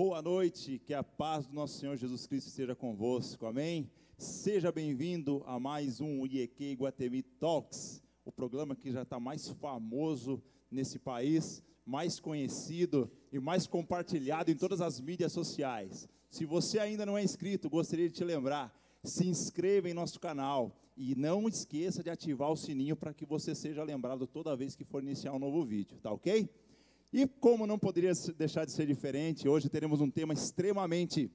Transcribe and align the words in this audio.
Boa 0.00 0.22
noite, 0.22 0.78
que 0.78 0.94
a 0.94 1.02
paz 1.02 1.48
do 1.48 1.56
nosso 1.56 1.76
Senhor 1.76 1.96
Jesus 1.96 2.24
Cristo 2.24 2.46
esteja 2.46 2.72
convosco, 2.72 3.44
amém? 3.46 3.90
Seja 4.16 4.70
bem-vindo 4.70 5.42
a 5.44 5.58
mais 5.58 6.00
um 6.00 6.24
IEQ 6.24 6.74
Guatemi 6.74 7.20
Talks, 7.20 8.00
o 8.24 8.30
programa 8.30 8.76
que 8.76 8.92
já 8.92 9.02
está 9.02 9.18
mais 9.18 9.48
famoso 9.48 10.40
nesse 10.70 11.00
país, 11.00 11.64
mais 11.84 12.20
conhecido 12.20 13.10
e 13.32 13.40
mais 13.40 13.66
compartilhado 13.66 14.52
em 14.52 14.54
todas 14.54 14.80
as 14.80 15.00
mídias 15.00 15.32
sociais. 15.32 16.08
Se 16.30 16.46
você 16.46 16.78
ainda 16.78 17.04
não 17.04 17.18
é 17.18 17.24
inscrito, 17.24 17.68
gostaria 17.68 18.08
de 18.08 18.14
te 18.14 18.22
lembrar, 18.22 18.72
se 19.02 19.26
inscreva 19.26 19.90
em 19.90 19.94
nosso 19.94 20.20
canal 20.20 20.76
e 20.96 21.16
não 21.16 21.48
esqueça 21.48 22.04
de 22.04 22.10
ativar 22.10 22.52
o 22.52 22.56
sininho 22.56 22.94
para 22.94 23.12
que 23.12 23.26
você 23.26 23.52
seja 23.52 23.82
lembrado 23.82 24.28
toda 24.28 24.54
vez 24.54 24.76
que 24.76 24.84
for 24.84 25.02
iniciar 25.02 25.32
um 25.32 25.40
novo 25.40 25.64
vídeo, 25.64 25.98
tá 26.00 26.12
ok? 26.12 26.48
E 27.12 27.26
como 27.26 27.66
não 27.66 27.78
poderia 27.78 28.12
deixar 28.36 28.66
de 28.66 28.72
ser 28.72 28.86
diferente, 28.86 29.48
hoje 29.48 29.68
teremos 29.68 30.00
um 30.00 30.10
tema 30.10 30.34
extremamente 30.34 31.30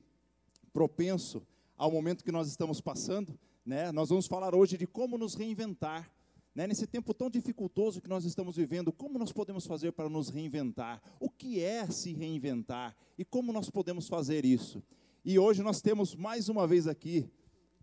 propenso 0.71 1.45
ao 1.75 1.91
momento 1.91 2.23
que 2.23 2.31
nós 2.31 2.47
estamos 2.47 2.79
passando. 2.79 3.37
Né? 3.65 3.91
Nós 3.91 4.09
vamos 4.09 4.27
falar 4.27 4.53
hoje 4.53 4.77
de 4.77 4.85
como 4.85 5.17
nos 5.17 5.33
reinventar. 5.33 6.11
Né? 6.53 6.67
Nesse 6.67 6.85
tempo 6.85 7.13
tão 7.13 7.29
dificultoso 7.29 7.99
que 7.99 8.07
nós 8.07 8.23
estamos 8.23 8.55
vivendo, 8.55 8.91
como 8.91 9.17
nós 9.17 9.31
podemos 9.31 9.65
fazer 9.65 9.91
para 9.93 10.07
nos 10.07 10.29
reinventar? 10.29 11.01
O 11.19 11.29
que 11.29 11.59
é 11.59 11.89
se 11.89 12.13
reinventar? 12.13 12.95
E 13.17 13.25
como 13.25 13.51
nós 13.51 13.69
podemos 13.69 14.07
fazer 14.07 14.45
isso? 14.45 14.83
E 15.25 15.39
hoje 15.39 15.63
nós 15.63 15.81
temos 15.81 16.15
mais 16.15 16.49
uma 16.49 16.67
vez 16.67 16.87
aqui 16.87 17.27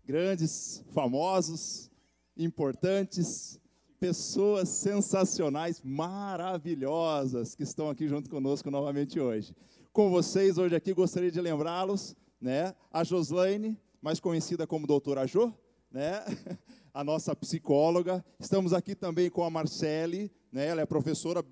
grandes, 0.05 0.83
famosos, 0.91 1.91
importantes, 2.37 3.59
pessoas 4.01 4.67
sensacionais, 4.67 5.79
maravilhosas, 5.83 7.53
que 7.53 7.61
estão 7.61 7.87
aqui 7.87 8.07
junto 8.07 8.31
conosco 8.31 8.71
novamente 8.71 9.19
hoje. 9.19 9.55
Com 9.93 10.09
vocês, 10.09 10.57
hoje 10.57 10.75
aqui, 10.75 10.91
gostaria 10.91 11.29
de 11.29 11.39
lembrá-los, 11.39 12.15
né, 12.41 12.73
a 12.91 13.03
Joslaine, 13.03 13.77
mais 14.01 14.19
conhecida 14.19 14.65
como 14.65 14.87
doutora 14.87 15.27
Jo, 15.27 15.53
né, 15.91 16.19
a 16.91 17.03
nossa 17.03 17.35
psicóloga. 17.35 18.25
Estamos 18.39 18.73
aqui 18.73 18.95
também 18.95 19.29
com 19.29 19.43
a 19.43 19.51
Marcele, 19.51 20.31
né, 20.51 20.65
ela 20.65 20.81
é 20.81 20.85
professora, 20.87 21.45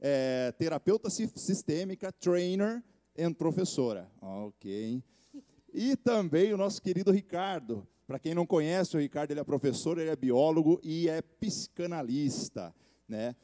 é, 0.00 0.52
terapeuta 0.52 1.10
sistêmica, 1.10 2.10
trainer 2.10 2.82
e 3.14 3.28
professora. 3.34 4.10
Ok. 4.22 5.04
E 5.70 5.96
também 5.96 6.54
o 6.54 6.56
nosso 6.56 6.80
querido 6.80 7.12
Ricardo, 7.12 7.86
para 8.10 8.18
quem 8.18 8.34
não 8.34 8.44
conhece, 8.44 8.96
o 8.96 9.00
Ricardo 9.00 9.30
ele 9.30 9.38
é 9.38 9.44
professor, 9.44 9.96
ele 9.96 10.10
é 10.10 10.16
biólogo 10.16 10.80
e 10.82 11.08
é 11.08 11.22
psicanalista. 11.22 12.74
Né? 13.06 13.36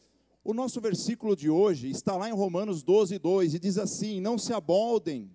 O 0.42 0.52
nosso 0.52 0.80
versículo 0.80 1.36
de 1.36 1.48
hoje 1.48 1.88
está 1.88 2.16
lá 2.16 2.28
em 2.28 2.32
Romanos 2.32 2.82
12, 2.82 3.16
2, 3.16 3.54
e 3.54 3.58
diz 3.60 3.78
assim: 3.78 4.20
Não 4.20 4.36
se 4.36 4.52
aboldem 4.52 5.30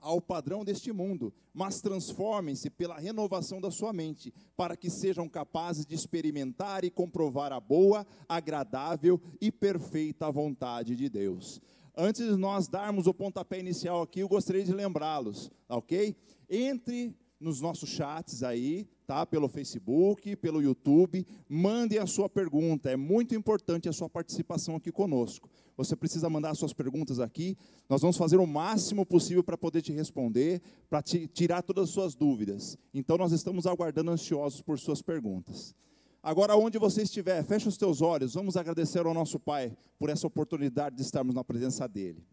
ao 0.00 0.20
padrão 0.20 0.64
deste 0.64 0.92
mundo, 0.92 1.34
mas 1.52 1.80
transformem-se 1.80 2.70
pela 2.70 3.00
renovação 3.00 3.60
da 3.60 3.68
sua 3.68 3.92
mente, 3.92 4.32
para 4.56 4.76
que 4.76 4.88
sejam 4.88 5.28
capazes 5.28 5.84
de 5.84 5.96
experimentar 5.96 6.84
e 6.84 6.90
comprovar 6.90 7.52
a 7.52 7.58
boa, 7.58 8.06
agradável 8.28 9.20
e 9.40 9.50
perfeita 9.50 10.30
vontade 10.30 10.94
de 10.94 11.08
Deus. 11.08 11.60
Antes 11.96 12.24
de 12.24 12.36
nós 12.36 12.68
darmos 12.68 13.08
o 13.08 13.12
pontapé 13.12 13.58
inicial 13.58 14.02
aqui, 14.02 14.20
eu 14.20 14.28
gostaria 14.28 14.62
de 14.62 14.72
lembrá-los, 14.72 15.50
ok? 15.68 16.14
Entre 16.48 17.12
nos 17.42 17.60
nossos 17.60 17.88
chats 17.88 18.42
aí, 18.42 18.86
tá? 19.06 19.26
Pelo 19.26 19.48
Facebook, 19.48 20.34
pelo 20.36 20.62
YouTube, 20.62 21.26
mandem 21.48 21.98
a 21.98 22.06
sua 22.06 22.28
pergunta. 22.28 22.90
É 22.90 22.96
muito 22.96 23.34
importante 23.34 23.88
a 23.88 23.92
sua 23.92 24.08
participação 24.08 24.76
aqui 24.76 24.90
conosco. 24.92 25.50
Você 25.76 25.96
precisa 25.96 26.30
mandar 26.30 26.54
suas 26.54 26.72
perguntas 26.72 27.18
aqui. 27.18 27.56
Nós 27.88 28.00
vamos 28.00 28.16
fazer 28.16 28.36
o 28.36 28.46
máximo 28.46 29.04
possível 29.04 29.42
para 29.42 29.58
poder 29.58 29.82
te 29.82 29.92
responder, 29.92 30.62
para 30.88 31.02
tirar 31.02 31.62
todas 31.62 31.88
as 31.88 31.90
suas 31.90 32.14
dúvidas. 32.14 32.78
Então 32.94 33.18
nós 33.18 33.32
estamos 33.32 33.66
aguardando 33.66 34.10
ansiosos 34.10 34.62
por 34.62 34.78
suas 34.78 35.02
perguntas. 35.02 35.74
Agora, 36.22 36.56
onde 36.56 36.78
você 36.78 37.02
estiver, 37.02 37.42
feche 37.44 37.68
os 37.68 37.76
teus 37.76 38.00
olhos. 38.00 38.34
Vamos 38.34 38.56
agradecer 38.56 39.04
ao 39.04 39.12
nosso 39.12 39.40
Pai 39.40 39.76
por 39.98 40.08
essa 40.08 40.26
oportunidade 40.26 40.94
de 40.94 41.02
estarmos 41.02 41.34
na 41.34 41.42
presença 41.42 41.88
dele. 41.88 42.24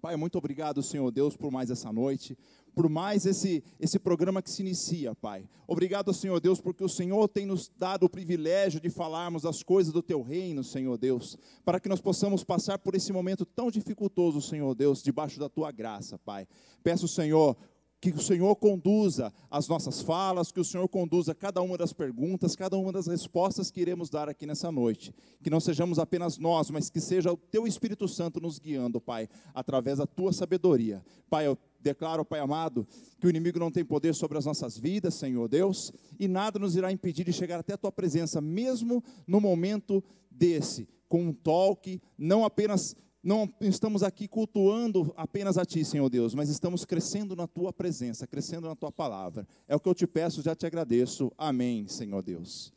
Pai, 0.00 0.16
muito 0.16 0.38
obrigado, 0.38 0.80
Senhor 0.80 1.10
Deus, 1.10 1.36
por 1.36 1.50
mais 1.50 1.70
essa 1.70 1.92
noite, 1.92 2.38
por 2.78 2.88
mais 2.88 3.26
esse, 3.26 3.64
esse 3.80 3.98
programa 3.98 4.40
que 4.40 4.48
se 4.48 4.62
inicia, 4.62 5.12
Pai. 5.12 5.44
Obrigado, 5.66 6.14
Senhor 6.14 6.38
Deus, 6.38 6.60
porque 6.60 6.84
o 6.84 6.88
Senhor 6.88 7.26
tem 7.26 7.44
nos 7.44 7.68
dado 7.76 8.06
o 8.06 8.08
privilégio 8.08 8.80
de 8.80 8.88
falarmos 8.88 9.44
as 9.44 9.64
coisas 9.64 9.92
do 9.92 10.00
Teu 10.00 10.22
reino, 10.22 10.62
Senhor 10.62 10.96
Deus, 10.96 11.36
para 11.64 11.80
que 11.80 11.88
nós 11.88 12.00
possamos 12.00 12.44
passar 12.44 12.78
por 12.78 12.94
esse 12.94 13.12
momento 13.12 13.44
tão 13.44 13.68
dificultoso, 13.68 14.40
Senhor 14.40 14.76
Deus, 14.76 15.02
debaixo 15.02 15.40
da 15.40 15.48
Tua 15.48 15.72
graça, 15.72 16.20
Pai. 16.20 16.46
Peço, 16.80 17.08
Senhor, 17.08 17.56
que 18.00 18.10
o 18.10 18.20
Senhor 18.20 18.54
conduza 18.56 19.32
as 19.50 19.66
nossas 19.66 20.00
falas, 20.00 20.52
que 20.52 20.60
o 20.60 20.64
Senhor 20.64 20.88
conduza 20.88 21.34
cada 21.34 21.60
uma 21.60 21.76
das 21.76 21.92
perguntas, 21.92 22.54
cada 22.54 22.76
uma 22.76 22.92
das 22.92 23.08
respostas 23.08 23.70
que 23.70 23.80
iremos 23.80 24.08
dar 24.08 24.28
aqui 24.28 24.46
nessa 24.46 24.70
noite. 24.70 25.12
Que 25.42 25.50
não 25.50 25.58
sejamos 25.58 25.98
apenas 25.98 26.38
nós, 26.38 26.70
mas 26.70 26.88
que 26.88 27.00
seja 27.00 27.32
o 27.32 27.36
Teu 27.36 27.66
Espírito 27.66 28.06
Santo 28.06 28.40
nos 28.40 28.58
guiando, 28.58 29.00
Pai, 29.00 29.28
através 29.52 29.98
da 29.98 30.06
Tua 30.06 30.32
sabedoria. 30.32 31.04
Pai, 31.28 31.46
eu 31.46 31.58
declaro, 31.80 32.24
Pai 32.24 32.38
amado, 32.38 32.86
que 33.18 33.26
o 33.26 33.30
inimigo 33.30 33.58
não 33.58 33.70
tem 33.70 33.84
poder 33.84 34.14
sobre 34.14 34.38
as 34.38 34.44
nossas 34.44 34.78
vidas, 34.78 35.14
Senhor 35.14 35.48
Deus, 35.48 35.92
e 36.20 36.28
nada 36.28 36.58
nos 36.58 36.76
irá 36.76 36.92
impedir 36.92 37.24
de 37.24 37.32
chegar 37.32 37.58
até 37.58 37.74
a 37.74 37.78
Tua 37.78 37.90
presença, 37.90 38.40
mesmo 38.40 39.02
no 39.26 39.40
momento 39.40 40.02
desse, 40.30 40.88
com 41.08 41.24
um 41.24 41.32
toque, 41.32 42.00
não 42.16 42.44
apenas 42.44 42.94
não 43.22 43.52
estamos 43.60 44.02
aqui 44.02 44.28
cultuando 44.28 45.12
apenas 45.16 45.58
a 45.58 45.64
Ti, 45.64 45.84
Senhor 45.84 46.08
Deus, 46.08 46.34
mas 46.34 46.48
estamos 46.48 46.84
crescendo 46.84 47.34
na 47.34 47.46
Tua 47.46 47.72
presença, 47.72 48.26
crescendo 48.26 48.68
na 48.68 48.76
Tua 48.76 48.92
palavra. 48.92 49.46
É 49.66 49.74
o 49.74 49.80
que 49.80 49.88
eu 49.88 49.94
te 49.94 50.06
peço, 50.06 50.42
já 50.42 50.54
te 50.54 50.66
agradeço. 50.66 51.32
Amém, 51.36 51.86
Senhor 51.88 52.22
Deus. 52.22 52.72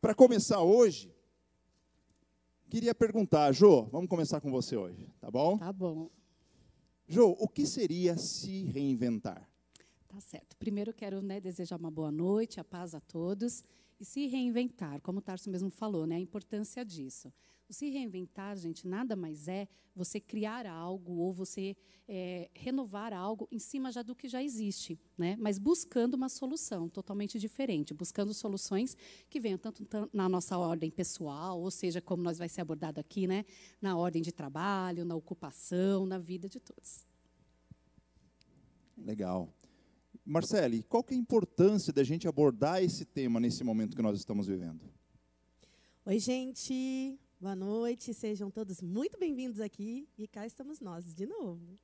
Para 0.00 0.14
começar 0.14 0.60
hoje, 0.60 1.14
queria 2.68 2.94
perguntar, 2.94 3.52
Jô, 3.52 3.84
vamos 3.84 4.08
começar 4.08 4.40
com 4.40 4.50
você 4.50 4.76
hoje, 4.76 5.08
tá 5.20 5.30
bom? 5.30 5.58
Tá 5.58 5.72
bom. 5.72 6.10
Jô, 7.06 7.36
o 7.38 7.46
que 7.46 7.66
seria 7.66 8.16
se 8.16 8.64
reinventar? 8.64 9.48
Tá 10.08 10.20
certo. 10.20 10.56
Primeiro 10.56 10.92
quero 10.92 11.20
né, 11.20 11.40
desejar 11.40 11.76
uma 11.76 11.90
boa 11.90 12.10
noite, 12.10 12.58
a 12.58 12.64
paz 12.64 12.94
a 12.94 13.00
todos. 13.00 13.62
E 14.00 14.04
se 14.04 14.26
reinventar, 14.26 15.00
como 15.00 15.18
o 15.18 15.22
Tarso 15.22 15.50
mesmo 15.50 15.70
falou, 15.70 16.06
né, 16.06 16.16
a 16.16 16.20
importância 16.20 16.84
disso. 16.84 17.32
O 17.68 17.72
se 17.72 17.88
reinventar, 17.88 18.56
gente, 18.56 18.86
nada 18.86 19.16
mais 19.16 19.48
é 19.48 19.66
você 19.94 20.20
criar 20.20 20.66
algo 20.66 21.14
ou 21.14 21.32
você 21.32 21.76
é, 22.06 22.50
renovar 22.54 23.12
algo 23.12 23.48
em 23.50 23.58
cima 23.58 23.90
já 23.90 24.02
do 24.02 24.14
que 24.14 24.28
já 24.28 24.42
existe, 24.42 24.98
né? 25.16 25.36
mas 25.38 25.58
buscando 25.58 26.14
uma 26.14 26.28
solução 26.28 26.88
totalmente 26.88 27.38
diferente, 27.38 27.94
buscando 27.94 28.34
soluções 28.34 28.96
que 29.30 29.40
venham 29.40 29.56
tanto 29.56 29.86
na 30.12 30.28
nossa 30.28 30.58
ordem 30.58 30.90
pessoal, 30.90 31.60
ou 31.60 31.70
seja, 31.70 32.00
como 32.00 32.22
nós 32.22 32.36
vai 32.36 32.48
ser 32.48 32.60
abordado 32.60 33.00
aqui, 33.00 33.26
né? 33.26 33.44
na 33.80 33.96
ordem 33.96 34.20
de 34.20 34.32
trabalho, 34.32 35.04
na 35.04 35.14
ocupação, 35.14 36.04
na 36.04 36.18
vida 36.18 36.48
de 36.48 36.60
todos. 36.60 37.06
Legal. 38.98 39.48
Marcele, 40.24 40.82
qual 40.82 41.02
que 41.02 41.14
é 41.14 41.16
a 41.16 41.20
importância 41.20 41.92
da 41.92 42.04
gente 42.04 42.28
abordar 42.28 42.82
esse 42.82 43.04
tema 43.04 43.40
nesse 43.40 43.64
momento 43.64 43.96
que 43.96 44.02
nós 44.02 44.18
estamos 44.18 44.46
vivendo? 44.46 44.80
Oi, 46.06 46.18
gente. 46.18 47.18
Boa 47.40 47.56
noite, 47.56 48.14
sejam 48.14 48.48
todos 48.48 48.80
muito 48.80 49.18
bem-vindos 49.18 49.60
aqui 49.60 50.08
e 50.16 50.26
cá 50.26 50.46
estamos 50.46 50.80
nós 50.80 51.12
de 51.12 51.26
novo. 51.26 51.78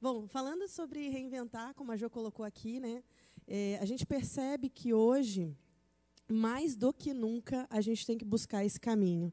Bom, 0.00 0.26
falando 0.26 0.66
sobre 0.68 1.08
reinventar, 1.08 1.74
como 1.74 1.92
a 1.92 1.96
Jo 1.96 2.10
colocou 2.10 2.44
aqui, 2.44 2.80
né, 2.80 3.02
é, 3.46 3.78
a 3.80 3.84
gente 3.84 4.04
percebe 4.04 4.68
que 4.68 4.92
hoje, 4.92 5.56
mais 6.28 6.74
do 6.74 6.92
que 6.92 7.14
nunca, 7.14 7.66
a 7.70 7.80
gente 7.80 8.04
tem 8.04 8.18
que 8.18 8.24
buscar 8.24 8.64
esse 8.64 8.80
caminho. 8.80 9.32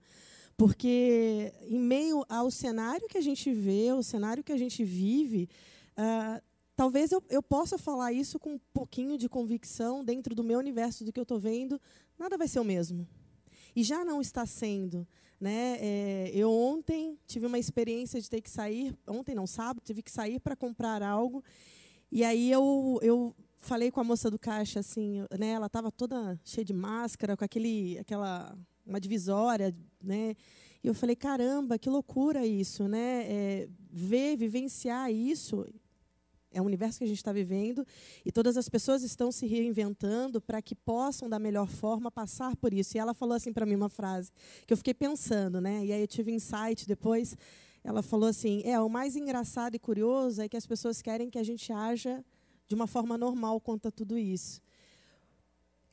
Porque, 0.56 1.52
em 1.64 1.80
meio 1.80 2.24
ao 2.30 2.52
cenário 2.52 3.08
que 3.08 3.18
a 3.18 3.22
gente 3.22 3.52
vê, 3.52 3.92
o 3.92 4.04
cenário 4.04 4.44
que 4.44 4.54
a 4.54 4.58
gente 4.58 4.84
vive, 4.84 5.50
uh, 5.98 6.42
talvez 6.76 7.12
eu, 7.12 7.22
eu 7.30 7.42
possa 7.42 7.80
falar 7.80 8.14
isso 8.14 8.40
com 8.40 8.54
um 8.54 8.60
pouquinho 8.72 9.18
de 9.18 9.28
convicção 9.28 10.06
dentro 10.06 10.36
do 10.36 10.44
meu 10.44 10.60
universo 10.60 11.04
do 11.04 11.12
que 11.12 11.20
eu 11.20 11.24
estou 11.24 11.40
vendo, 11.40 11.82
nada 12.18 12.38
vai 12.38 12.48
ser 12.48 12.60
o 12.60 12.64
mesmo. 12.64 13.08
E 13.76 13.84
já 13.84 14.06
não 14.06 14.22
está 14.22 14.46
sendo. 14.46 15.06
Né? 15.40 15.78
É, 15.80 16.32
eu 16.34 16.52
ontem 16.52 17.18
tive 17.28 17.46
uma 17.46 17.60
experiência 17.60 18.20
de 18.20 18.30
ter 18.30 18.42
que 18.42 18.50
sair, 18.50 18.98
ontem 19.08 19.36
não, 19.36 19.46
sábado, 19.46 19.84
tive 19.84 20.02
que 20.02 20.12
sair 20.12 20.40
para 20.40 20.56
comprar 20.56 21.04
algo. 21.04 21.44
E 22.12 22.24
aí 22.24 22.52
eu, 22.52 23.00
eu 23.04 23.36
falei 23.60 23.92
com 23.92 24.00
a 24.00 24.04
moça 24.04 24.32
do 24.32 24.40
caixa, 24.40 24.80
assim, 24.80 25.20
né? 25.38 25.50
ela 25.50 25.68
estava 25.68 25.92
toda 25.92 26.40
cheia 26.44 26.66
de 26.66 26.74
máscara, 26.74 27.38
com 27.38 27.46
aquele, 27.46 28.00
aquela, 28.00 28.58
uma 28.86 29.00
divisória, 29.00 29.76
né? 30.02 30.36
E 30.84 30.88
eu 30.88 30.94
falei, 30.94 31.16
caramba, 31.16 31.78
que 31.78 31.90
loucura 31.90 32.46
isso, 32.46 32.88
né? 32.88 33.26
É, 33.28 33.70
ver, 33.92 34.38
vivenciar 34.38 35.12
isso 35.12 35.66
é 36.58 36.62
o 36.62 36.66
universo 36.66 36.98
que 36.98 37.04
a 37.04 37.08
gente 37.08 37.18
está 37.18 37.32
vivendo 37.32 37.86
e 38.26 38.32
todas 38.32 38.58
as 38.58 38.68
pessoas 38.68 39.04
estão 39.04 39.32
se 39.32 39.46
reinventando 39.46 40.42
para 40.42 40.60
que 40.62 40.74
possam, 40.74 41.30
da 41.30 41.38
melhor 41.38 41.68
forma, 41.68 42.10
passar 42.10 42.56
por 42.56 42.74
isso. 42.74 42.98
E 42.98 43.00
ela 43.00 43.14
falou 43.14 43.36
assim 43.36 43.54
para 43.54 43.66
mim 43.66 43.76
uma 43.76 43.90
frase 43.90 44.32
que 44.66 44.74
eu 44.74 44.78
fiquei 44.78 44.94
pensando, 44.94 45.62
né? 45.62 45.86
E 45.86 45.94
aí 45.94 46.02
eu 46.02 46.08
tive 46.08 46.32
insight 46.32 46.88
depois. 46.88 47.38
ela 47.84 48.02
falou 48.02 48.28
assim: 48.28 48.62
é, 48.66 48.80
o 48.80 48.90
mais 48.90 49.16
engraçado 49.16 49.76
e 49.76 49.80
curioso 49.80 50.42
é 50.42 50.50
que 50.50 50.58
as 50.58 50.66
pessoas 50.66 51.02
querem 51.02 51.30
que 51.30 51.38
a 51.38 51.44
gente 51.44 51.72
haja 51.72 52.26
de 52.68 52.74
uma 52.74 52.88
forma 52.88 53.18
normal 53.18 53.62
quanto 53.62 53.88
a 53.88 53.92
tudo 53.92 54.18
isso. 54.18 54.62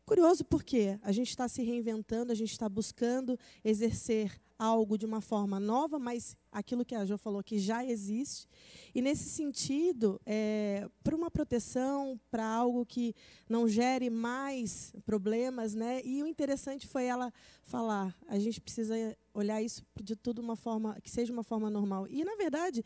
Curioso 0.06 0.44
porque 0.44 0.98
a 1.02 1.12
gente 1.12 1.30
está 1.30 1.48
se 1.48 1.62
reinventando, 1.62 2.30
a 2.30 2.34
gente 2.34 2.52
está 2.52 2.68
buscando 2.68 3.38
exercer 3.64 4.38
algo 4.58 4.98
de 4.98 5.06
uma 5.06 5.20
forma 5.20 5.58
nova, 5.58 5.98
mas 5.98 6.36
aquilo 6.52 6.84
que 6.84 6.94
a 6.94 7.04
Jo 7.06 7.16
falou 7.16 7.42
que 7.42 7.58
já 7.58 7.84
existe. 7.84 8.46
E 8.94 9.00
nesse 9.00 9.28
sentido, 9.30 10.20
é, 10.26 10.88
para 11.02 11.16
uma 11.16 11.30
proteção, 11.30 12.20
para 12.30 12.46
algo 12.46 12.84
que 12.84 13.14
não 13.48 13.66
gere 13.66 14.10
mais 14.10 14.92
problemas, 15.06 15.74
né? 15.74 16.02
E 16.04 16.22
o 16.22 16.26
interessante 16.26 16.86
foi 16.86 17.04
ela 17.04 17.32
falar: 17.62 18.14
a 18.28 18.38
gente 18.38 18.60
precisa 18.60 18.94
olhar 19.32 19.62
isso 19.62 19.82
de 20.02 20.14
tudo 20.14 20.40
uma 20.40 20.54
forma 20.54 21.00
que 21.00 21.10
seja 21.10 21.32
uma 21.32 21.42
forma 21.42 21.70
normal. 21.70 22.06
E 22.08 22.24
na 22.24 22.36
verdade 22.36 22.84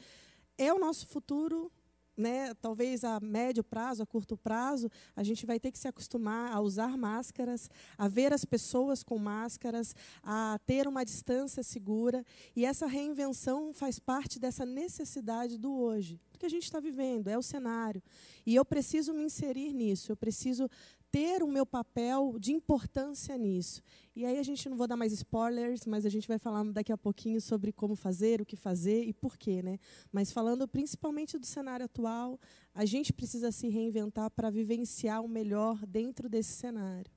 é 0.56 0.72
o 0.72 0.78
nosso 0.78 1.06
futuro 1.06 1.70
né, 2.18 2.52
talvez 2.54 3.04
a 3.04 3.20
médio 3.20 3.62
prazo, 3.62 4.02
a 4.02 4.06
curto 4.06 4.36
prazo, 4.36 4.90
a 5.14 5.22
gente 5.22 5.46
vai 5.46 5.60
ter 5.60 5.70
que 5.70 5.78
se 5.78 5.86
acostumar 5.86 6.52
a 6.52 6.60
usar 6.60 6.98
máscaras, 6.98 7.70
a 7.96 8.08
ver 8.08 8.32
as 8.32 8.44
pessoas 8.44 9.02
com 9.02 9.16
máscaras, 9.18 9.94
a 10.22 10.58
ter 10.66 10.88
uma 10.88 11.04
distância 11.04 11.62
segura. 11.62 12.24
E 12.56 12.64
essa 12.64 12.86
reinvenção 12.86 13.72
faz 13.72 13.98
parte 13.98 14.38
dessa 14.38 14.66
necessidade 14.66 15.56
do 15.56 15.72
hoje, 15.72 16.20
do 16.32 16.38
que 16.38 16.46
a 16.46 16.50
gente 16.50 16.64
está 16.64 16.80
vivendo, 16.80 17.28
é 17.28 17.38
o 17.38 17.42
cenário. 17.42 18.02
E 18.44 18.54
eu 18.54 18.64
preciso 18.64 19.14
me 19.14 19.22
inserir 19.22 19.72
nisso, 19.72 20.10
eu 20.10 20.16
preciso 20.16 20.68
ter 21.10 21.42
o 21.42 21.48
meu 21.48 21.64
papel 21.64 22.36
de 22.38 22.52
importância 22.52 23.36
nisso. 23.36 23.82
E 24.14 24.24
aí 24.24 24.38
a 24.38 24.42
gente 24.42 24.68
não 24.68 24.76
vou 24.76 24.86
dar 24.86 24.96
mais 24.96 25.12
spoilers, 25.12 25.86
mas 25.86 26.04
a 26.04 26.08
gente 26.08 26.28
vai 26.28 26.38
falar 26.38 26.64
daqui 26.64 26.92
a 26.92 26.98
pouquinho 26.98 27.40
sobre 27.40 27.72
como 27.72 27.94
fazer, 27.94 28.40
o 28.40 28.46
que 28.46 28.56
fazer 28.56 29.04
e 29.04 29.12
por 29.12 29.36
quê, 29.36 29.62
né? 29.62 29.78
Mas 30.12 30.32
falando 30.32 30.66
principalmente 30.68 31.38
do 31.38 31.46
cenário 31.46 31.86
atual, 31.86 32.38
a 32.74 32.84
gente 32.84 33.12
precisa 33.12 33.50
se 33.50 33.68
reinventar 33.68 34.30
para 34.30 34.50
vivenciar 34.50 35.22
o 35.24 35.28
melhor 35.28 35.84
dentro 35.86 36.28
desse 36.28 36.52
cenário. 36.52 37.10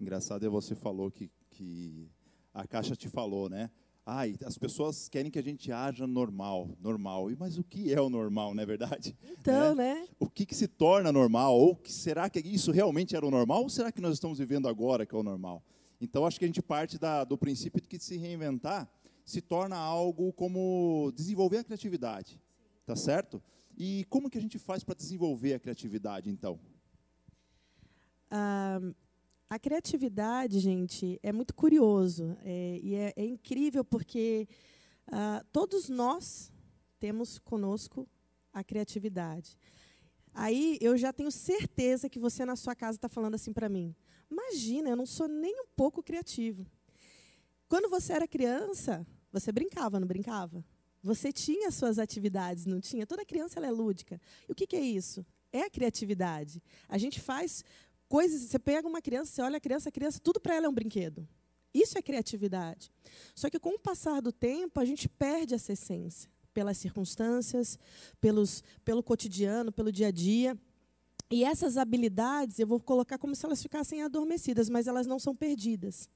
Engraçado 0.00 0.44
é 0.44 0.48
você 0.48 0.74
falou 0.74 1.10
que, 1.10 1.30
que 1.50 2.10
a 2.52 2.66
Caixa 2.66 2.96
te 2.96 3.08
falou, 3.08 3.48
né? 3.48 3.70
Ai, 4.08 4.36
as 4.44 4.56
pessoas 4.56 5.08
querem 5.08 5.32
que 5.32 5.38
a 5.38 5.42
gente 5.42 5.72
haja 5.72 6.06
normal, 6.06 6.70
normal. 6.80 7.28
E 7.28 7.34
mas 7.34 7.58
o 7.58 7.64
que 7.64 7.92
é 7.92 8.00
o 8.00 8.08
normal, 8.08 8.54
não 8.54 8.62
é 8.62 8.66
verdade? 8.66 9.16
Então, 9.20 9.74
né? 9.74 9.94
né? 9.94 10.08
O 10.20 10.30
que, 10.30 10.46
que 10.46 10.54
se 10.54 10.68
torna 10.68 11.10
normal? 11.10 11.58
Ou 11.58 11.74
que, 11.74 11.92
será 11.92 12.30
que 12.30 12.38
isso 12.38 12.70
realmente 12.70 13.16
era 13.16 13.26
o 13.26 13.30
normal? 13.32 13.64
Ou 13.64 13.68
será 13.68 13.90
que 13.90 14.00
nós 14.00 14.14
estamos 14.14 14.38
vivendo 14.38 14.68
agora 14.68 15.04
que 15.04 15.12
é 15.12 15.18
o 15.18 15.24
normal? 15.24 15.60
Então, 16.00 16.24
acho 16.24 16.38
que 16.38 16.44
a 16.44 16.48
gente 16.48 16.62
parte 16.62 17.00
da, 17.00 17.24
do 17.24 17.36
princípio 17.36 17.80
de 17.80 17.88
que 17.88 17.98
se 17.98 18.16
reinventar 18.16 18.88
se 19.24 19.40
torna 19.40 19.76
algo 19.76 20.32
como 20.34 21.12
desenvolver 21.16 21.58
a 21.58 21.64
criatividade, 21.64 22.40
tá 22.86 22.94
certo? 22.94 23.42
E 23.76 24.04
como 24.08 24.30
que 24.30 24.38
a 24.38 24.40
gente 24.40 24.56
faz 24.56 24.84
para 24.84 24.94
desenvolver 24.94 25.54
a 25.54 25.58
criatividade, 25.58 26.30
então? 26.30 26.60
Ah, 28.30 28.80
a 29.48 29.58
criatividade, 29.58 30.58
gente, 30.58 31.20
é 31.22 31.32
muito 31.32 31.54
curioso 31.54 32.36
é, 32.42 32.80
e 32.82 32.94
é, 32.94 33.12
é, 33.16 33.24
incrível 33.24 33.84
porque 33.84 34.48
uh, 35.08 35.44
todos 35.52 35.88
nós 35.88 36.52
temos 36.98 37.38
conosco 37.38 38.08
a 38.52 38.64
criatividade. 38.64 39.56
Aí 40.34 40.76
eu 40.80 40.96
já 40.98 41.12
tenho 41.12 41.30
certeza 41.30 42.08
que 42.08 42.18
você 42.18 42.44
na 42.44 42.56
sua 42.56 42.74
casa 42.74 42.98
está 42.98 43.08
falando 43.08 43.34
assim 43.34 43.52
para 43.52 43.68
mim. 43.68 43.94
Imagina, 44.30 44.90
eu 44.90 44.96
não 44.96 45.06
sou 45.06 45.28
nem 45.28 45.60
um 45.60 45.66
pouco 45.76 46.02
criativo. 46.02 46.66
Quando 47.68 47.88
você 47.88 48.12
era 48.12 48.26
criança, 48.26 49.06
você 49.32 49.52
brincava, 49.52 50.00
não 50.00 50.08
brincava? 50.08 50.64
Você 51.02 51.32
tinha 51.32 51.70
suas 51.70 51.98
atividades, 51.98 52.66
não 52.66 52.80
tinha? 52.80 53.06
Toda 53.06 53.24
criança 53.24 53.60
é 53.60 53.70
lúdica. 53.70 54.20
E 54.48 54.52
o 54.52 54.54
que, 54.54 54.66
que 54.66 54.76
é 54.76 54.80
isso? 54.80 55.24
É 55.52 55.62
a 55.62 55.70
criatividade. 55.70 56.60
A 56.88 56.98
gente 56.98 57.20
faz 57.20 57.64
coisas. 58.08 58.42
Você 58.42 58.58
pega 58.58 58.86
uma 58.86 59.00
criança, 59.00 59.32
você 59.32 59.42
olha 59.42 59.56
a 59.56 59.60
criança, 59.60 59.88
a 59.88 59.92
criança, 59.92 60.20
tudo 60.22 60.40
para 60.40 60.54
ela 60.54 60.66
é 60.66 60.68
um 60.68 60.74
brinquedo. 60.74 61.26
Isso 61.72 61.98
é 61.98 62.02
criatividade. 62.02 62.90
Só 63.34 63.50
que 63.50 63.58
com 63.58 63.70
o 63.70 63.78
passar 63.78 64.22
do 64.22 64.32
tempo, 64.32 64.80
a 64.80 64.84
gente 64.84 65.08
perde 65.08 65.54
essa 65.54 65.72
essência 65.72 66.30
pelas 66.54 66.78
circunstâncias, 66.78 67.78
pelos, 68.18 68.64
pelo 68.82 69.02
cotidiano, 69.02 69.70
pelo 69.70 69.92
dia 69.92 70.08
a 70.08 70.10
dia. 70.10 70.56
E 71.30 71.44
essas 71.44 71.76
habilidades, 71.76 72.58
eu 72.58 72.66
vou 72.66 72.80
colocar 72.80 73.18
como 73.18 73.34
se 73.34 73.44
elas 73.44 73.60
ficassem 73.60 74.02
adormecidas, 74.02 74.70
mas 74.70 74.86
elas 74.86 75.06
não 75.06 75.18
são 75.18 75.34
perdidas. 75.34 76.08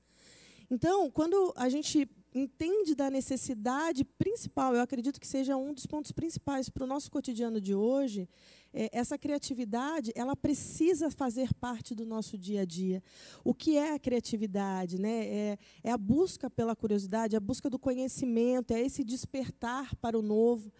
Então, 0.70 1.11
quando 1.11 1.52
a 1.56 1.68
gente 1.68 2.09
entende 2.34 2.94
da 2.94 3.10
necessidade 3.10 4.04
principal, 4.04 4.75
eu 4.75 4.80
acredito 4.80 5.20
que 5.20 5.26
seja 5.26 5.56
um 5.56 5.75
dos 5.75 5.87
pontos 5.87 6.12
principais 6.12 6.68
para 6.68 6.84
o 6.84 6.87
nosso 6.87 7.10
cotidiano 7.10 7.60
de 7.60 7.75
hoje, 7.75 8.28
é, 8.72 8.88
essa 8.92 9.18
criatividade, 9.18 10.12
ela 10.14 10.37
precisa 10.37 11.10
fazer 11.10 11.52
parte 11.54 11.94
do 11.94 12.06
nosso 12.06 12.38
dia 12.38 12.62
a 12.62 12.64
dia. 12.64 13.02
O 13.42 13.52
que 13.52 13.76
é 13.76 13.94
a 13.94 13.99
criatividade? 13.99 15.00
Né? 15.00 15.26
É, 15.26 15.58
é 15.82 15.90
a 15.90 15.99
busca 15.99 16.49
pela 16.49 16.76
curiosidade, 16.76 17.37
a 17.37 17.40
busca 17.40 17.68
do 17.68 17.78
conhecimento, 17.78 18.72
é 18.72 18.80
esse 18.80 19.02
despertar 19.02 19.94
para 19.96 20.18
o 20.18 20.22
novo. 20.22 20.72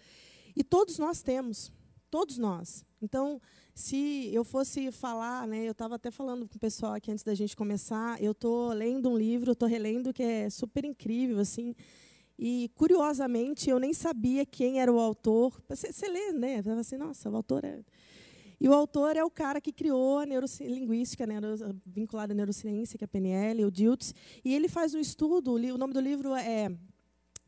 E 0.55 0.63
todos 0.63 0.99
nós 0.99 1.21
temos, 1.21 1.73
todos 2.11 2.39
nós. 2.39 2.85
Então, 3.03 3.41
se 3.75 4.31
eu 4.33 4.45
fosse 4.45 4.91
falar, 4.93 5.47
né, 5.47 5.65
eu 5.67 5.73
estava 5.73 5.95
até 5.95 6.11
falando 6.11 6.49
com 6.49 6.57
o 6.57 6.61
pessoal 6.61 6.95
aqui 6.95 7.11
antes 7.11 7.25
da 7.25 7.35
gente 7.35 7.57
começar, 7.57 8.23
eu 8.23 8.33
estou 8.33 8.73
lendo 8.73 9.11
um 9.11 9.17
livro, 9.17 9.53
estou 9.53 9.69
relendo 9.69 10.13
que 10.13 10.23
é 10.23 10.51
super 10.51 10.85
incrível, 10.85 11.39
assim, 11.39 11.75
e, 12.43 12.71
curiosamente, 12.75 13.69
eu 13.69 13.79
nem 13.79 13.93
sabia 13.93 14.47
quem 14.47 14.81
era 14.81 14.91
o 14.91 14.99
autor. 14.99 15.63
Você, 15.69 15.93
você 15.93 16.09
lê, 16.09 16.33
né? 16.33 16.63
Você 16.63 16.71
assim, 16.71 16.97
nossa, 16.97 17.29
o 17.29 17.37
autor 17.37 17.63
é... 17.67 17.81
E 18.59 18.67
o 18.67 18.73
autor 18.73 19.15
é 19.15 19.23
o 19.23 19.31
cara 19.31 19.61
que 19.61 19.73
criou 19.73 20.19
a 20.19 20.27
neurolinguística, 20.27 21.27
né, 21.27 21.35
vinculada 21.85 22.33
à 22.33 22.37
neurociência, 22.37 22.99
que 22.99 23.05
é 23.05 23.07
a 23.07 23.09
PNL, 23.09 23.65
o 23.65 23.71
Diltz. 23.71 24.15
E 24.43 24.55
ele 24.55 24.69
faz 24.69 24.95
um 24.95 24.99
estudo, 24.99 25.55
o 25.55 25.79
nome 25.79 25.93
do 25.93 26.01
livro 26.01 26.35
é 26.35 26.71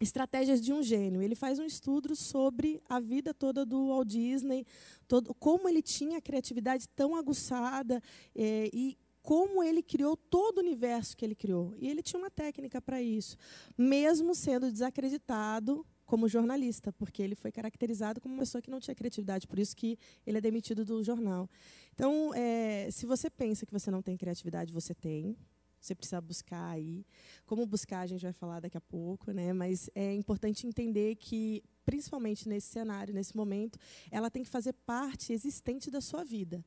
Estratégias 0.03 0.61
de 0.61 0.73
um 0.73 0.83
Gênio. 0.83 1.23
Ele 1.23 1.37
faz 1.37 1.59
um 1.59 1.65
estudo 1.65 2.17
sobre 2.17 2.83
a 2.89 2.99
vida 2.99 3.33
toda 3.33 3.65
do 3.65 3.89
Walt 3.89 4.09
Disney, 4.09 4.67
todo, 5.07 5.33
como 5.35 5.69
ele 5.69 5.81
tinha 5.81 6.19
a 6.19 6.21
criatividade 6.21 6.89
tão 6.89 7.15
aguçada 7.15 8.03
é, 8.35 8.69
e 8.73 8.99
como 9.23 9.63
ele 9.63 9.81
criou 9.81 10.17
todo 10.17 10.59
o 10.59 10.61
universo 10.61 11.17
que 11.17 11.25
ele 11.25 11.37
criou. 11.37 11.73
E 11.79 11.89
ele 11.89 12.03
tinha 12.03 12.19
uma 12.19 12.31
técnica 12.31 12.83
para 12.83 13.01
isso, 13.01 13.37
mesmo 13.79 14.35
sendo 14.35 14.73
desacreditado 14.73 15.87
como 16.05 16.29
jornalista, 16.29 16.93
porque 16.93 17.23
ele 17.23 17.37
foi 17.37 17.53
caracterizado 17.53 18.21
como 18.21 18.35
uma 18.35 18.41
pessoa 18.41 18.61
que 18.61 18.71
não 18.71 18.81
tinha 18.81 18.95
criatividade, 18.95 19.47
por 19.47 19.59
isso 19.59 19.75
que 19.77 19.97
ele 20.27 20.39
é 20.39 20.41
demitido 20.41 20.85
do 20.85 21.03
jornal. 21.03 21.49
Então, 21.95 22.35
é, 22.35 22.89
se 22.91 23.07
você 23.07 23.31
pensa 23.31 23.65
que 23.65 23.73
você 23.73 23.91
não 23.91 24.03
tem 24.03 24.17
criatividade, 24.17 24.73
você 24.73 24.95
tem. 24.95 25.37
Você 25.83 25.97
precisa 25.97 26.21
buscar 26.21 26.71
aí. 26.71 27.05
Como 27.45 27.67
buscar, 27.67 28.03
a 28.03 28.07
gente 28.07 28.23
vai 28.23 28.33
falar 28.33 28.61
daqui 28.61 28.77
a 28.77 28.81
pouco, 28.81 29.33
né? 29.33 29.53
Mas 29.53 29.91
é 29.97 30.15
importante 30.15 30.65
entender 30.65 31.17
que, 31.17 31.61
principalmente 31.85 32.49
nesse 32.49 32.69
cenário, 32.69 33.13
nesse 33.13 33.37
momento, 33.37 33.77
ela 34.09 34.31
tem 34.31 34.45
que 34.45 34.49
fazer 34.49 34.73
parte 34.87 35.33
existente 35.33 35.91
da 35.91 36.01
sua 36.01 36.23
vida. 36.25 36.65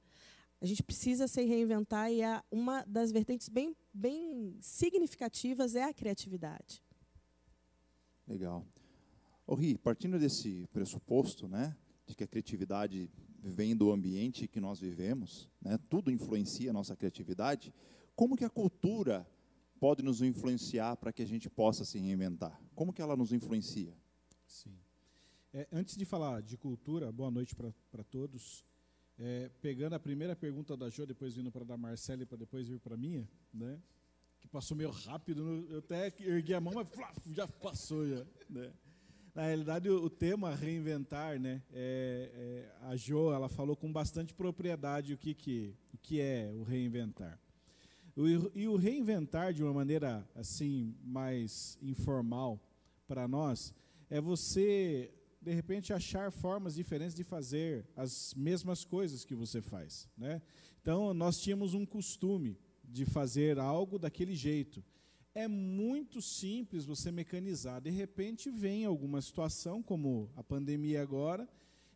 A 0.60 0.66
gente 0.66 0.84
precisa 0.84 1.30
se 1.30 1.42
reinventar 1.44 2.12
e 2.12 2.22
a, 2.24 2.44
uma 2.52 2.84
das 2.84 3.10
vertentes 3.12 3.48
bem, 3.48 3.74
bem 3.94 4.58
significativas 4.60 5.76
é 5.76 5.84
a 5.84 5.94
criatividade. 5.94 6.84
Legal. 8.28 8.66
Ô, 9.48 9.56
Ri, 9.56 9.78
partindo 9.78 10.20
desse 10.20 10.68
pressuposto, 10.74 11.48
né, 11.48 11.74
de 12.06 12.16
que 12.16 12.24
a 12.24 12.28
criatividade 12.28 13.10
vem 13.42 13.76
do 13.76 13.92
ambiente 13.92 14.48
que 14.48 14.60
nós 14.60 14.80
vivemos, 14.80 15.50
né, 15.62 15.80
tudo 15.90 16.12
influencia 16.12 16.72
a 16.72 16.74
nossa 16.74 16.96
criatividade, 16.96 17.74
como 18.16 18.36
que 18.36 18.46
a 18.46 18.50
cultura 18.50 19.28
pode 19.80 20.02
nos 20.04 20.22
influenciar 20.22 20.96
para 20.98 21.12
que 21.12 21.22
a 21.22 21.28
gente 21.28 21.50
possa 21.50 21.84
se 21.84 22.00
reinventar? 22.00 22.60
Como 22.74 22.94
que 22.94 23.02
ela 23.02 23.16
nos 23.16 23.34
influencia? 23.34 23.94
Sim. 24.48 24.78
É, 25.54 25.68
antes 25.72 25.96
de 25.96 26.06
falar 26.06 26.42
de 26.42 26.58
cultura, 26.58 27.12
boa 27.12 27.32
noite 27.32 27.56
para 27.56 28.04
todos. 28.04 28.64
É, 29.18 29.50
pegando 29.62 29.94
a 29.94 30.00
primeira 30.00 30.36
pergunta 30.36 30.76
da 30.76 30.90
Jo, 30.90 31.06
depois 31.06 31.36
vindo 31.36 31.52
para 31.52 31.64
da 31.64 31.78
Marcela 31.78 32.24
e 32.24 32.26
para 32.26 32.38
depois 32.38 32.68
vir 32.68 32.80
para 32.80 32.98
minha, 32.98 33.28
né? 33.54 33.82
que 34.46 34.48
passou 34.48 34.78
meio 34.78 34.92
rápido, 34.92 35.66
eu 35.70 35.80
até 35.80 36.14
ergui 36.20 36.54
a 36.54 36.62
mão, 36.62 36.74
mas 36.74 36.88
já 37.34 37.48
passou. 37.48 38.08
Já, 38.08 38.24
né? 38.50 38.72
Na 39.34 39.44
realidade, 39.48 39.90
o, 39.90 40.10
tema 40.10 40.56
reinventar, 40.56 41.40
né? 41.40 41.62
É, 41.74 42.70
é, 42.82 42.88
a 42.88 42.96
Jo 42.96 43.34
ela 43.34 43.50
falou 43.50 43.76
com 43.76 43.92
bastante 43.92 44.34
propriedade 44.34 45.14
o 45.14 45.18
que, 45.18 45.34
que, 45.34 45.76
o 45.94 45.98
que 45.98 46.22
é 46.22 46.54
o 46.54 46.64
reinventar. 46.64 47.38
E 48.18 48.68
o 48.68 48.78
reinventar 48.78 49.54
de 49.54 49.62
uma 49.62 49.74
maneira 49.74 50.28
assim 50.34 50.96
mais 51.04 51.78
informal 51.82 52.62
para 53.08 53.28
nós 53.28 53.74
é 54.10 54.22
você 54.22 55.12
de 55.42 55.54
repente 55.54 55.94
achar 55.94 56.32
formas 56.32 56.76
diferentes 56.76 57.14
de 57.14 57.24
fazer 57.24 57.86
as 57.96 58.34
mesmas 58.36 58.84
coisas 58.86 59.24
que 59.26 59.36
você 59.36 59.62
faz, 59.62 60.10
né? 60.18 60.42
Então 60.82 61.14
nós 61.14 61.40
tínhamos 61.40 61.74
um 61.74 61.86
costume 61.86 62.58
de 62.84 63.06
fazer 63.06 63.60
algo 63.60 64.00
daquele 64.00 64.36
jeito. 64.36 64.84
é 65.36 65.50
muito 65.50 66.22
simples 66.22 66.86
você 66.86 67.12
mecanizar. 67.12 67.82
De 67.82 67.90
repente 67.90 68.50
vem 68.50 68.86
alguma 68.86 69.22
situação, 69.22 69.84
como 69.84 70.32
a 70.34 70.42
pandemia 70.42 71.02
agora, 71.02 71.48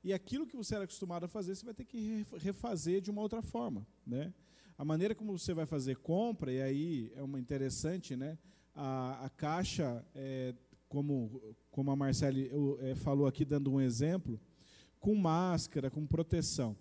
e 0.03 0.11
aquilo 0.11 0.45
que 0.45 0.57
você 0.57 0.75
era 0.75 0.83
acostumado 0.83 1.23
a 1.23 1.27
fazer, 1.29 1.55
você 1.55 1.63
vai 1.63 1.73
ter 1.73 1.85
que 1.85 2.25
refazer 2.37 2.99
de 2.99 3.09
uma 3.09 3.21
outra 3.21 3.41
forma. 3.41 3.87
Né? 4.05 4.33
A 4.79 4.85
maneira 4.85 5.13
como 5.13 5.37
você 5.37 5.53
vai 5.53 5.65
fazer 5.65 5.97
compra, 5.97 6.53
e 6.53 6.61
aí 6.61 7.11
é 7.13 7.21
uma 7.21 7.37
interessante, 7.37 8.15
né? 8.15 8.37
a, 8.73 9.25
a 9.25 9.29
caixa, 9.29 10.05
é, 10.15 10.55
como, 10.87 11.41
como 11.69 11.91
a 11.91 11.97
Marcele 11.97 12.49
é, 12.79 12.95
falou 12.95 13.27
aqui, 13.27 13.43
dando 13.43 13.69
um 13.73 13.81
exemplo, 13.81 14.39
com 15.01 15.13
máscara, 15.15 15.91
com 15.91 16.07
proteção. 16.07 16.77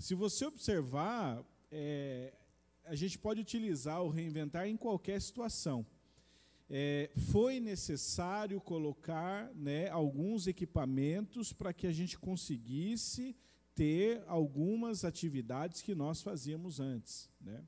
Se 0.00 0.16
você 0.16 0.46
observar, 0.46 1.44
é, 1.70 2.34
a 2.84 2.96
gente 2.96 3.16
pode 3.16 3.40
utilizar 3.40 4.02
o 4.02 4.08
reinventar 4.08 4.66
em 4.66 4.76
qualquer 4.76 5.22
situação. 5.22 5.86
É, 6.68 7.08
foi 7.30 7.60
necessário 7.60 8.60
colocar 8.60 9.48
né, 9.54 9.88
alguns 9.90 10.48
equipamentos 10.48 11.52
para 11.52 11.72
que 11.72 11.86
a 11.86 11.92
gente 11.92 12.18
conseguisse 12.18 13.36
ter 13.78 14.24
algumas 14.26 15.04
atividades 15.04 15.80
que 15.80 15.94
nós 15.94 16.20
fazíamos 16.20 16.80
antes. 16.80 17.30
Né? 17.40 17.62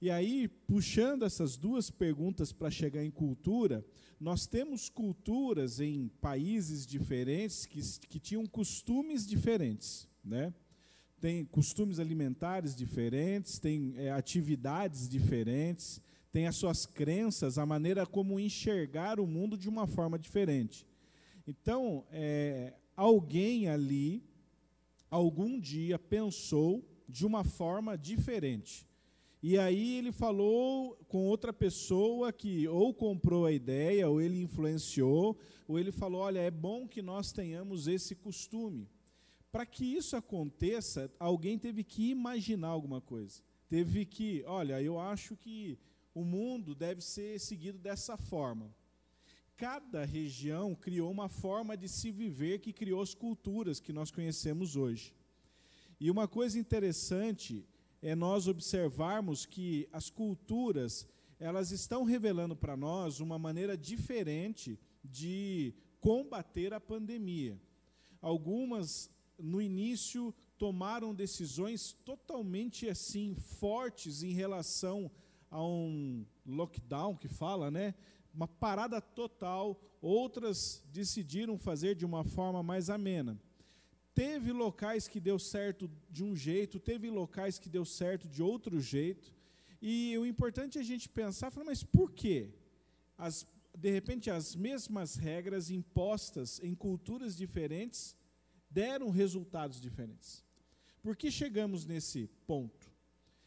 E 0.00 0.08
aí, 0.08 0.46
puxando 0.46 1.24
essas 1.24 1.56
duas 1.56 1.90
perguntas 1.90 2.52
para 2.52 2.70
chegar 2.70 3.04
em 3.04 3.10
cultura, 3.10 3.84
nós 4.20 4.46
temos 4.46 4.88
culturas 4.88 5.80
em 5.80 6.06
países 6.20 6.86
diferentes 6.86 7.66
que, 7.66 7.80
que 8.06 8.20
tinham 8.20 8.46
costumes 8.46 9.26
diferentes. 9.26 10.08
Né? 10.24 10.54
tem 11.20 11.44
costumes 11.44 12.00
alimentares 12.00 12.74
diferentes, 12.74 13.60
tem 13.60 13.94
é, 13.96 14.10
atividades 14.10 15.08
diferentes, 15.08 16.02
tem 16.32 16.48
as 16.48 16.56
suas 16.56 16.84
crenças, 16.84 17.58
a 17.58 17.64
maneira 17.64 18.04
como 18.04 18.40
enxergar 18.40 19.20
o 19.20 19.26
mundo 19.26 19.56
de 19.56 19.68
uma 19.68 19.86
forma 19.86 20.18
diferente. 20.18 20.84
Então, 21.46 22.04
é, 22.10 22.74
alguém 22.96 23.68
ali, 23.68 24.24
algum 25.12 25.60
dia, 25.60 25.98
pensou 25.98 26.82
de 27.06 27.26
uma 27.26 27.44
forma 27.44 27.96
diferente. 27.96 28.88
E 29.42 29.58
aí 29.58 29.98
ele 29.98 30.10
falou 30.10 30.96
com 31.08 31.26
outra 31.26 31.52
pessoa 31.52 32.32
que 32.32 32.66
ou 32.66 32.94
comprou 32.94 33.44
a 33.44 33.52
ideia, 33.52 34.08
ou 34.08 34.20
ele 34.20 34.40
influenciou, 34.40 35.38
ou 35.68 35.78
ele 35.78 35.92
falou: 35.92 36.22
olha, 36.22 36.38
é 36.38 36.50
bom 36.50 36.88
que 36.88 37.02
nós 37.02 37.30
tenhamos 37.30 37.86
esse 37.86 38.14
costume. 38.14 38.88
Para 39.50 39.66
que 39.66 39.84
isso 39.84 40.16
aconteça, 40.16 41.12
alguém 41.18 41.58
teve 41.58 41.84
que 41.84 42.10
imaginar 42.10 42.68
alguma 42.68 43.00
coisa. 43.00 43.42
Teve 43.68 44.06
que, 44.06 44.42
olha, 44.46 44.80
eu 44.80 44.98
acho 44.98 45.36
que 45.36 45.78
o 46.14 46.24
mundo 46.24 46.74
deve 46.74 47.02
ser 47.02 47.38
seguido 47.38 47.78
dessa 47.78 48.16
forma. 48.16 48.74
Cada 49.56 50.04
região 50.04 50.74
criou 50.74 51.10
uma 51.10 51.28
forma 51.28 51.76
de 51.76 51.88
se 51.88 52.10
viver 52.10 52.58
que 52.60 52.72
criou 52.72 53.00
as 53.00 53.14
culturas 53.14 53.78
que 53.78 53.92
nós 53.92 54.10
conhecemos 54.10 54.76
hoje. 54.76 55.14
E 56.00 56.10
uma 56.10 56.26
coisa 56.26 56.58
interessante 56.58 57.64
é 58.00 58.14
nós 58.14 58.48
observarmos 58.48 59.46
que 59.46 59.88
as 59.92 60.10
culturas, 60.10 61.06
elas 61.38 61.70
estão 61.70 62.02
revelando 62.02 62.56
para 62.56 62.76
nós 62.76 63.20
uma 63.20 63.38
maneira 63.38 63.76
diferente 63.76 64.78
de 65.04 65.74
combater 66.00 66.74
a 66.74 66.80
pandemia. 66.80 67.60
Algumas 68.20 69.08
no 69.38 69.60
início 69.60 70.34
tomaram 70.58 71.14
decisões 71.14 71.92
totalmente 72.04 72.88
assim 72.88 73.34
fortes 73.34 74.22
em 74.22 74.32
relação 74.32 75.10
a 75.50 75.62
um 75.64 76.24
lockdown 76.46 77.16
que 77.16 77.28
fala, 77.28 77.70
né? 77.70 77.94
Uma 78.34 78.48
parada 78.48 79.00
total. 79.00 79.80
Outras 80.00 80.82
decidiram 80.92 81.56
fazer 81.56 81.94
de 81.94 82.04
uma 82.04 82.24
forma 82.24 82.62
mais 82.62 82.90
amena. 82.90 83.40
Teve 84.14 84.52
locais 84.52 85.08
que 85.08 85.18
deu 85.18 85.38
certo 85.38 85.90
de 86.10 86.22
um 86.22 86.36
jeito, 86.36 86.78
teve 86.78 87.08
locais 87.08 87.58
que 87.58 87.68
deu 87.68 87.84
certo 87.84 88.28
de 88.28 88.42
outro 88.42 88.80
jeito. 88.80 89.32
E 89.80 90.16
o 90.18 90.26
importante 90.26 90.78
é 90.78 90.80
a 90.80 90.84
gente 90.84 91.08
pensar, 91.08 91.50
falar, 91.50 91.66
mas 91.66 91.82
por 91.82 92.12
quê? 92.12 92.50
As, 93.16 93.46
de 93.76 93.90
repente 93.90 94.30
as 94.30 94.54
mesmas 94.54 95.16
regras 95.16 95.70
impostas 95.70 96.60
em 96.62 96.74
culturas 96.74 97.36
diferentes 97.36 98.16
deram 98.70 99.10
resultados 99.10 99.80
diferentes. 99.80 100.44
Por 101.02 101.16
que 101.16 101.30
chegamos 101.30 101.84
nesse 101.84 102.28
ponto? 102.46 102.90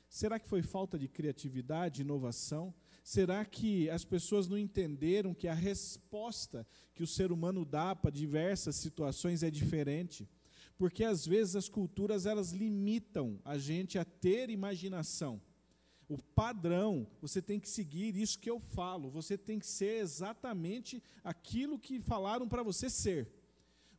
Será 0.09 0.39
que 0.39 0.47
foi 0.47 0.61
falta 0.61 0.97
de 0.97 1.07
criatividade, 1.07 2.01
inovação? 2.01 2.73
Será 3.05 3.45
que 3.45 3.87
as 3.87 4.03
pessoas 4.03 4.47
não 4.47 4.57
entenderam 4.57 5.31
que 5.31 5.47
a 5.47 5.53
resposta 5.53 6.65
que 6.95 7.03
o 7.03 7.07
ser 7.07 7.31
humano 7.31 7.63
dá 7.63 7.95
para 7.95 8.09
diversas 8.09 8.77
situações 8.77 9.43
é 9.43 9.51
diferente? 9.51 10.27
Porque 10.75 11.03
às 11.03 11.23
vezes 11.23 11.55
as 11.55 11.69
culturas 11.69 12.25
elas 12.25 12.49
limitam 12.49 13.39
a 13.45 13.59
gente 13.59 13.99
a 13.99 14.03
ter 14.03 14.49
imaginação. 14.49 15.39
O 16.09 16.17
padrão, 16.17 17.05
você 17.21 17.43
tem 17.43 17.59
que 17.59 17.69
seguir 17.69 18.15
isso 18.15 18.39
que 18.39 18.49
eu 18.49 18.59
falo, 18.59 19.11
você 19.11 19.37
tem 19.37 19.59
que 19.59 19.67
ser 19.67 19.99
exatamente 19.99 21.01
aquilo 21.23 21.77
que 21.77 21.99
falaram 21.99 22.47
para 22.47 22.63
você 22.63 22.89
ser 22.89 23.31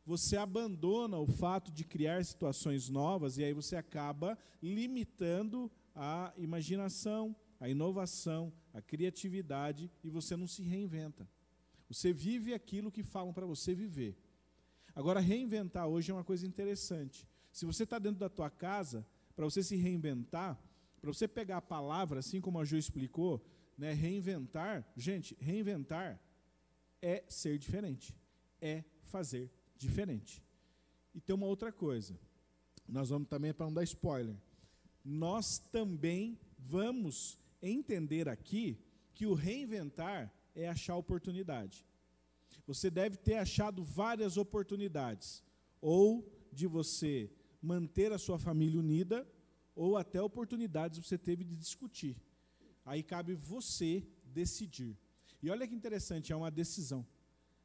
você 0.07 0.37
abandona 0.37 1.19
o 1.19 1.27
fato 1.27 1.69
de 1.69 1.83
criar 1.83 2.23
situações 2.23 2.87
novas 2.87 3.37
e 3.37 3.43
aí 3.43 3.51
você 3.51 3.75
acaba 3.75 4.37
limitando 4.63 5.69
a 5.93 6.31
imaginação, 6.37 7.35
a 7.59 7.67
inovação, 7.67 8.53
a 8.77 8.81
criatividade 8.81 9.91
e 10.03 10.09
você 10.09 10.37
não 10.37 10.45
se 10.45 10.61
reinventa. 10.61 11.27
Você 11.89 12.13
vive 12.13 12.53
aquilo 12.53 12.91
que 12.91 13.01
falam 13.01 13.33
para 13.33 13.45
você 13.45 13.73
viver. 13.73 14.15
Agora, 14.93 15.19
reinventar 15.19 15.87
hoje 15.87 16.11
é 16.11 16.13
uma 16.13 16.23
coisa 16.23 16.45
interessante. 16.45 17.27
Se 17.51 17.65
você 17.65 17.83
está 17.83 17.97
dentro 17.97 18.19
da 18.19 18.29
tua 18.29 18.51
casa, 18.51 19.05
para 19.35 19.45
você 19.45 19.63
se 19.63 19.75
reinventar, 19.75 20.61
para 21.01 21.11
você 21.11 21.27
pegar 21.27 21.57
a 21.57 21.61
palavra, 21.61 22.19
assim 22.19 22.39
como 22.39 22.59
a 22.59 22.65
Ju 22.65 22.77
explicou, 22.77 23.43
né, 23.75 23.93
reinventar, 23.93 24.87
gente, 24.95 25.35
reinventar 25.39 26.19
é 27.01 27.23
ser 27.27 27.57
diferente, 27.57 28.15
é 28.61 28.83
fazer 29.05 29.51
diferente. 29.75 30.43
E 31.15 31.19
tem 31.19 31.35
uma 31.35 31.47
outra 31.47 31.71
coisa. 31.71 32.19
Nós 32.87 33.09
vamos 33.09 33.27
também, 33.27 33.53
para 33.53 33.65
não 33.65 33.73
dar 33.73 33.83
spoiler, 33.83 34.35
nós 35.03 35.57
também 35.57 36.39
vamos 36.59 37.39
entender 37.61 38.27
aqui 38.29 38.79
que 39.13 39.25
o 39.25 39.33
reinventar 39.33 40.33
é 40.53 40.67
achar 40.67 40.95
oportunidade. 40.95 41.85
Você 42.65 42.89
deve 42.89 43.17
ter 43.17 43.35
achado 43.35 43.83
várias 43.83 44.37
oportunidades, 44.37 45.43
ou 45.81 46.29
de 46.51 46.67
você 46.67 47.31
manter 47.61 48.11
a 48.11 48.17
sua 48.17 48.37
família 48.37 48.79
unida, 48.79 49.27
ou 49.75 49.95
até 49.95 50.21
oportunidades 50.21 50.99
você 50.99 51.17
teve 51.17 51.43
de 51.43 51.55
discutir. 51.55 52.17
Aí 52.85 53.03
cabe 53.03 53.33
você 53.33 54.05
decidir. 54.23 54.97
E 55.41 55.49
olha 55.49 55.67
que 55.67 55.75
interessante, 55.75 56.33
é 56.33 56.35
uma 56.35 56.51
decisão. 56.51 57.05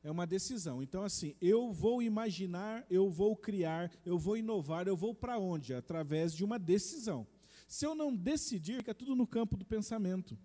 É 0.02 0.10
uma 0.10 0.26
decisão. 0.26 0.82
Então, 0.82 1.04
assim, 1.04 1.36
eu 1.40 1.72
vou 1.72 2.02
imaginar, 2.02 2.84
eu 2.90 3.08
vou 3.08 3.36
criar, 3.36 3.90
eu 4.04 4.18
vou 4.18 4.36
inovar, 4.36 4.88
eu 4.88 4.96
vou 4.96 5.14
para 5.14 5.38
onde? 5.38 5.72
Através 5.72 6.34
de 6.34 6.44
uma 6.44 6.58
decisão. 6.58 7.26
Se 7.68 7.86
eu 7.86 7.94
não 7.94 8.14
decidir, 8.14 8.78
fica 8.78 8.94
tudo 8.94 9.14
no 9.14 9.26
campo 9.26 9.56
do 9.56 9.64
pensamento. 9.64 10.38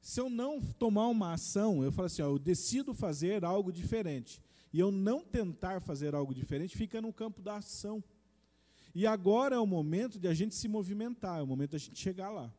Se 0.00 0.20
eu 0.20 0.30
não 0.30 0.60
tomar 0.60 1.08
uma 1.08 1.32
ação, 1.32 1.82
eu 1.82 1.92
falo 1.92 2.06
assim, 2.06 2.22
ó, 2.22 2.26
eu 2.26 2.38
decido 2.38 2.94
fazer 2.94 3.44
algo 3.44 3.72
diferente, 3.72 4.42
e 4.72 4.78
eu 4.78 4.90
não 4.90 5.24
tentar 5.24 5.80
fazer 5.80 6.14
algo 6.14 6.34
diferente, 6.34 6.76
fica 6.76 7.00
no 7.00 7.12
campo 7.12 7.42
da 7.42 7.56
ação. 7.56 8.02
E 8.94 9.06
agora 9.06 9.56
é 9.56 9.58
o 9.58 9.66
momento 9.66 10.18
de 10.18 10.28
a 10.28 10.34
gente 10.34 10.54
se 10.54 10.68
movimentar, 10.68 11.38
é 11.38 11.42
o 11.42 11.46
momento 11.46 11.76
a 11.76 11.78
gente 11.78 11.98
chegar 11.98 12.30
lá. 12.30 12.52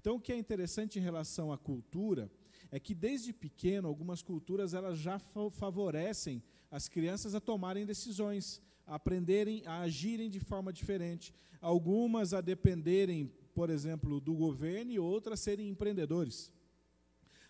Então, 0.00 0.16
o 0.16 0.20
que 0.20 0.32
é 0.32 0.36
interessante 0.36 0.98
em 0.98 1.02
relação 1.02 1.52
à 1.52 1.58
cultura 1.58 2.30
é 2.70 2.78
que 2.78 2.94
desde 2.94 3.32
pequeno 3.32 3.88
algumas 3.88 4.22
culturas 4.22 4.74
elas 4.74 4.98
já 4.98 5.18
favorecem 5.50 6.42
as 6.70 6.88
crianças 6.88 7.34
a 7.34 7.40
tomarem 7.40 7.84
decisões, 7.84 8.62
aprenderem 8.90 9.62
a 9.64 9.80
agirem 9.82 10.28
de 10.28 10.40
forma 10.40 10.72
diferente. 10.72 11.32
Algumas 11.60 12.34
a 12.34 12.40
dependerem, 12.40 13.32
por 13.54 13.70
exemplo, 13.70 14.20
do 14.20 14.34
governo 14.34 14.90
e 14.90 14.98
outras 14.98 15.40
serem 15.40 15.68
empreendedores. 15.68 16.52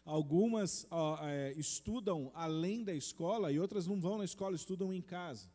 Algumas 0.05 0.87
é, 1.23 1.55
estudam 1.57 2.31
além 2.35 2.85
da 2.85 2.95
escola 2.95 3.51
e 3.51 3.59
outras 3.59 3.87
não 3.87 3.99
vão 3.99 4.19
na 4.19 4.25
escola, 4.25 4.55
estudam 4.55 4.93
em 4.93 5.01
casa. 5.01 5.51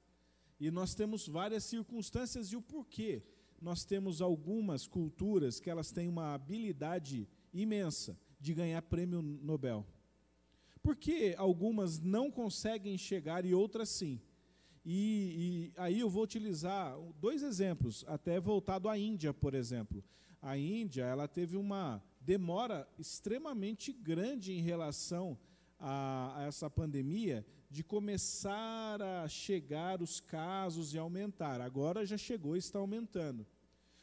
E 0.60 0.72
nós 0.72 0.96
temos 0.96 1.28
várias 1.28 1.64
circunstâncias 1.64 2.48
e 2.52 2.56
o 2.56 2.62
porquê. 2.62 3.24
Nós 3.62 3.86
temos 3.86 4.22
algumas 4.22 4.88
culturas 4.88 5.60
que 5.60 5.70
elas 5.70 5.92
têm 5.92 6.08
uma 6.08 6.34
habilidade 6.34 7.28
imensa 7.54 8.18
de 8.40 8.54
ganhar 8.54 8.82
prêmio 8.82 9.22
Nobel? 9.22 9.86
Por 10.82 10.96
que 10.96 11.36
algumas 11.38 12.00
não 12.00 12.32
conseguem 12.32 12.98
chegar 12.98 13.46
e 13.46 13.54
outras 13.54 13.90
sim? 13.90 14.20
E, 14.86 15.72
e, 15.74 15.82
aí 15.82 16.00
eu 16.00 16.10
vou 16.10 16.24
utilizar 16.24 16.96
dois 17.20 17.42
exemplos, 17.42 18.06
até 18.08 18.40
voltado 18.40 18.88
à 18.88 18.98
Índia, 18.98 19.34
por 19.34 19.56
exemplo. 19.56 20.04
A 20.42 20.56
Índia 20.56 21.04
ela 21.04 21.28
teve 21.28 21.58
uma 21.58 22.04
demora 22.22 22.88
extremamente 23.00 23.92
grande 23.92 24.54
em 24.54 24.62
relação 24.62 25.38
a, 25.80 26.34
a 26.38 26.44
essa 26.44 26.70
pandemia 26.70 27.44
de 27.70 27.84
começar 27.84 29.02
a 29.02 29.28
chegar 29.28 30.02
os 30.02 30.20
casos 30.20 30.94
e 30.94 31.00
aumentar. 31.00 31.60
Agora 31.62 32.06
já 32.06 32.18
chegou 32.18 32.56
e 32.56 32.60
está 32.60 32.78
aumentando. 32.78 33.46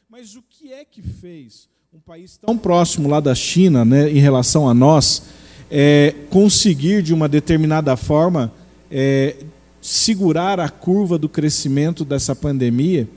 Mas 0.09 0.35
o 0.35 0.41
que 0.43 0.73
é 0.73 0.83
que 0.83 1.01
fez 1.01 1.69
um 1.93 1.99
país 1.99 2.37
tão 2.37 2.57
próximo 2.57 3.07
lá 3.07 3.19
da 3.19 3.33
China, 3.33 3.85
né, 3.85 4.11
em 4.11 4.19
relação 4.19 4.67
a 4.67 4.73
nós, 4.73 5.23
é, 5.71 6.13
conseguir 6.29 7.01
de 7.01 7.13
uma 7.13 7.29
determinada 7.29 7.95
forma 7.95 8.53
é, 8.91 9.45
segurar 9.85 10.59
a 10.59 10.69
curva 10.69 11.17
do 11.17 11.29
crescimento 11.29 12.03
dessa 12.03 12.35
pandemia? 12.35 13.07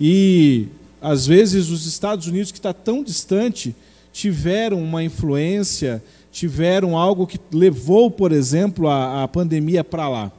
E 0.00 0.68
às 1.02 1.26
vezes 1.26 1.68
os 1.68 1.86
Estados 1.86 2.26
Unidos, 2.26 2.50
que 2.50 2.58
está 2.58 2.72
tão 2.72 3.02
distante, 3.02 3.74
tiveram 4.12 4.82
uma 4.82 5.02
influência 5.04 6.02
tiveram 6.36 6.98
algo 6.98 7.26
que 7.26 7.40
levou, 7.50 8.10
por 8.10 8.30
exemplo, 8.30 8.88
a, 8.88 9.22
a 9.22 9.28
pandemia 9.28 9.82
para 9.82 10.06
lá. 10.06 10.30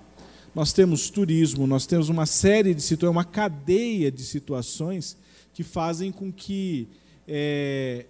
Nós 0.53 0.71
temos 0.71 1.10
turismo, 1.10 1.65
nós 1.65 1.88
temos 1.88 2.08
uma 2.08 2.27
série 2.27 2.75
de 2.75 2.84
situações, 2.84 3.15
uma 3.15 3.25
cadeia 3.25 4.12
de 4.12 4.21
situações 4.21 5.17
que 5.56 5.63
fazem 5.63 6.12
com 6.12 6.32
que 6.32 6.88
é, 7.27 8.06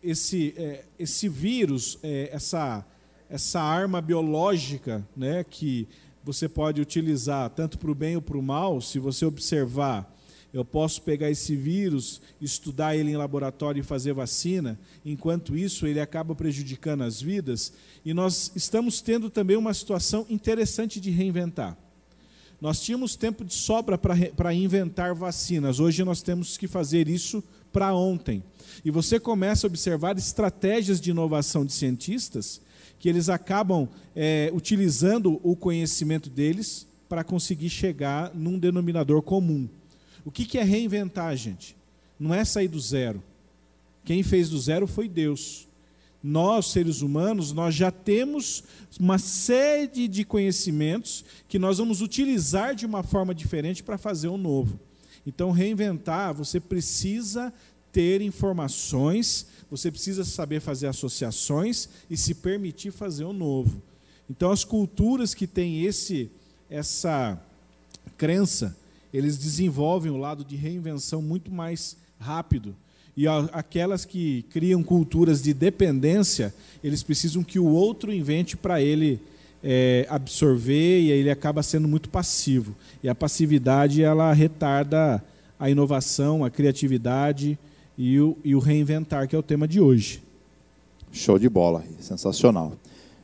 esse, 0.00 0.54
é, 0.56 0.84
esse 0.96 1.28
vírus, 1.28 1.98
é, 2.04 2.30
essa, 2.32 2.86
essa 3.28 3.60
arma 3.60 4.00
biológica, 4.00 5.04
né, 5.16 5.44
que 5.50 5.88
você 6.26 6.48
pode 6.48 6.80
utilizar 6.80 7.48
tanto 7.50 7.78
para 7.78 7.90
o 7.90 7.94
bem 7.94 8.16
ou 8.16 8.20
para 8.20 8.36
o 8.36 8.42
mal, 8.42 8.80
se 8.80 8.98
você 8.98 9.24
observar 9.24 10.12
eu 10.52 10.64
posso 10.64 11.02
pegar 11.02 11.30
esse 11.30 11.54
vírus, 11.54 12.20
estudar 12.40 12.96
ele 12.96 13.10
em 13.10 13.16
laboratório 13.16 13.80
e 13.80 13.82
fazer 13.82 14.14
vacina, 14.14 14.78
enquanto 15.04 15.54
isso 15.54 15.86
ele 15.86 16.00
acaba 16.00 16.34
prejudicando 16.34 17.02
as 17.02 17.20
vidas, 17.20 17.74
e 18.02 18.14
nós 18.14 18.52
estamos 18.56 19.02
tendo 19.02 19.28
também 19.28 19.54
uma 19.56 19.74
situação 19.74 20.24
interessante 20.30 20.98
de 20.98 21.10
reinventar. 21.10 21.76
Nós 22.58 22.80
tínhamos 22.80 23.16
tempo 23.16 23.44
de 23.44 23.52
sobra 23.52 23.98
para 23.98 24.54
inventar 24.54 25.14
vacinas, 25.14 25.78
hoje 25.78 26.02
nós 26.04 26.22
temos 26.22 26.56
que 26.56 26.66
fazer 26.66 27.06
isso 27.06 27.44
para 27.70 27.94
ontem. 27.94 28.42
E 28.82 28.90
você 28.90 29.20
começa 29.20 29.66
a 29.66 29.68
observar 29.68 30.16
estratégias 30.16 30.98
de 31.02 31.10
inovação 31.10 31.66
de 31.66 31.72
cientistas 31.74 32.62
que 32.98 33.08
eles 33.08 33.28
acabam 33.28 33.88
é, 34.14 34.50
utilizando 34.54 35.40
o 35.42 35.54
conhecimento 35.54 36.30
deles 36.30 36.86
para 37.08 37.22
conseguir 37.22 37.70
chegar 37.70 38.34
num 38.34 38.58
denominador 38.58 39.22
comum. 39.22 39.68
O 40.24 40.30
que, 40.30 40.44
que 40.44 40.58
é 40.58 40.62
reinventar, 40.62 41.36
gente? 41.36 41.76
Não 42.18 42.34
é 42.34 42.44
sair 42.44 42.68
do 42.68 42.80
zero. 42.80 43.22
Quem 44.04 44.22
fez 44.22 44.48
do 44.48 44.58
zero 44.58 44.86
foi 44.86 45.08
Deus. 45.08 45.68
Nós, 46.22 46.66
seres 46.66 47.02
humanos, 47.02 47.52
nós 47.52 47.74
já 47.74 47.90
temos 47.90 48.64
uma 48.98 49.18
série 49.18 50.08
de 50.08 50.24
conhecimentos 50.24 51.24
que 51.46 51.58
nós 51.58 51.78
vamos 51.78 52.00
utilizar 52.00 52.74
de 52.74 52.86
uma 52.86 53.02
forma 53.02 53.34
diferente 53.34 53.82
para 53.82 53.98
fazer 53.98 54.28
o 54.28 54.36
novo. 54.36 54.80
Então, 55.24 55.50
reinventar, 55.50 56.34
você 56.34 56.58
precisa 56.58 57.52
ter 57.96 58.20
informações, 58.20 59.46
você 59.70 59.90
precisa 59.90 60.22
saber 60.22 60.60
fazer 60.60 60.86
associações 60.86 61.88
e 62.10 62.16
se 62.16 62.34
permitir 62.34 62.90
fazer 62.90 63.24
o 63.24 63.32
novo. 63.32 63.80
Então, 64.28 64.50
as 64.50 64.64
culturas 64.64 65.32
que 65.32 65.46
têm 65.46 65.82
esse, 65.82 66.30
essa 66.68 67.40
crença 68.18 68.76
eles 69.14 69.38
desenvolvem 69.38 70.12
o 70.12 70.18
lado 70.18 70.44
de 70.44 70.56
reinvenção 70.56 71.22
muito 71.22 71.50
mais 71.50 71.96
rápido. 72.20 72.76
E 73.16 73.26
aquelas 73.26 74.04
que 74.04 74.44
criam 74.50 74.82
culturas 74.82 75.42
de 75.42 75.54
dependência, 75.54 76.54
eles 76.84 77.02
precisam 77.02 77.42
que 77.42 77.58
o 77.58 77.64
outro 77.64 78.12
invente 78.12 78.58
para 78.58 78.82
ele 78.82 79.18
é, 79.64 80.06
absorver 80.10 81.00
e 81.00 81.10
ele 81.10 81.30
acaba 81.30 81.62
sendo 81.62 81.88
muito 81.88 82.10
passivo. 82.10 82.76
E 83.02 83.08
a 83.08 83.14
passividade 83.14 84.02
ela 84.02 84.30
retarda 84.34 85.24
a 85.58 85.70
inovação, 85.70 86.44
a 86.44 86.50
criatividade 86.50 87.58
e 87.96 88.20
o, 88.20 88.36
e 88.44 88.54
o 88.54 88.58
reinventar, 88.58 89.28
que 89.28 89.34
é 89.34 89.38
o 89.38 89.42
tema 89.42 89.66
de 89.66 89.80
hoje. 89.80 90.22
Show 91.10 91.38
de 91.38 91.48
bola, 91.48 91.82
sensacional. 92.00 92.72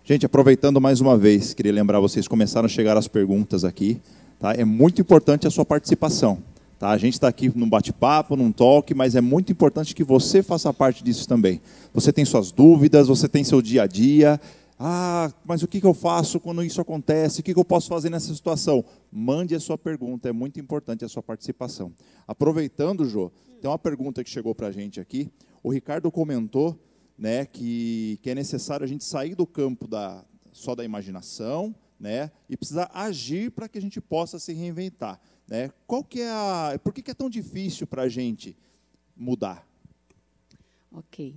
Gente, 0.05 0.27
aproveitando 0.27 0.81
mais 0.81 1.01
uma 1.01 1.17
vez, 1.17 1.55
queria 1.55 1.73
lembrar 1.73 2.01
vocês, 2.01 2.27
começaram 2.27 2.67
a 2.67 2.69
chegar 2.69 2.97
as 2.97 3.07
perguntas 3.07 3.65
aqui. 3.65 4.01
Tá? 4.39 4.53
É 4.55 4.65
muito 4.65 5.01
importante 5.01 5.47
a 5.47 5.51
sua 5.51 5.65
participação. 5.65 6.43
Tá? 6.79 6.91
A 6.91 6.99
gente 6.99 7.15
está 7.15 7.29
aqui 7.29 7.53
num 7.55 7.69
bate-papo, 7.69 8.35
num 8.35 8.51
talk, 8.51 8.93
mas 8.95 9.15
é 9.15 9.21
muito 9.21 9.53
importante 9.53 9.95
que 9.95 10.03
você 10.03 10.43
faça 10.43 10.73
parte 10.73 11.05
disso 11.05 11.29
também. 11.29 11.61
Você 11.95 12.13
tem 12.13 12.25
suas 12.25 12.51
dúvidas, 12.51 13.07
você 13.07 13.29
tem 13.29 13.45
seu 13.45 13.63
dia 13.63 13.85
a 13.85 13.87
dia. 13.87 14.41
Ah, 14.77 15.31
mas 15.45 15.63
o 15.63 15.69
que, 15.69 15.81
que 15.81 15.87
eu 15.87 15.95
faço 15.95 16.41
quando 16.41 16.65
isso 16.65 16.81
acontece? 16.81 17.39
O 17.39 17.43
que, 17.45 17.55
que 17.55 17.61
eu 17.61 17.65
posso 17.65 17.89
fazer 17.89 18.11
nessa 18.11 18.35
situação? 18.35 18.85
Mande 19.13 19.55
a 19.55 19.61
sua 19.61 19.79
pergunta, 19.79 20.29
é 20.29 20.33
muito 20.33 20.59
importante 20.59 21.05
a 21.05 21.09
sua 21.09 21.23
participação. 21.23 21.93
Aproveitando, 22.27 23.09
Jô, 23.09 23.31
tem 23.63 23.71
uma 23.71 23.79
pergunta 23.79 24.25
que 24.25 24.29
chegou 24.29 24.57
para 24.57 24.67
a 24.67 24.73
gente 24.73 24.99
aqui. 24.99 25.31
O 25.63 25.71
Ricardo 25.71 26.11
comentou 26.11 26.77
né, 27.17 27.47
que, 27.47 28.19
que 28.21 28.29
é 28.29 28.35
necessário 28.35 28.83
a 28.83 28.89
gente 28.89 29.05
sair 29.05 29.37
do 29.37 29.47
campo 29.47 29.87
da, 29.87 30.25
só 30.51 30.75
da 30.75 30.85
imaginação, 30.85 31.73
né? 31.99 32.33
E 32.51 32.57
precisa 32.57 32.91
agir 32.93 33.53
para 33.53 33.69
que 33.69 33.79
a 33.79 33.81
gente 33.81 34.01
possa 34.01 34.41
se 34.41 34.53
reinventar, 34.53 35.21
né? 35.47 35.71
Qual 35.87 36.03
que 36.03 36.21
é 36.23 36.29
a, 36.29 36.81
por 36.83 36.93
que, 36.93 37.03
que 37.03 37.13
é 37.13 37.15
tão 37.15 37.31
difícil 37.31 37.87
para 37.87 38.03
a 38.03 38.09
gente 38.09 38.57
mudar? 39.17 39.65
Ok. 40.91 41.37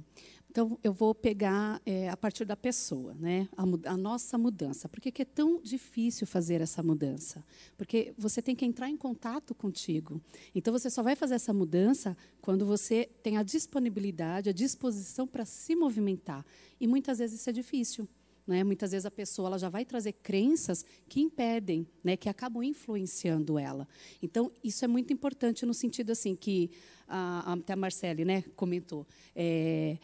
Então, 0.55 0.79
eu 0.81 0.93
vou 0.93 1.13
pegar 1.13 1.81
é, 1.85 2.07
a 2.07 2.15
partir 2.15 2.45
da 2.45 2.55
pessoa, 2.55 3.13
né? 3.15 3.49
A, 3.57 3.63
a, 3.91 3.97
nossa 3.97 4.37
mudança. 4.37 4.87
Por 4.87 5.01
que, 5.01 5.11
que 5.11 5.21
é 5.21 5.25
tão 5.25 5.59
difícil 5.61 6.25
fazer 6.25 6.61
essa 6.61 6.81
mudança? 6.81 7.43
Porque 7.77 8.13
você 8.17 8.41
tem 8.41 8.55
que 8.55 8.63
entrar 8.63 8.89
em 8.89 8.95
contato 8.95 9.53
contigo. 9.53 10.21
Então, 10.55 10.71
você 10.71 10.89
só 10.89 11.03
vai 11.03 11.13
fazer 11.13 11.35
essa 11.35 11.51
mudança 11.51 12.15
quando 12.41 12.65
você 12.65 13.09
tem 13.21 13.35
a 13.35 13.43
disponibilidade, 13.43 14.47
a 14.47 14.53
disposição 14.53 15.27
para 15.27 15.43
se 15.43 15.75
movimentar. 15.75 16.45
E 16.79 16.87
muitas 16.87 17.17
vezes 17.17 17.41
isso 17.41 17.49
é 17.49 17.53
difícil. 17.53 18.07
Né? 18.47 18.63
Muitas 18.63 18.91
vezes 18.91 19.05
a 19.05 19.11
pessoa 19.11 19.47
ela 19.47 19.59
já 19.59 19.67
vai 19.67 19.83
trazer 19.83 20.13
crenças 20.13 20.85
que 21.09 21.19
impedem, 21.19 21.87
né, 22.03 22.15
que 22.15 22.29
acabam 22.29 22.63
influenciando 22.63 23.57
ela. 23.57 23.87
Então, 24.21 24.51
isso 24.63 24.85
é 24.85 24.87
muito 24.87 25.11
importante 25.11 25.65
no 25.65 25.73
sentido 25.73 26.11
assim 26.11 26.35
que 26.35 26.69
a, 27.07 27.53
até 27.53 27.73
a 27.73 27.75
Marcele 27.75 28.23
né, 28.23 28.43
comentou. 28.55 29.05
É, 29.35 29.97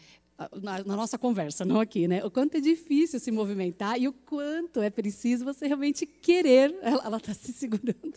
na, 0.60 0.84
na, 0.84 0.96
nossa 0.96 1.18
conversa, 1.18 1.64
não 1.64 1.80
aqui, 1.80 2.08
né? 2.08 2.24
O 2.24 2.30
quanto 2.30 2.56
é 2.56 2.60
difícil 2.60 3.20
se 3.20 3.30
movimentar 3.30 4.00
e 4.00 4.08
o 4.08 4.12
quanto 4.12 4.80
é 4.80 4.90
preciso 4.90 5.44
você 5.44 5.66
realmente 5.66 6.06
querer. 6.06 6.74
Ela 6.82 7.16
está 7.16 7.34
se 7.34 7.52
segurando. 7.52 8.14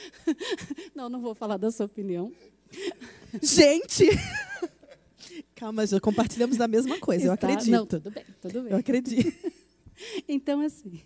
Não, 0.94 1.10
não 1.10 1.20
vou 1.20 1.34
falar 1.34 1.58
da 1.58 1.70
sua 1.70 1.84
opinião. 1.84 2.32
Gente! 3.42 4.06
Calma, 5.54 5.86
já 5.86 6.00
compartilhamos 6.00 6.56
da 6.56 6.66
mesma 6.66 6.98
coisa, 6.98 7.34
Está, 7.34 7.48
eu 7.48 7.52
acredito. 7.52 7.70
Não, 7.70 7.86
tudo 7.86 8.10
bem, 8.10 8.24
tudo 8.40 8.62
bem. 8.62 8.72
Eu 8.72 8.78
acredito. 8.78 9.52
então, 10.26 10.60
assim. 10.60 11.02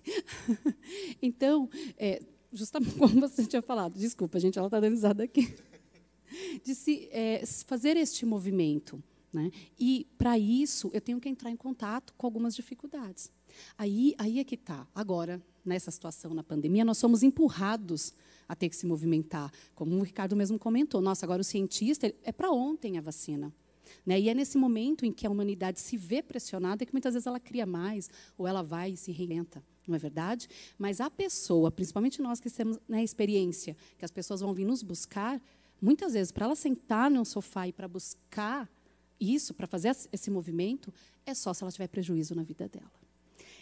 então, 1.20 1.68
é, 1.98 2.22
justamente 2.52 2.94
como 2.94 3.20
você 3.20 3.44
tinha 3.44 3.62
falado, 3.62 3.98
desculpa, 3.98 4.38
gente, 4.38 4.58
ela 4.58 4.68
está 4.68 4.78
dando 4.78 4.92
risada 4.92 5.24
aqui. 5.24 5.54
De 6.64 6.74
se, 6.74 7.08
é, 7.10 7.44
fazer 7.66 7.96
este 7.96 8.24
movimento. 8.24 9.02
Né? 9.35 9.51
E, 9.77 10.07
para 10.16 10.38
isso, 10.38 10.90
eu 10.94 11.01
tenho 11.01 11.20
que 11.20 11.29
entrar 11.29 11.51
em 11.51 11.57
contato 11.57 12.14
com 12.16 12.25
algumas 12.25 12.55
dificuldades. 12.55 13.33
Aí, 13.77 14.14
aí 14.16 14.38
é 14.38 14.44
que 14.44 14.55
está. 14.55 14.87
Agora, 14.94 15.42
nessa 15.64 15.90
situação, 15.90 16.33
na 16.33 16.44
pandemia, 16.44 16.85
nós 16.85 16.99
somos 16.99 17.25
empurrados 17.25 18.14
a 18.47 18.55
ter 18.55 18.68
que 18.68 18.77
se 18.77 18.87
movimentar. 18.87 19.51
Como 19.75 19.97
o 19.97 20.03
Ricardo 20.03 20.37
mesmo 20.37 20.57
comentou, 20.57 21.01
nossa, 21.01 21.27
agora 21.27 21.40
o 21.40 21.44
cientista, 21.44 22.14
é 22.23 22.31
para 22.31 22.53
ontem 22.53 22.97
a 22.97 23.01
vacina. 23.01 23.53
Né? 24.07 24.20
E 24.20 24.29
é 24.29 24.35
nesse 24.35 24.57
momento 24.57 25.05
em 25.05 25.12
que 25.12 25.27
a 25.27 25.31
humanidade 25.31 25.81
se 25.81 25.97
vê 25.97 26.23
pressionada 26.23 26.87
que 26.87 26.92
muitas 26.92 27.14
vezes 27.14 27.27
ela 27.27 27.40
cria 27.40 27.66
mais, 27.66 28.09
ou 28.38 28.47
ela 28.47 28.62
vai 28.62 28.92
e 28.92 28.97
se 28.97 29.11
reinventa, 29.11 29.64
não 29.87 29.97
é 29.97 29.99
verdade? 29.99 30.49
Mas 30.79 31.01
a 31.01 31.11
pessoa, 31.11 31.73
principalmente 31.73 32.23
nós 32.23 32.38
que 32.38 32.49
temos 32.51 32.79
né, 32.88 33.03
experiência, 33.03 33.77
que 33.99 34.05
as 34.05 34.12
pessoas 34.12 34.40
vão 34.40 34.55
vir 34.55 34.64
nos 34.64 34.83
buscar, 34.83 35.42
muitas 35.83 36.12
vezes, 36.12 36.31
para 36.31 36.47
ela 36.47 36.55
sentar 36.55 37.11
num 37.11 37.25
sofá 37.25 37.66
e 37.66 37.73
para 37.73 37.88
buscar 37.88 38.70
isso, 39.32 39.54
para 39.54 39.66
fazer 39.66 39.96
esse 40.12 40.30
movimento, 40.30 40.92
é 41.24 41.34
só 41.34 41.54
se 41.54 41.62
ela 41.62 41.72
tiver 41.72 41.88
prejuízo 41.88 42.34
na 42.34 42.42
vida 42.42 42.68
dela. 42.68 42.92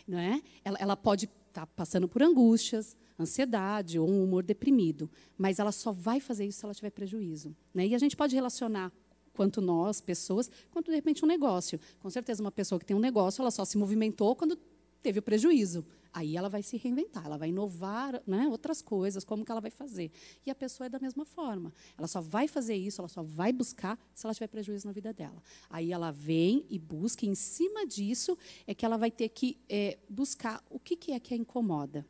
Não 0.07 0.18
é? 0.18 0.42
ela, 0.64 0.79
ela 0.81 0.96
pode 0.96 1.27
estar 1.27 1.64
tá 1.64 1.66
passando 1.66 2.09
por 2.09 2.22
angústias, 2.22 2.96
ansiedade 3.18 3.98
ou 3.98 4.09
um 4.09 4.25
humor 4.25 4.42
deprimido, 4.42 5.09
mas 5.38 5.59
ela 5.59 5.70
só 5.70 5.92
vai 5.92 6.18
fazer 6.18 6.44
isso 6.44 6.59
se 6.59 6.64
ela 6.64 6.75
tiver 6.75 6.90
prejuízo. 6.90 7.55
Né? 7.72 7.87
E 7.87 7.94
a 7.94 7.98
gente 7.98 8.16
pode 8.16 8.35
relacionar 8.35 8.92
quanto 9.33 9.61
nós, 9.61 10.01
pessoas, 10.01 10.51
quanto 10.70 10.90
de 10.90 10.96
repente 10.96 11.25
um 11.25 11.29
negócio. 11.29 11.79
Com 12.01 12.11
certeza, 12.11 12.42
uma 12.42 12.53
pessoa 12.53 12.79
que 12.79 12.85
tem 12.85 12.96
um 12.96 13.01
negócio, 13.01 13.40
ela 13.40 13.51
só 13.51 13.64
se 13.64 13.79
movimentou 13.79 14.35
quando 14.37 14.59
teve 15.03 15.18
o 15.18 15.22
prejuízo. 15.22 15.85
Aí 16.12 16.37
ela 16.37 16.48
vai 16.48 16.62
se 16.62 16.77
reinventar, 16.77 17.25
ela 17.25 17.38
vai 17.38 17.48
inovar 17.48 18.22
né, 18.27 18.46
outras 18.48 18.83
coisas, 18.83 19.25
como 19.25 19.44
que 19.44 19.51
ela 19.51 19.61
vai 19.61 19.70
fazer. 19.70 20.11
E 20.44 20.51
a 20.51 20.55
pessoa 20.55 20.87
é 20.87 20.90
da 20.90 20.98
mesma 20.98 21.25
forma. 21.25 21.72
Ela 21.96 22.07
só 22.07 22.20
vai 22.20 22.46
fazer 22.46 22.75
isso, 22.75 23.01
ela 23.01 23.09
só 23.09 23.22
vai 23.22 23.53
buscar 23.53 23.98
se 24.14 24.27
ela 24.27 24.35
tiver 24.35 24.48
prejuízo 24.48 24.87
na 24.87 24.92
vida 24.92 25.12
dela. 25.12 25.42
Aí 25.70 25.90
ela 25.90 26.11
vem 26.11 26.66
e 26.68 26.79
busca, 26.79 27.25
e 27.25 27.29
em 27.29 27.35
cima 27.35 27.87
disso 27.87 28.37
é 28.66 28.75
que 28.75 28.85
ela 28.85 28.98
vai 28.98 29.11
ter 29.11 29.31
que 29.31 29.59
é, 29.68 29.98
buscar 30.09 30.62
o 30.68 30.79
que, 30.79 30.96
que 30.96 31.12
é 31.12 31.20
que 31.20 31.33
a 31.33 31.37
incomoda. 31.37 32.07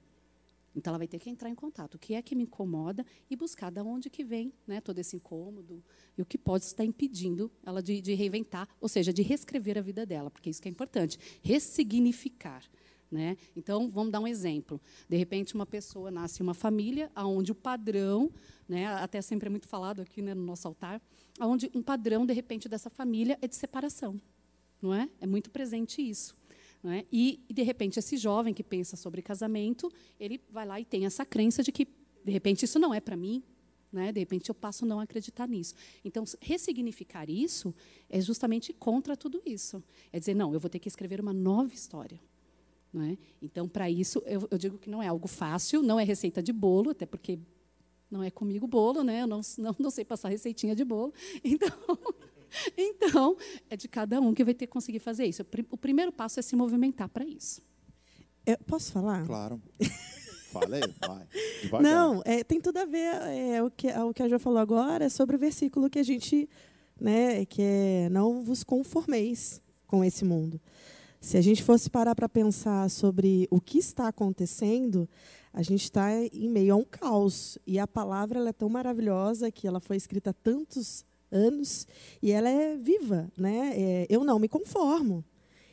Então 0.74 0.90
ela 0.90 0.98
vai 0.98 1.06
ter 1.06 1.18
que 1.18 1.30
entrar 1.30 1.48
em 1.48 1.54
contato. 1.54 1.94
O 1.94 1.98
que 1.98 2.14
é 2.14 2.22
que 2.22 2.34
me 2.34 2.44
incomoda 2.44 3.04
e 3.30 3.36
buscar 3.36 3.70
de 3.70 3.80
onde 3.80 4.08
que 4.08 4.24
vem 4.24 4.52
né, 4.66 4.80
todo 4.80 4.98
esse 4.98 5.16
incômodo 5.16 5.82
e 6.16 6.22
o 6.22 6.26
que 6.26 6.38
pode 6.38 6.64
estar 6.64 6.84
impedindo 6.84 7.50
ela 7.64 7.82
de, 7.82 8.00
de 8.00 8.14
reinventar, 8.14 8.68
ou 8.80 8.88
seja, 8.88 9.12
de 9.12 9.22
reescrever 9.22 9.78
a 9.78 9.82
vida 9.82 10.04
dela, 10.06 10.30
porque 10.30 10.50
isso 10.50 10.60
que 10.60 10.68
é 10.68 10.70
importante, 10.70 11.18
ressignificar. 11.42 12.64
Né? 13.12 13.36
Então, 13.54 13.90
vamos 13.90 14.10
dar 14.10 14.20
um 14.20 14.26
exemplo. 14.26 14.80
De 15.06 15.18
repente, 15.18 15.54
uma 15.54 15.66
pessoa 15.66 16.10
nasce 16.10 16.42
em 16.42 16.44
uma 16.44 16.54
família 16.54 17.12
onde 17.14 17.52
o 17.52 17.54
padrão, 17.54 18.32
né, 18.66 18.86
até 18.86 19.20
sempre 19.20 19.48
é 19.48 19.50
muito 19.50 19.68
falado 19.68 20.00
aqui 20.00 20.22
né, 20.22 20.32
no 20.32 20.42
nosso 20.42 20.66
altar, 20.66 20.98
onde 21.38 21.70
um 21.74 21.82
padrão, 21.82 22.24
de 22.24 22.32
repente, 22.32 22.70
dessa 22.70 22.88
família 22.88 23.38
é 23.42 23.46
de 23.46 23.54
separação. 23.54 24.18
Não 24.80 24.94
é? 24.94 25.10
é 25.20 25.26
muito 25.26 25.50
presente 25.50 26.00
isso. 26.00 26.34
É? 26.84 27.04
E, 27.12 27.44
de 27.52 27.62
repente, 27.62 27.98
esse 27.98 28.16
jovem 28.16 28.54
que 28.54 28.64
pensa 28.64 28.96
sobre 28.96 29.20
casamento, 29.20 29.92
ele 30.18 30.40
vai 30.50 30.66
lá 30.66 30.80
e 30.80 30.84
tem 30.84 31.04
essa 31.04 31.24
crença 31.24 31.62
de 31.62 31.70
que, 31.70 31.86
de 32.24 32.32
repente, 32.32 32.64
isso 32.64 32.78
não 32.78 32.94
é 32.94 33.00
para 33.00 33.14
mim, 33.14 33.44
né? 33.92 34.10
De 34.10 34.18
repente 34.18 34.48
eu 34.48 34.54
passo 34.54 34.84
a 34.84 34.88
não 34.88 34.98
acreditar 34.98 35.46
nisso. 35.46 35.74
Então, 36.02 36.24
ressignificar 36.40 37.28
isso 37.28 37.74
é 38.08 38.20
justamente 38.20 38.72
contra 38.72 39.16
tudo 39.16 39.40
isso. 39.44 39.80
É 40.10 40.18
dizer, 40.18 40.34
não, 40.34 40.52
eu 40.54 40.58
vou 40.58 40.70
ter 40.70 40.78
que 40.78 40.88
escrever 40.88 41.20
uma 41.20 41.32
nova 41.32 41.72
história. 41.72 42.18
É? 42.94 43.16
Então, 43.40 43.66
para 43.66 43.88
isso, 43.88 44.22
eu, 44.26 44.46
eu, 44.50 44.58
digo 44.58 44.76
que 44.76 44.90
não 44.90 45.02
é 45.02 45.08
algo 45.08 45.26
fácil, 45.26 45.80
não 45.80 45.98
é 45.98 46.04
receita 46.04 46.42
de 46.42 46.52
bolo, 46.52 46.90
até 46.90 47.06
porque 47.06 47.38
não 48.10 48.22
é 48.22 48.30
comigo 48.30 48.66
bolo, 48.66 49.02
né? 49.02 49.22
eu 49.22 49.26
não, 49.26 49.40
não, 49.56 49.74
não 49.78 49.90
sei 49.90 50.04
passar 50.04 50.28
receitinha 50.28 50.76
de 50.76 50.84
bolo. 50.84 51.12
Então, 51.42 51.98
então, 52.76 53.36
é 53.70 53.78
de 53.78 53.88
cada 53.88 54.20
um 54.20 54.34
que 54.34 54.44
vai 54.44 54.52
ter 54.52 54.66
que 54.66 54.72
conseguir 54.72 54.98
fazer 54.98 55.24
isso. 55.24 55.42
O 55.70 55.76
primeiro 55.78 56.12
passo 56.12 56.38
é 56.38 56.42
se 56.42 56.54
movimentar 56.54 57.08
para 57.08 57.24
isso. 57.24 57.62
Eu 58.44 58.58
posso 58.66 58.92
falar? 58.92 59.24
Claro. 59.24 59.58
Fala 60.52 60.76
aí, 60.76 60.82
vai. 61.06 61.26
Devagar. 61.62 61.82
Não, 61.82 62.22
é, 62.26 62.44
tem 62.44 62.60
tudo 62.60 62.76
a 62.76 62.84
ver. 62.84 63.14
É, 63.30 63.62
o, 63.62 63.70
que, 63.70 63.88
o 63.88 64.12
que 64.12 64.22
a 64.22 64.28
Jo 64.28 64.38
falou 64.38 64.58
agora 64.58 65.06
é 65.06 65.08
sobre 65.08 65.34
o 65.34 65.38
versículo 65.38 65.88
que 65.88 65.98
a 65.98 66.02
gente, 66.02 66.46
né, 67.00 67.46
que 67.46 67.62
é 67.62 68.08
não 68.10 68.42
vos 68.42 68.62
conformeis 68.62 69.62
com 69.86 70.04
esse 70.04 70.26
mundo. 70.26 70.60
Se 71.22 71.36
a 71.36 71.40
gente 71.40 71.62
fosse 71.62 71.88
parar 71.88 72.16
para 72.16 72.28
pensar 72.28 72.90
sobre 72.90 73.46
o 73.48 73.60
que 73.60 73.78
está 73.78 74.08
acontecendo, 74.08 75.08
a 75.52 75.62
gente 75.62 75.84
está 75.84 76.10
em 76.20 76.48
meio 76.48 76.74
a 76.74 76.76
um 76.76 76.84
caos. 76.84 77.56
E 77.64 77.78
a 77.78 77.86
palavra 77.86 78.40
é 78.48 78.52
tão 78.52 78.68
maravilhosa 78.68 79.48
que 79.48 79.68
ela 79.68 79.78
foi 79.78 79.96
escrita 79.96 80.30
há 80.30 80.32
tantos 80.32 81.04
anos 81.30 81.86
e 82.20 82.32
ela 82.32 82.48
é 82.48 82.76
viva. 82.76 83.30
Né? 83.38 83.72
É, 83.72 84.06
eu 84.10 84.24
não 84.24 84.40
me 84.40 84.48
conformo. 84.48 85.24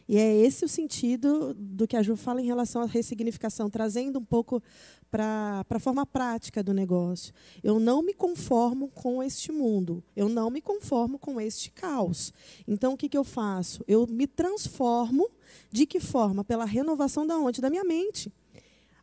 E 0.08 0.18
é 0.18 0.36
esse 0.36 0.64
o 0.64 0.70
sentido 0.70 1.56
do 1.56 1.88
que 1.88 1.98
a 1.98 2.04
Ju 2.04 2.16
fala 2.16 2.42
em 2.42 2.46
relação 2.46 2.84
à 2.84 2.86
ressignificação, 2.86 3.72
trazendo 3.72 4.20
um 4.20 4.26
pouco 4.26 4.62
para 5.10 5.66
a 5.70 5.80
forma 5.80 6.06
prática 6.06 6.64
do 6.64 6.74
negócio. 6.74 7.34
Eu 7.64 7.80
não 7.80 8.02
me 8.02 8.14
conformo 8.14 8.90
com 8.90 9.22
este 9.24 9.52
mundo, 9.52 10.04
eu 10.16 10.30
não 10.30 10.50
me 10.50 10.62
conformo 10.62 11.18
com 11.18 11.40
este 11.40 11.72
caos. 11.72 12.34
Então, 12.68 12.94
o 12.94 12.98
que, 12.98 13.10
que 13.10 13.18
eu 13.18 13.24
faço? 13.24 13.84
Eu 13.88 14.06
me 14.08 14.28
transformo, 14.28 15.30
de 15.72 15.86
que 15.86 16.00
forma? 16.00 16.44
Pela 16.44 16.66
renovação 16.66 17.26
da 17.26 17.38
onde? 17.38 17.62
Da 17.62 17.70
minha 17.70 17.84
mente. 17.84 18.32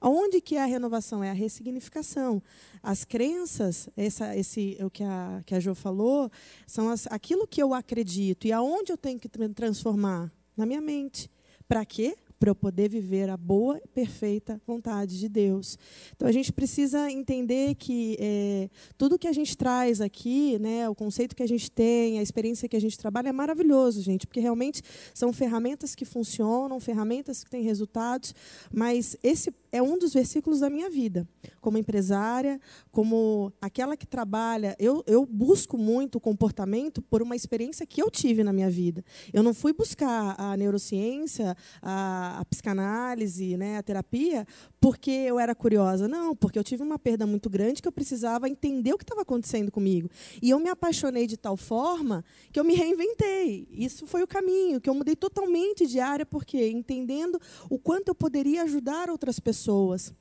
Onde 0.00 0.40
que 0.40 0.56
é 0.56 0.62
a 0.62 0.66
renovação? 0.66 1.24
É 1.24 1.30
a 1.30 1.34
ressignificação. 1.34 2.42
As 2.82 3.04
crenças, 3.04 3.88
essa, 3.96 4.36
esse, 4.36 4.76
o 4.80 4.90
que 4.90 5.02
a, 5.02 5.42
que 5.44 5.54
a 5.54 5.60
Jo 5.60 5.74
falou, 5.74 6.30
são 6.66 6.90
as, 6.90 7.06
aquilo 7.08 7.46
que 7.46 7.62
eu 7.62 7.72
acredito. 7.72 8.46
E 8.46 8.52
aonde 8.52 8.92
eu 8.92 8.96
tenho 8.96 9.18
que 9.18 9.28
transformar? 9.28 10.30
na 10.56 10.64
minha 10.64 10.80
mente. 10.80 11.30
Para 11.68 11.84
quê? 11.84 12.16
Para 12.38 12.50
eu 12.50 12.54
poder 12.54 12.88
viver 12.88 13.30
a 13.30 13.36
boa 13.36 13.80
e 13.82 13.88
perfeita 13.88 14.60
vontade 14.66 15.18
de 15.18 15.28
Deus. 15.28 15.78
Então 16.14 16.28
a 16.28 16.32
gente 16.32 16.52
precisa 16.52 17.10
entender 17.10 17.74
que 17.76 18.16
é, 18.20 18.68
tudo 18.98 19.18
que 19.18 19.26
a 19.26 19.32
gente 19.32 19.56
traz 19.56 20.00
aqui, 20.00 20.58
né, 20.58 20.88
o 20.88 20.94
conceito 20.94 21.34
que 21.34 21.42
a 21.42 21.48
gente 21.48 21.70
tem, 21.70 22.18
a 22.18 22.22
experiência 22.22 22.68
que 22.68 22.76
a 22.76 22.80
gente 22.80 22.98
trabalha 22.98 23.30
é 23.30 23.32
maravilhoso, 23.32 24.02
gente, 24.02 24.26
porque 24.26 24.40
realmente 24.40 24.82
são 25.14 25.32
ferramentas 25.32 25.94
que 25.94 26.04
funcionam, 26.04 26.78
ferramentas 26.78 27.42
que 27.42 27.50
têm 27.50 27.62
resultados, 27.62 28.34
mas 28.72 29.16
esse 29.22 29.50
é 29.76 29.82
um 29.82 29.98
dos 29.98 30.14
versículos 30.14 30.60
da 30.60 30.70
minha 30.70 30.88
vida. 30.88 31.28
Como 31.60 31.76
empresária, 31.76 32.58
como 32.90 33.52
aquela 33.60 33.96
que 33.96 34.06
trabalha, 34.06 34.74
eu, 34.78 35.04
eu 35.06 35.26
busco 35.26 35.76
muito 35.76 36.16
o 36.16 36.20
comportamento 36.20 37.02
por 37.02 37.20
uma 37.20 37.36
experiência 37.36 37.86
que 37.86 38.02
eu 38.02 38.10
tive 38.10 38.42
na 38.42 38.52
minha 38.52 38.70
vida. 38.70 39.04
Eu 39.32 39.42
não 39.42 39.52
fui 39.52 39.72
buscar 39.72 40.34
a 40.38 40.56
neurociência, 40.56 41.54
a, 41.82 42.40
a 42.40 42.44
psicanálise, 42.46 43.56
né, 43.56 43.76
a 43.76 43.82
terapia, 43.82 44.46
porque 44.80 45.10
eu 45.10 45.38
era 45.38 45.54
curiosa. 45.54 46.08
Não, 46.08 46.34
porque 46.34 46.58
eu 46.58 46.64
tive 46.64 46.82
uma 46.82 46.98
perda 46.98 47.26
muito 47.26 47.50
grande 47.50 47.82
que 47.82 47.88
eu 47.88 47.92
precisava 47.92 48.48
entender 48.48 48.94
o 48.94 48.98
que 48.98 49.04
estava 49.04 49.22
acontecendo 49.22 49.70
comigo. 49.70 50.08
E 50.40 50.50
eu 50.50 50.58
me 50.58 50.70
apaixonei 50.70 51.26
de 51.26 51.36
tal 51.36 51.56
forma 51.56 52.24
que 52.50 52.58
eu 52.58 52.64
me 52.64 52.74
reinventei. 52.74 53.68
Isso 53.70 54.06
foi 54.06 54.22
o 54.22 54.26
caminho, 54.26 54.80
que 54.80 54.88
eu 54.88 54.94
mudei 54.94 55.14
totalmente 55.14 55.86
de 55.86 56.00
área, 56.00 56.24
porque 56.24 56.66
entendendo 56.68 57.38
o 57.68 57.78
quanto 57.78 58.08
eu 58.08 58.14
poderia 58.14 58.62
ajudar 58.62 59.10
outras 59.10 59.38
pessoas 59.38 59.65
pessoas. 59.66 60.14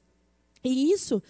E 0.64 0.92
isso 0.92 1.22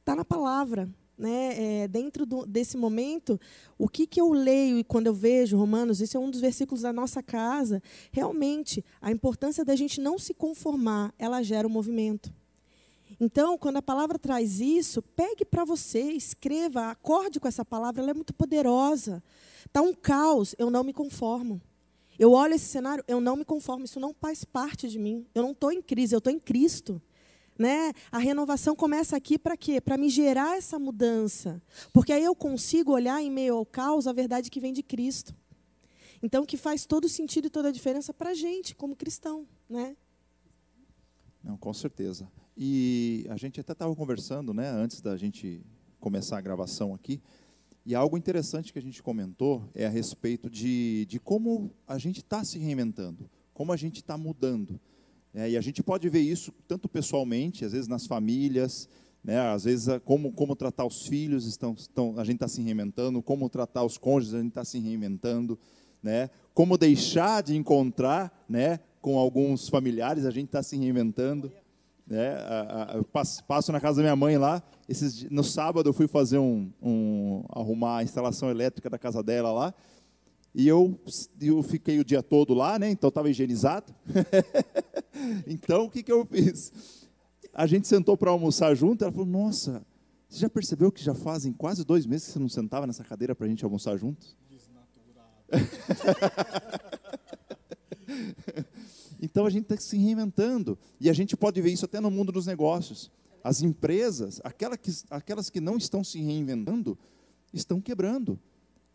está 0.00 0.14
na 0.14 0.24
palavra. 0.24 0.88
Né, 1.18 1.84
é, 1.84 1.88
dentro 1.88 2.26
do, 2.26 2.44
desse 2.44 2.76
momento, 2.76 3.40
o 3.78 3.88
que, 3.88 4.06
que 4.06 4.20
eu 4.20 4.34
leio 4.34 4.78
e 4.78 4.84
quando 4.84 5.06
eu 5.06 5.14
vejo 5.14 5.56
Romanos, 5.56 6.02
isso 6.02 6.14
é 6.14 6.20
um 6.20 6.30
dos 6.30 6.42
versículos 6.42 6.82
da 6.82 6.92
nossa 6.92 7.22
casa, 7.22 7.82
realmente, 8.12 8.84
a 9.00 9.10
importância 9.10 9.64
da 9.64 9.74
gente 9.74 9.98
não 9.98 10.18
se 10.18 10.34
conformar, 10.34 11.14
ela 11.18 11.42
gera 11.42 11.66
um 11.66 11.70
movimento. 11.70 12.30
Então, 13.18 13.56
quando 13.56 13.78
a 13.78 13.82
palavra 13.82 14.18
traz 14.18 14.60
isso, 14.60 15.00
pegue 15.00 15.42
para 15.42 15.64
você, 15.64 16.02
escreva, 16.02 16.90
acorde 16.90 17.40
com 17.40 17.48
essa 17.48 17.64
palavra, 17.64 18.02
ela 18.02 18.10
é 18.10 18.14
muito 18.14 18.34
poderosa. 18.34 19.22
Está 19.64 19.80
um 19.80 19.94
caos, 19.94 20.54
eu 20.58 20.68
não 20.68 20.84
me 20.84 20.92
conformo. 20.92 21.62
Eu 22.18 22.32
olho 22.32 22.52
esse 22.52 22.66
cenário, 22.66 23.02
eu 23.08 23.22
não 23.22 23.36
me 23.36 23.44
conformo, 23.44 23.86
isso 23.86 23.98
não 23.98 24.12
faz 24.12 24.44
parte 24.44 24.86
de 24.86 24.98
mim. 24.98 25.26
Eu 25.34 25.42
não 25.42 25.52
estou 25.52 25.72
em 25.72 25.80
crise, 25.80 26.14
eu 26.14 26.18
estou 26.18 26.30
em 26.30 26.38
Cristo. 26.38 27.00
Né? 27.58 27.92
A 28.12 28.18
renovação 28.18 28.76
começa 28.76 29.16
aqui 29.16 29.38
para 29.38 29.56
quê? 29.56 29.80
Para 29.80 29.96
me 29.96 30.08
gerar 30.08 30.56
essa 30.56 30.78
mudança. 30.78 31.62
Porque 31.92 32.12
aí 32.12 32.22
eu 32.22 32.34
consigo 32.34 32.92
olhar 32.92 33.22
em 33.22 33.30
meio 33.30 33.56
ao 33.56 33.64
caos 33.64 34.06
a 34.06 34.12
verdade 34.12 34.50
que 34.50 34.60
vem 34.60 34.72
de 34.72 34.82
Cristo. 34.82 35.34
Então, 36.22 36.44
que 36.44 36.56
faz 36.56 36.86
todo 36.86 37.08
sentido 37.08 37.46
e 37.46 37.50
toda 37.50 37.68
a 37.68 37.72
diferença 37.72 38.12
para 38.12 38.30
a 38.30 38.34
gente, 38.34 38.74
como 38.74 38.96
cristão. 38.96 39.46
Né? 39.68 39.96
Não, 41.42 41.56
com 41.56 41.72
certeza. 41.72 42.28
E 42.56 43.26
a 43.28 43.36
gente 43.36 43.60
até 43.60 43.72
estava 43.72 43.94
conversando, 43.94 44.54
né, 44.54 44.68
antes 44.68 45.00
da 45.00 45.16
gente 45.16 45.64
começar 46.00 46.38
a 46.38 46.40
gravação 46.40 46.94
aqui, 46.94 47.22
e 47.84 47.94
algo 47.94 48.18
interessante 48.18 48.72
que 48.72 48.78
a 48.78 48.82
gente 48.82 49.00
comentou 49.00 49.70
é 49.72 49.86
a 49.86 49.88
respeito 49.88 50.50
de, 50.50 51.06
de 51.06 51.20
como 51.20 51.70
a 51.86 51.98
gente 51.98 52.18
está 52.18 52.42
se 52.42 52.58
reinventando, 52.58 53.30
como 53.54 53.72
a 53.72 53.76
gente 53.76 53.98
está 53.98 54.18
mudando. 54.18 54.80
É, 55.36 55.50
e 55.50 55.56
a 55.58 55.60
gente 55.60 55.82
pode 55.82 56.08
ver 56.08 56.20
isso 56.20 56.50
tanto 56.66 56.88
pessoalmente, 56.88 57.62
às 57.62 57.72
vezes 57.72 57.86
nas 57.86 58.06
famílias, 58.06 58.88
né, 59.22 59.38
às 59.38 59.64
vezes 59.64 59.86
como, 60.02 60.32
como 60.32 60.56
tratar 60.56 60.86
os 60.86 61.06
filhos, 61.06 61.46
estão, 61.46 61.74
estão, 61.74 62.14
a 62.16 62.24
gente 62.24 62.36
está 62.36 62.48
se 62.48 62.62
reinventando, 62.62 63.22
como 63.22 63.46
tratar 63.50 63.84
os 63.84 63.98
cônjuges, 63.98 64.32
a 64.32 64.38
gente 64.38 64.48
está 64.48 64.64
se 64.64 64.78
reinventando, 64.78 65.58
né, 66.02 66.30
como 66.54 66.78
deixar 66.78 67.42
de 67.42 67.54
encontrar 67.54 68.46
né, 68.48 68.80
com 69.02 69.18
alguns 69.18 69.68
familiares, 69.68 70.24
a 70.24 70.30
gente 70.30 70.46
está 70.46 70.62
se 70.62 70.74
reinventando. 70.74 71.52
Né, 72.06 72.28
a, 72.30 72.92
a, 72.92 72.96
eu 72.96 73.04
passo, 73.04 73.44
passo, 73.44 73.72
na 73.72 73.80
casa 73.80 73.96
da 73.96 74.04
minha 74.04 74.16
mãe 74.16 74.38
lá, 74.38 74.62
esses, 74.88 75.28
no 75.28 75.44
sábado 75.44 75.90
eu 75.90 75.92
fui 75.92 76.06
fazer 76.06 76.38
um, 76.38 76.72
um, 76.80 77.44
arrumar 77.50 77.98
a 77.98 78.02
instalação 78.02 78.48
elétrica 78.48 78.88
da 78.88 78.96
casa 78.96 79.22
dela 79.22 79.52
lá, 79.52 79.74
e 80.58 80.66
eu, 80.66 80.98
eu 81.38 81.62
fiquei 81.62 82.00
o 82.00 82.04
dia 82.04 82.22
todo 82.22 82.54
lá, 82.54 82.78
né? 82.78 82.90
Então 82.90 83.08
estava 83.08 83.28
higienizado. 83.28 83.94
então 85.46 85.84
o 85.84 85.90
que, 85.90 86.02
que 86.02 86.10
eu 86.10 86.24
fiz? 86.24 86.72
A 87.52 87.66
gente 87.66 87.86
sentou 87.86 88.16
para 88.16 88.30
almoçar 88.30 88.74
junto. 88.74 89.04
Ela 89.04 89.12
falou: 89.12 89.26
Nossa, 89.26 89.84
você 90.26 90.38
já 90.38 90.48
percebeu 90.48 90.90
que 90.90 91.04
já 91.04 91.14
fazem 91.14 91.52
quase 91.52 91.84
dois 91.84 92.06
meses 92.06 92.28
que 92.28 92.32
você 92.32 92.38
não 92.38 92.48
sentava 92.48 92.86
nessa 92.86 93.04
cadeira 93.04 93.34
para 93.34 93.44
a 93.44 93.50
gente 93.50 93.62
almoçar 93.66 93.98
juntos? 93.98 94.34
então 99.20 99.44
a 99.44 99.50
gente 99.50 99.64
está 99.64 99.76
se 99.76 99.98
reinventando. 99.98 100.78
E 100.98 101.10
a 101.10 101.12
gente 101.12 101.36
pode 101.36 101.60
ver 101.60 101.70
isso 101.70 101.84
até 101.84 102.00
no 102.00 102.10
mundo 102.10 102.32
dos 102.32 102.46
negócios. 102.46 103.12
As 103.44 103.60
empresas, 103.60 104.40
aquelas 104.42 104.78
que, 104.78 104.90
aquelas 105.10 105.50
que 105.50 105.60
não 105.60 105.76
estão 105.76 106.02
se 106.02 106.18
reinventando, 106.18 106.98
estão 107.52 107.78
quebrando. 107.78 108.40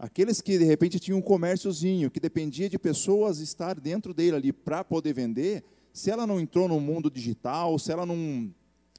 Aqueles 0.01 0.41
que 0.41 0.57
de 0.57 0.63
repente 0.63 0.99
tinham 0.99 1.19
um 1.19 1.21
comérciozinho, 1.21 2.09
que 2.09 2.19
dependia 2.19 2.67
de 2.67 2.79
pessoas 2.79 3.37
estar 3.37 3.79
dentro 3.79 4.15
dele 4.15 4.35
ali 4.35 4.51
para 4.51 4.83
poder 4.83 5.13
vender, 5.13 5.63
se 5.93 6.09
ela 6.09 6.25
não 6.25 6.39
entrou 6.39 6.67
no 6.67 6.79
mundo 6.79 7.07
digital, 7.07 7.77
se 7.77 7.91
ela 7.91 8.03
não, 8.03 8.51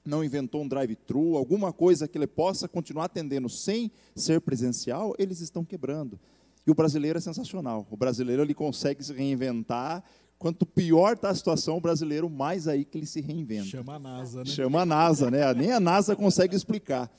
não 0.05 0.23
inventou 0.23 0.63
um 0.63 0.69
drive-thru, 0.69 1.37
alguma 1.37 1.73
coisa 1.73 2.07
que 2.07 2.17
ele 2.17 2.29
possa 2.29 2.69
continuar 2.69 3.07
atendendo 3.07 3.49
sem 3.49 3.91
ser 4.15 4.41
presencial, 4.43 5.13
eles 5.19 5.41
estão 5.41 5.65
quebrando. 5.65 6.21
E 6.65 6.71
o 6.71 6.75
brasileiro 6.75 7.19
é 7.19 7.21
sensacional. 7.21 7.85
O 7.91 7.97
brasileiro 7.97 8.41
ele 8.41 8.55
consegue 8.55 9.03
se 9.03 9.13
reinventar. 9.13 10.05
Quanto 10.39 10.65
pior 10.65 11.15
está 11.15 11.31
a 11.31 11.35
situação, 11.35 11.79
o 11.79 11.81
brasileiro, 11.81 12.31
mais 12.31 12.69
aí 12.69 12.85
que 12.85 12.97
ele 12.97 13.07
se 13.07 13.21
reinventa. 13.21 13.67
Chama 13.67 13.97
a 13.97 13.99
NASA, 13.99 14.39
né? 14.39 14.45
Chama 14.45 14.83
a 14.83 14.87
NASA, 14.87 15.31
né? 15.33 15.53
Nem 15.53 15.73
a 15.73 15.81
NASA 15.81 16.15
consegue 16.15 16.55
explicar. 16.55 17.11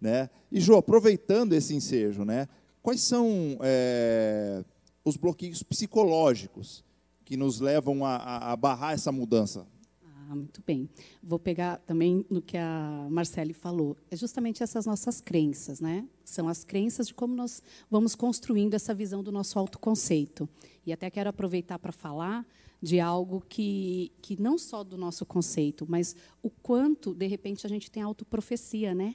Né? 0.00 0.30
E, 0.52 0.60
Jô, 0.60 0.76
aproveitando 0.76 1.52
esse 1.54 1.74
ensejo, 1.74 2.24
né? 2.24 2.46
Quais 2.84 3.00
são 3.00 3.56
é, 3.62 4.62
os 5.02 5.16
bloqueios 5.16 5.62
psicológicos 5.62 6.84
que 7.24 7.34
nos 7.34 7.58
levam 7.58 8.04
a, 8.04 8.52
a, 8.52 8.56
barrar 8.56 8.92
essa 8.92 9.10
mudança? 9.10 9.66
Ah, 10.04 10.34
muito 10.36 10.62
bem. 10.66 10.86
Vou 11.22 11.38
pegar 11.38 11.78
também 11.78 12.26
no 12.28 12.42
que 12.42 12.58
a 12.58 13.06
Marcele 13.10 13.54
falou. 13.54 13.96
É 14.10 14.16
justamente 14.16 14.62
essas 14.62 14.84
nossas 14.84 15.18
crenças, 15.18 15.80
né? 15.80 16.06
São 16.26 16.46
as 16.46 16.62
crenças 16.62 17.06
de 17.06 17.14
como 17.14 17.34
nós 17.34 17.62
vamos 17.90 18.14
construindo 18.14 18.74
essa 18.74 18.92
visão 18.94 19.22
do 19.22 19.32
nosso 19.32 19.58
autoconceito. 19.58 20.46
E 20.84 20.92
até 20.92 21.08
quero 21.08 21.30
aproveitar 21.30 21.78
para 21.78 21.90
falar 21.90 22.46
de 22.82 23.00
algo 23.00 23.42
que, 23.48 24.12
que 24.20 24.38
não 24.38 24.58
só 24.58 24.84
do 24.84 24.98
nosso 24.98 25.24
conceito, 25.24 25.86
mas 25.88 26.14
o 26.42 26.50
quanto, 26.50 27.14
de 27.14 27.26
repente, 27.26 27.64
a 27.64 27.68
gente 27.68 27.90
tem 27.90 28.02
autoprofecia, 28.02 28.94
né? 28.94 29.14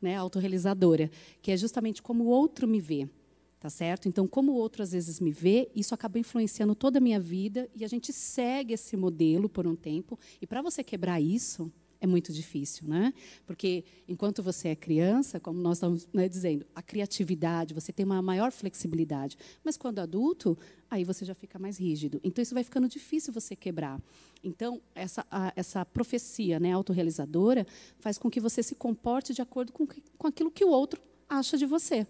Né? 0.00 0.16
Autorrealizadora, 0.16 1.10
que 1.40 1.50
é 1.50 1.56
justamente 1.56 2.02
como 2.02 2.24
o 2.24 2.28
outro 2.28 2.66
me 2.66 2.80
vê. 2.80 3.08
Tá 3.58 3.70
certo? 3.70 4.06
Então, 4.06 4.28
como 4.28 4.52
o 4.52 4.54
outro 4.54 4.82
às 4.82 4.92
vezes 4.92 5.18
me 5.18 5.32
vê, 5.32 5.70
isso 5.74 5.94
acaba 5.94 6.18
influenciando 6.18 6.74
toda 6.74 6.98
a 6.98 7.00
minha 7.00 7.18
vida 7.18 7.68
e 7.74 7.84
a 7.84 7.88
gente 7.88 8.12
segue 8.12 8.74
esse 8.74 8.96
modelo 8.96 9.48
por 9.48 9.66
um 9.66 9.74
tempo. 9.74 10.18
E 10.40 10.46
para 10.46 10.60
você 10.62 10.84
quebrar 10.84 11.20
isso, 11.20 11.72
é 12.00 12.06
muito 12.06 12.32
difícil, 12.32 12.88
né? 12.88 13.12
Porque 13.46 13.84
enquanto 14.08 14.42
você 14.42 14.68
é 14.68 14.76
criança, 14.76 15.40
como 15.40 15.60
nós 15.60 15.78
estamos 15.78 16.08
né, 16.12 16.28
dizendo, 16.28 16.66
a 16.74 16.82
criatividade, 16.82 17.74
você 17.74 17.92
tem 17.92 18.04
uma 18.04 18.20
maior 18.20 18.52
flexibilidade. 18.52 19.36
Mas 19.64 19.76
quando 19.76 19.98
adulto, 19.98 20.58
aí 20.90 21.04
você 21.04 21.24
já 21.24 21.34
fica 21.34 21.58
mais 21.58 21.78
rígido. 21.78 22.20
Então 22.22 22.42
isso 22.42 22.54
vai 22.54 22.64
ficando 22.64 22.88
difícil 22.88 23.32
você 23.32 23.56
quebrar. 23.56 24.00
Então 24.42 24.80
essa 24.94 25.26
a, 25.30 25.52
essa 25.56 25.84
profecia, 25.84 26.60
né, 26.60 26.72
autorrealizadora, 26.72 27.66
faz 27.98 28.18
com 28.18 28.30
que 28.30 28.40
você 28.40 28.62
se 28.62 28.74
comporte 28.74 29.32
de 29.32 29.42
acordo 29.42 29.72
com, 29.72 29.86
com 29.86 30.26
aquilo 30.26 30.50
que 30.50 30.64
o 30.64 30.68
outro 30.68 31.00
acha 31.28 31.56
de 31.56 31.66
você. 31.66 32.06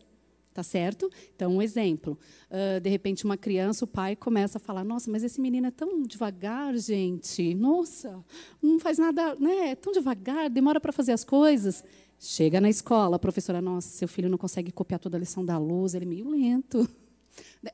Tá 0.56 0.62
certo? 0.62 1.10
Então, 1.34 1.54
um 1.54 1.60
exemplo. 1.60 2.18
Uh, 2.50 2.80
de 2.80 2.88
repente, 2.88 3.26
uma 3.26 3.36
criança, 3.36 3.84
o 3.84 3.86
pai 3.86 4.16
começa 4.16 4.56
a 4.56 4.58
falar: 4.58 4.84
Nossa, 4.84 5.10
mas 5.10 5.22
esse 5.22 5.38
menino 5.38 5.66
é 5.66 5.70
tão 5.70 6.02
devagar, 6.02 6.74
gente. 6.78 7.54
Nossa, 7.54 8.24
não 8.62 8.80
faz 8.80 8.96
nada, 8.96 9.34
né? 9.34 9.72
É 9.72 9.74
tão 9.74 9.92
devagar, 9.92 10.48
demora 10.48 10.80
para 10.80 10.94
fazer 10.94 11.12
as 11.12 11.24
coisas. 11.24 11.84
Chega 12.18 12.58
na 12.58 12.70
escola, 12.70 13.16
a 13.16 13.18
professora: 13.18 13.60
Nossa, 13.60 13.86
seu 13.86 14.08
filho 14.08 14.30
não 14.30 14.38
consegue 14.38 14.72
copiar 14.72 14.98
toda 14.98 15.18
a 15.18 15.20
lição 15.20 15.44
da 15.44 15.58
luz, 15.58 15.92
ele 15.92 16.06
é 16.06 16.08
meio 16.08 16.30
lento. 16.30 16.88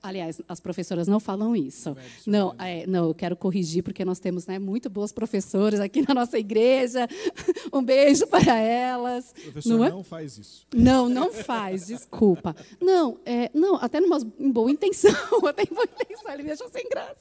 Aliás, 0.03 0.41
as 0.49 0.61
professoras 0.61 1.09
não 1.09 1.19
falam 1.19 1.57
isso. 1.57 1.97
Não, 2.27 2.55
é, 2.59 2.87
não, 2.87 3.09
eu 3.09 3.15
quero 3.15 3.37
corrigir, 3.37 3.83
porque 3.83 4.05
nós 4.05 4.19
temos 4.19 4.47
né, 4.47 4.59
muito 4.59 4.89
boas 4.89 5.13
professoras 5.13 5.81
aqui 5.81 6.07
na 6.07 6.15
nossa 6.15 6.39
igreja. 6.39 7.09
Um 7.73 7.83
beijo 7.83 8.27
para 8.27 8.59
elas. 8.59 9.33
Professor 9.33 9.79
não, 9.79 9.85
é? 9.85 9.91
não 9.91 10.05
faz 10.05 10.37
isso. 10.37 10.67
Não, 10.75 11.09
não 11.09 11.33
faz, 11.33 11.87
desculpa. 11.87 12.55
Não, 12.81 13.19
é, 13.25 13.51
não 13.55 13.77
até 13.77 13.99
numa, 13.99 14.19
em 14.39 14.51
boa 14.51 14.71
intenção. 14.71 15.13
Até 15.47 15.63
em 15.63 15.75
boa 15.75 15.85
intenção, 15.85 16.33
ele 16.33 16.43
me 16.43 16.53
achou 16.53 16.69
sem 16.69 16.89
graça. 16.89 17.17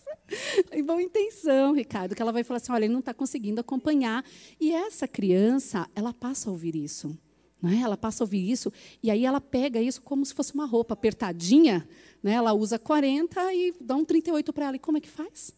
Em 0.71 0.83
boa 0.83 1.01
intenção, 1.01 1.73
Ricardo, 1.73 2.15
que 2.15 2.21
ela 2.21 2.31
vai 2.31 2.43
falar 2.43 2.57
assim: 2.57 2.71
olha, 2.71 2.85
ele 2.85 2.93
não 2.93 2.99
está 2.99 3.13
conseguindo 3.13 3.61
acompanhar. 3.61 4.23
E 4.59 4.71
essa 4.71 5.07
criança, 5.07 5.87
ela 5.95 6.13
passa 6.13 6.49
a 6.49 6.51
ouvir 6.51 6.75
isso. 6.75 7.17
Né? 7.61 7.81
Ela 7.83 7.95
passa 7.95 8.23
a 8.23 8.25
ouvir 8.25 8.49
isso, 8.49 8.73
e 9.03 9.11
aí 9.11 9.23
ela 9.23 9.39
pega 9.39 9.79
isso 9.79 10.01
como 10.01 10.25
se 10.25 10.33
fosse 10.33 10.53
uma 10.53 10.65
roupa 10.65 10.93
apertadinha, 10.93 11.87
né? 12.21 12.33
ela 12.33 12.53
usa 12.53 12.77
40 12.77 13.53
e 13.53 13.73
dá 13.79 13.95
um 13.95 14.05
38 14.05 14.53
para 14.53 14.65
ela. 14.67 14.75
E 14.75 14.79
como 14.79 14.97
é 14.97 15.01
que 15.01 15.09
faz? 15.09 15.53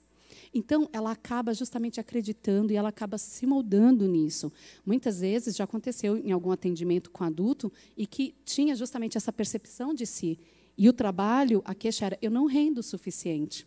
Então, 0.53 0.87
ela 0.93 1.11
acaba 1.11 1.53
justamente 1.53 1.99
acreditando 1.99 2.71
e 2.71 2.75
ela 2.75 2.89
acaba 2.89 3.17
se 3.17 3.45
moldando 3.47 4.07
nisso. 4.07 4.51
Muitas 4.85 5.19
vezes 5.21 5.55
já 5.55 5.63
aconteceu 5.63 6.15
em 6.15 6.31
algum 6.31 6.51
atendimento 6.51 7.09
com 7.09 7.23
adulto 7.23 7.71
e 7.97 8.05
que 8.05 8.35
tinha 8.45 8.75
justamente 8.75 9.17
essa 9.17 9.33
percepção 9.33 9.93
de 9.93 10.05
si. 10.05 10.39
E 10.77 10.87
o 10.87 10.93
trabalho, 10.93 11.61
a 11.65 11.73
queixa 11.73 12.05
era: 12.05 12.19
eu 12.21 12.29
não 12.29 12.45
rendo 12.45 12.79
o 12.79 12.83
suficiente. 12.83 13.65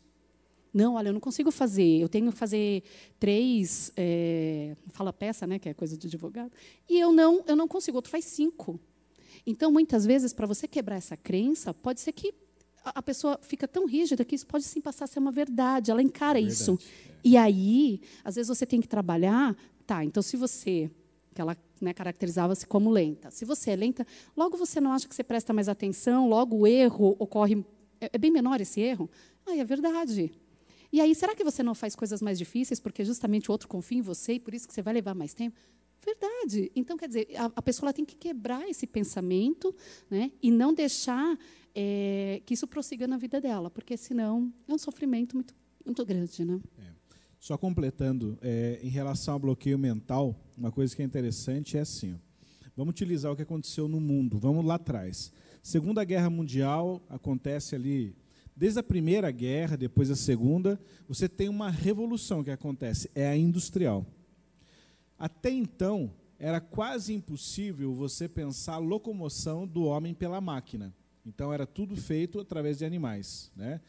Não, 0.72 0.94
olha, 0.94 1.08
eu 1.08 1.12
não 1.12 1.20
consigo 1.20 1.50
fazer. 1.50 2.00
Eu 2.00 2.08
tenho 2.08 2.30
que 2.30 2.38
fazer 2.38 2.82
três, 3.18 3.90
é, 3.96 4.76
fala 4.90 5.12
peça, 5.12 5.46
né, 5.46 5.58
que 5.58 5.68
é 5.68 5.74
coisa 5.74 5.96
de 5.96 6.06
advogado, 6.06 6.52
e 6.88 7.00
eu 7.00 7.12
não, 7.12 7.42
eu 7.46 7.56
não 7.56 7.66
consigo. 7.66 7.96
Outro 7.96 8.10
faz 8.10 8.26
cinco. 8.26 8.78
Então, 9.46 9.72
muitas 9.72 10.04
vezes, 10.04 10.32
para 10.32 10.46
você 10.46 10.68
quebrar 10.68 10.96
essa 10.96 11.16
crença, 11.16 11.72
pode 11.72 12.00
ser 12.00 12.12
que 12.12 12.34
a 12.94 13.02
pessoa 13.02 13.38
fica 13.42 13.66
tão 13.66 13.86
rígida 13.86 14.24
que 14.24 14.34
isso 14.34 14.46
pode 14.46 14.64
sim 14.64 14.80
passar 14.80 15.04
a 15.04 15.08
ser 15.08 15.18
uma 15.18 15.32
verdade. 15.32 15.90
Ela 15.90 16.02
encara 16.02 16.38
verdade, 16.38 16.54
isso. 16.54 16.78
É. 17.08 17.16
E 17.24 17.36
aí, 17.36 18.00
às 18.24 18.36
vezes 18.36 18.48
você 18.48 18.66
tem 18.66 18.80
que 18.80 18.88
trabalhar. 18.88 19.56
Tá, 19.86 20.04
então 20.04 20.22
se 20.22 20.36
você 20.36 20.90
que 21.36 21.40
ela 21.40 21.56
né, 21.80 21.92
caracterizava-se 21.92 22.66
como 22.66 22.90
lenta. 22.90 23.30
Se 23.30 23.44
você 23.44 23.72
é 23.72 23.76
lenta, 23.76 24.06
logo 24.34 24.56
você 24.56 24.80
não 24.80 24.92
acha 24.92 25.06
que 25.06 25.14
você 25.14 25.22
presta 25.22 25.52
mais 25.52 25.68
atenção, 25.68 26.28
logo 26.28 26.56
o 26.56 26.66
erro 26.66 27.14
ocorre. 27.18 27.62
É, 28.00 28.08
é 28.14 28.18
bem 28.18 28.30
menor 28.30 28.58
esse 28.60 28.80
erro? 28.80 29.10
Ah, 29.46 29.54
é 29.54 29.62
verdade. 29.62 30.32
E 30.90 31.00
aí, 31.00 31.14
será 31.14 31.34
que 31.34 31.44
você 31.44 31.62
não 31.62 31.74
faz 31.74 31.94
coisas 31.94 32.22
mais 32.22 32.38
difíceis 32.38 32.80
porque 32.80 33.04
justamente 33.04 33.50
o 33.50 33.52
outro 33.52 33.68
confia 33.68 33.98
em 33.98 34.02
você 34.02 34.34
e 34.34 34.40
por 34.40 34.54
isso 34.54 34.66
que 34.66 34.72
você 34.72 34.80
vai 34.80 34.94
levar 34.94 35.14
mais 35.14 35.34
tempo? 35.34 35.58
Verdade. 36.02 36.70
Então, 36.74 36.96
quer 36.96 37.08
dizer, 37.08 37.28
a, 37.36 37.50
a 37.56 37.62
pessoa 37.62 37.92
tem 37.92 38.04
que 38.04 38.16
quebrar 38.16 38.66
esse 38.68 38.86
pensamento 38.86 39.74
né, 40.08 40.32
e 40.42 40.50
não 40.50 40.72
deixar 40.72 41.38
é, 41.76 42.40
que 42.46 42.54
isso 42.54 42.66
prossiga 42.66 43.06
na 43.06 43.18
vida 43.18 43.40
dela, 43.40 43.70
porque 43.70 43.96
senão 43.96 44.52
é 44.66 44.72
um 44.72 44.78
sofrimento 44.78 45.36
muito, 45.36 45.54
muito 45.84 46.04
grande. 46.06 46.44
Né? 46.44 46.58
É. 46.78 46.82
Só 47.38 47.58
completando, 47.58 48.38
é, 48.40 48.80
em 48.82 48.88
relação 48.88 49.34
ao 49.34 49.40
bloqueio 49.40 49.78
mental, 49.78 50.34
uma 50.56 50.72
coisa 50.72 50.96
que 50.96 51.02
é 51.02 51.04
interessante 51.04 51.76
é 51.76 51.80
assim: 51.80 52.14
ó, 52.14 52.16
vamos 52.74 52.92
utilizar 52.92 53.30
o 53.30 53.36
que 53.36 53.42
aconteceu 53.42 53.86
no 53.86 54.00
mundo, 54.00 54.38
vamos 54.38 54.64
lá 54.64 54.76
atrás. 54.76 55.30
Segunda 55.62 56.02
Guerra 56.02 56.30
Mundial 56.30 57.02
acontece 57.10 57.74
ali 57.74 58.16
Desde 58.56 58.78
a 58.78 58.82
Primeira 58.82 59.30
Guerra, 59.30 59.76
depois 59.76 60.10
a 60.10 60.16
Segunda, 60.16 60.80
você 61.06 61.28
tem 61.28 61.46
uma 61.46 61.70
revolução 61.70 62.42
que 62.42 62.50
acontece, 62.50 63.10
é 63.14 63.28
a 63.28 63.36
industrial. 63.36 64.06
Até 65.18 65.50
então, 65.50 66.10
era 66.38 66.58
quase 66.58 67.12
impossível 67.12 67.92
você 67.92 68.26
pensar 68.26 68.74
a 68.74 68.78
locomoção 68.78 69.66
do 69.66 69.84
homem 69.84 70.14
pela 70.14 70.40
máquina. 70.40 70.94
Então, 71.26 71.52
era 71.52 71.66
tudo 71.66 71.96
feito 71.96 72.38
através 72.38 72.78
de 72.78 72.84
animais. 72.84 73.50
Né? 73.56 73.80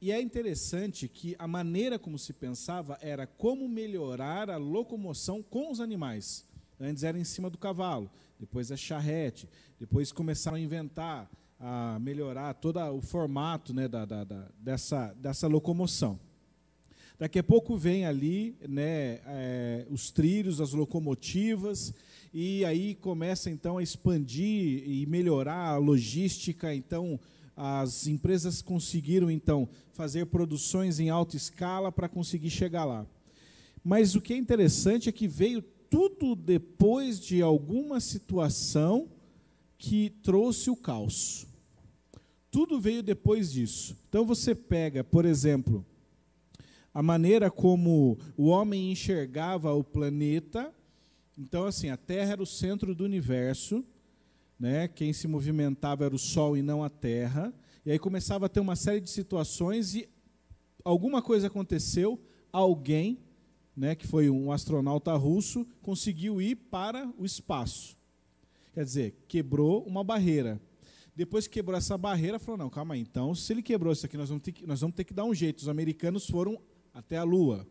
E 0.00 0.10
é 0.10 0.20
interessante 0.20 1.06
que 1.06 1.36
a 1.38 1.46
maneira 1.46 1.98
como 1.98 2.18
se 2.18 2.32
pensava 2.32 2.98
era 3.00 3.26
como 3.26 3.68
melhorar 3.68 4.50
a 4.50 4.56
locomoção 4.56 5.42
com 5.42 5.70
os 5.70 5.80
animais. 5.80 6.44
Antes 6.80 7.04
era 7.04 7.16
em 7.16 7.24
cima 7.24 7.48
do 7.48 7.56
cavalo, 7.56 8.10
depois 8.40 8.72
a 8.72 8.76
charrete, 8.76 9.48
depois 9.78 10.10
começaram 10.10 10.56
a 10.56 10.60
inventar 10.60 11.30
a 11.64 11.96
melhorar 12.00 12.54
todo 12.54 12.80
o 12.92 13.00
formato 13.00 13.72
né, 13.72 13.86
da, 13.86 14.04
da, 14.04 14.24
da, 14.24 14.48
dessa, 14.58 15.14
dessa 15.14 15.46
locomoção. 15.46 16.18
Daqui 17.16 17.38
a 17.38 17.42
pouco 17.44 17.76
vem 17.76 18.04
ali 18.04 18.56
né, 18.68 19.20
é, 19.24 19.86
os 19.88 20.10
trilhos, 20.10 20.60
as 20.60 20.72
locomotivas, 20.72 21.94
e 22.32 22.64
aí 22.64 22.94
começa 22.94 23.50
então 23.50 23.78
a 23.78 23.82
expandir 23.82 24.82
e 24.88 25.06
melhorar 25.06 25.68
a 25.68 25.76
logística. 25.76 26.74
Então, 26.74 27.20
as 27.56 28.06
empresas 28.06 28.62
conseguiram 28.62 29.30
então 29.30 29.68
fazer 29.92 30.26
produções 30.26 30.98
em 30.98 31.10
alta 31.10 31.36
escala 31.36 31.92
para 31.92 32.08
conseguir 32.08 32.50
chegar 32.50 32.84
lá. 32.84 33.06
Mas 33.84 34.14
o 34.14 34.20
que 34.20 34.32
é 34.32 34.36
interessante 34.36 35.08
é 35.08 35.12
que 35.12 35.28
veio 35.28 35.60
tudo 35.90 36.34
depois 36.34 37.20
de 37.20 37.42
alguma 37.42 38.00
situação 38.00 39.08
que 39.76 40.10
trouxe 40.22 40.70
o 40.70 40.76
caos. 40.76 41.46
Tudo 42.50 42.80
veio 42.80 43.02
depois 43.02 43.52
disso. 43.52 43.96
Então 44.08 44.24
você 44.24 44.54
pega, 44.54 45.02
por 45.04 45.24
exemplo, 45.24 45.84
a 46.94 47.02
maneira 47.02 47.50
como 47.50 48.18
o 48.36 48.46
homem 48.46 48.92
enxergava 48.92 49.72
o 49.74 49.82
planeta. 49.82 50.72
Então, 51.36 51.64
assim, 51.64 51.88
a 51.88 51.96
Terra 51.96 52.32
era 52.32 52.42
o 52.42 52.46
centro 52.46 52.94
do 52.94 53.04
universo, 53.04 53.84
né? 54.58 54.86
quem 54.86 55.12
se 55.12 55.26
movimentava 55.26 56.04
era 56.04 56.14
o 56.14 56.18
Sol 56.18 56.56
e 56.56 56.62
não 56.62 56.84
a 56.84 56.90
Terra. 56.90 57.52
E 57.84 57.90
aí 57.90 57.98
começava 57.98 58.46
a 58.46 58.48
ter 58.48 58.60
uma 58.60 58.76
série 58.76 59.00
de 59.00 59.10
situações 59.10 59.94
e 59.94 60.08
alguma 60.84 61.22
coisa 61.22 61.46
aconteceu, 61.46 62.20
alguém, 62.52 63.18
né, 63.76 63.94
que 63.94 64.06
foi 64.06 64.28
um 64.28 64.52
astronauta 64.52 65.14
russo, 65.16 65.66
conseguiu 65.80 66.40
ir 66.40 66.54
para 66.54 67.10
o 67.18 67.24
espaço. 67.24 67.96
Quer 68.72 68.84
dizer, 68.84 69.14
quebrou 69.26 69.82
uma 69.84 70.04
barreira. 70.04 70.60
Depois 71.14 71.46
que 71.46 71.54
quebrou 71.54 71.76
essa 71.76 71.96
barreira, 71.98 72.38
falou: 72.38 72.58
não, 72.58 72.70
calma 72.70 72.94
aí, 72.94 73.00
então, 73.00 73.34
se 73.34 73.52
ele 73.52 73.62
quebrou 73.62 73.92
isso 73.92 74.06
aqui, 74.06 74.16
nós 74.16 74.28
vamos 74.28 74.42
ter 74.42 74.52
que, 74.52 74.66
nós 74.66 74.80
vamos 74.80 74.96
ter 74.96 75.04
que 75.04 75.12
dar 75.12 75.24
um 75.24 75.34
jeito. 75.34 75.58
Os 75.58 75.68
americanos 75.68 76.26
foram 76.26 76.58
até 76.94 77.16
a 77.16 77.22
Lua. 77.22 77.66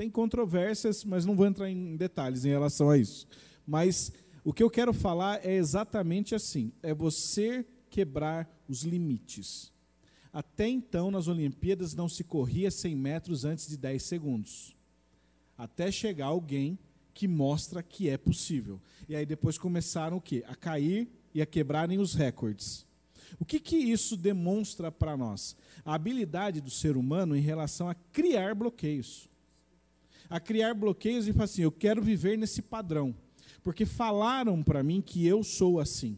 Tem 0.00 0.08
controvérsias, 0.08 1.04
mas 1.04 1.26
não 1.26 1.36
vou 1.36 1.44
entrar 1.44 1.68
em 1.68 1.94
detalhes 1.94 2.46
em 2.46 2.48
relação 2.48 2.88
a 2.88 2.96
isso. 2.96 3.28
Mas 3.66 4.10
o 4.42 4.50
que 4.50 4.62
eu 4.62 4.70
quero 4.70 4.94
falar 4.94 5.44
é 5.44 5.52
exatamente 5.52 6.34
assim: 6.34 6.72
é 6.82 6.94
você 6.94 7.66
quebrar 7.90 8.48
os 8.66 8.82
limites. 8.82 9.70
Até 10.32 10.66
então, 10.66 11.10
nas 11.10 11.28
Olimpíadas, 11.28 11.94
não 11.94 12.08
se 12.08 12.24
corria 12.24 12.70
100 12.70 12.96
metros 12.96 13.44
antes 13.44 13.68
de 13.68 13.76
10 13.76 14.02
segundos. 14.02 14.74
Até 15.58 15.92
chegar 15.92 16.28
alguém 16.28 16.78
que 17.12 17.28
mostra 17.28 17.82
que 17.82 18.08
é 18.08 18.16
possível. 18.16 18.80
E 19.06 19.14
aí 19.14 19.26
depois 19.26 19.58
começaram 19.58 20.16
o 20.16 20.20
quê? 20.22 20.42
A 20.46 20.54
cair 20.54 21.10
e 21.34 21.42
a 21.42 21.46
quebrarem 21.46 21.98
os 21.98 22.14
recordes. 22.14 22.86
O 23.38 23.44
que, 23.44 23.60
que 23.60 23.76
isso 23.76 24.16
demonstra 24.16 24.90
para 24.90 25.14
nós? 25.14 25.54
A 25.84 25.94
habilidade 25.94 26.62
do 26.62 26.70
ser 26.70 26.96
humano 26.96 27.36
em 27.36 27.42
relação 27.42 27.86
a 27.86 27.94
criar 27.94 28.54
bloqueios. 28.54 29.28
A 30.30 30.40
criar 30.40 30.72
bloqueios 30.72 31.28
e 31.28 31.32
falar 31.32 31.44
assim: 31.44 31.62
eu 31.62 31.72
quero 31.72 32.00
viver 32.00 32.38
nesse 32.38 32.62
padrão. 32.62 33.14
Porque 33.62 33.84
falaram 33.84 34.62
para 34.62 34.82
mim 34.82 35.02
que 35.02 35.26
eu 35.26 35.42
sou 35.42 35.80
assim. 35.80 36.16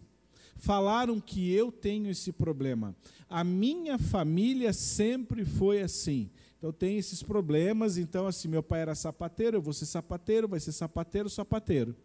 Falaram 0.54 1.18
que 1.18 1.52
eu 1.52 1.72
tenho 1.72 2.08
esse 2.08 2.30
problema. 2.30 2.94
A 3.28 3.42
minha 3.42 3.98
família 3.98 4.72
sempre 4.72 5.44
foi 5.44 5.82
assim. 5.82 6.30
Então 6.56 6.72
tem 6.72 6.96
esses 6.96 7.20
problemas, 7.24 7.98
então 7.98 8.28
assim, 8.28 8.46
meu 8.46 8.62
pai 8.62 8.82
era 8.82 8.94
sapateiro, 8.94 9.56
eu 9.56 9.60
vou 9.60 9.72
ser 9.72 9.86
sapateiro, 9.86 10.46
vai 10.46 10.60
ser 10.60 10.70
sapateiro, 10.70 11.28
sapateiro. 11.28 11.96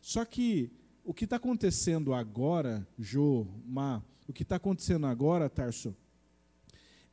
Só 0.00 0.24
que 0.24 0.70
o 1.04 1.12
que 1.12 1.24
está 1.24 1.34
acontecendo 1.34 2.14
agora, 2.14 2.86
Jô, 2.96 3.48
Ma, 3.66 4.00
o 4.28 4.32
que 4.32 4.44
está 4.44 4.54
acontecendo 4.54 5.06
agora, 5.06 5.50
Tarso, 5.50 5.96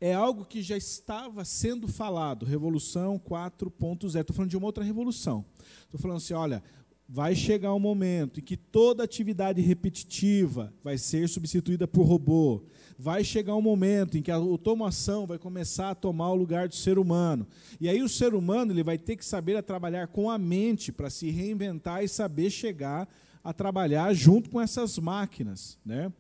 é 0.05 0.13
algo 0.13 0.45
que 0.45 0.61
já 0.61 0.77
estava 0.77 1.43
sendo 1.43 1.87
falado, 1.87 2.45
Revolução 2.45 3.17
4.0. 3.17 4.19
Estou 4.19 4.35
falando 4.35 4.51
de 4.51 4.55
uma 4.55 4.67
outra 4.67 4.83
revolução. 4.83 5.43
Estou 5.83 5.99
falando 5.99 6.17
assim, 6.17 6.35
olha, 6.35 6.63
vai 7.09 7.33
chegar 7.35 7.73
um 7.73 7.79
momento 7.79 8.39
em 8.39 8.43
que 8.43 8.55
toda 8.55 9.03
atividade 9.03 9.61
repetitiva 9.61 10.71
vai 10.83 10.95
ser 10.99 11.27
substituída 11.27 11.87
por 11.87 12.03
robô. 12.03 12.61
Vai 12.99 13.23
chegar 13.23 13.55
um 13.55 13.63
momento 13.63 14.15
em 14.15 14.21
que 14.21 14.29
a 14.29 14.35
automação 14.35 15.25
vai 15.25 15.39
começar 15.39 15.89
a 15.89 15.95
tomar 15.95 16.29
o 16.29 16.35
lugar 16.35 16.67
do 16.67 16.75
ser 16.75 16.99
humano. 16.99 17.47
E 17.81 17.89
aí 17.89 18.03
o 18.03 18.09
ser 18.09 18.35
humano 18.35 18.71
ele 18.71 18.83
vai 18.83 18.99
ter 18.99 19.15
que 19.15 19.25
saber 19.25 19.59
trabalhar 19.63 20.05
com 20.09 20.29
a 20.29 20.37
mente 20.37 20.91
para 20.91 21.09
se 21.09 21.31
reinventar 21.31 22.03
e 22.03 22.07
saber 22.07 22.51
chegar 22.51 23.09
a 23.43 23.51
trabalhar 23.51 24.13
junto 24.13 24.51
com 24.51 24.61
essas 24.61 24.99
máquinas, 24.99 25.79
né? 25.83 26.13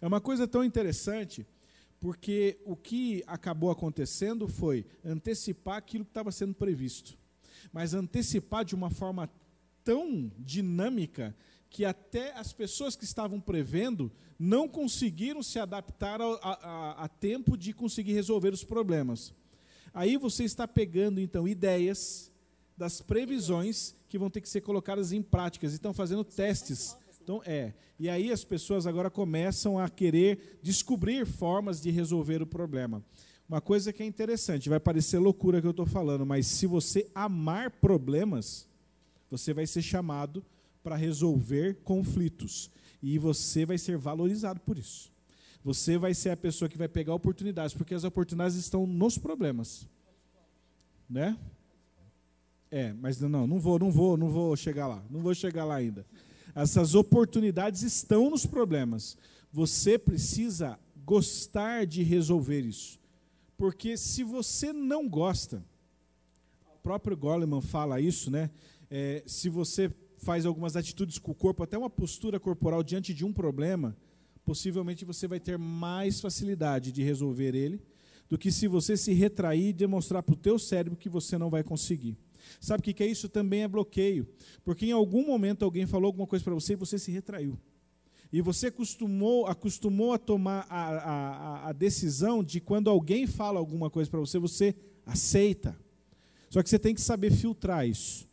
É 0.00 0.08
uma 0.08 0.20
coisa 0.20 0.46
tão 0.48 0.64
interessante, 0.64 1.46
porque 2.00 2.58
o 2.64 2.76
que 2.76 3.24
acabou 3.26 3.70
acontecendo 3.70 4.46
foi 4.46 4.86
antecipar 5.04 5.76
aquilo 5.76 6.04
que 6.04 6.10
estava 6.10 6.30
sendo 6.30 6.54
previsto. 6.54 7.18
Mas 7.72 7.94
antecipar 7.94 8.64
de 8.64 8.74
uma 8.74 8.90
forma 8.90 9.28
tão 9.84 10.30
dinâmica 10.38 11.34
que 11.70 11.84
até 11.84 12.32
as 12.32 12.52
pessoas 12.52 12.96
que 12.96 13.04
estavam 13.04 13.40
prevendo 13.40 14.10
não 14.38 14.68
conseguiram 14.68 15.42
se 15.42 15.58
adaptar 15.58 16.20
a, 16.20 16.24
a, 16.24 17.04
a, 17.04 17.08
tempo 17.08 17.56
de 17.56 17.72
conseguir 17.72 18.12
resolver 18.12 18.52
os 18.52 18.64
problemas. 18.64 19.34
Aí 19.92 20.16
você 20.16 20.44
está 20.44 20.68
pegando, 20.68 21.20
então, 21.20 21.48
ideias 21.48 22.30
das 22.76 23.00
previsões 23.00 23.96
que 24.08 24.18
vão 24.18 24.30
ter 24.30 24.40
que 24.40 24.48
ser 24.48 24.60
colocadas 24.60 25.12
em 25.12 25.20
práticas, 25.20 25.72
estão 25.72 25.92
fazendo 25.92 26.22
testes. 26.22 26.96
Então, 27.28 27.42
é. 27.44 27.74
E 27.98 28.08
aí 28.08 28.32
as 28.32 28.42
pessoas 28.42 28.86
agora 28.86 29.10
começam 29.10 29.78
a 29.78 29.86
querer 29.90 30.58
descobrir 30.62 31.26
formas 31.26 31.78
de 31.78 31.90
resolver 31.90 32.40
o 32.40 32.46
problema. 32.46 33.04
Uma 33.46 33.60
coisa 33.60 33.92
que 33.92 34.02
é 34.02 34.06
interessante, 34.06 34.70
vai 34.70 34.80
parecer 34.80 35.18
loucura 35.18 35.60
que 35.60 35.66
eu 35.66 35.72
estou 35.72 35.84
falando, 35.84 36.24
mas 36.24 36.46
se 36.46 36.66
você 36.66 37.06
amar 37.14 37.70
problemas, 37.70 38.66
você 39.30 39.52
vai 39.52 39.66
ser 39.66 39.82
chamado 39.82 40.42
para 40.82 40.96
resolver 40.96 41.74
conflitos 41.84 42.70
e 43.02 43.18
você 43.18 43.66
vai 43.66 43.76
ser 43.76 43.98
valorizado 43.98 44.60
por 44.60 44.78
isso. 44.78 45.12
Você 45.62 45.98
vai 45.98 46.14
ser 46.14 46.30
a 46.30 46.36
pessoa 46.36 46.66
que 46.66 46.78
vai 46.78 46.88
pegar 46.88 47.12
oportunidades, 47.12 47.74
porque 47.74 47.92
as 47.92 48.04
oportunidades 48.04 48.56
estão 48.56 48.86
nos 48.86 49.18
problemas. 49.18 49.86
Né? 51.10 51.36
É, 52.70 52.94
mas 52.94 53.20
não, 53.20 53.46
não 53.46 53.60
vou, 53.60 53.78
não 53.78 53.90
vou, 53.90 54.16
não 54.16 54.30
vou 54.30 54.56
chegar 54.56 54.86
lá. 54.86 55.04
Não 55.10 55.20
vou 55.20 55.34
chegar 55.34 55.66
lá 55.66 55.74
ainda. 55.74 56.06
Essas 56.60 56.94
oportunidades 56.94 57.82
estão 57.82 58.30
nos 58.30 58.44
problemas. 58.44 59.16
Você 59.52 59.98
precisa 59.98 60.78
gostar 61.04 61.86
de 61.86 62.02
resolver 62.02 62.60
isso. 62.60 62.98
Porque 63.56 63.96
se 63.96 64.22
você 64.22 64.72
não 64.72 65.08
gosta, 65.08 65.64
o 66.74 66.78
próprio 66.82 67.16
Goleman 67.16 67.60
fala 67.60 68.00
isso, 68.00 68.30
né? 68.30 68.50
é, 68.90 69.22
se 69.26 69.48
você 69.48 69.92
faz 70.18 70.46
algumas 70.46 70.76
atitudes 70.76 71.18
com 71.18 71.32
o 71.32 71.34
corpo, 71.34 71.62
até 71.62 71.76
uma 71.76 71.90
postura 71.90 72.40
corporal 72.40 72.82
diante 72.82 73.14
de 73.14 73.24
um 73.24 73.32
problema, 73.32 73.96
possivelmente 74.44 75.04
você 75.04 75.28
vai 75.28 75.38
ter 75.38 75.58
mais 75.58 76.20
facilidade 76.20 76.90
de 76.90 77.02
resolver 77.02 77.54
ele 77.54 77.80
do 78.28 78.36
que 78.36 78.50
se 78.50 78.66
você 78.66 78.96
se 78.96 79.12
retrair 79.12 79.68
e 79.68 79.72
demonstrar 79.72 80.22
para 80.22 80.32
o 80.32 80.36
teu 80.36 80.58
cérebro 80.58 80.98
que 80.98 81.08
você 81.08 81.38
não 81.38 81.48
vai 81.48 81.62
conseguir. 81.62 82.16
Sabe 82.60 82.80
o 82.80 82.82
que, 82.82 82.92
que 82.92 83.02
é 83.02 83.06
isso? 83.06 83.28
Também 83.28 83.62
é 83.62 83.68
bloqueio. 83.68 84.26
Porque 84.64 84.86
em 84.86 84.92
algum 84.92 85.26
momento 85.26 85.64
alguém 85.64 85.86
falou 85.86 86.06
alguma 86.06 86.26
coisa 86.26 86.44
para 86.44 86.54
você 86.54 86.74
e 86.74 86.76
você 86.76 86.98
se 86.98 87.10
retraiu. 87.10 87.58
E 88.32 88.42
você 88.42 88.66
acostumou, 88.66 89.46
acostumou 89.46 90.12
a 90.12 90.18
tomar 90.18 90.66
a, 90.68 90.88
a, 90.88 91.68
a 91.68 91.72
decisão 91.72 92.44
de 92.44 92.60
quando 92.60 92.90
alguém 92.90 93.26
fala 93.26 93.58
alguma 93.58 93.88
coisa 93.88 94.10
para 94.10 94.20
você, 94.20 94.38
você 94.38 94.74
aceita. 95.06 95.76
Só 96.50 96.62
que 96.62 96.68
você 96.68 96.78
tem 96.78 96.94
que 96.94 97.00
saber 97.00 97.32
filtrar 97.32 97.86
isso. 97.86 98.28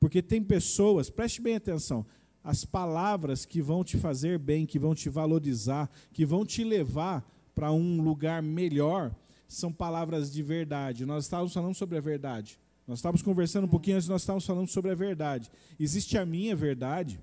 Porque 0.00 0.20
tem 0.20 0.42
pessoas, 0.42 1.08
preste 1.08 1.40
bem 1.40 1.56
atenção, 1.56 2.04
as 2.42 2.64
palavras 2.64 3.44
que 3.44 3.62
vão 3.62 3.82
te 3.82 3.96
fazer 3.96 4.38
bem, 4.38 4.66
que 4.66 4.78
vão 4.78 4.94
te 4.94 5.08
valorizar, 5.08 5.90
que 6.12 6.24
vão 6.24 6.44
te 6.44 6.62
levar 6.62 7.28
para 7.54 7.72
um 7.72 8.02
lugar 8.02 8.42
melhor, 8.42 9.14
são 9.48 9.72
palavras 9.72 10.30
de 10.30 10.42
verdade. 10.42 11.06
Nós 11.06 11.24
estávamos 11.24 11.54
falando 11.54 11.74
sobre 11.74 11.96
a 11.96 12.00
verdade. 12.00 12.58
Nós 12.86 12.98
estávamos 12.98 13.22
conversando 13.22 13.64
um 13.64 13.68
pouquinho 13.68 13.96
antes, 13.96 14.08
nós 14.08 14.22
estávamos 14.22 14.46
falando 14.46 14.68
sobre 14.68 14.90
a 14.90 14.94
verdade. 14.94 15.50
Existe 15.78 16.16
a 16.16 16.24
minha 16.24 16.54
verdade, 16.54 17.20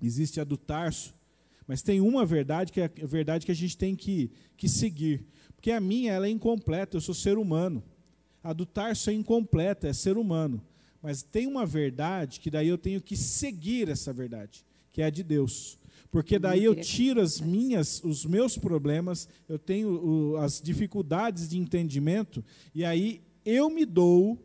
existe 0.00 0.40
a 0.40 0.44
do 0.44 0.56
Tarso, 0.56 1.14
mas 1.66 1.82
tem 1.82 2.00
uma 2.00 2.24
verdade 2.24 2.72
que 2.72 2.80
é 2.80 2.84
a 2.84 3.06
verdade 3.06 3.44
que 3.44 3.52
a 3.52 3.56
gente 3.56 3.76
tem 3.76 3.94
que, 3.94 4.30
que 4.56 4.68
seguir. 4.68 5.26
Porque 5.54 5.70
a 5.70 5.80
minha 5.80 6.12
ela 6.12 6.26
é 6.26 6.30
incompleta, 6.30 6.96
eu 6.96 7.00
sou 7.00 7.14
ser 7.14 7.36
humano. 7.36 7.82
A 8.42 8.52
do 8.52 8.64
Tarso 8.64 9.10
é 9.10 9.12
incompleta, 9.12 9.88
é 9.88 9.92
ser 9.92 10.16
humano. 10.16 10.62
Mas 11.02 11.22
tem 11.22 11.46
uma 11.46 11.66
verdade 11.66 12.40
que 12.40 12.50
daí 12.50 12.68
eu 12.68 12.78
tenho 12.78 13.00
que 13.00 13.16
seguir 13.16 13.88
essa 13.88 14.12
verdade, 14.12 14.64
que 14.92 15.02
é 15.02 15.06
a 15.06 15.10
de 15.10 15.22
Deus. 15.22 15.78
Porque 16.10 16.38
daí 16.38 16.64
eu 16.64 16.74
tiro 16.74 17.20
as 17.20 17.40
minhas, 17.40 18.02
os 18.02 18.24
meus 18.24 18.56
problemas, 18.56 19.28
eu 19.48 19.58
tenho 19.58 20.36
as 20.38 20.60
dificuldades 20.60 21.48
de 21.48 21.58
entendimento, 21.58 22.44
e 22.74 22.84
aí 22.84 23.20
eu 23.44 23.68
me 23.68 23.84
dou, 23.84 24.38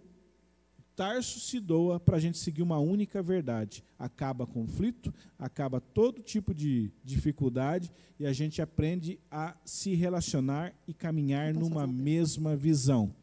Tarso 1.01 1.39
se 1.39 1.59
doa 1.59 1.99
para 1.99 2.17
a 2.17 2.19
gente 2.19 2.37
seguir 2.37 2.61
uma 2.61 2.77
única 2.77 3.23
verdade. 3.23 3.83
Acaba 3.97 4.45
conflito, 4.45 5.11
acaba 5.35 5.81
todo 5.81 6.21
tipo 6.21 6.53
de 6.53 6.91
dificuldade, 7.03 7.91
e 8.19 8.25
a 8.27 8.31
gente 8.31 8.61
aprende 8.61 9.19
a 9.31 9.57
se 9.65 9.95
relacionar 9.95 10.75
e 10.87 10.93
caminhar 10.93 11.55
numa 11.55 11.87
mesma 11.87 12.55
visão. 12.55 13.15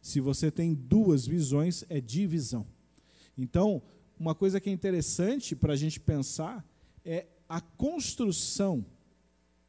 Se 0.00 0.18
você 0.18 0.50
tem 0.50 0.74
duas 0.74 1.24
visões, 1.24 1.84
é 1.88 2.00
divisão. 2.00 2.66
Então, 3.38 3.80
uma 4.18 4.34
coisa 4.34 4.60
que 4.60 4.68
é 4.68 4.72
interessante 4.72 5.54
para 5.54 5.74
a 5.74 5.76
gente 5.76 6.00
pensar 6.00 6.68
é 7.04 7.28
a 7.48 7.60
construção 7.60 8.84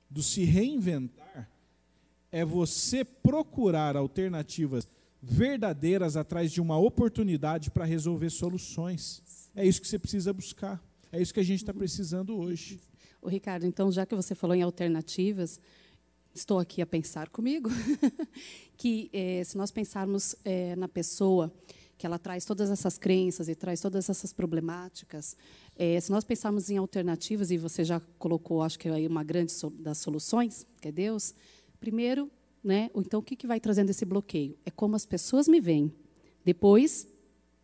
do 0.09 0.23
se 0.23 0.43
reinventar 0.43 1.51
é 2.31 2.43
você 2.43 3.05
procurar 3.05 3.95
alternativas 3.95 4.89
verdadeiras 5.25 6.17
atrás 6.17 6.51
de 6.51 6.59
uma 6.59 6.77
oportunidade 6.77 7.71
para 7.71 7.85
resolver 7.85 8.29
soluções. 8.29 9.49
É 9.55 9.65
isso 9.65 9.81
que 9.81 9.87
você 9.87 9.97
precisa 9.97 10.33
buscar. 10.33 10.83
É 11.13 11.21
isso 11.21 11.33
que 11.33 11.39
a 11.39 11.43
gente 11.43 11.59
está 11.59 11.73
precisando 11.73 12.35
hoje. 12.35 12.81
O 13.21 13.29
Ricardo, 13.29 13.65
então, 13.65 13.89
já 13.89 14.05
que 14.05 14.13
você 14.13 14.35
falou 14.35 14.53
em 14.53 14.61
alternativas, 14.61 15.61
estou 16.35 16.59
aqui 16.59 16.81
a 16.81 16.85
pensar 16.85 17.29
comigo 17.29 17.69
que 18.75 19.09
eh, 19.13 19.43
se 19.45 19.57
nós 19.57 19.71
pensarmos 19.71 20.35
eh, 20.43 20.75
na 20.75 20.89
pessoa 20.89 21.53
que 21.97 22.05
ela 22.05 22.19
traz 22.19 22.43
todas 22.43 22.69
essas 22.69 22.97
crenças 22.97 23.47
e 23.47 23.55
traz 23.55 23.79
todas 23.79 24.09
essas 24.09 24.33
problemáticas, 24.33 25.37
eh, 25.77 26.01
se 26.01 26.11
nós 26.11 26.25
pensarmos 26.25 26.69
em 26.69 26.75
alternativas 26.75 27.49
e 27.49 27.57
você 27.57 27.85
já 27.85 28.01
colocou, 28.19 28.61
acho 28.61 28.77
que 28.77 28.89
aí 28.89 29.07
uma 29.07 29.23
grande 29.23 29.53
so 29.53 29.69
das 29.69 29.99
soluções, 29.99 30.67
que 30.81 30.89
é 30.89 30.91
Deus, 30.91 31.33
primeiro, 31.79 32.29
né? 32.63 32.89
Então 32.95 33.19
o 33.19 33.23
que, 33.23 33.35
que 33.35 33.47
vai 33.47 33.59
trazendo 33.59 33.89
esse 33.89 34.05
bloqueio 34.05 34.57
é 34.65 34.71
como 34.71 34.95
as 34.95 35.05
pessoas 35.05 35.47
me 35.47 35.59
veem, 35.59 35.91
depois 36.45 37.07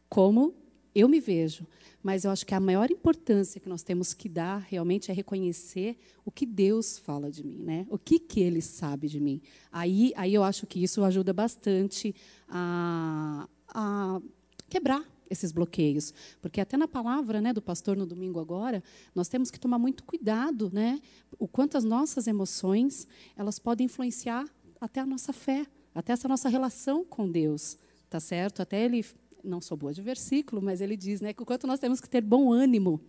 como 0.10 0.54
eu 0.93 1.08
me 1.08 1.20
vejo. 1.20 1.66
Mas 2.02 2.24
eu 2.24 2.32
acho 2.32 2.45
que 2.45 2.56
a 2.56 2.60
maior 2.60 2.89
importância 2.89 3.60
que 3.60 3.68
nós 3.68 3.84
temos 3.84 4.14
que 4.14 4.30
dar 4.30 4.60
realmente 4.60 5.12
é 5.12 5.14
reconhecer 5.14 5.97
o 6.26 6.32
que 6.32 6.45
Deus 6.45 6.97
fala 6.97 7.30
de 7.30 7.43
mim, 7.43 7.62
né? 7.62 7.86
O 7.89 7.97
que 7.97 8.20
que 8.20 8.39
Ele 8.39 8.62
sabe 8.62 9.08
de 9.08 9.20
mim. 9.20 9.41
Aí, 9.72 10.14
aí 10.16 10.34
eu 10.34 10.43
acho 10.43 10.66
que 10.66 10.82
isso 10.82 11.04
ajuda 11.04 11.34
bastante 11.34 12.16
a, 12.47 13.47
a 13.68 14.22
quebrar 14.70 15.06
esses 15.30 15.52
bloqueios, 15.52 16.14
porque 16.41 16.60
até 16.60 16.76
na 16.76 16.88
palavra, 16.88 17.39
né, 17.39 17.54
do 17.54 17.62
pastor 17.62 17.95
no 17.95 18.06
domingo 18.06 18.39
agora, 18.39 18.84
nós 19.14 19.28
temos 19.28 19.52
que 19.52 19.60
tomar 19.60 19.78
muito 19.78 20.04
cuidado, 20.04 20.72
né, 20.74 21.00
o 21.38 21.47
quanto 21.47 21.78
as 21.78 21.84
nossas 21.84 22.26
emoções 22.26 23.08
elas 23.38 23.60
podem 23.60 23.86
influenciar 23.86 24.45
até 24.80 25.00
a 25.00 25.06
nossa 25.06 25.34
fé, 25.34 25.66
até 25.94 26.14
essa 26.14 26.28
nossa 26.28 26.50
relação 26.50 27.04
com 27.04 27.30
Deus, 27.30 27.78
tá 28.10 28.20
certo? 28.20 28.62
Até 28.62 28.84
ele 28.84 29.06
não 29.44 29.62
sou 29.62 29.78
boa 29.78 29.94
de 29.94 30.02
versículo, 30.02 30.62
mas 30.62 30.82
ele 30.82 30.96
diz, 30.96 31.22
né, 31.22 31.34
que 31.34 31.42
o 31.42 31.46
quanto 31.46 31.68
nós 31.68 31.80
temos 31.80 32.00
que 32.00 32.10
ter 32.10 32.22
bom 32.22 32.52
ânimo, 32.52 33.00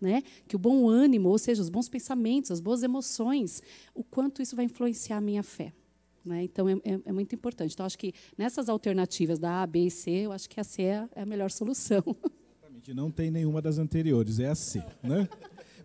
né? 0.00 0.22
Que 0.48 0.56
o 0.56 0.58
bom 0.58 0.88
ânimo, 0.88 1.28
ou 1.28 1.38
seja, 1.38 1.60
os 1.60 1.68
bons 1.68 1.88
pensamentos, 1.88 2.50
as 2.50 2.60
boas 2.60 2.82
emoções, 2.82 3.62
o 3.94 4.02
quanto 4.02 4.40
isso 4.40 4.56
vai 4.56 4.64
influenciar 4.64 5.18
a 5.18 5.20
minha 5.20 5.42
fé. 5.42 5.72
Né? 6.24 6.44
Então, 6.44 6.68
é, 6.68 6.72
é, 6.84 7.00
é, 7.04 7.12
muito 7.12 7.34
importante. 7.34 7.72
Então, 7.72 7.84
acho 7.84 7.98
que 7.98 8.12
nessas 8.36 8.68
alternativas 8.68 9.38
da 9.38 9.62
A, 9.62 9.66
B 9.66 9.86
e 9.86 9.90
C, 9.90 10.10
eu 10.10 10.32
acho 10.32 10.48
que 10.48 10.60
a 10.60 10.64
C 10.64 10.82
é, 10.82 11.08
é 11.14 11.22
a 11.22 11.26
melhor 11.26 11.50
solução. 11.50 12.02
Exatamente. 12.58 12.94
Não 12.94 13.10
tem 13.10 13.30
nenhuma 13.30 13.60
das 13.60 13.78
anteriores, 13.78 14.38
é 14.38 14.48
a 14.48 14.54
C. 14.54 14.82
Né? 15.02 15.28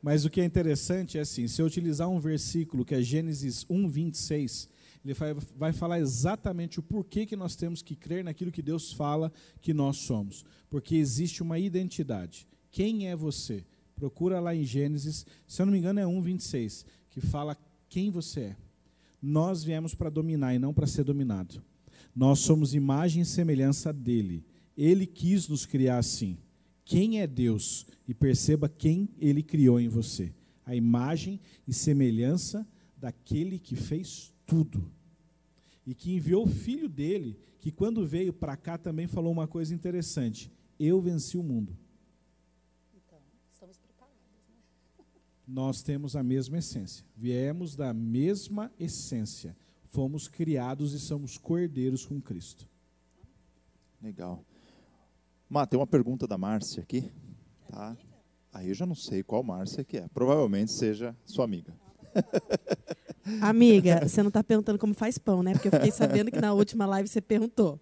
Mas 0.01 0.25
o 0.25 0.29
que 0.29 0.39
é 0.39 0.45
interessante 0.45 1.17
é 1.17 1.21
assim, 1.21 1.47
se 1.47 1.61
eu 1.61 1.65
utilizar 1.65 2.09
um 2.09 2.19
versículo 2.19 2.85
que 2.85 2.93
é 2.93 3.01
Gênesis 3.01 3.65
1, 3.69 3.87
26, 3.87 4.69
ele 5.05 5.13
vai, 5.13 5.33
vai 5.55 5.71
falar 5.71 5.99
exatamente 5.99 6.79
o 6.79 6.83
porquê 6.83 7.27
que 7.27 7.35
nós 7.35 7.55
temos 7.55 7.83
que 7.83 7.95
crer 7.95 8.23
naquilo 8.23 8.51
que 8.51 8.61
Deus 8.61 8.91
fala 8.91 9.31
que 9.61 9.71
nós 9.71 9.97
somos. 9.97 10.43
Porque 10.67 10.95
existe 10.95 11.43
uma 11.43 11.59
identidade. 11.59 12.47
Quem 12.71 13.07
é 13.07 13.15
você? 13.15 13.63
Procura 13.95 14.39
lá 14.39 14.55
em 14.55 14.63
Gênesis, 14.63 15.25
se 15.47 15.61
eu 15.61 15.67
não 15.67 15.73
me 15.73 15.77
engano 15.77 15.99
é 15.99 16.07
1, 16.07 16.21
26, 16.21 16.85
que 17.11 17.21
fala 17.21 17.55
quem 17.87 18.09
você 18.09 18.39
é. 18.41 18.55
Nós 19.21 19.63
viemos 19.63 19.93
para 19.93 20.09
dominar 20.09 20.55
e 20.55 20.59
não 20.59 20.73
para 20.73 20.87
ser 20.87 21.03
dominado. 21.03 21.63
Nós 22.15 22.39
somos 22.39 22.73
imagem 22.73 23.21
e 23.21 23.25
semelhança 23.25 23.93
dele. 23.93 24.43
Ele 24.75 25.05
quis 25.05 25.47
nos 25.47 25.65
criar 25.65 25.99
assim. 25.99 26.37
Quem 26.83 27.21
é 27.21 27.27
Deus? 27.27 27.85
E 28.07 28.13
perceba 28.13 28.67
quem 28.67 29.07
ele 29.19 29.43
criou 29.43 29.79
em 29.79 29.87
você. 29.87 30.33
A 30.65 30.75
imagem 30.75 31.39
e 31.67 31.73
semelhança 31.73 32.67
daquele 32.97 33.59
que 33.59 33.75
fez 33.75 34.33
tudo. 34.45 34.94
E 35.85 35.93
que 35.93 36.13
enviou 36.13 36.45
o 36.45 36.49
filho 36.49 36.89
dele, 36.89 37.39
que 37.59 37.71
quando 37.71 38.05
veio 38.05 38.33
para 38.33 38.57
cá 38.57 38.77
também 38.77 39.07
falou 39.07 39.31
uma 39.31 39.47
coisa 39.47 39.73
interessante: 39.73 40.51
Eu 40.79 40.99
venci 40.99 41.37
o 41.37 41.43
mundo. 41.43 41.77
nós 45.47 45.83
temos 45.83 46.15
a 46.15 46.23
mesma 46.23 46.57
essência. 46.57 47.05
Viemos 47.15 47.75
da 47.75 47.93
mesma 47.93 48.71
essência. 48.79 49.55
Fomos 49.83 50.27
criados 50.27 50.93
e 50.93 50.99
somos 50.99 51.37
cordeiros 51.37 52.05
com 52.05 52.19
Cristo. 52.19 52.67
Legal. 54.01 54.43
Má, 55.47 55.65
tem 55.65 55.79
uma 55.79 55.87
pergunta 55.87 56.27
da 56.27 56.37
Márcia 56.37 56.81
aqui. 56.81 57.11
Tá? 57.69 57.95
Aí 58.51 58.69
eu 58.69 58.73
já 58.73 58.85
não 58.85 58.95
sei 58.95 59.23
qual 59.23 59.43
Márcia 59.43 59.83
que 59.83 59.97
é. 59.97 60.07
Provavelmente 60.09 60.71
seja 60.71 61.15
sua 61.25 61.45
amiga. 61.45 61.73
Amiga, 63.41 64.07
você 64.07 64.21
não 64.21 64.27
está 64.27 64.43
perguntando 64.43 64.77
como 64.77 64.93
faz 64.93 65.17
pão, 65.17 65.41
né? 65.41 65.53
Porque 65.53 65.67
eu 65.67 65.71
fiquei 65.71 65.91
sabendo 65.91 66.31
que 66.31 66.39
na 66.39 66.53
última 66.53 66.85
live 66.85 67.07
você 67.07 67.21
perguntou. 67.21 67.79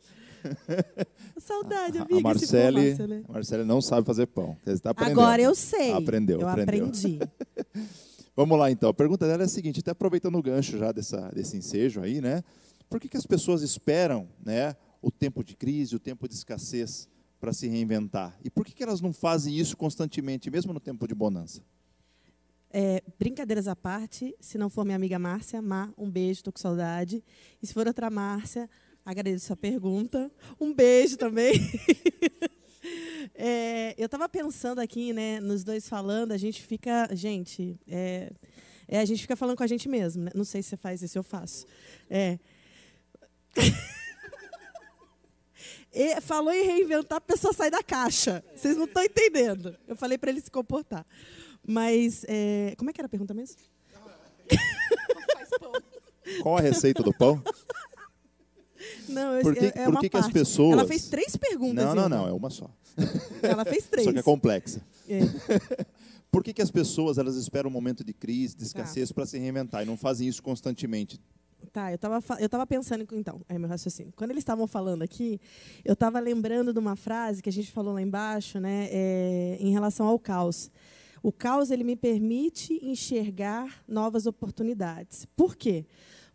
Saudade, 1.38 1.98
amiga. 1.98 2.18
A 2.18 2.22
Marcele, 2.22 2.96
a 3.28 3.32
Marcele 3.32 3.64
não 3.64 3.82
sabe 3.82 4.06
fazer 4.06 4.28
pão. 4.28 4.58
Tá 4.82 4.94
Agora 4.98 5.42
eu 5.42 5.56
sei. 5.56 5.92
Aprendeu, 5.92 6.42
eu 6.42 6.48
aprendeu. 6.48 6.86
aprendi. 6.86 7.20
Vamos 8.36 8.58
lá, 8.58 8.72
então. 8.72 8.90
A 8.90 8.94
pergunta 8.94 9.28
dela 9.28 9.44
é 9.44 9.46
a 9.46 9.50
seguinte, 9.50 9.80
até 9.80 9.92
aproveitando 9.92 10.36
o 10.36 10.42
gancho 10.42 10.78
já 10.78 10.92
dessa, 10.92 11.30
desse 11.30 11.56
ensejo 11.56 12.02
aí, 12.02 12.20
né? 12.20 12.44
Por 12.90 13.00
que, 13.00 13.08
que 13.08 13.18
as 13.18 13.26
pessoas 13.26 13.62
esperam 13.62 14.28
né, 14.44 14.76
o 15.02 15.12
tempo 15.12 15.44
de 15.44 15.56
crise, 15.56 15.96
o 15.96 16.00
tempo 16.00 16.28
de 16.28 16.34
escassez 16.34 17.08
para 17.40 17.54
se 17.54 17.68
reinventar? 17.68 18.38
E 18.44 18.50
por 18.50 18.66
que, 18.66 18.74
que 18.74 18.84
elas 18.84 19.02
não 19.02 19.14
fazem 19.14 19.58
isso 19.58 19.78
constantemente, 19.78 20.50
mesmo 20.50 20.74
no 20.74 20.80
tempo 20.80 21.08
de 21.08 21.14
bonança? 21.14 21.62
É, 22.76 23.04
brincadeiras 23.20 23.68
à 23.68 23.76
parte, 23.76 24.36
se 24.42 24.58
não 24.58 24.68
for 24.68 24.84
minha 24.84 24.96
amiga 24.96 25.20
Márcia, 25.20 25.62
Má, 25.62 25.94
um 25.96 26.10
beijo, 26.10 26.40
estou 26.40 26.52
com 26.52 26.60
saudade. 26.60 27.24
E 27.62 27.68
se 27.68 27.74
for 27.74 27.86
outra 27.86 28.10
Márcia, 28.10 28.68
Agradeço 29.06 29.52
a 29.52 29.58
pergunta. 29.58 30.32
Um 30.60 30.74
beijo 30.74 31.18
também. 31.18 31.54
é, 33.36 33.94
eu 33.98 34.06
estava 34.06 34.30
pensando 34.30 34.80
aqui, 34.80 35.12
né, 35.12 35.42
nos 35.42 35.64
dois 35.64 35.90
falando, 35.90 36.32
a 36.32 36.38
gente 36.38 36.66
fica, 36.66 37.10
gente, 37.12 37.78
é, 37.86 38.32
é, 38.88 39.00
a 39.00 39.06
gente 39.06 39.22
fica 39.22 39.36
falando 39.36 39.58
com 39.58 39.64
a 39.64 39.68
gente 39.68 39.90
mesmo. 39.90 40.24
Né? 40.24 40.32
Não 40.34 40.46
sei 40.46 40.64
se 40.64 40.70
você 40.70 40.78
faz 40.78 41.02
isso, 41.02 41.18
eu 41.18 41.24
faço. 41.24 41.66
É. 42.10 42.40
E 45.96 46.20
falou 46.22 46.52
em 46.52 46.66
reinventar, 46.66 47.20
a 47.20 47.22
pessoa 47.22 47.54
sai 47.54 47.70
da 47.70 47.84
caixa. 47.84 48.44
Vocês 48.56 48.76
não 48.76 48.86
estão 48.86 49.04
entendendo. 49.04 49.78
Eu 49.88 49.96
falei 49.96 50.18
para 50.18 50.32
ele 50.32 50.42
se 50.42 50.50
comportar. 50.50 51.06
Mas, 51.66 52.26
é, 52.28 52.74
como 52.78 52.90
é 52.90 52.94
que 52.94 53.00
era 53.00 53.06
a 53.06 53.10
pergunta 53.10 53.34
mesmo? 53.34 53.58
Qual 56.42 56.58
a 56.58 56.62
receita 56.62 57.02
do 57.04 57.14
pão? 57.14 57.42
Não, 59.08 59.42
por 59.42 59.56
que, 59.56 59.66
é, 59.66 59.86
por 59.86 60.00
que, 60.00 60.10
que 60.10 60.18
as 60.18 60.30
pessoas. 60.30 60.74
Ela 60.74 60.88
fez 60.88 61.08
três 61.08 61.36
perguntas. 61.36 61.86
Não, 61.86 61.96
não, 61.96 62.10
não, 62.10 62.28
é 62.28 62.34
uma 62.34 62.50
só. 62.50 62.70
Ela 63.42 63.66
fez 63.66 63.88
três. 63.88 64.06
Só 64.06 64.14
que 64.14 64.20
é 64.20 64.24
complexa. 64.24 64.82
É. 65.08 65.22
por 66.32 66.44
que, 66.44 66.54
que 66.54 66.62
as 66.62 66.72
pessoas 66.72 67.18
elas 67.18 67.36
esperam 67.36 67.70
um 67.70 67.74
momento 67.74 68.04
de 68.04 68.14
crise, 68.14 68.56
de 68.56 68.64
escassez 68.64 69.10
tá. 69.10 69.16
para 69.16 69.26
se 69.26 69.38
reinventar 69.38 69.84
e 69.84 69.86
não 69.86 69.98
fazem 69.98 70.28
isso 70.28 70.42
constantemente? 70.42 71.20
Tá, 71.72 71.92
eu 71.92 71.96
estava 71.96 72.22
eu 72.40 72.50
tava 72.50 72.68
pensando, 72.68 73.08
então, 73.14 73.42
é 73.48 73.58
meu 73.58 73.70
raciocínio. 73.70 74.12
Quando 74.16 74.32
eles 74.32 74.42
estavam 74.42 74.68
falando 74.68 75.02
aqui, 75.02 75.40
eu 75.86 75.94
estava 75.94 76.20
lembrando 76.20 76.74
de 76.74 76.80
uma 76.80 76.96
frase 76.96 77.42
que 77.42 77.50
a 77.50 77.54
gente 77.54 77.72
falou 77.72 77.94
lá 77.94 78.02
embaixo, 78.02 78.60
né, 78.60 78.90
é, 78.92 79.58
em 79.60 79.72
relação 79.72 80.06
ao 80.06 80.20
caos. 80.20 80.70
O 81.24 81.32
caos 81.32 81.72
ele 81.72 81.86
me 81.86 81.96
permite 81.96 82.78
enxergar 82.86 83.82
novas 83.88 84.26
oportunidades. 84.26 85.26
Por 85.38 85.56
quê? 85.56 85.86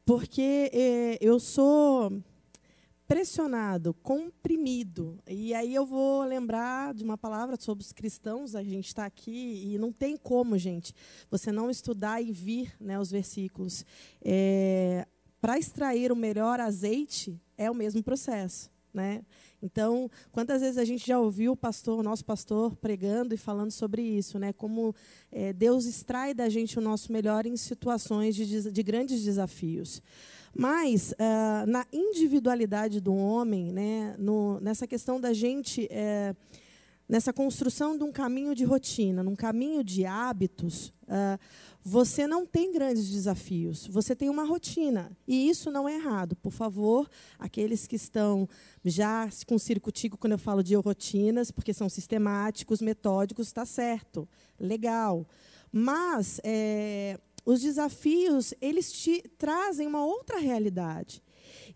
Porque 0.03 0.71
é, 0.73 1.19
eu 1.21 1.39
sou 1.39 2.11
pressionado, 3.07 3.93
comprimido. 3.93 5.19
E 5.27 5.53
aí 5.53 5.75
eu 5.75 5.85
vou 5.85 6.23
lembrar 6.25 6.95
de 6.95 7.05
uma 7.05 7.19
palavra 7.19 7.57
sobre 7.61 7.85
os 7.85 7.93
cristãos, 7.93 8.55
a 8.55 8.63
gente 8.63 8.87
está 8.87 9.05
aqui 9.05 9.63
e 9.67 9.79
não 9.79 9.93
tem 9.93 10.17
como, 10.17 10.57
gente, 10.57 10.95
você 11.31 11.53
não 11.53 11.69
estudar 11.69 12.23
e 12.23 12.33
vir 12.33 12.75
né, 12.81 12.99
os 12.99 13.11
versículos. 13.11 13.85
É, 14.23 15.07
Para 15.39 15.59
extrair 15.59 16.11
o 16.11 16.17
melhor 16.17 16.61
azeite 16.61 17.39
é 17.59 17.71
o 17.71 17.75
mesmo 17.75 18.03
processo. 18.03 18.71
Né? 18.99 19.23
Então, 19.63 20.11
quantas 20.33 20.61
vezes 20.61 20.77
a 20.77 20.85
gente 20.85 21.07
já 21.07 21.21
ouviu 21.21 21.53
o 21.53 21.57
pastor, 21.57 22.01
o 22.01 22.03
nosso 22.03 22.25
pastor, 22.25 22.75
pregando 22.75 23.33
e 23.33 23.39
falando 23.39 23.71
sobre 23.71 24.03
isso, 24.03 24.41
né? 24.41 24.53
Como 24.53 24.93
é, 25.31 25.53
Deus 25.53 25.85
extrai 25.87 26.35
da 26.35 26.49
gente 26.49 26.77
o 26.77 26.83
nosso 26.83 27.13
melhor 27.13 27.47
em 27.47 27.57
situações 27.57 28.35
de, 28.35 28.73
de 28.73 28.83
grandes 28.83 29.23
desafios. 29.23 30.03
Mas, 30.53 31.13
uh, 31.13 31.65
na 31.69 31.87
individualidade 31.93 33.01
do 33.01 33.15
homem, 33.15 33.71
né, 33.71 34.17
no, 34.19 34.59
nessa 34.59 34.85
questão 34.85 35.21
da 35.21 35.33
gente, 35.33 35.87
é, 35.89 36.35
nessa 37.09 37.33
construção 37.33 37.97
de 37.97 38.05
um 38.05 38.13
caminho 38.13 38.55
de 38.55 38.65
rotina, 38.65 39.23
num 39.23 39.35
caminho 39.35 39.83
de 39.83 40.05
hábitos, 40.05 40.89
uh, 41.05 41.39
você 41.83 42.27
não 42.27 42.45
tem 42.45 42.71
grandes 42.71 43.09
desafios, 43.09 43.87
você 43.87 44.15
tem 44.15 44.29
uma 44.29 44.45
rotina. 44.45 45.11
E 45.27 45.49
isso 45.49 45.71
não 45.71 45.89
é 45.89 45.95
errado. 45.95 46.37
Por 46.37 46.53
favor, 46.53 47.09
aqueles 47.39 47.87
que 47.87 47.97
estão 47.97 48.47
já 48.85 49.29
com 49.47 49.59
circo-tico 49.59 50.19
quando 50.19 50.33
eu 50.33 50.39
falo 50.39 50.63
de 50.63 50.75
rotinas, 50.75 51.51
porque 51.51 51.73
são 51.73 51.89
sistemáticos, 51.89 52.83
metódicos, 52.83 53.47
está 53.47 53.65
certo, 53.65 54.29
legal. 54.61 55.27
Mas 55.73 56.41
é, 56.45 57.19
os 57.45 57.63
desafios, 57.63 58.53
eles 58.61 58.93
te 58.93 59.23
trazem 59.39 59.87
uma 59.87 60.05
outra 60.05 60.39
realidade. 60.39 61.23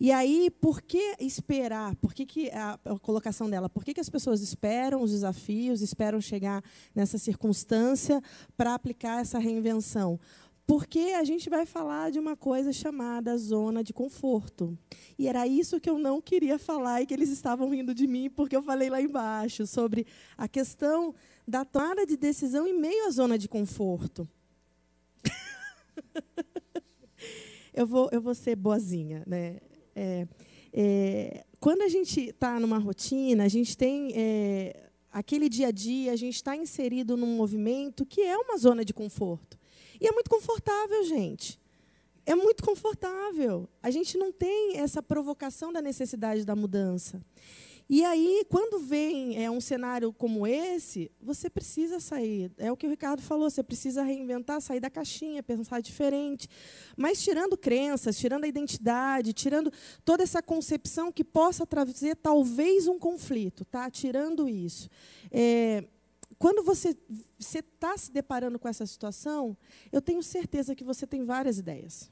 E 0.02 0.10
aí, 0.10 0.50
por 0.50 0.82
que 0.82 1.14
esperar? 1.20 1.94
Por 1.94 2.12
que, 2.12 2.26
que 2.26 2.50
a, 2.50 2.76
a, 2.84 2.98
colocação 2.98 3.48
dela? 3.48 3.68
Por 3.68 3.84
que, 3.84 3.94
que 3.94 4.00
as 4.00 4.10
pessoas 4.10 4.40
esperam 4.40 5.00
os 5.00 5.12
desafios, 5.12 5.80
esperam 5.80 6.20
chegar 6.20 6.60
nessa 6.92 7.18
circunstância 7.18 8.20
para 8.56 8.74
aplicar 8.74 9.20
essa 9.20 9.38
reinvenção? 9.38 10.18
Porque 10.66 11.14
a 11.16 11.22
gente 11.22 11.48
vai 11.48 11.64
falar 11.64 12.10
de 12.10 12.18
uma 12.18 12.36
coisa 12.36 12.72
chamada 12.72 13.38
zona 13.38 13.84
de 13.84 13.92
conforto. 13.92 14.76
E 15.16 15.28
era 15.28 15.46
isso 15.46 15.78
que 15.78 15.88
eu 15.88 16.00
não 16.00 16.20
queria 16.20 16.58
falar 16.58 17.00
e 17.00 17.06
que 17.06 17.14
eles 17.14 17.30
estavam 17.30 17.70
rindo 17.70 17.94
de 17.94 18.08
mim, 18.08 18.28
porque 18.28 18.56
eu 18.56 18.62
falei 18.62 18.90
lá 18.90 19.00
embaixo 19.00 19.68
sobre 19.68 20.04
a 20.36 20.48
questão 20.48 21.14
da 21.46 21.64
tomada 21.64 22.04
de 22.04 22.16
decisão 22.16 22.66
em 22.66 22.76
meio 22.76 23.06
à 23.06 23.10
zona 23.10 23.38
de 23.38 23.48
conforto. 23.48 24.28
eu, 27.72 27.86
vou, 27.86 28.08
eu 28.10 28.20
vou 28.20 28.34
ser 28.34 28.56
boazinha. 28.56 29.22
Né? 29.28 29.60
É, 29.94 30.26
é, 30.72 31.44
quando 31.60 31.82
a 31.82 31.88
gente 31.88 32.30
está 32.30 32.58
numa 32.58 32.78
rotina, 32.78 33.44
a 33.44 33.48
gente 33.48 33.76
tem 33.76 34.12
é, 34.14 34.90
aquele 35.12 35.48
dia 35.48 35.68
a 35.68 35.70
dia, 35.70 36.12
a 36.12 36.16
gente 36.16 36.36
está 36.36 36.56
inserido 36.56 37.16
num 37.16 37.36
movimento 37.36 38.06
que 38.06 38.20
é 38.20 38.36
uma 38.36 38.56
zona 38.56 38.84
de 38.84 38.94
conforto. 38.94 39.58
E 40.00 40.06
é 40.06 40.12
muito 40.12 40.30
confortável, 40.30 41.04
gente. 41.04 41.60
É 42.24 42.34
muito 42.34 42.62
confortável. 42.62 43.68
A 43.82 43.90
gente 43.90 44.16
não 44.16 44.32
tem 44.32 44.78
essa 44.78 45.02
provocação 45.02 45.72
da 45.72 45.82
necessidade 45.82 46.44
da 46.44 46.56
mudança. 46.56 47.20
E 47.88 48.04
aí, 48.04 48.44
quando 48.48 48.78
vem 48.78 49.42
é, 49.42 49.50
um 49.50 49.60
cenário 49.60 50.12
como 50.12 50.46
esse, 50.46 51.10
você 51.20 51.50
precisa 51.50 52.00
sair. 52.00 52.50
É 52.56 52.70
o 52.70 52.76
que 52.76 52.86
o 52.86 52.90
Ricardo 52.90 53.20
falou, 53.20 53.50
você 53.50 53.62
precisa 53.62 54.02
reinventar, 54.02 54.60
sair 54.60 54.80
da 54.80 54.88
caixinha, 54.88 55.42
pensar 55.42 55.80
diferente. 55.80 56.48
Mas 56.96 57.22
tirando 57.22 57.56
crenças, 57.56 58.18
tirando 58.18 58.44
a 58.44 58.48
identidade, 58.48 59.32
tirando 59.32 59.72
toda 60.04 60.22
essa 60.22 60.42
concepção 60.42 61.12
que 61.12 61.24
possa 61.24 61.66
trazer 61.66 62.16
talvez 62.16 62.86
um 62.86 62.98
conflito, 62.98 63.64
tá? 63.64 63.90
Tirando 63.90 64.48
isso. 64.48 64.88
É, 65.30 65.84
quando 66.38 66.62
você 66.62 66.96
está 67.38 67.96
se 67.96 68.10
deparando 68.10 68.58
com 68.58 68.68
essa 68.68 68.86
situação, 68.86 69.56
eu 69.92 70.00
tenho 70.00 70.22
certeza 70.22 70.74
que 70.74 70.82
você 70.82 71.06
tem 71.06 71.24
várias 71.24 71.58
ideias. 71.58 72.10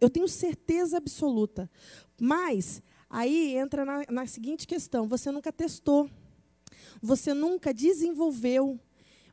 Eu 0.00 0.10
tenho 0.10 0.26
certeza 0.26 0.96
absoluta. 0.96 1.70
Mas 2.20 2.82
Aí 3.12 3.54
entra 3.58 3.84
na, 3.84 4.04
na 4.10 4.26
seguinte 4.26 4.66
questão: 4.66 5.06
você 5.06 5.30
nunca 5.30 5.52
testou, 5.52 6.08
você 7.02 7.34
nunca 7.34 7.74
desenvolveu, 7.74 8.80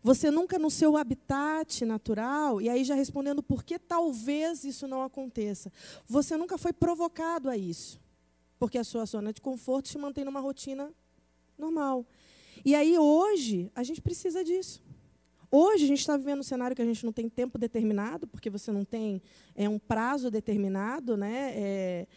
você 0.03 0.29
nunca 0.29 0.59
no 0.59 0.69
seu 0.69 0.97
habitat 0.97 1.85
natural, 1.85 2.61
e 2.61 2.67
aí 2.67 2.83
já 2.83 2.93
respondendo 2.93 3.41
por 3.41 3.63
que 3.63 3.79
talvez 3.79 4.65
isso 4.65 4.85
não 4.85 5.01
aconteça, 5.01 5.71
você 6.05 6.35
nunca 6.35 6.57
foi 6.57 6.73
provocado 6.73 7.49
a 7.49 7.55
isso, 7.55 8.01
porque 8.59 8.77
a 8.77 8.83
sua 8.83 9.05
zona 9.05 9.31
de 9.31 9.39
conforto 9.39 9.89
te 9.89 9.97
mantém 9.97 10.25
numa 10.25 10.41
rotina 10.41 10.91
normal. 11.57 12.05
E 12.65 12.75
aí 12.75 12.99
hoje 12.99 13.71
a 13.73 13.81
gente 13.81 14.01
precisa 14.01 14.43
disso. 14.43 14.83
Hoje 15.49 15.85
a 15.85 15.87
gente 15.87 15.99
está 15.99 16.17
vivendo 16.17 16.41
um 16.41 16.43
cenário 16.43 16.75
que 16.75 16.81
a 16.81 16.85
gente 16.85 17.05
não 17.05 17.13
tem 17.13 17.29
tempo 17.29 17.57
determinado, 17.57 18.27
porque 18.27 18.49
você 18.49 18.73
não 18.73 18.83
tem 18.83 19.21
é, 19.55 19.69
um 19.69 19.79
prazo 19.79 20.29
determinado, 20.29 21.15
né? 21.15 21.53
É, 21.55 22.07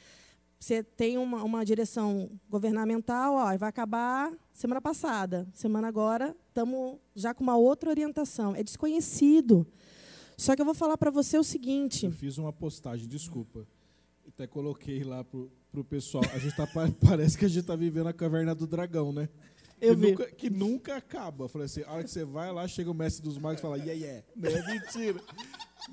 você 0.63 0.81
tem 0.81 1.19
uma, 1.19 1.43
uma 1.43 1.65
direção 1.65 2.31
governamental, 2.49 3.35
ó, 3.35 3.57
vai 3.57 3.69
acabar 3.69 4.33
semana 4.53 4.81
passada. 4.81 5.45
Semana 5.53 5.89
agora, 5.89 6.37
estamos 6.47 7.01
já 7.17 7.35
com 7.35 7.43
uma 7.43 7.57
outra 7.57 7.91
orientação. 7.91 8.55
É 8.55 8.63
desconhecido. 8.63 9.67
Só 10.37 10.55
que 10.55 10.63
eu 10.63 10.65
vou 10.65 10.73
falar 10.73 10.97
para 10.97 11.11
você 11.11 11.37
o 11.37 11.43
seguinte. 11.43 12.07
Eu 12.07 12.13
fiz 12.13 12.39
uma 12.39 12.53
postagem, 12.53 13.09
desculpa. 13.09 13.67
Até 14.29 14.47
coloquei 14.47 15.03
lá 15.03 15.25
pro, 15.25 15.51
pro 15.73 15.83
pessoal. 15.83 16.23
A 16.33 16.39
gente 16.39 16.55
tá, 16.55 16.65
parece 17.05 17.37
que 17.37 17.45
a 17.45 17.49
gente 17.49 17.63
está 17.63 17.75
vivendo 17.75 18.07
a 18.07 18.13
caverna 18.13 18.55
do 18.55 18.65
dragão, 18.65 19.13
né? 19.13 19.29
Eu 19.81 19.97
que, 19.97 20.01
vi. 20.01 20.11
Nunca, 20.13 20.31
que 20.31 20.49
nunca 20.51 20.97
acaba. 20.97 21.49
Falei 21.49 21.67
assim, 21.67 21.83
a 21.83 21.91
hora 21.91 22.05
que 22.05 22.11
você 22.11 22.25
vai 22.25 22.53
lá, 22.53 22.69
chega 22.69 22.89
o 22.89 22.95
mestre 22.95 23.21
dos 23.21 23.37
magos 23.37 23.59
e 23.59 23.63
fala, 23.63 23.79
yeah, 23.79 23.95
yeah. 23.95 24.25
Não 24.37 24.49
é 24.49 24.75
mentira. 24.75 25.21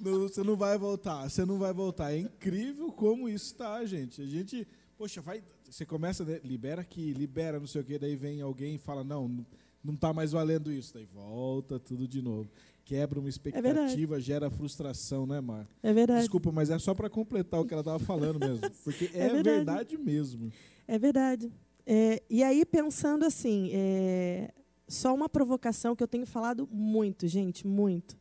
Não, 0.02 0.20
você 0.22 0.44
não 0.44 0.56
vai 0.56 0.78
voltar, 0.78 1.30
você 1.30 1.46
não 1.46 1.58
vai 1.58 1.74
voltar. 1.74 2.14
É 2.14 2.18
incrível 2.18 2.92
como 2.92 3.28
isso 3.30 3.46
está, 3.48 3.84
gente. 3.86 4.22
A 4.22 4.26
gente, 4.26 4.68
poxa, 4.98 5.22
vai, 5.22 5.42
você 5.70 5.86
começa, 5.86 6.24
né, 6.24 6.40
libera 6.44 6.82
aqui, 6.82 7.14
libera, 7.14 7.60
não 7.60 7.68
sei 7.68 7.82
o 7.82 7.84
quê, 7.84 7.98
daí 8.00 8.16
vem 8.16 8.42
alguém 8.42 8.76
e 8.76 8.78
fala, 8.78 9.04
não, 9.04 9.46
não 9.84 9.94
está 9.94 10.14
mais 10.14 10.32
valendo 10.32 10.72
isso. 10.72 10.94
Daí 10.94 11.06
volta 11.06 11.80
tudo 11.80 12.08
de 12.08 12.22
novo. 12.22 12.50
Quebra 12.86 13.20
uma 13.20 13.28
É 13.28 13.30
expectativa, 13.30 14.20
gera 14.20 14.50
frustração, 14.50 15.26
né, 15.28 15.40
Mar? 15.40 15.68
É 15.84 15.94
verdade. 15.94 16.22
Desculpa, 16.22 16.52
mas 16.52 16.70
é 16.72 16.80
só 16.80 16.96
para 16.96 17.10
completar 17.10 17.60
o 17.60 17.66
que 17.66 17.74
ela 17.74 17.82
estava 17.82 18.00
falando 18.00 18.40
mesmo. 18.40 18.68
Porque 18.84 19.06
é, 19.14 19.26
É 19.26 19.30
verdade. 19.30 19.44
verdade. 19.44 19.98
mesmo. 19.98 20.52
É 20.88 20.98
verdade. 20.98 21.52
É, 21.86 22.22
e 22.30 22.44
aí, 22.44 22.66
pensando 22.66 23.26
assim, 23.26 23.70
é, 23.74 24.52
só 24.88 25.14
uma 25.14 25.30
provocação 25.30 25.96
que 25.96 26.02
eu 26.02 26.08
tenho 26.08 26.26
falado 26.26 26.68
muito, 26.72 27.28
gente, 27.28 27.66
muito. 27.68 28.18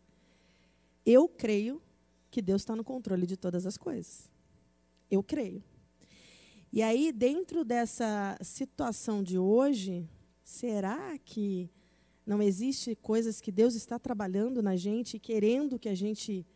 Eu 1.11 1.27
creio 1.27 1.81
que 2.31 2.43
Deus 2.43 2.61
está 2.61 2.77
no 2.77 2.85
controle 2.85 3.27
de 3.27 3.35
todas 3.35 3.65
as 3.65 3.79
coisas. 3.79 4.29
Eu 5.11 5.23
creio. 5.23 5.65
E 6.71 6.83
aí, 6.83 7.11
dentro 7.13 7.65
dessa 7.65 8.37
situação 8.43 9.23
de 9.23 9.39
hoje, 9.39 10.07
será 10.45 11.17
que 11.25 11.71
não 12.27 12.43
existe 12.43 12.95
coisas 12.95 13.41
que 13.41 13.51
Deus 13.51 13.75
está 13.75 13.99
trabalhando 13.99 14.63
na 14.63 14.77
gente, 14.77 15.19
querendo 15.19 15.79
que 15.79 15.89
a 15.89 15.95
gente 15.95 16.47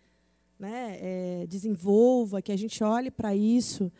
né, 0.58 0.98
é, 1.00 1.46
desenvolva, 1.46 2.42
que 2.42 2.52
a 2.52 2.56
gente 2.58 2.84
olhe 2.84 3.10
para 3.10 3.34
isso? 3.34 3.90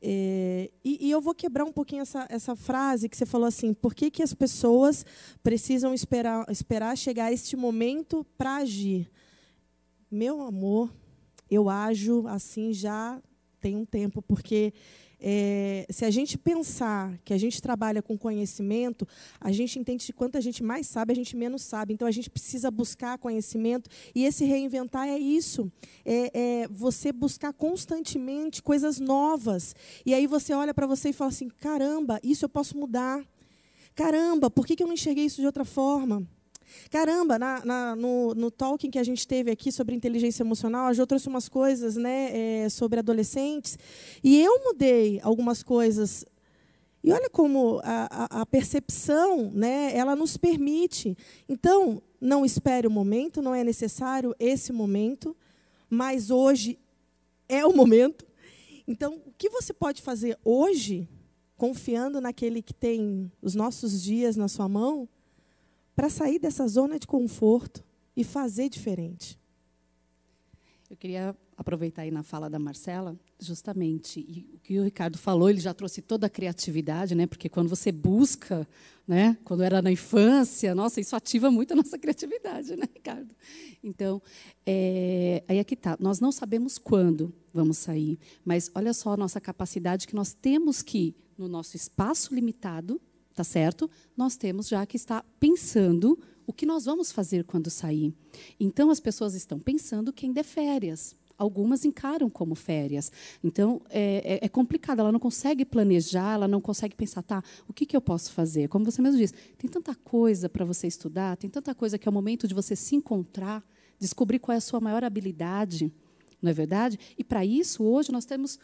É, 0.00 0.70
e, 0.82 1.06
e 1.06 1.10
eu 1.10 1.20
vou 1.20 1.34
quebrar 1.34 1.66
um 1.66 1.72
pouquinho 1.72 2.00
essa, 2.00 2.26
essa 2.30 2.56
frase 2.56 3.10
que 3.10 3.16
você 3.16 3.26
falou 3.26 3.46
assim: 3.46 3.74
por 3.74 3.94
que, 3.94 4.10
que 4.10 4.22
as 4.22 4.32
pessoas 4.32 5.04
precisam 5.42 5.92
esperar, 5.92 6.46
esperar 6.50 6.96
chegar 6.96 7.30
este 7.30 7.56
momento 7.56 8.24
para 8.38 8.56
agir? 8.56 9.10
Meu 10.16 10.40
amor, 10.40 10.90
eu 11.50 11.68
ajo 11.68 12.26
assim 12.26 12.72
já 12.72 13.20
tem 13.60 13.76
um 13.76 13.84
tempo, 13.84 14.22
porque 14.22 14.72
é, 15.20 15.86
se 15.90 16.06
a 16.06 16.10
gente 16.10 16.38
pensar 16.38 17.18
que 17.22 17.34
a 17.34 17.38
gente 17.38 17.60
trabalha 17.60 18.00
com 18.00 18.16
conhecimento, 18.16 19.06
a 19.38 19.52
gente 19.52 19.78
entende 19.78 20.06
que 20.06 20.14
quanto 20.14 20.38
a 20.38 20.40
gente 20.40 20.62
mais 20.62 20.86
sabe, 20.86 21.12
a 21.12 21.14
gente 21.14 21.36
menos 21.36 21.60
sabe. 21.60 21.92
Então 21.92 22.08
a 22.08 22.10
gente 22.10 22.30
precisa 22.30 22.70
buscar 22.70 23.18
conhecimento 23.18 23.90
e 24.14 24.24
esse 24.24 24.46
reinventar 24.46 25.06
é 25.06 25.18
isso, 25.18 25.70
é, 26.02 26.62
é 26.62 26.68
você 26.68 27.12
buscar 27.12 27.52
constantemente 27.52 28.62
coisas 28.62 28.98
novas. 28.98 29.76
E 30.06 30.14
aí 30.14 30.26
você 30.26 30.54
olha 30.54 30.72
para 30.72 30.86
você 30.86 31.10
e 31.10 31.12
fala 31.12 31.28
assim: 31.28 31.50
caramba, 31.50 32.18
isso 32.22 32.42
eu 32.42 32.48
posso 32.48 32.74
mudar. 32.74 33.22
Caramba, 33.94 34.50
por 34.50 34.66
que, 34.66 34.74
que 34.76 34.82
eu 34.82 34.86
não 34.86 34.94
enxerguei 34.94 35.26
isso 35.26 35.42
de 35.42 35.46
outra 35.46 35.66
forma? 35.66 36.26
Caramba, 36.90 37.38
na, 37.38 37.64
na, 37.64 37.96
no, 37.96 38.34
no 38.34 38.50
talking 38.50 38.90
que 38.90 38.98
a 38.98 39.04
gente 39.04 39.26
teve 39.26 39.50
aqui 39.50 39.70
sobre 39.72 39.94
inteligência 39.94 40.42
emocional, 40.42 40.86
a 40.86 40.92
Jo 40.92 41.06
trouxe 41.06 41.28
umas 41.28 41.48
coisas 41.48 41.96
né, 41.96 42.64
é, 42.64 42.68
sobre 42.68 42.98
adolescentes, 42.98 43.78
e 44.22 44.40
eu 44.40 44.64
mudei 44.64 45.20
algumas 45.22 45.62
coisas. 45.62 46.24
E 47.02 47.12
olha 47.12 47.30
como 47.30 47.80
a, 47.84 48.08
a, 48.10 48.40
a 48.42 48.46
percepção 48.46 49.50
né, 49.54 49.96
ela 49.96 50.16
nos 50.16 50.36
permite. 50.36 51.16
Então, 51.48 52.02
não 52.20 52.44
espere 52.44 52.86
o 52.86 52.90
momento, 52.90 53.40
não 53.40 53.54
é 53.54 53.62
necessário 53.62 54.34
esse 54.40 54.72
momento, 54.72 55.36
mas 55.88 56.30
hoje 56.30 56.78
é 57.48 57.64
o 57.64 57.72
momento. 57.72 58.26
Então, 58.86 59.20
o 59.26 59.32
que 59.36 59.48
você 59.48 59.72
pode 59.72 60.02
fazer 60.02 60.38
hoje, 60.44 61.08
confiando 61.56 62.20
naquele 62.20 62.62
que 62.62 62.74
tem 62.74 63.30
os 63.42 63.54
nossos 63.54 64.02
dias 64.02 64.36
na 64.36 64.48
sua 64.48 64.68
mão, 64.68 65.08
para 65.96 66.10
sair 66.10 66.38
dessa 66.38 66.68
zona 66.68 66.98
de 66.98 67.06
conforto 67.06 67.82
e 68.14 68.22
fazer 68.22 68.68
diferente. 68.68 69.38
Eu 70.88 70.96
queria 70.96 71.34
aproveitar 71.56 72.02
aí 72.02 72.10
na 72.10 72.22
fala 72.22 72.48
da 72.50 72.58
Marcela, 72.58 73.18
justamente, 73.40 74.20
e 74.20 74.54
o 74.54 74.58
que 74.58 74.78
o 74.78 74.84
Ricardo 74.84 75.18
falou, 75.18 75.48
ele 75.50 75.58
já 75.58 75.72
trouxe 75.74 76.00
toda 76.02 76.26
a 76.26 76.30
criatividade, 76.30 77.14
né? 77.14 77.26
Porque 77.26 77.48
quando 77.48 77.68
você 77.68 77.90
busca, 77.90 78.68
né? 79.08 79.36
Quando 79.42 79.62
era 79.62 79.80
na 79.82 79.90
infância, 79.90 80.74
nossa, 80.74 81.00
isso 81.00 81.16
ativa 81.16 81.50
muito 81.50 81.72
a 81.72 81.76
nossa 81.76 81.98
criatividade, 81.98 82.76
né, 82.76 82.86
Ricardo? 82.94 83.34
Então, 83.82 84.22
é, 84.64 85.42
aí 85.48 85.58
é 85.58 85.64
que 85.64 85.74
tá. 85.74 85.96
Nós 85.98 86.20
não 86.20 86.30
sabemos 86.30 86.78
quando 86.78 87.34
vamos 87.52 87.78
sair, 87.78 88.18
mas 88.44 88.70
olha 88.74 88.92
só 88.92 89.14
a 89.14 89.16
nossa 89.16 89.40
capacidade 89.40 90.06
que 90.06 90.14
nós 90.14 90.34
temos 90.34 90.82
que, 90.82 91.16
no 91.36 91.48
nosso 91.48 91.74
espaço 91.74 92.34
limitado, 92.34 93.00
tá 93.36 93.44
certo? 93.44 93.88
Nós 94.16 94.34
temos 94.34 94.66
já 94.66 94.84
que 94.86 94.96
estar 94.96 95.22
pensando 95.38 96.18
o 96.46 96.52
que 96.54 96.64
nós 96.64 96.86
vamos 96.86 97.12
fazer 97.12 97.44
quando 97.44 97.68
sair. 97.68 98.14
Então, 98.58 98.90
as 98.90 98.98
pessoas 98.98 99.34
estão 99.34 99.58
pensando 99.60 100.12
quem 100.12 100.32
der 100.32 100.42
férias. 100.42 101.14
Algumas 101.36 101.84
encaram 101.84 102.30
como 102.30 102.54
férias. 102.54 103.12
Então, 103.44 103.82
é, 103.90 104.38
é, 104.40 104.46
é, 104.46 104.48
complicado, 104.48 105.00
ela 105.00 105.12
não 105.12 105.20
consegue 105.20 105.66
planejar, 105.66 106.32
ela 106.32 106.48
não 106.48 106.62
consegue 106.62 106.96
pensar, 106.96 107.22
tá, 107.22 107.42
o 107.68 107.74
que, 107.74 107.84
que 107.84 107.94
eu 107.94 108.00
posso 108.00 108.32
fazer? 108.32 108.68
Como 108.68 108.86
você 108.86 109.02
mesmo 109.02 109.18
disse, 109.18 109.34
tem 109.58 109.68
tanta 109.68 109.94
coisa 109.94 110.48
para 110.48 110.64
você 110.64 110.86
estudar, 110.86 111.36
tem 111.36 111.50
tanta 111.50 111.74
coisa 111.74 111.98
que 111.98 112.08
é 112.08 112.10
o 112.10 112.14
momento 112.14 112.48
de 112.48 112.54
você 112.54 112.74
se 112.74 112.96
encontrar, 112.96 113.62
descobrir 113.98 114.38
qual 114.38 114.54
é 114.54 114.58
a 114.58 114.62
sua 114.62 114.80
maior 114.80 115.04
habilidade, 115.04 115.92
não 116.40 116.50
é 116.50 116.54
verdade? 116.54 116.98
E, 117.18 117.22
para 117.22 117.44
isso, 117.44 117.84
hoje, 117.84 118.10
nós 118.10 118.24
temos 118.24 118.58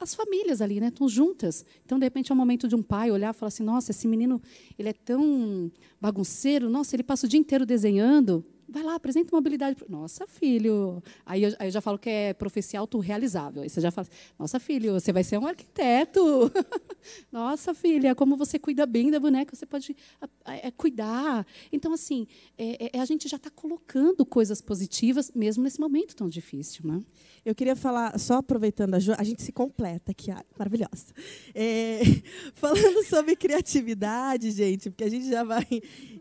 as 0.00 0.14
famílias 0.14 0.60
ali, 0.60 0.80
né, 0.80 0.88
estão 0.88 1.08
juntas. 1.08 1.64
Então, 1.84 1.98
de 1.98 2.04
repente, 2.04 2.32
é 2.32 2.34
o 2.34 2.36
momento 2.36 2.66
de 2.66 2.74
um 2.74 2.82
pai 2.82 3.10
olhar 3.10 3.34
e 3.34 3.36
falar 3.36 3.48
assim: 3.48 3.62
nossa, 3.62 3.90
esse 3.90 4.06
menino 4.08 4.40
ele 4.78 4.88
é 4.88 4.92
tão 4.92 5.70
bagunceiro, 6.00 6.68
nossa, 6.68 6.96
ele 6.96 7.02
passa 7.02 7.26
o 7.26 7.28
dia 7.28 7.38
inteiro 7.38 7.64
desenhando. 7.64 8.44
Vai 8.70 8.82
lá, 8.82 8.96
apresenta 8.96 9.34
uma 9.34 9.38
habilidade. 9.38 9.78
Nossa, 9.88 10.26
filho. 10.26 11.02
Aí 11.24 11.42
eu, 11.42 11.54
aí 11.58 11.68
eu 11.68 11.70
já 11.70 11.80
falo 11.80 11.98
que 11.98 12.10
é 12.10 12.34
profecia 12.34 12.78
autorrealizável. 12.78 13.62
Aí 13.62 13.68
você 13.70 13.80
já 13.80 13.90
fala, 13.90 14.06
nossa, 14.38 14.60
filho, 14.60 14.92
você 14.92 15.10
vai 15.10 15.24
ser 15.24 15.38
um 15.38 15.46
arquiteto. 15.46 16.52
nossa, 17.32 17.72
filha, 17.72 18.14
como 18.14 18.36
você 18.36 18.58
cuida 18.58 18.84
bem 18.84 19.10
da 19.10 19.18
boneca, 19.18 19.56
você 19.56 19.64
pode 19.64 19.96
é, 20.44 20.70
cuidar. 20.70 21.46
Então, 21.72 21.94
assim, 21.94 22.26
é, 22.58 22.96
é, 22.96 23.00
a 23.00 23.06
gente 23.06 23.26
já 23.26 23.36
está 23.36 23.48
colocando 23.48 24.26
coisas 24.26 24.60
positivas, 24.60 25.32
mesmo 25.34 25.64
nesse 25.64 25.80
momento 25.80 26.14
tão 26.14 26.28
difícil. 26.28 26.82
Né? 26.86 27.02
Eu 27.46 27.54
queria 27.54 27.74
falar, 27.74 28.18
só 28.18 28.34
aproveitando 28.34 28.94
a 28.94 28.98
a 29.16 29.24
gente 29.24 29.42
se 29.42 29.52
completa 29.52 30.12
aqui, 30.12 30.30
maravilhosa. 30.58 31.14
É, 31.54 32.00
falando 32.54 33.02
sobre 33.04 33.34
criatividade, 33.34 34.50
gente, 34.50 34.90
porque 34.90 35.04
a 35.04 35.08
gente 35.08 35.26
já 35.28 35.42
vai 35.42 35.66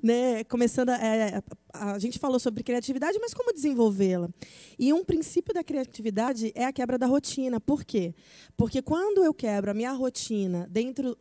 né, 0.01 0.43
começando. 0.45 0.89
A, 0.89 1.43
a, 1.80 1.99
gente 1.99 2.19
falou 2.19 2.39
sobre 2.39 2.63
criatividade, 2.63 3.17
mas 3.19 3.34
como 3.34 3.53
desenvolvê-la? 3.53 4.30
E 4.78 4.91
um 4.93 5.03
princípio 5.03 5.53
da 5.53 5.63
criatividade 5.63 6.51
é 6.55 6.65
a 6.65 6.73
quebra 6.73 6.97
da 6.97 7.05
rotina. 7.05 7.59
Por 7.59 7.84
quê? 7.84 8.13
Porque 8.55 8.82
quando 8.82 9.23
eu 9.23 9.34
quebro 9.34 9.71
a 9.71 9.73
minha 9.73 9.91
rotina 9.91 10.67
dentro 10.69 11.17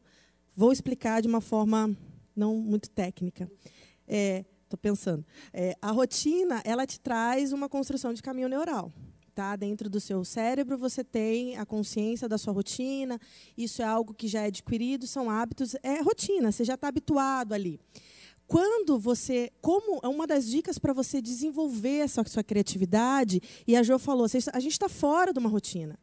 Vou 0.56 0.72
explicar 0.72 1.20
de 1.20 1.28
uma 1.28 1.42
forma 1.42 1.94
não 2.34 2.56
muito 2.56 2.88
técnica. 2.88 3.46
Estou 4.08 4.78
pensando. 4.80 5.22
É, 5.52 5.76
a 5.82 5.90
rotina, 5.90 6.62
ela 6.64 6.86
te 6.86 6.98
traz 6.98 7.52
uma 7.52 7.68
construção 7.68 8.14
de 8.14 8.22
caminho 8.22 8.48
neural. 8.48 8.90
Tá? 9.34 9.54
Dentro 9.54 9.90
do 9.90 10.00
seu 10.00 10.24
cérebro, 10.24 10.78
você 10.78 11.04
tem 11.04 11.58
a 11.58 11.66
consciência 11.66 12.26
da 12.26 12.38
sua 12.38 12.54
rotina. 12.54 13.20
Isso 13.54 13.82
é 13.82 13.84
algo 13.84 14.14
que 14.14 14.26
já 14.26 14.44
é 14.44 14.46
adquirido, 14.46 15.06
são 15.06 15.28
hábitos, 15.28 15.76
é 15.82 16.00
rotina, 16.00 16.50
você 16.50 16.64
já 16.64 16.72
está 16.72 16.88
habituado 16.88 17.52
ali. 17.52 17.78
Quando 18.46 18.98
você, 18.98 19.50
como 19.60 20.00
é 20.02 20.08
uma 20.08 20.26
das 20.26 20.46
dicas 20.46 20.78
para 20.78 20.92
você 20.92 21.20
desenvolver 21.20 21.98
essa 21.98 22.22
sua 22.24 22.44
criatividade, 22.44 23.40
e 23.66 23.74
a 23.76 23.82
Jo 23.82 23.98
falou, 23.98 24.24
a 24.24 24.60
gente 24.60 24.72
está 24.72 24.88
fora 24.88 25.32
de 25.32 25.38
uma 25.38 25.48
rotina. 25.48 25.98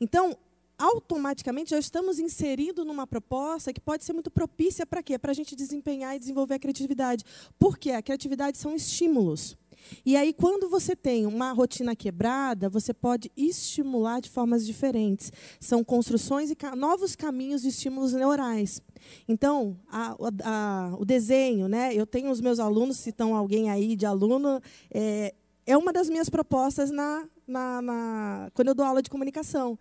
Então, 0.00 0.36
automaticamente 0.78 1.70
já 1.70 1.78
estamos 1.78 2.18
inseridos 2.18 2.86
numa 2.86 3.06
proposta 3.06 3.72
que 3.72 3.80
pode 3.80 4.04
ser 4.04 4.14
muito 4.14 4.30
propícia 4.30 4.86
para 4.86 5.02
quê? 5.02 5.18
Para 5.18 5.32
a 5.32 5.34
gente 5.34 5.54
desempenhar 5.54 6.16
e 6.16 6.18
desenvolver 6.18 6.54
a 6.54 6.58
criatividade. 6.58 7.24
Porque 7.58 7.90
a 7.90 8.00
criatividade 8.00 8.56
são 8.56 8.74
estímulos. 8.74 9.58
E 10.04 10.16
aí, 10.16 10.32
quando 10.32 10.68
você 10.68 10.94
tem 10.94 11.26
uma 11.26 11.52
rotina 11.52 11.94
quebrada, 11.94 12.68
você 12.68 12.92
pode 12.94 13.30
estimular 13.36 14.20
de 14.20 14.28
formas 14.28 14.66
diferentes. 14.66 15.32
São 15.58 15.82
construções 15.82 16.50
e 16.50 16.56
ca 16.56 16.74
novos 16.76 17.16
caminhos 17.16 17.62
de 17.62 17.68
estímulos 17.68 18.12
neurais. 18.12 18.80
Então, 19.28 19.76
a, 19.90 20.16
a, 20.44 20.94
o 20.98 21.04
desenho, 21.04 21.68
né? 21.68 21.94
Eu 21.94 22.06
tenho 22.06 22.30
os 22.30 22.40
meus 22.40 22.58
alunos, 22.58 22.98
se 22.98 23.10
estão 23.10 23.34
alguém 23.34 23.70
aí 23.70 23.96
de 23.96 24.06
aluno, 24.06 24.60
é, 24.90 25.34
é 25.66 25.76
uma 25.76 25.92
das 25.92 26.08
minhas 26.08 26.28
propostas 26.28 26.90
na, 26.90 27.24
na, 27.46 27.82
na, 27.82 28.50
quando 28.54 28.68
eu 28.68 28.74
dou 28.74 28.84
aula 28.84 29.02
de 29.02 29.10
comunicação 29.10 29.78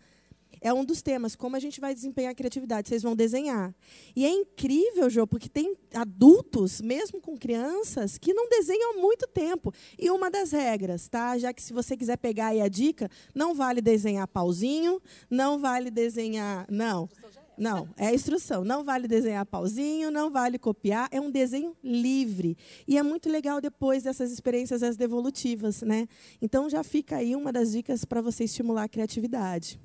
é 0.62 0.74
um 0.74 0.84
dos 0.84 1.02
temas, 1.02 1.36
como 1.36 1.56
a 1.56 1.60
gente 1.60 1.80
vai 1.80 1.94
desempenhar 1.94 2.32
a 2.32 2.36
criatividade. 2.36 2.90
Vocês 2.90 3.04
vão 3.04 3.16
desenhar. 3.16 3.74
E 4.16 4.26
é 4.26 4.30
incrível, 4.30 5.10
Jô, 5.10 5.26
porque 5.26 5.50
tem 5.50 5.76
adultos, 5.94 6.82
mesmo 6.82 7.22
com 7.22 7.38
crianças, 7.38 8.18
que 8.18 8.34
não 8.34 8.50
desenham 8.50 8.94
há 8.94 9.02
muito 9.02 9.28
tempo. 9.28 9.74
E 9.98 10.10
uma 10.10 10.30
das 10.30 10.52
regras, 10.52 11.08
tá? 11.08 11.38
Já 11.38 11.54
que 11.54 11.62
se 11.62 11.74
você 11.74 11.96
quiser 11.96 12.18
pegar 12.18 12.48
aí 12.48 12.62
a 12.62 12.68
dica, 12.68 13.10
não 13.34 13.54
vale 13.54 13.82
desenhar 13.82 14.28
pauzinho, 14.28 15.02
não 15.30 15.60
vale 15.60 15.90
desenhar. 15.90 16.66
Não. 16.70 17.10
Não, 17.58 17.90
é 17.98 18.08
a 18.08 18.14
instrução. 18.14 18.64
Não 18.64 18.86
vale 18.86 19.06
desenhar 19.06 19.46
pauzinho, 19.46 20.10
não 20.10 20.30
vale 20.30 20.58
copiar. 20.58 21.10
É 21.12 21.20
um 21.20 21.30
desenho 21.30 21.76
livre. 21.84 22.58
E 22.88 22.98
é 22.98 23.04
muito 23.04 23.30
legal 23.30 23.60
depois 23.60 24.04
dessas 24.04 24.32
experiências 24.32 24.82
as 24.82 24.96
devolutivas. 24.96 25.82
Né? 25.82 26.08
Então, 26.42 26.70
já 26.70 26.84
fica 26.84 27.18
aí 27.18 27.36
uma 27.36 27.52
das 27.52 27.74
dicas 27.74 28.06
para 28.06 28.22
você 28.22 28.46
estimular 28.46 28.84
a 28.84 28.90
criatividade 28.90 29.78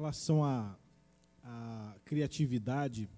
relação 0.00 0.42
à, 0.42 0.74
à 1.44 1.94
criatividade, 2.06 3.08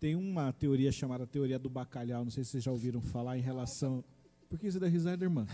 tem 0.00 0.16
uma 0.16 0.50
teoria 0.52 0.90
chamada 0.90 1.26
teoria 1.26 1.58
do 1.58 1.68
bacalhau, 1.68 2.24
não 2.24 2.30
sei 2.30 2.42
se 2.42 2.52
vocês 2.52 2.64
já 2.64 2.72
ouviram 2.72 3.02
falar 3.02 3.36
em 3.36 3.42
relação. 3.42 4.02
Por 4.48 4.58
que 4.58 4.70
você 4.70 4.80
dá 4.80 4.86
risada, 4.86 5.22
irmã? 5.24 5.46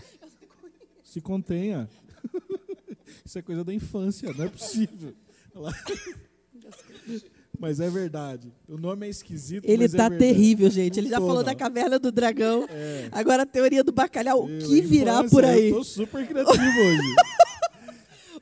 Se 1.03 1.19
contenha. 1.19 1.89
Isso 3.25 3.37
é 3.37 3.41
coisa 3.41 3.63
da 3.63 3.73
infância, 3.73 4.31
não 4.33 4.45
é 4.45 4.49
possível. 4.49 5.13
Mas 7.59 7.81
é 7.81 7.89
verdade. 7.89 8.53
O 8.67 8.77
nome 8.77 9.05
é 9.05 9.09
esquisito. 9.09 9.65
Ele 9.65 9.83
está 9.83 10.05
é 10.05 10.17
terrível, 10.17 10.69
gente. 10.69 10.97
Ele 10.97 11.09
já 11.09 11.17
falou 11.17 11.43
da 11.43 11.53
caverna 11.53 11.99
do 11.99 12.09
dragão. 12.09 12.65
É. 12.69 13.09
Agora 13.11 13.43
a 13.43 13.45
teoria 13.45 13.83
do 13.83 13.91
bacalhau. 13.91 14.45
o 14.45 14.59
que 14.59 14.79
virá 14.81 15.25
por 15.25 15.43
aí? 15.43 15.71
Eu 15.71 15.77
tô 15.77 15.83
super 15.83 16.25
criativo 16.25 16.79
hoje. 16.79 17.15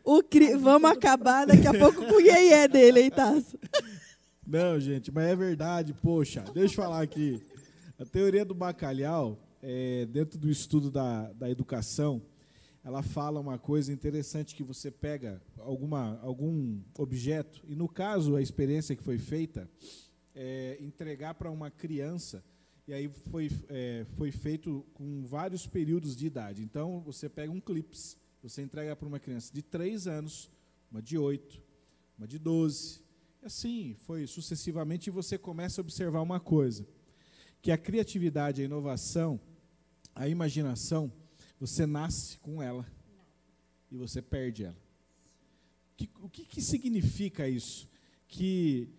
O 0.08 0.24
cri... 0.24 0.56
Vamos 0.56 0.90
acabar 0.90 1.46
daqui 1.46 1.68
a 1.68 1.78
pouco 1.78 2.06
com 2.06 2.16
o 2.16 2.22
iê 2.22 2.66
dele, 2.70 3.02
hein, 3.02 3.12
Tasso? 3.12 3.60
Não, 4.48 4.80
gente, 4.80 5.12
mas 5.12 5.28
é 5.28 5.36
verdade, 5.36 5.94
poxa. 5.94 6.46
Deixa 6.54 6.76
eu 6.76 6.84
falar 6.86 7.02
aqui. 7.02 7.42
A 8.00 8.06
teoria 8.06 8.46
do 8.46 8.54
bacalhau, 8.54 9.38
é, 9.62 10.06
dentro 10.06 10.40
do 10.40 10.50
estudo 10.50 10.90
da, 10.90 11.34
da 11.34 11.50
educação, 11.50 12.22
ela 12.86 13.04
fala 13.04 13.42
uma 13.42 13.60
coisa 13.60 13.92
interessante 13.92 14.56
que 14.56 14.64
você 14.64 14.90
pega 14.90 15.42
alguma, 15.58 16.18
algum 16.22 16.80
objeto, 16.98 17.62
e 17.68 17.76
no 17.76 17.90
caso, 17.90 18.38
a 18.38 18.42
experiência 18.42 18.96
que 18.96 19.04
foi 19.04 19.18
feita, 19.18 19.70
é 20.34 20.78
entregar 20.80 21.34
para 21.34 21.52
uma 21.52 21.70
criança, 21.70 22.42
e 22.88 22.94
aí 22.94 23.10
foi, 23.10 23.52
é, 23.68 24.06
foi 24.16 24.32
feito 24.32 24.86
com 24.94 25.26
vários 25.26 25.68
períodos 25.68 26.16
de 26.16 26.28
idade. 26.28 26.64
Então, 26.64 27.02
você 27.02 27.28
pega 27.28 27.52
um 27.52 27.60
clips, 27.60 28.16
você 28.50 28.62
entrega 28.62 28.96
para 28.96 29.08
uma 29.08 29.20
criança 29.20 29.54
de 29.54 29.62
3 29.62 30.08
anos, 30.08 30.50
uma 30.92 31.02
de 31.02 31.18
8, 31.18 31.62
uma 32.18 32.28
de 32.28 32.40
12. 32.40 33.02
E 33.42 33.46
assim 33.46 33.96
foi 34.06 34.26
sucessivamente 34.26 35.08
e 35.08 35.12
você 35.12 35.38
começa 35.38 35.82
a 35.82 35.84
observar 35.84 36.22
uma 36.22 36.40
coisa: 36.40 36.88
que 37.62 37.72
a 37.72 37.78
criatividade, 37.78 38.62
a 38.62 38.66
inovação, 38.66 39.40
a 40.16 40.28
imaginação, 40.28 41.12
você 41.60 41.86
nasce 41.86 42.38
com 42.40 42.62
ela 42.62 42.86
e 43.92 43.98
você 43.98 44.22
perde 44.22 44.64
ela. 44.66 44.78
Que, 45.96 46.10
o 46.22 46.30
que, 46.30 46.46
que 46.46 46.62
significa 46.62 47.50
isso? 47.50 47.90
Que 48.28 48.90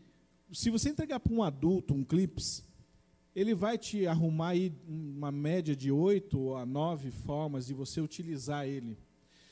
se 0.53 0.69
você 0.71 0.91
entregar 0.91 1.21
para 1.21 1.33
um 1.33 1.43
adulto 1.43 1.95
um 1.95 2.05
clips, 2.05 2.65
ele 3.35 3.55
vai 3.55 3.79
te 3.79 4.07
arrumar 4.07 4.49
aí 4.49 4.73
uma 4.87 5.31
média 5.31 5.77
de 5.77 5.93
oito 5.93 6.55
a 6.55 6.67
nove 6.67 7.11
formas 7.11 7.67
de 7.67 7.75
você 7.75 8.01
utilizar 8.01 8.67
ele. 8.67 8.99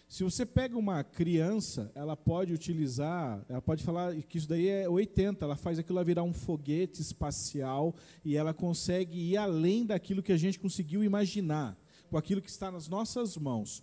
Se 0.09 0.23
você 0.23 0.47
pega 0.47 0.79
uma 0.79 1.03
criança, 1.03 1.91
ela 1.93 2.17
pode 2.17 2.53
utilizar, 2.53 3.45
ela 3.49 3.61
pode 3.61 3.83
falar 3.83 4.15
que 4.23 4.39
isso 4.39 4.49
daí 4.49 4.69
é 4.69 4.89
80, 4.89 5.45
ela 5.45 5.57
faz 5.57 5.81
aquilo 5.81 6.03
virar 6.05 6.23
um 6.23 6.33
foguete 6.33 7.03
espacial 7.03 7.95
e 8.25 8.37
ela 8.37 8.55
consegue 8.55 9.19
ir 9.19 9.37
além 9.37 9.85
daquilo 9.85 10.23
que 10.23 10.33
a 10.33 10.37
gente 10.37 10.61
conseguiu 10.61 11.03
imaginar, 11.03 11.77
com 12.09 12.17
aquilo 12.17 12.41
que 12.41 12.49
está 12.49 12.71
nas 12.71 12.89
nossas 12.89 13.37
mãos. 13.37 13.83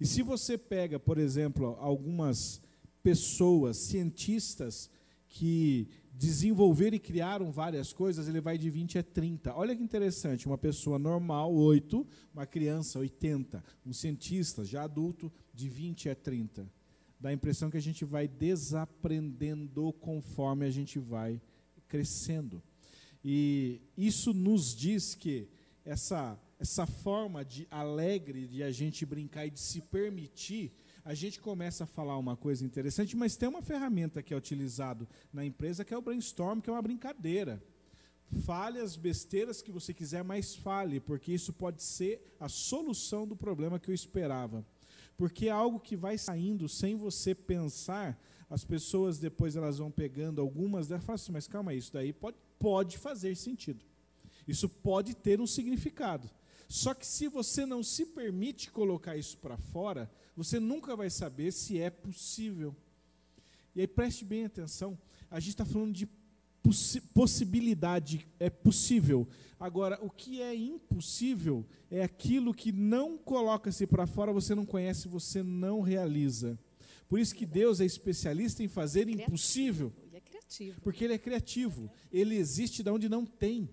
E 0.00 0.06
se 0.06 0.22
você 0.22 0.58
pega, 0.58 0.98
por 0.98 1.18
exemplo, 1.18 1.76
algumas 1.78 2.60
pessoas, 3.00 3.76
cientistas, 3.76 4.90
que 5.30 5.88
desenvolveram 6.12 6.96
e 6.96 7.00
criaram 7.00 7.50
várias 7.50 7.92
coisas, 7.92 8.28
ele 8.28 8.40
vai 8.40 8.58
de 8.58 8.68
20 8.68 8.98
a 8.98 9.02
30. 9.02 9.54
Olha 9.54 9.74
que 9.74 9.82
interessante, 9.82 10.46
uma 10.46 10.58
pessoa 10.58 10.98
normal, 10.98 11.54
8, 11.54 12.06
uma 12.34 12.44
criança, 12.44 12.98
80, 12.98 13.64
um 13.86 13.92
cientista 13.92 14.64
já 14.64 14.82
adulto, 14.82 15.32
de 15.60 15.68
20 15.68 16.08
a 16.08 16.14
30. 16.14 16.68
Dá 17.20 17.28
a 17.28 17.32
impressão 17.32 17.70
que 17.70 17.76
a 17.76 17.82
gente 17.82 18.04
vai 18.04 18.26
desaprendendo 18.26 19.92
conforme 19.94 20.64
a 20.64 20.70
gente 20.70 20.98
vai 20.98 21.40
crescendo. 21.86 22.62
E 23.22 23.80
isso 23.96 24.32
nos 24.32 24.74
diz 24.74 25.14
que 25.14 25.48
essa, 25.84 26.38
essa 26.58 26.86
forma 26.86 27.44
de 27.44 27.66
alegre 27.70 28.46
de 28.46 28.62
a 28.62 28.70
gente 28.70 29.04
brincar 29.04 29.46
e 29.46 29.50
de 29.50 29.60
se 29.60 29.80
permitir 29.80 30.72
a 31.04 31.14
gente 31.14 31.40
começa 31.40 31.84
a 31.84 31.86
falar 31.86 32.16
uma 32.18 32.36
coisa 32.36 32.64
interessante, 32.64 33.16
mas 33.16 33.36
tem 33.36 33.48
uma 33.48 33.62
ferramenta 33.62 34.22
que 34.22 34.34
é 34.34 34.36
utilizado 34.36 35.08
na 35.32 35.44
empresa 35.44 35.84
que 35.84 35.94
é 35.94 35.96
o 35.96 36.02
brainstorm, 36.02 36.60
que 36.60 36.68
é 36.68 36.72
uma 36.72 36.82
brincadeira. 36.82 37.62
Fale 38.44 38.78
as 38.78 38.96
besteiras 38.96 39.60
que 39.60 39.72
você 39.72 39.92
quiser, 39.92 40.22
mas 40.22 40.54
fale, 40.54 41.00
porque 41.00 41.32
isso 41.32 41.52
pode 41.52 41.82
ser 41.82 42.36
a 42.38 42.48
solução 42.48 43.26
do 43.26 43.34
problema 43.34 43.78
que 43.78 43.90
eu 43.90 43.94
esperava. 43.94 44.64
Porque 45.20 45.48
é 45.48 45.50
algo 45.50 45.78
que 45.78 45.94
vai 45.94 46.16
saindo 46.16 46.66
sem 46.66 46.96
você 46.96 47.34
pensar, 47.34 48.18
as 48.48 48.64
pessoas 48.64 49.18
depois 49.18 49.54
elas 49.54 49.76
vão 49.76 49.90
pegando 49.90 50.40
algumas 50.40 50.88
delas 50.88 51.02
e 51.02 51.06
falam 51.06 51.16
assim, 51.16 51.32
mas 51.32 51.46
calma 51.46 51.74
isso 51.74 51.92
daí 51.92 52.10
pode, 52.10 52.38
pode 52.58 52.96
fazer 52.96 53.36
sentido. 53.36 53.84
Isso 54.48 54.66
pode 54.66 55.14
ter 55.14 55.38
um 55.38 55.46
significado. 55.46 56.30
Só 56.66 56.94
que 56.94 57.06
se 57.06 57.28
você 57.28 57.66
não 57.66 57.82
se 57.82 58.06
permite 58.06 58.70
colocar 58.70 59.14
isso 59.14 59.36
para 59.36 59.58
fora, 59.58 60.10
você 60.34 60.58
nunca 60.58 60.96
vai 60.96 61.10
saber 61.10 61.52
se 61.52 61.78
é 61.78 61.90
possível. 61.90 62.74
E 63.74 63.82
aí 63.82 63.86
preste 63.86 64.24
bem 64.24 64.46
atenção, 64.46 64.98
a 65.30 65.38
gente 65.38 65.50
está 65.50 65.66
falando 65.66 65.92
de 65.92 66.06
possibilidade, 67.14 68.26
é 68.38 68.50
possível. 68.50 69.26
Agora, 69.58 69.98
o 70.02 70.10
que 70.10 70.40
é 70.40 70.54
impossível 70.54 71.66
é 71.90 72.02
aquilo 72.02 72.54
que 72.54 72.72
não 72.72 73.18
coloca-se 73.18 73.86
para 73.86 74.06
fora, 74.06 74.32
você 74.32 74.54
não 74.54 74.64
conhece, 74.64 75.08
você 75.08 75.42
não 75.42 75.80
realiza. 75.80 76.58
Por 77.08 77.18
isso 77.18 77.34
que 77.34 77.44
Deus 77.44 77.80
é 77.80 77.84
especialista 77.84 78.62
em 78.62 78.68
fazer 78.68 79.08
é 79.08 79.10
impossível. 79.10 79.92
Ele 80.02 80.16
é 80.16 80.20
criativo. 80.20 80.80
Porque 80.80 81.04
ele 81.04 81.14
é 81.14 81.18
criativo. 81.18 81.90
Ele 82.12 82.36
existe 82.36 82.82
de 82.82 82.90
onde 82.90 83.08
não 83.08 83.26
tem. 83.26 83.68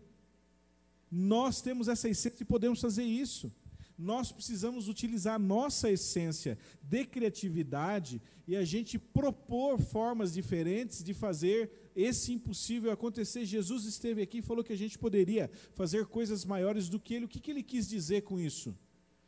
Nós 1.09 1.61
temos 1.61 1.87
essa 1.87 2.09
essência 2.09 2.41
e 2.41 2.45
podemos 2.45 2.81
fazer 2.81 3.03
isso. 3.03 3.51
Nós 3.97 4.31
precisamos 4.31 4.87
utilizar 4.87 5.35
a 5.35 5.39
nossa 5.39 5.89
essência 5.89 6.57
de 6.81 7.05
criatividade 7.05 8.21
e 8.47 8.55
a 8.55 8.63
gente 8.63 8.99
propor 8.99 9.79
formas 9.79 10.33
diferentes 10.33 11.03
de 11.03 11.13
fazer 11.13 11.86
esse 11.97 12.31
impossível 12.31 12.91
acontecer. 12.91 13.43
Jesus 13.43 13.85
esteve 13.85 14.21
aqui 14.21 14.37
e 14.37 14.41
falou 14.41 14.63
que 14.63 14.71
a 14.71 14.77
gente 14.77 14.97
poderia 14.97 15.49
fazer 15.73 16.05
coisas 16.05 16.45
maiores 16.45 16.87
do 16.87 16.99
que 16.99 17.15
ele. 17.15 17.25
O 17.25 17.27
que, 17.27 17.39
que 17.39 17.49
ele 17.49 17.63
quis 17.63 17.89
dizer 17.89 18.21
com 18.21 18.39
isso? 18.39 18.77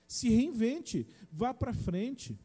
Se 0.07 0.29
reinvente, 0.29 1.07
vá 1.31 1.53
para 1.53 1.73
frente. 1.73 2.37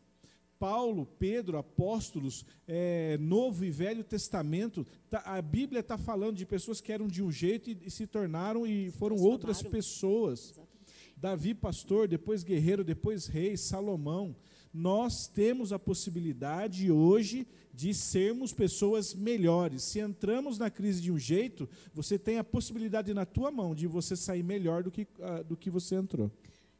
Paulo, 0.59 1.05
Pedro, 1.19 1.59
apóstolos, 1.59 2.45
é, 2.67 3.19
Novo 3.19 3.65
e 3.65 3.71
Velho 3.71 4.03
Testamento, 4.03 4.87
tá, 5.11 5.23
a 5.27 5.43
Bíblia 5.43 5.81
está 5.81 5.99
falando 5.99 6.37
de 6.37 6.47
pessoas 6.47 6.81
que 6.81 6.93
eram 6.93 7.07
de 7.07 7.23
um 7.23 7.31
jeito 7.31 7.69
e, 7.69 7.79
e 7.85 7.91
se 7.91 8.07
tornaram 8.07 8.67
e 8.67 8.91
foram 8.93 9.17
outras 9.17 9.63
pessoas. 9.63 10.55
Davi, 11.17 11.55
pastor, 11.55 12.09
depois 12.09 12.43
guerreiro, 12.43 12.83
depois 12.83 13.27
rei, 13.27 13.57
Salomão. 13.57 14.35
Nós 14.75 15.29
temos 15.29 15.73
a 15.73 15.79
possibilidade 15.79 16.91
hoje 16.91 17.47
de 17.73 17.95
sermos 17.95 18.53
pessoas 18.53 19.15
melhores. 19.15 19.85
Se 19.85 20.01
entramos 20.01 20.59
na 20.59 20.69
crise 20.69 21.01
de 21.01 21.13
um 21.13 21.19
jeito, 21.19 21.69
você 21.95 22.19
tem 22.19 22.39
a 22.39 22.45
possibilidade 22.45 23.15
na 23.15 23.25
tua 23.25 23.53
mão 23.53 23.73
de 23.73 23.87
você 23.87 24.17
sair 24.17 24.43
melhor 24.43 24.83
do 24.83 24.91
que, 24.91 25.03
uh, 25.03 25.45
do 25.45 25.57
que 25.57 25.71
você 25.71 25.95
entrou. 25.95 26.29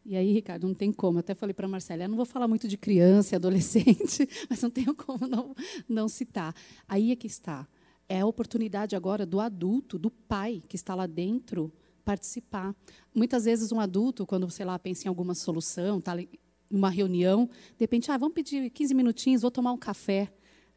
E 0.05 0.17
aí, 0.17 0.33
Ricardo, 0.33 0.67
não 0.67 0.75
tem 0.75 0.93
como. 0.93 1.19
Eu 1.19 1.21
até 1.21 1.37
falei 1.37 1.55
para 1.55 1.67
a 1.67 1.69
Marcela, 1.69 2.03
eu 2.03 2.09
não 2.09 2.17
vou 2.17 2.27
falar 2.27 2.49
muito 2.49 2.67
de 2.67 2.77
criança 2.77 3.35
e 3.35 3.37
adolescente, 3.39 4.29
mas 4.51 4.61
não 4.61 4.71
tenho 4.71 4.93
como 4.95 5.29
não, 5.29 5.55
não 5.89 6.09
citar. 6.09 6.53
Aí 6.89 7.13
é 7.13 7.17
que 7.17 7.29
está. 7.29 7.67
É 8.09 8.21
a 8.21 8.27
oportunidade 8.27 8.97
agora 8.97 9.25
do 9.25 9.39
adulto, 9.39 9.99
do 9.99 10.11
pai 10.11 10.61
que 10.69 10.75
está 10.75 10.97
lá 10.97 11.07
dentro, 11.07 11.73
participar. 12.05 12.75
Muitas 13.15 13.45
vezes 13.45 13.73
um 13.73 13.81
adulto, 13.81 14.27
quando, 14.27 14.51
sei 14.51 14.67
lá, 14.67 14.79
pensa 14.79 15.07
em 15.07 15.09
alguma 15.09 15.35
solução, 15.35 15.99
está 15.99 16.13
uma 16.77 16.91
reunião, 16.91 17.47
de 17.47 17.81
repente, 17.81 18.11
ah, 18.11 18.17
vamos 18.17 18.35
pedir 18.35 18.71
15 18.71 18.95
minutinhos, 18.95 19.43
vou 19.43 19.51
tomar 19.51 19.73
um 19.73 19.79
café 19.79 20.33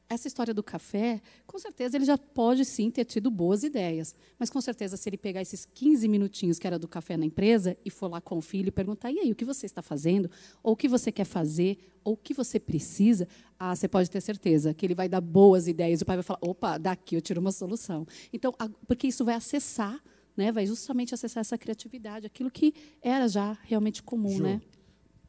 essa 0.10 0.28
história 0.28 0.54
do 0.54 0.64
café, 0.64 1.22
com 1.46 1.60
certeza 1.60 1.98
ele 1.98 2.06
já 2.06 2.18
pode 2.18 2.64
sim 2.64 2.90
ter 2.90 3.06
tido 3.06 3.30
boas 3.30 3.64
ideias. 3.64 4.16
Mas 4.40 4.50
com 4.50 4.62
certeza, 4.62 4.96
se 4.96 5.10
ele 5.10 5.18
pegar 5.18 5.42
esses 5.42 5.66
15 5.66 6.08
minutinhos 6.08 6.58
que 6.58 6.66
era 6.66 6.80
do 6.80 6.88
café 6.88 7.18
na 7.18 7.26
empresa 7.26 7.78
e 7.84 7.90
for 7.90 8.10
lá 8.10 8.22
com 8.22 8.38
o 8.38 8.42
filho 8.42 8.70
e 8.70 8.72
perguntar: 8.72 9.12
e 9.12 9.20
aí, 9.20 9.32
o 9.32 9.36
que 9.36 9.46
você 9.46 9.66
está 9.66 9.82
fazendo? 9.82 10.30
Ou 10.64 10.74
o 10.74 10.78
que 10.78 10.88
você 10.88 11.12
quer 11.12 11.26
fazer? 11.26 11.78
Ou 12.04 12.14
o 12.14 12.18
que 12.18 12.34
você 12.34 12.60
precisa? 12.60 13.28
Ah, 13.60 13.76
você 13.76 13.88
pode 13.88 14.10
ter 14.10 14.22
certeza 14.22 14.74
que 14.74 14.86
ele 14.86 14.96
vai 14.96 15.10
dar 15.10 15.22
boas 15.22 15.68
ideias. 15.68 16.02
O 16.02 16.06
pai 16.06 16.18
vai 16.18 16.24
falar: 16.24 16.40
opa, 16.42 16.78
daqui 16.78 17.16
eu 17.16 17.22
tiro 17.22 17.42
uma 17.42 17.52
solução. 17.52 18.08
Então, 18.32 18.54
porque 18.88 19.08
isso 19.08 19.26
vai 19.26 19.36
acessar. 19.36 20.02
Né, 20.36 20.52
vai 20.52 20.68
justamente 20.68 21.16
acessar 21.16 21.42
essa 21.42 21.58
criatividade, 21.58 22.28
aquilo 22.28 22.52
que 22.52 22.72
era 23.02 23.28
já 23.28 23.58
realmente 23.64 24.04
comum, 24.04 24.38
né? 24.40 24.62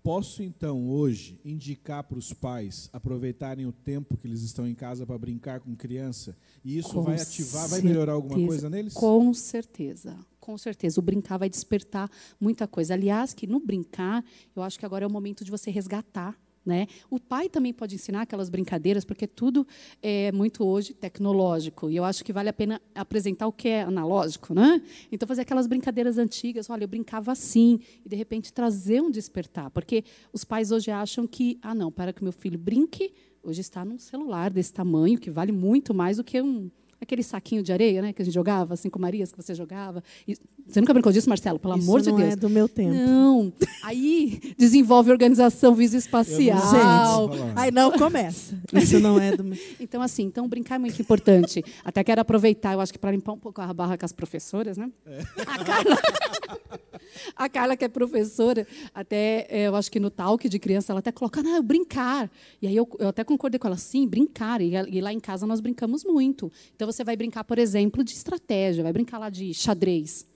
Posso 0.09 0.43
então 0.43 0.89
hoje 0.89 1.39
indicar 1.45 2.03
para 2.03 2.19
os 2.19 2.33
pais 2.33 2.89
aproveitarem 2.95 3.67
o 3.67 3.73
tempo 3.73 4.17
que 4.17 4.27
eles 4.27 4.41
estão 4.41 4.67
em 4.67 4.75
casa 4.75 5.05
para 5.05 5.19
brincar 5.19 5.61
com 5.61 5.77
criança 5.77 6.35
e 6.65 6.79
isso 6.79 6.95
com 6.95 7.03
vai 7.03 7.21
ativar, 7.21 7.69
vai 7.69 7.83
melhorar 7.83 8.15
alguma 8.15 8.47
coisa 8.47 8.71
neles? 8.71 8.95
Com 8.95 9.35
certeza, 9.35 10.19
com 10.41 10.57
certeza. 10.57 10.99
O 10.99 11.03
brincar 11.03 11.37
vai 11.37 11.51
despertar 11.51 12.11
muita 12.41 12.67
coisa. 12.67 12.95
Aliás, 12.95 13.35
que 13.35 13.47
no 13.47 13.61
brincar, 13.61 14.25
eu 14.57 14.63
acho 14.63 14.79
que 14.79 14.87
agora 14.87 15.05
é 15.05 15.07
o 15.07 15.13
momento 15.13 15.45
de 15.45 15.51
você 15.51 15.71
resgatar 15.71 16.41
né? 16.69 16.87
O 17.11 17.19
pai 17.19 17.49
também 17.49 17.73
pode 17.73 17.95
ensinar 17.95 18.23
aquelas 18.23 18.49
brincadeiras, 18.51 19.05
porque 19.05 19.27
tudo 19.27 19.67
é 20.03 20.31
muito 20.31 20.65
hoje 20.65 20.93
tecnológico. 20.93 21.91
E 21.91 21.97
eu 21.97 22.05
acho 22.05 22.23
que 22.23 22.33
vale 22.33 22.51
a 22.51 22.53
pena 22.53 22.81
apresentar 22.95 23.47
o 23.47 23.53
que 23.53 23.69
é 23.69 23.83
analógico. 23.83 24.55
Né? 24.55 24.81
Então, 25.11 25.27
fazer 25.27 25.41
aquelas 25.43 25.67
brincadeiras 25.67 26.19
antigas. 26.19 26.69
Olha, 26.69 26.85
eu 26.85 26.89
brincava 26.89 27.33
assim. 27.33 27.81
E, 28.05 28.09
de 28.09 28.15
repente, 28.15 28.53
trazer 28.53 29.01
um 29.01 29.11
despertar. 29.11 29.71
Porque 29.71 30.05
os 30.33 30.45
pais 30.45 30.71
hoje 30.71 30.91
acham 30.91 31.27
que, 31.27 31.59
ah, 31.63 31.75
não, 31.75 31.91
para 31.91 32.13
que 32.13 32.23
meu 32.23 32.33
filho 32.33 32.59
brinque, 32.59 33.13
hoje 33.43 33.63
está 33.63 33.85
num 33.85 33.99
celular 33.99 34.51
desse 34.51 34.73
tamanho, 34.73 35.19
que 35.19 35.31
vale 35.31 35.53
muito 35.53 35.95
mais 35.95 36.19
do 36.19 36.25
que 36.25 36.41
um 36.43 36.71
aquele 37.01 37.23
saquinho 37.23 37.63
de 37.63 37.73
areia, 37.73 38.03
né, 38.03 38.13
que 38.13 38.23
a 38.23 38.25
gente 38.25 38.35
jogava, 38.35 38.77
cinco 38.77 38.99
Marias 38.99 39.31
que 39.31 39.37
você 39.41 39.55
jogava. 39.55 40.03
E 40.27 40.37
você 40.67 40.81
nunca 40.81 40.93
brincou 40.93 41.13
disso, 41.13 41.29
Marcelo? 41.29 41.59
Pelo 41.59 41.77
Isso 41.77 41.89
amor 41.89 42.01
de 42.01 42.07
Deus. 42.07 42.19
Deus. 42.19 42.29
Não 42.29 42.33
é 42.33 42.37
do 42.37 42.51
meu 42.51 42.69
tempo. 42.69 42.95
Não. 42.95 43.53
Aí 43.85 44.55
desenvolve 44.59 45.11
organização 45.11 45.75
visoespacial. 45.75 47.33
Gente, 47.33 47.53
aí 47.57 47.71
não 47.71 47.93
começa. 47.93 48.61
Isso 48.73 48.99
não 49.01 49.19
é 49.19 49.37
do 49.37 49.45
meu. 49.45 49.59
Então 49.81 50.03
assim, 50.03 50.25
então 50.25 50.49
brincar 50.49 50.75
é 50.77 50.79
muito 50.79 51.01
importante. 51.01 51.65
Até 51.85 52.03
quero 52.05 52.21
aproveitar, 52.21 52.75
eu 52.75 52.81
acho 52.81 52.93
que 52.93 52.99
para 52.99 53.11
limpar 53.11 53.33
um 53.33 53.39
pouco 53.39 53.61
a 53.61 53.73
barra 53.73 53.97
com 53.97 54.05
as 54.05 54.13
professoras, 54.13 54.77
né? 54.77 54.91
É. 55.07 55.21
A 55.47 55.65
Carla 55.65 55.99
A 57.37 57.49
Carla, 57.49 57.77
que 57.77 57.85
é 57.85 57.89
professora, 57.89 58.67
até 58.95 59.47
é, 59.49 59.69
eu 59.69 59.77
acho 59.77 59.91
que 59.91 60.01
no 60.01 60.11
talk 60.11 60.49
de 60.49 60.59
criança, 60.59 60.93
ela 60.93 61.01
até 61.01 61.13
coloca, 61.13 61.41
ah, 61.41 61.63
brincar. 61.63 62.31
E 62.61 62.67
aí 62.67 62.77
eu, 62.77 62.89
eu 62.99 63.09
até 63.09 63.25
concordei 63.25 63.59
com 63.59 63.67
ela, 63.67 63.77
sim, 63.77 64.07
brincar. 64.07 64.61
E, 64.61 64.73
e, 64.75 65.01
lá 65.01 65.13
em 65.13 65.21
casa 65.21 65.47
nós 65.47 65.61
brincamos 65.61 66.05
muito. 66.05 66.51
Então 66.75 66.91
você 66.91 67.05
vai 67.05 67.17
brincar, 67.17 67.45
por 67.45 67.59
exemplo, 67.59 68.05
de 68.05 68.13
estratégia, 68.13 68.83
vai 68.83 68.93
brincar 68.93 69.19
lá 69.19 69.31
de 69.31 69.53
xadrez. 69.55 70.27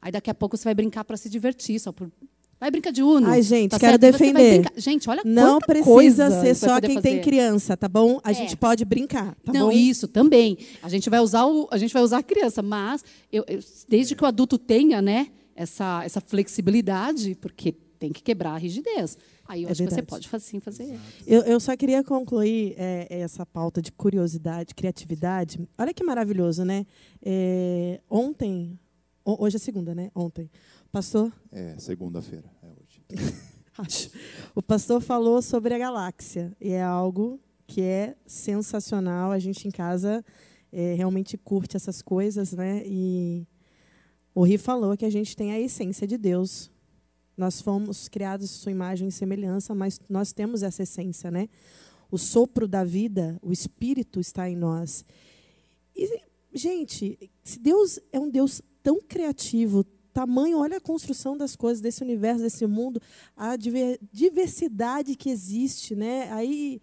Aí 0.00 0.12
daqui 0.12 0.30
a 0.30 0.34
pouco 0.34 0.56
você 0.56 0.64
vai 0.64 0.74
brincar 0.74 1.04
para 1.04 1.16
se 1.16 1.28
divertir, 1.28 1.78
só 1.80 1.92
por 1.92 2.10
Vai 2.60 2.72
brincar 2.72 2.90
de 2.90 3.04
Uno. 3.04 3.28
Ai, 3.28 3.40
gente, 3.40 3.70
tá 3.70 3.78
quero 3.78 3.92
certo? 3.92 4.00
defender. 4.00 4.64
Gente, 4.76 5.08
olha 5.08 5.22
Não 5.24 5.60
precisa 5.60 6.28
ser 6.40 6.56
só 6.56 6.80
quem 6.80 7.00
tem 7.00 7.20
criança, 7.20 7.76
tá 7.76 7.88
bom? 7.88 8.20
A 8.24 8.32
é. 8.32 8.34
gente 8.34 8.56
pode 8.56 8.84
brincar, 8.84 9.36
tá 9.44 9.52
Não, 9.52 9.66
bom? 9.66 9.72
isso 9.72 10.08
também. 10.08 10.58
A 10.82 10.88
gente 10.88 11.08
vai 11.08 11.20
usar 11.20 11.46
o, 11.46 11.68
a 11.70 11.78
gente 11.78 11.94
vai 11.94 12.02
usar 12.02 12.18
a 12.18 12.22
criança, 12.22 12.60
mas 12.60 13.04
eu, 13.32 13.44
eu, 13.46 13.60
desde 13.88 14.16
que 14.16 14.24
o 14.24 14.26
adulto 14.26 14.58
tenha, 14.58 15.00
né, 15.00 15.28
essa, 15.58 16.04
essa 16.04 16.20
flexibilidade, 16.20 17.34
porque 17.34 17.72
tem 17.98 18.12
que 18.12 18.22
quebrar 18.22 18.52
a 18.52 18.56
rigidez. 18.56 19.18
Aí 19.46 19.64
eu 19.64 19.68
é 19.68 19.72
acho 19.72 19.78
verdade. 19.80 20.02
que 20.02 20.06
você 20.06 20.14
pode 20.14 20.28
fazer, 20.28 20.44
sim 20.44 20.60
fazer 20.60 20.84
isso. 20.84 21.02
Eu, 21.26 21.42
eu 21.42 21.58
só 21.58 21.76
queria 21.76 22.04
concluir 22.04 22.74
é, 22.78 23.08
essa 23.10 23.44
pauta 23.44 23.82
de 23.82 23.90
curiosidade, 23.90 24.72
criatividade. 24.72 25.68
Olha 25.76 25.92
que 25.92 26.04
maravilhoso, 26.04 26.64
né? 26.64 26.86
É, 27.20 28.00
ontem, 28.08 28.78
hoje 29.24 29.56
é 29.56 29.58
segunda, 29.58 29.96
né? 29.96 30.12
Ontem. 30.14 30.48
Pastor? 30.92 31.32
É, 31.50 31.76
segunda-feira, 31.78 32.48
é 32.62 32.66
hoje. 32.68 33.02
Acho. 33.76 34.10
O 34.54 34.62
pastor 34.62 35.00
falou 35.00 35.42
sobre 35.42 35.74
a 35.74 35.78
galáxia. 35.78 36.56
E 36.60 36.70
é 36.70 36.82
algo 36.82 37.40
que 37.66 37.82
é 37.82 38.14
sensacional. 38.26 39.32
A 39.32 39.38
gente 39.40 39.66
em 39.66 39.72
casa 39.72 40.24
é, 40.72 40.94
realmente 40.94 41.36
curte 41.36 41.76
essas 41.76 42.00
coisas, 42.00 42.52
né? 42.52 42.82
E 42.84 43.46
o 44.38 44.44
Ri 44.44 44.56
falou 44.56 44.96
que 44.96 45.04
a 45.04 45.10
gente 45.10 45.36
tem 45.36 45.50
a 45.50 45.58
essência 45.58 46.06
de 46.06 46.16
Deus. 46.16 46.70
Nós 47.36 47.60
fomos 47.60 48.06
criados 48.06 48.48
sua 48.50 48.70
imagem 48.70 49.08
e 49.08 49.10
semelhança, 49.10 49.74
mas 49.74 49.98
nós 50.08 50.32
temos 50.32 50.62
essa 50.62 50.84
essência, 50.84 51.28
né? 51.28 51.48
O 52.08 52.16
sopro 52.16 52.68
da 52.68 52.84
vida, 52.84 53.36
o 53.42 53.52
espírito 53.52 54.20
está 54.20 54.48
em 54.48 54.54
nós. 54.54 55.04
E, 55.92 56.22
gente, 56.54 57.18
se 57.42 57.58
Deus 57.58 57.98
é 58.12 58.20
um 58.20 58.30
Deus 58.30 58.62
tão 58.80 59.00
criativo, 59.00 59.82
tamanho, 60.14 60.58
olha 60.58 60.76
a 60.76 60.80
construção 60.80 61.36
das 61.36 61.56
coisas 61.56 61.80
desse 61.80 62.04
universo, 62.04 62.42
desse 62.42 62.64
mundo, 62.64 63.02
a 63.36 63.56
diversidade 63.56 65.16
que 65.16 65.30
existe, 65.30 65.96
né? 65.96 66.30
Aí 66.30 66.80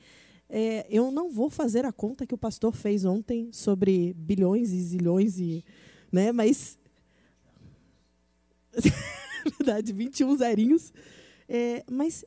é, 0.50 0.86
eu 0.90 1.10
não 1.10 1.30
vou 1.30 1.50
fazer 1.50 1.86
a 1.86 1.94
conta 1.94 2.28
que 2.28 2.36
o 2.36 2.38
pastor 2.38 2.76
fez 2.76 3.06
ontem 3.06 3.48
sobre 3.54 4.14
bilhões 4.14 4.74
e 4.74 4.82
zilhões 4.82 5.40
e, 5.40 5.64
né? 6.12 6.34
Mas 6.34 6.78
verdade, 9.58 9.94
21 9.94 10.38
zerinhos. 10.38 10.94
É, 11.48 11.84
mas 11.90 12.26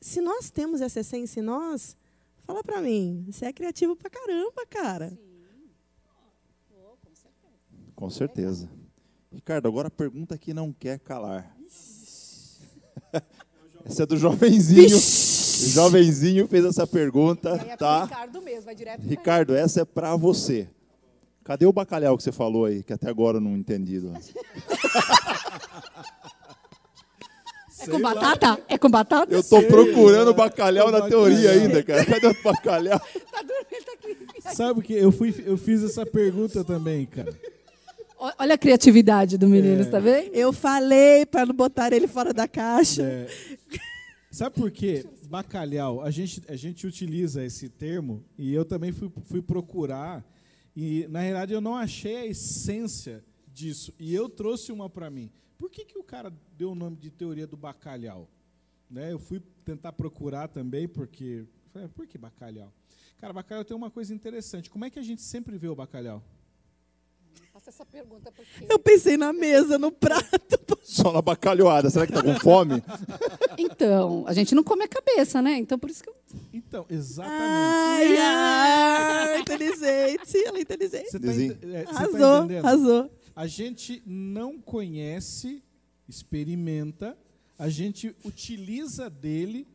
se 0.00 0.20
nós 0.20 0.50
temos 0.50 0.80
essa 0.80 1.00
essência 1.00 1.40
em 1.40 1.42
nós, 1.42 1.96
fala 2.44 2.62
para 2.62 2.80
mim, 2.80 3.24
você 3.26 3.46
é 3.46 3.52
criativo 3.52 3.96
pra 3.96 4.10
caramba, 4.10 4.66
cara. 4.68 5.10
Sim. 5.10 5.70
Oh, 6.72 6.96
com 6.96 7.14
certeza. 7.14 7.58
Com 7.94 8.10
certeza. 8.10 8.70
Ricardo, 9.32 9.66
agora 9.66 9.88
a 9.88 9.90
pergunta 9.90 10.38
que 10.38 10.52
não 10.54 10.72
quer 10.72 10.98
calar. 10.98 11.56
Essa 13.84 14.04
é 14.04 14.06
do 14.06 14.16
jovenzinho. 14.16 14.88
Vixe. 14.88 15.66
O 15.66 15.68
jovenzinho 15.70 16.48
fez 16.48 16.64
essa 16.64 16.86
pergunta, 16.86 17.50
é 17.50 17.76
tá? 17.76 18.04
Ricardo 18.04 18.42
mesmo, 18.42 18.62
vai 18.62 18.74
direto. 18.74 19.02
Ricardo, 19.02 19.54
essa 19.54 19.82
é 19.82 19.84
para 19.84 20.16
você. 20.16 20.68
Cadê 21.44 21.66
o 21.66 21.72
bacalhau 21.72 22.16
que 22.16 22.22
você 22.22 22.32
falou 22.32 22.64
aí, 22.64 22.82
que 22.82 22.92
até 22.92 23.08
agora 23.08 23.36
eu 23.36 23.40
não 23.40 23.56
entendi? 23.56 24.00
É 27.80 27.86
com 27.86 28.00
batata? 28.00 28.58
É 28.68 28.78
com 28.78 28.88
batata? 28.88 29.34
Eu 29.34 29.40
estou 29.40 29.62
procurando 29.64 30.32
bacalhau 30.32 30.90
na 30.90 31.08
teoria 31.08 31.50
ainda, 31.50 31.82
cara. 31.82 32.04
Cadê 32.04 32.26
o 32.28 32.42
bacalhau? 32.42 33.00
Tá 33.30 33.42
dormindo 33.42 33.90
aqui. 33.92 34.54
Sabe 34.54 34.80
o 34.80 34.82
que? 34.82 34.92
Eu, 34.92 35.10
fui, 35.10 35.34
eu 35.44 35.56
fiz 35.56 35.82
essa 35.82 36.06
pergunta 36.06 36.62
também, 36.62 37.04
cara. 37.04 37.36
Olha 38.38 38.54
a 38.54 38.58
criatividade 38.58 39.36
do 39.36 39.48
menino, 39.48 39.82
é. 39.82 39.84
tá 39.84 39.98
vendo? 39.98 40.30
Eu 40.32 40.52
falei 40.52 41.26
para 41.26 41.44
não 41.44 41.54
botar 41.54 41.92
ele 41.92 42.06
fora 42.06 42.32
da 42.32 42.46
caixa. 42.46 43.02
É. 43.02 43.26
Sabe 44.30 44.54
por 44.54 44.70
quê? 44.70 45.04
Bacalhau, 45.28 46.00
a 46.00 46.10
gente, 46.10 46.42
a 46.48 46.56
gente 46.56 46.86
utiliza 46.86 47.44
esse 47.44 47.68
termo 47.68 48.24
e 48.38 48.54
eu 48.54 48.64
também 48.64 48.92
fui, 48.92 49.10
fui 49.24 49.42
procurar 49.42 50.24
e, 50.76 51.06
na 51.08 51.20
realidade, 51.20 51.52
eu 51.52 51.60
não 51.60 51.76
achei 51.76 52.16
a 52.16 52.26
essência 52.26 53.24
disso. 53.52 53.92
E 53.98 54.14
eu 54.14 54.28
trouxe 54.28 54.72
uma 54.72 54.90
para 54.90 55.08
mim. 55.08 55.30
Por 55.58 55.70
que, 55.70 55.84
que 55.84 55.98
o 55.98 56.02
cara 56.02 56.32
deu 56.56 56.72
o 56.72 56.74
nome 56.74 56.96
de 56.96 57.10
teoria 57.10 57.46
do 57.46 57.56
bacalhau? 57.56 58.28
Né? 58.90 59.12
Eu 59.12 59.18
fui 59.18 59.40
tentar 59.64 59.92
procurar 59.92 60.48
também, 60.48 60.86
porque. 60.86 61.44
Por 61.94 62.06
que 62.06 62.16
bacalhau? 62.16 62.72
Cara, 63.18 63.32
bacalhau 63.32 63.64
tem 63.64 63.76
uma 63.76 63.90
coisa 63.90 64.14
interessante. 64.14 64.70
Como 64.70 64.84
é 64.84 64.90
que 64.90 64.98
a 64.98 65.02
gente 65.02 65.22
sempre 65.22 65.56
vê 65.56 65.68
o 65.68 65.74
bacalhau? 65.74 66.22
Faça 67.52 67.70
essa 67.70 67.86
pergunta 67.86 68.32
porque... 68.32 68.66
Eu 68.68 68.78
pensei 68.78 69.16
na 69.16 69.32
mesa, 69.32 69.78
no 69.78 69.90
prato. 69.90 70.78
Só 70.82 71.12
na 71.12 71.22
bacalhoada. 71.22 71.88
Será 71.88 72.06
que 72.06 72.12
tá 72.12 72.22
com 72.22 72.34
fome? 72.34 72.82
Então, 73.56 74.24
a 74.26 74.32
gente 74.32 74.54
não 74.54 74.62
come 74.62 74.84
a 74.84 74.88
cabeça, 74.88 75.40
né? 75.40 75.56
Então, 75.56 75.78
por 75.78 75.88
isso 75.88 76.02
que 76.02 76.08
eu... 76.10 76.16
Então, 76.52 76.84
exatamente. 76.90 77.42
Ai, 77.42 78.16
ai, 78.18 79.40
inteligente, 79.40 80.44
ela 80.44 80.58
é 80.58 80.60
inteligente. 80.60 81.10
Você 81.10 81.20
tá, 81.20 81.28
é, 81.28 81.32
você 81.32 81.84
tá 81.84 81.90
Arrasou, 81.90 82.44
entendendo? 82.44 82.66
arrasou. 82.66 83.10
A 83.34 83.46
gente 83.46 84.02
não 84.06 84.60
conhece, 84.60 85.62
experimenta, 86.08 87.18
a 87.58 87.68
gente 87.68 88.14
utiliza 88.24 89.08
dele, 89.10 89.66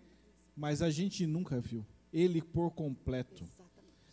mas 0.56 0.82
a 0.82 0.90
gente 0.90 1.26
nunca 1.26 1.60
viu 1.60 1.86
ele 2.12 2.42
por 2.42 2.72
completo. 2.72 3.46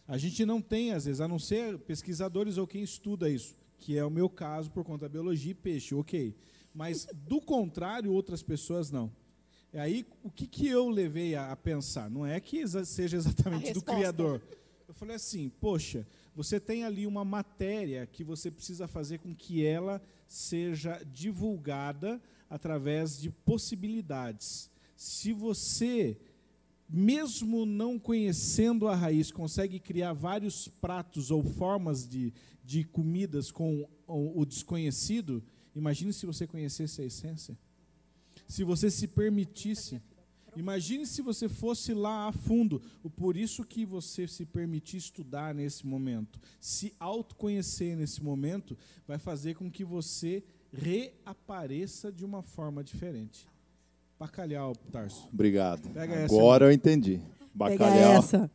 A 0.06 0.16
gente 0.16 0.44
não 0.44 0.60
tem, 0.60 0.92
às 0.92 1.04
vezes, 1.04 1.20
a 1.20 1.26
não 1.26 1.38
ser 1.38 1.78
pesquisadores 1.78 2.58
ou 2.58 2.66
quem 2.66 2.82
estuda 2.82 3.28
isso, 3.28 3.56
que 3.78 3.96
é 3.96 4.04
o 4.04 4.10
meu 4.10 4.28
caso 4.28 4.70
por 4.70 4.84
conta 4.84 5.06
da 5.06 5.08
biologia 5.08 5.50
e 5.50 5.54
peixe, 5.54 5.94
ok. 5.94 6.34
Mas, 6.72 7.06
do 7.26 7.40
contrário, 7.40 8.12
outras 8.12 8.42
pessoas 8.42 8.90
não. 8.90 9.10
E 9.72 9.78
aí, 9.78 10.06
o 10.22 10.30
que, 10.30 10.46
que 10.46 10.68
eu 10.68 10.88
levei 10.88 11.34
a, 11.34 11.50
a 11.50 11.56
pensar? 11.56 12.08
Não 12.08 12.24
é 12.24 12.38
que 12.38 12.62
seja 12.84 13.16
exatamente 13.16 13.72
do. 13.72 13.82
Criador. 13.82 14.40
Eu 14.86 14.94
falei 14.94 15.16
assim, 15.16 15.48
poxa, 15.48 16.06
você 16.36 16.60
tem 16.60 16.84
ali 16.84 17.06
uma 17.06 17.24
matéria 17.24 18.06
que 18.06 18.22
você 18.22 18.50
precisa 18.50 18.86
fazer 18.86 19.18
com 19.20 19.34
que 19.34 19.64
ela 19.64 20.02
seja 20.28 21.02
divulgada 21.10 22.20
através 22.50 23.18
de 23.18 23.30
possibilidades. 23.30 24.70
Se 24.94 25.32
você, 25.32 26.14
mesmo 26.86 27.64
não 27.64 27.98
conhecendo 27.98 28.86
a 28.86 28.94
raiz, 28.94 29.32
consegue 29.32 29.80
criar 29.80 30.12
vários 30.12 30.68
pratos 30.68 31.30
ou 31.30 31.42
formas 31.42 32.06
de, 32.06 32.34
de 32.62 32.84
comidas 32.84 33.50
com 33.50 33.88
o, 34.06 34.42
o 34.42 34.44
desconhecido, 34.44 35.42
imagine 35.74 36.12
se 36.12 36.26
você 36.26 36.46
conhecesse 36.46 37.00
a 37.00 37.06
essência. 37.06 37.58
Se 38.46 38.62
você 38.62 38.90
se 38.90 39.08
permitisse. 39.08 40.02
Imagine 40.56 41.06
se 41.06 41.20
você 41.20 41.48
fosse 41.48 41.92
lá 41.92 42.28
a 42.28 42.32
fundo. 42.32 42.80
O 43.02 43.10
por 43.10 43.36
isso 43.36 43.62
que 43.62 43.84
você 43.84 44.26
se 44.26 44.46
permitir 44.46 44.96
estudar 44.96 45.54
nesse 45.54 45.86
momento, 45.86 46.40
se 46.58 46.94
autoconhecer 46.98 47.96
nesse 47.96 48.22
momento, 48.22 48.76
vai 49.06 49.18
fazer 49.18 49.54
com 49.54 49.70
que 49.70 49.84
você 49.84 50.42
reapareça 50.72 52.10
de 52.10 52.24
uma 52.24 52.42
forma 52.42 52.82
diferente. 52.82 53.46
Bacalhau, 54.18 54.74
Tarso. 54.90 55.28
Obrigado. 55.30 55.90
Pega 55.90 56.14
essa, 56.14 56.34
Agora 56.34 56.66
eu 56.66 56.72
entendi. 56.72 57.18
Pega 57.18 57.44
Bacalhau. 57.54 58.18
essa. 58.18 58.50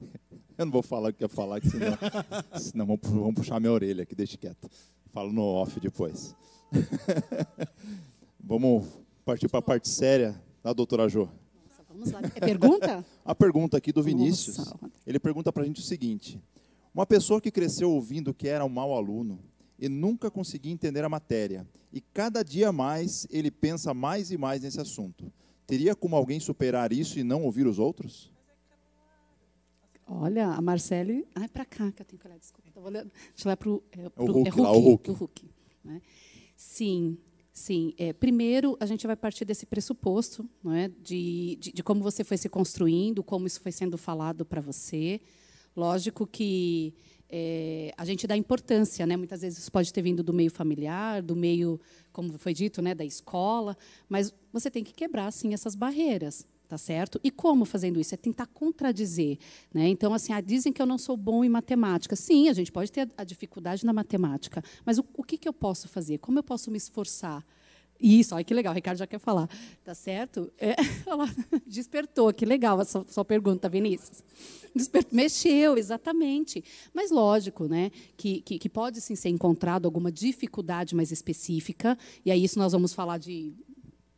Eu 0.56 0.66
não 0.66 0.72
vou 0.72 0.84
falar 0.84 1.10
o 1.10 1.12
que 1.12 1.24
eu 1.24 1.26
ia 1.26 1.28
falar, 1.28 1.60
que 1.60 1.68
senão, 1.68 1.98
senão 2.60 2.86
vão, 2.86 2.96
vão 3.02 3.34
puxar 3.34 3.58
minha 3.58 3.72
orelha 3.72 4.04
aqui, 4.04 4.14
deixa 4.14 4.36
quieto. 4.36 4.70
Falo 5.10 5.32
no 5.32 5.42
off 5.42 5.80
depois. 5.80 6.32
Vamos 8.38 8.86
partir 9.24 9.48
para 9.48 9.58
a 9.58 9.62
parte 9.62 9.88
séria 9.88 10.40
da 10.62 10.72
doutora 10.72 11.08
Jo. 11.08 11.28
Vamos 12.04 12.12
lá. 12.12 12.32
É 12.34 12.40
pergunta? 12.40 13.04
A 13.24 13.34
pergunta 13.34 13.76
aqui 13.76 13.92
do 13.92 14.02
Vinícius, 14.02 14.58
Nossa. 14.58 14.78
ele 15.06 15.18
pergunta 15.18 15.52
para 15.52 15.62
a 15.62 15.66
gente 15.66 15.80
o 15.80 15.84
seguinte: 15.84 16.40
uma 16.94 17.06
pessoa 17.06 17.40
que 17.40 17.50
cresceu 17.50 17.90
ouvindo 17.90 18.32
que 18.34 18.46
era 18.48 18.64
um 18.64 18.68
mau 18.68 18.94
aluno 18.94 19.38
e 19.78 19.88
nunca 19.88 20.30
conseguia 20.30 20.72
entender 20.72 21.04
a 21.04 21.08
matéria, 21.08 21.66
e 21.92 22.00
cada 22.00 22.42
dia 22.42 22.70
mais 22.72 23.26
ele 23.30 23.50
pensa 23.50 23.92
mais 23.92 24.30
e 24.30 24.36
mais 24.38 24.62
nesse 24.62 24.80
assunto, 24.80 25.32
teria 25.66 25.94
como 25.96 26.14
alguém 26.16 26.38
superar 26.38 26.92
isso 26.92 27.18
e 27.18 27.24
não 27.24 27.42
ouvir 27.44 27.66
os 27.66 27.78
outros? 27.78 28.32
Olha, 30.06 30.48
a 30.48 30.60
Marcele. 30.60 31.26
Ah, 31.34 31.44
é 31.44 31.48
pra 31.48 31.64
cá 31.64 31.90
que 31.90 32.02
eu 32.02 32.06
tenho 32.06 32.20
que 32.20 32.26
olhar, 32.26 32.38
desculpa. 32.38 32.70
Tô 32.72 32.80
olhando. 32.82 33.10
Deixa 33.34 33.44
eu 33.44 33.46
olhar 33.48 33.56
pro. 33.56 33.82
É, 33.90 34.08
pro- 34.10 34.26
Hulk 34.32 34.60
lá, 34.60 34.70
o 34.72 34.78
Hulk. 34.80 35.10
o 35.10 35.14
Hulk, 35.14 35.50
né? 35.82 36.02
Sim, 36.56 37.16
sim. 37.54 37.94
É, 37.96 38.12
primeiro, 38.12 38.76
a 38.80 38.84
gente 38.84 39.06
vai 39.06 39.16
partir 39.16 39.44
desse 39.44 39.64
pressuposto, 39.64 40.46
não 40.62 40.72
é? 40.72 40.88
de, 40.88 41.56
de, 41.60 41.72
de 41.72 41.82
como 41.82 42.02
você 42.02 42.24
foi 42.24 42.36
se 42.36 42.48
construindo, 42.48 43.22
como 43.22 43.46
isso 43.46 43.60
foi 43.60 43.72
sendo 43.72 43.96
falado 43.96 44.44
para 44.44 44.60
você. 44.60 45.20
Lógico 45.76 46.26
que 46.26 46.92
é, 47.28 47.92
a 47.96 48.04
gente 48.04 48.26
dá 48.26 48.36
importância, 48.36 49.06
né? 49.06 49.16
Muitas 49.16 49.40
vezes 49.40 49.58
isso 49.58 49.72
pode 49.72 49.92
ter 49.92 50.02
vindo 50.02 50.22
do 50.22 50.32
meio 50.32 50.50
familiar, 50.50 51.22
do 51.22 51.34
meio, 51.34 51.80
como 52.12 52.36
foi 52.38 52.52
dito, 52.54 52.82
né, 52.82 52.94
da 52.94 53.04
escola, 53.04 53.76
mas 54.08 54.32
você 54.52 54.70
tem 54.70 54.84
que 54.84 54.92
quebrar 54.92 55.32
sim 55.32 55.52
essas 55.52 55.74
barreiras, 55.74 56.46
tá 56.74 56.78
certo? 56.78 57.20
E 57.22 57.30
como 57.30 57.64
fazendo 57.64 58.00
isso? 58.00 58.14
É 58.14 58.16
tentar 58.16 58.46
contradizer, 58.46 59.38
né? 59.72 59.88
Então 59.88 60.12
assim, 60.12 60.32
ah, 60.32 60.40
dizem 60.40 60.72
que 60.72 60.82
eu 60.82 60.86
não 60.86 60.98
sou 60.98 61.16
bom 61.16 61.44
em 61.44 61.48
matemática. 61.48 62.16
Sim, 62.16 62.48
a 62.48 62.52
gente 62.52 62.72
pode 62.72 62.90
ter 62.90 63.08
a, 63.16 63.22
dificuldade 63.22 63.86
na 63.86 63.92
matemática, 63.92 64.60
mas 64.84 64.98
o, 64.98 65.04
o 65.16 65.22
que, 65.22 65.38
que 65.38 65.48
eu 65.48 65.52
posso 65.52 65.88
fazer? 65.88 66.18
Como 66.18 66.36
eu 66.40 66.42
posso 66.42 66.72
me 66.72 66.76
esforçar? 66.76 67.46
Isso, 68.00 68.34
olha 68.34 68.42
que 68.42 68.52
legal, 68.52 68.72
o 68.72 68.74
Ricardo 68.74 68.98
já 68.98 69.06
quer 69.06 69.20
falar. 69.20 69.48
Tá 69.84 69.94
certo? 69.94 70.52
É, 70.58 70.74
lá, 71.06 71.32
despertou, 71.64 72.32
que 72.34 72.44
legal 72.44 72.80
a 72.80 72.84
sua, 72.84 73.24
pergunta, 73.24 73.68
Vinícius. 73.68 74.24
Desper- 74.74 75.06
mexeu, 75.12 75.78
exatamente. 75.78 76.64
Mas 76.92 77.12
lógico, 77.12 77.68
né, 77.68 77.92
que, 78.16 78.40
que, 78.40 78.58
que 78.58 78.68
pode 78.68 79.00
sim 79.00 79.14
ser 79.14 79.28
encontrado 79.28 79.86
alguma 79.86 80.10
dificuldade 80.10 80.92
mais 80.92 81.12
específica, 81.12 81.96
e 82.24 82.32
aí 82.32 82.42
isso 82.42 82.58
nós 82.58 82.72
vamos 82.72 82.92
falar 82.92 83.18
de. 83.18 83.54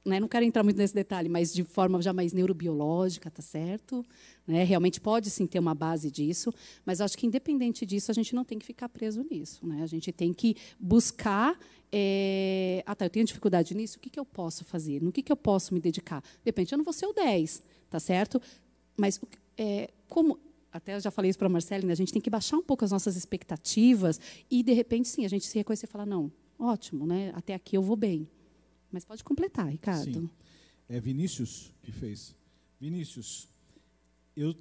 Né, 0.07 0.21
não 0.21 0.29
quero 0.29 0.45
entrar 0.45 0.63
muito 0.63 0.77
nesse 0.77 0.95
detalhe, 0.95 1.29
mas 1.29 1.53
de 1.53 1.65
forma 1.65 2.01
já 2.01 2.13
mais 2.13 2.33
neurobiológica, 2.33 3.29
tá 3.29 3.43
certo? 3.43 4.07
Né, 4.47 4.63
realmente 4.63 5.01
pode 5.01 5.29
sim 5.31 5.49
ter 5.49 5.59
uma 5.59 5.75
base 5.75 6.13
disso, 6.13 6.55
mas 6.85 7.01
acho 7.01 7.19
que 7.19 7.27
independente 7.27 7.85
disso 7.85 8.13
a 8.13 8.15
gente 8.15 8.33
não 8.33 8.45
tem 8.45 8.57
que 8.57 8.65
ficar 8.65 8.89
preso 8.89 9.27
nisso, 9.29 9.67
né? 9.67 9.83
A 9.83 9.87
gente 9.87 10.13
tem 10.13 10.33
que 10.33 10.55
buscar 10.79 11.59
é, 11.93 12.83
ah, 12.87 12.95
tá, 12.95 13.07
eu 13.07 13.11
tenho 13.11 13.25
dificuldade 13.25 13.75
nisso, 13.75 13.97
o 13.97 14.01
que, 14.01 14.11
que 14.11 14.19
eu 14.19 14.25
posso 14.25 14.65
fazer? 14.65 15.03
No 15.03 15.13
que, 15.13 15.23
que 15.23 15.33
eu 15.33 15.37
posso 15.37 15.73
me 15.73 15.81
dedicar? 15.81 16.21
De 16.21 16.47
repente, 16.47 16.73
eu 16.73 16.79
não 16.79 16.85
vou 16.85 16.93
ser 16.93 17.07
o 17.07 17.13
10, 17.13 17.63
tá 17.89 18.01
certo? 18.01 18.41
Mas 18.97 19.21
é, 19.57 19.91
como. 20.09 20.39
Até 20.73 20.95
eu 20.95 21.01
já 21.01 21.11
falei 21.11 21.31
isso 21.31 21.39
para 21.39 21.47
a 21.47 21.51
Marcele, 21.51 21.87
né, 21.87 21.93
a 21.93 21.97
gente 21.97 22.13
tem 22.13 22.21
que 22.21 22.29
baixar 22.29 22.59
um 22.59 22.63
pouco 22.63 22.85
as 22.85 22.91
nossas 22.91 23.17
expectativas 23.17 24.21
e, 24.51 24.63
de 24.63 24.75
repente, 24.75 25.09
sim, 25.09 25.25
a 25.25 25.29
gente 25.29 25.47
se 25.47 25.57
reconhecer 25.57 25.87
e 25.87 25.89
falar: 25.89 26.05
não, 26.05 26.31
ótimo, 26.59 27.07
né, 27.07 27.33
até 27.35 27.55
aqui 27.55 27.77
eu 27.77 27.83
vou 27.83 27.97
bem. 27.97 28.29
Mas 28.91 29.05
pode 29.05 29.23
completar, 29.25 29.69
Ricardo. 29.69 30.21
Sim. 30.21 30.31
É 30.89 31.01
Vinícius 31.01 31.73
que 31.83 31.93
fez. 31.93 32.35
Vinícius, 32.81 33.49
eu 34.37 34.55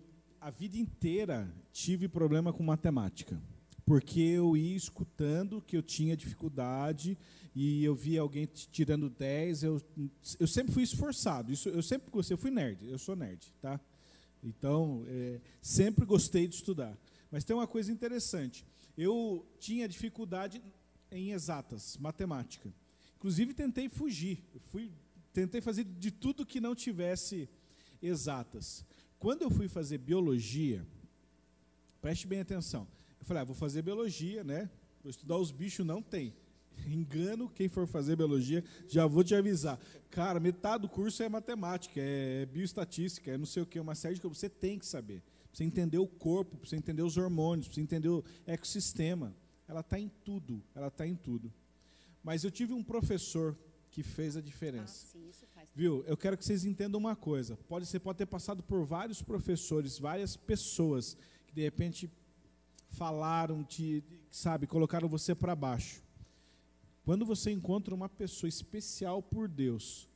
a 0.45 0.51
vida 0.51 0.77
inteira 0.77 1.51
tive 1.73 2.07
problema 2.07 2.53
com 2.53 2.61
matemática. 2.61 3.41
Porque 3.83 4.19
eu 4.19 4.55
ia 4.55 4.75
escutando 4.75 5.59
que 5.59 5.75
eu 5.75 5.81
tinha 5.81 6.15
dificuldade 6.15 7.17
e 7.55 7.83
eu 7.83 7.95
via 7.95 8.21
alguém 8.21 8.45
tirando 8.45 9.09
10, 9.09 9.63
eu, 9.63 9.81
eu 10.39 10.45
sempre 10.45 10.71
fui 10.71 10.83
esforçado. 10.83 11.51
Isso, 11.51 11.69
eu 11.69 11.81
sempre 11.81 12.11
gostei, 12.11 12.35
eu 12.35 12.37
fui 12.37 12.51
nerd, 12.51 12.87
eu 12.87 12.99
sou 12.99 13.15
nerd, 13.15 13.51
tá? 13.59 13.79
Então, 14.43 15.03
é, 15.07 15.41
sempre 15.63 16.05
gostei 16.05 16.47
de 16.47 16.53
estudar. 16.53 16.95
Mas 17.31 17.43
tem 17.43 17.55
uma 17.55 17.65
coisa 17.65 17.91
interessante. 17.91 18.63
Eu 18.95 19.43
tinha 19.59 19.87
dificuldade 19.87 20.61
em 21.11 21.31
exatas, 21.31 21.97
matemática. 21.97 22.71
Inclusive 23.17 23.53
tentei 23.53 23.89
fugir. 23.89 24.43
Eu 24.53 24.59
fui, 24.59 24.91
tentei 25.33 25.61
fazer 25.61 25.83
de 25.83 26.11
tudo 26.11 26.45
que 26.45 26.59
não 26.59 26.75
tivesse 26.75 27.49
exatas. 28.01 28.85
Quando 29.17 29.41
eu 29.41 29.49
fui 29.49 29.67
fazer 29.67 29.97
biologia, 29.97 30.85
preste 32.01 32.27
bem 32.27 32.41
atenção. 32.41 32.87
Eu 33.19 33.25
falei, 33.25 33.41
ah, 33.41 33.45
vou 33.45 33.55
fazer 33.55 33.81
biologia, 33.81 34.43
né? 34.43 34.69
Vou 35.01 35.09
estudar 35.09 35.37
os 35.37 35.51
bichos, 35.51 35.85
não 35.85 36.01
tem. 36.01 36.33
Engano 36.87 37.49
quem 37.49 37.67
for 37.67 37.87
fazer 37.87 38.15
biologia, 38.15 38.63
já 38.87 39.05
vou 39.05 39.23
te 39.23 39.33
avisar. 39.33 39.79
Cara, 40.09 40.39
metade 40.39 40.83
do 40.83 40.89
curso 40.89 41.23
é 41.23 41.29
matemática, 41.29 41.99
é 41.99 42.45
bioestatística, 42.45 43.31
é 43.31 43.37
não 43.37 43.45
sei 43.45 43.63
o 43.63 43.65
que, 43.65 43.79
uma 43.79 43.95
série 43.95 44.15
de 44.15 44.21
coisas. 44.21 44.37
Você 44.37 44.49
tem 44.49 44.77
que 44.77 44.85
saber. 44.85 45.23
Você 45.51 45.63
entender 45.63 45.97
o 45.97 46.07
corpo, 46.07 46.59
você 46.63 46.75
entender 46.75 47.01
os 47.01 47.17
hormônios, 47.17 47.67
você 47.67 47.79
entender 47.79 48.09
o 48.09 48.23
ecossistema. 48.45 49.33
Ela 49.67 49.79
está 49.79 49.97
em 49.97 50.09
tudo, 50.23 50.61
ela 50.75 50.87
está 50.87 51.07
em 51.07 51.15
tudo. 51.15 51.51
Mas 52.25 52.43
eu 52.43 52.49
tive 52.49 52.73
um 52.73 52.83
professor 52.83 53.55
que 53.91 54.01
fez 54.01 54.35
a 54.35 54.41
diferença. 54.41 55.05
sim, 55.11 55.29
isso 55.29 55.45
faz. 55.53 55.69
Viu? 55.75 56.03
Eu 56.07 56.17
quero 56.17 56.35
que 56.35 56.43
vocês 56.43 56.65
entendam 56.65 56.99
uma 56.99 57.15
coisa. 57.15 57.55
Pode, 57.67 57.85
você 57.85 57.99
pode 57.99 58.17
ter 58.17 58.25
passado 58.25 58.63
por 58.63 58.83
vários 58.83 59.21
professores, 59.21 59.99
várias 59.99 60.35
pessoas 60.35 61.15
que 61.45 61.53
de 61.53 61.61
repente 61.61 62.09
falaram, 62.89 63.63
te, 63.63 64.03
sabe, 64.27 64.65
colocaram 64.65 65.07
você 65.07 65.35
para 65.35 65.55
baixo. 65.55 66.01
Quando 67.03 67.27
você 67.27 67.51
encontra 67.51 67.93
uma 67.93 68.09
pessoa 68.09 68.49
especial 68.49 69.21
por 69.21 69.47
Deus, 69.47 70.09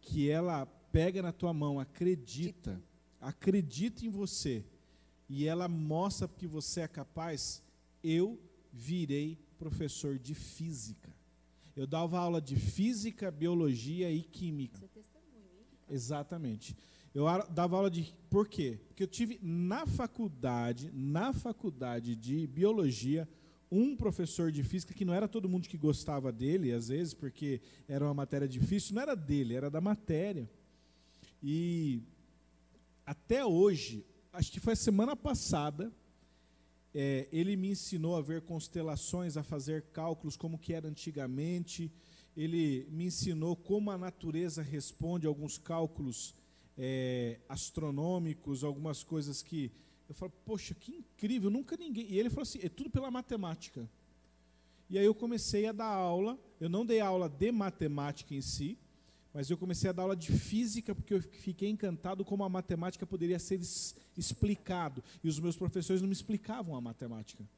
que 0.00 0.30
ela 0.30 0.64
pega 0.92 1.20
na 1.20 1.32
tua 1.32 1.52
mão, 1.52 1.80
acredita, 1.80 2.80
acredita 3.20 4.06
em 4.06 4.10
você, 4.10 4.64
e 5.28 5.44
ela 5.44 5.66
mostra 5.66 6.28
que 6.28 6.46
você 6.46 6.82
é 6.82 6.88
capaz, 6.88 7.64
eu 8.00 8.38
virei 8.72 9.36
professor 9.58 10.20
de 10.20 10.36
física. 10.36 11.17
Eu 11.78 11.86
dava 11.86 12.18
aula 12.18 12.40
de 12.40 12.56
física, 12.56 13.30
biologia 13.30 14.10
e 14.10 14.20
química. 14.20 14.80
Exatamente. 15.88 16.76
Eu 17.14 17.24
dava 17.50 17.76
aula 17.76 17.88
de. 17.88 18.12
Por 18.28 18.48
quê? 18.48 18.80
Porque 18.88 19.04
eu 19.04 19.06
tive 19.06 19.38
na 19.40 19.86
faculdade, 19.86 20.90
na 20.92 21.32
faculdade 21.32 22.16
de 22.16 22.48
biologia, 22.48 23.28
um 23.70 23.94
professor 23.94 24.50
de 24.50 24.64
física 24.64 24.92
que 24.92 25.04
não 25.04 25.14
era 25.14 25.28
todo 25.28 25.48
mundo 25.48 25.68
que 25.68 25.78
gostava 25.78 26.32
dele, 26.32 26.72
às 26.72 26.88
vezes, 26.88 27.14
porque 27.14 27.60
era 27.86 28.04
uma 28.04 28.14
matéria 28.14 28.48
difícil, 28.48 28.96
não 28.96 29.02
era 29.02 29.14
dele, 29.14 29.54
era 29.54 29.70
da 29.70 29.80
matéria. 29.80 30.50
E 31.40 32.02
até 33.06 33.46
hoje, 33.46 34.04
acho 34.32 34.50
que 34.50 34.58
foi 34.58 34.72
a 34.72 34.76
semana 34.76 35.14
passada, 35.14 35.92
é, 37.00 37.28
ele 37.30 37.54
me 37.54 37.70
ensinou 37.70 38.16
a 38.16 38.20
ver 38.20 38.42
constelações, 38.42 39.36
a 39.36 39.44
fazer 39.44 39.82
cálculos 39.92 40.36
como 40.36 40.58
que 40.58 40.74
era 40.74 40.88
antigamente. 40.88 41.92
Ele 42.36 42.88
me 42.90 43.04
ensinou 43.04 43.54
como 43.54 43.92
a 43.92 43.96
natureza 43.96 44.62
responde 44.62 45.24
a 45.24 45.30
alguns 45.30 45.58
cálculos 45.58 46.34
é, 46.76 47.38
astronômicos, 47.48 48.64
algumas 48.64 49.04
coisas 49.04 49.44
que 49.44 49.70
eu 50.08 50.14
falo, 50.16 50.32
poxa, 50.44 50.74
que 50.74 50.96
incrível, 50.96 51.50
nunca 51.50 51.76
ninguém. 51.76 52.04
E 52.10 52.18
ele 52.18 52.30
falou 52.30 52.42
assim, 52.42 52.58
é 52.64 52.68
tudo 52.68 52.90
pela 52.90 53.12
matemática. 53.12 53.88
E 54.90 54.98
aí 54.98 55.04
eu 55.04 55.14
comecei 55.14 55.66
a 55.66 55.72
dar 55.72 55.86
aula. 55.86 56.36
Eu 56.58 56.68
não 56.68 56.84
dei 56.84 56.98
aula 56.98 57.28
de 57.28 57.52
matemática 57.52 58.34
em 58.34 58.40
si, 58.40 58.76
mas 59.38 59.48
eu 59.48 59.56
comecei 59.56 59.88
a 59.88 59.92
dar 59.92 60.02
aula 60.02 60.16
de 60.16 60.32
física 60.32 60.92
porque 60.92 61.14
eu 61.14 61.22
fiquei 61.22 61.68
encantado 61.68 62.24
como 62.24 62.42
a 62.42 62.48
matemática 62.48 63.06
poderia 63.06 63.38
ser 63.38 63.60
explicado. 64.16 65.00
E 65.22 65.28
os 65.28 65.38
meus 65.38 65.56
professores 65.56 66.02
não 66.02 66.08
me 66.08 66.12
explicavam 66.12 66.74
a 66.74 66.80
matemática. 66.80 67.48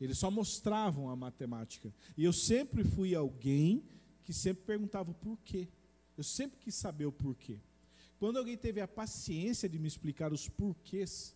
Eles 0.00 0.18
só 0.18 0.28
mostravam 0.28 1.08
a 1.08 1.14
matemática. 1.14 1.94
E 2.16 2.24
eu 2.24 2.32
sempre 2.32 2.82
fui 2.82 3.14
alguém 3.14 3.84
que 4.24 4.32
sempre 4.32 4.64
perguntava 4.64 5.12
o 5.12 5.14
porquê. 5.14 5.68
Eu 6.16 6.24
sempre 6.24 6.58
quis 6.58 6.74
saber 6.74 7.06
o 7.06 7.12
porquê. 7.12 7.60
Quando 8.18 8.38
alguém 8.38 8.56
teve 8.56 8.80
a 8.80 8.88
paciência 8.88 9.68
de 9.68 9.78
me 9.78 9.86
explicar 9.86 10.32
os 10.32 10.48
porquês, 10.48 11.32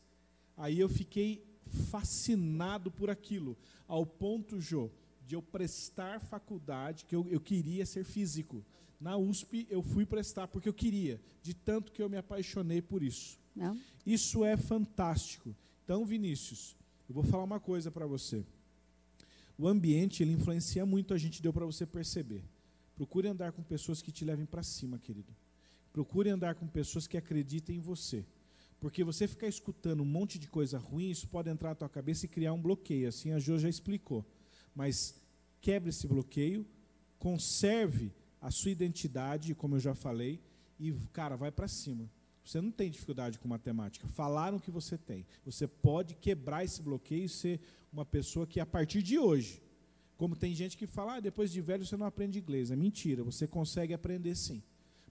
aí 0.56 0.80
eu 0.80 0.88
fiquei 0.88 1.46
fascinado 1.88 2.90
por 2.90 3.10
aquilo, 3.10 3.56
ao 3.86 4.04
ponto, 4.04 4.60
Jô, 4.60 4.90
de 5.24 5.36
eu 5.36 5.42
prestar 5.42 6.18
faculdade, 6.18 7.04
que 7.04 7.14
eu, 7.14 7.28
eu 7.28 7.40
queria 7.40 7.86
ser 7.86 8.02
físico. 8.02 8.64
Na 9.00 9.16
USP 9.16 9.66
eu 9.70 9.82
fui 9.82 10.04
prestar 10.04 10.48
porque 10.48 10.68
eu 10.68 10.74
queria, 10.74 11.20
de 11.42 11.54
tanto 11.54 11.92
que 11.92 12.02
eu 12.02 12.08
me 12.08 12.16
apaixonei 12.16 12.82
por 12.82 13.02
isso. 13.02 13.38
Não? 13.54 13.78
Isso 14.04 14.44
é 14.44 14.56
fantástico. 14.56 15.54
Então, 15.84 16.04
Vinícius, 16.04 16.76
eu 17.08 17.14
vou 17.14 17.24
falar 17.24 17.44
uma 17.44 17.60
coisa 17.60 17.90
para 17.90 18.06
você. 18.06 18.44
O 19.56 19.66
ambiente 19.66 20.22
ele 20.22 20.32
influencia 20.32 20.84
muito 20.84 21.14
a 21.14 21.18
gente, 21.18 21.42
deu 21.42 21.52
para 21.52 21.64
você 21.64 21.86
perceber. 21.86 22.44
Procure 22.94 23.28
andar 23.28 23.52
com 23.52 23.62
pessoas 23.62 24.02
que 24.02 24.12
te 24.12 24.24
levem 24.24 24.46
para 24.46 24.62
cima, 24.62 24.98
querido. 24.98 25.34
Procure 25.92 26.30
andar 26.30 26.54
com 26.56 26.66
pessoas 26.66 27.06
que 27.06 27.16
acreditem 27.16 27.76
em 27.76 27.80
você. 27.80 28.24
Porque 28.80 29.02
você 29.02 29.26
ficar 29.26 29.48
escutando 29.48 30.02
um 30.02 30.06
monte 30.06 30.38
de 30.38 30.46
coisa 30.48 30.78
ruim, 30.78 31.10
isso 31.10 31.26
pode 31.26 31.48
entrar 31.48 31.70
na 31.70 31.74
tua 31.74 31.88
cabeça 31.88 32.26
e 32.26 32.28
criar 32.28 32.52
um 32.52 32.60
bloqueio. 32.60 33.08
Assim 33.08 33.32
a 33.32 33.38
Jo 33.38 33.58
já 33.58 33.68
explicou. 33.68 34.24
Mas 34.74 35.20
quebre 35.60 35.90
esse 35.90 36.06
bloqueio, 36.06 36.64
conserve 37.18 38.12
a 38.40 38.50
sua 38.50 38.70
identidade, 38.70 39.54
como 39.54 39.76
eu 39.76 39.80
já 39.80 39.94
falei, 39.94 40.40
e, 40.78 40.92
cara, 41.12 41.36
vai 41.36 41.50
para 41.50 41.68
cima. 41.68 42.08
Você 42.44 42.60
não 42.60 42.70
tem 42.70 42.90
dificuldade 42.90 43.38
com 43.38 43.46
matemática. 43.46 44.08
Falaram 44.08 44.58
que 44.58 44.70
você 44.70 44.96
tem. 44.96 45.26
Você 45.44 45.66
pode 45.66 46.14
quebrar 46.14 46.64
esse 46.64 46.80
bloqueio 46.80 47.24
e 47.24 47.28
ser 47.28 47.60
uma 47.92 48.04
pessoa 48.04 48.46
que, 48.46 48.58
a 48.58 48.64
partir 48.64 49.02
de 49.02 49.18
hoje, 49.18 49.62
como 50.16 50.34
tem 50.34 50.54
gente 50.54 50.76
que 50.76 50.86
fala, 50.86 51.16
ah, 51.16 51.20
depois 51.20 51.52
de 51.52 51.60
velho 51.60 51.84
você 51.84 51.96
não 51.96 52.06
aprende 52.06 52.38
inglês. 52.38 52.70
É 52.70 52.76
mentira, 52.76 53.22
você 53.22 53.46
consegue 53.46 53.92
aprender 53.92 54.34
sim. 54.34 54.62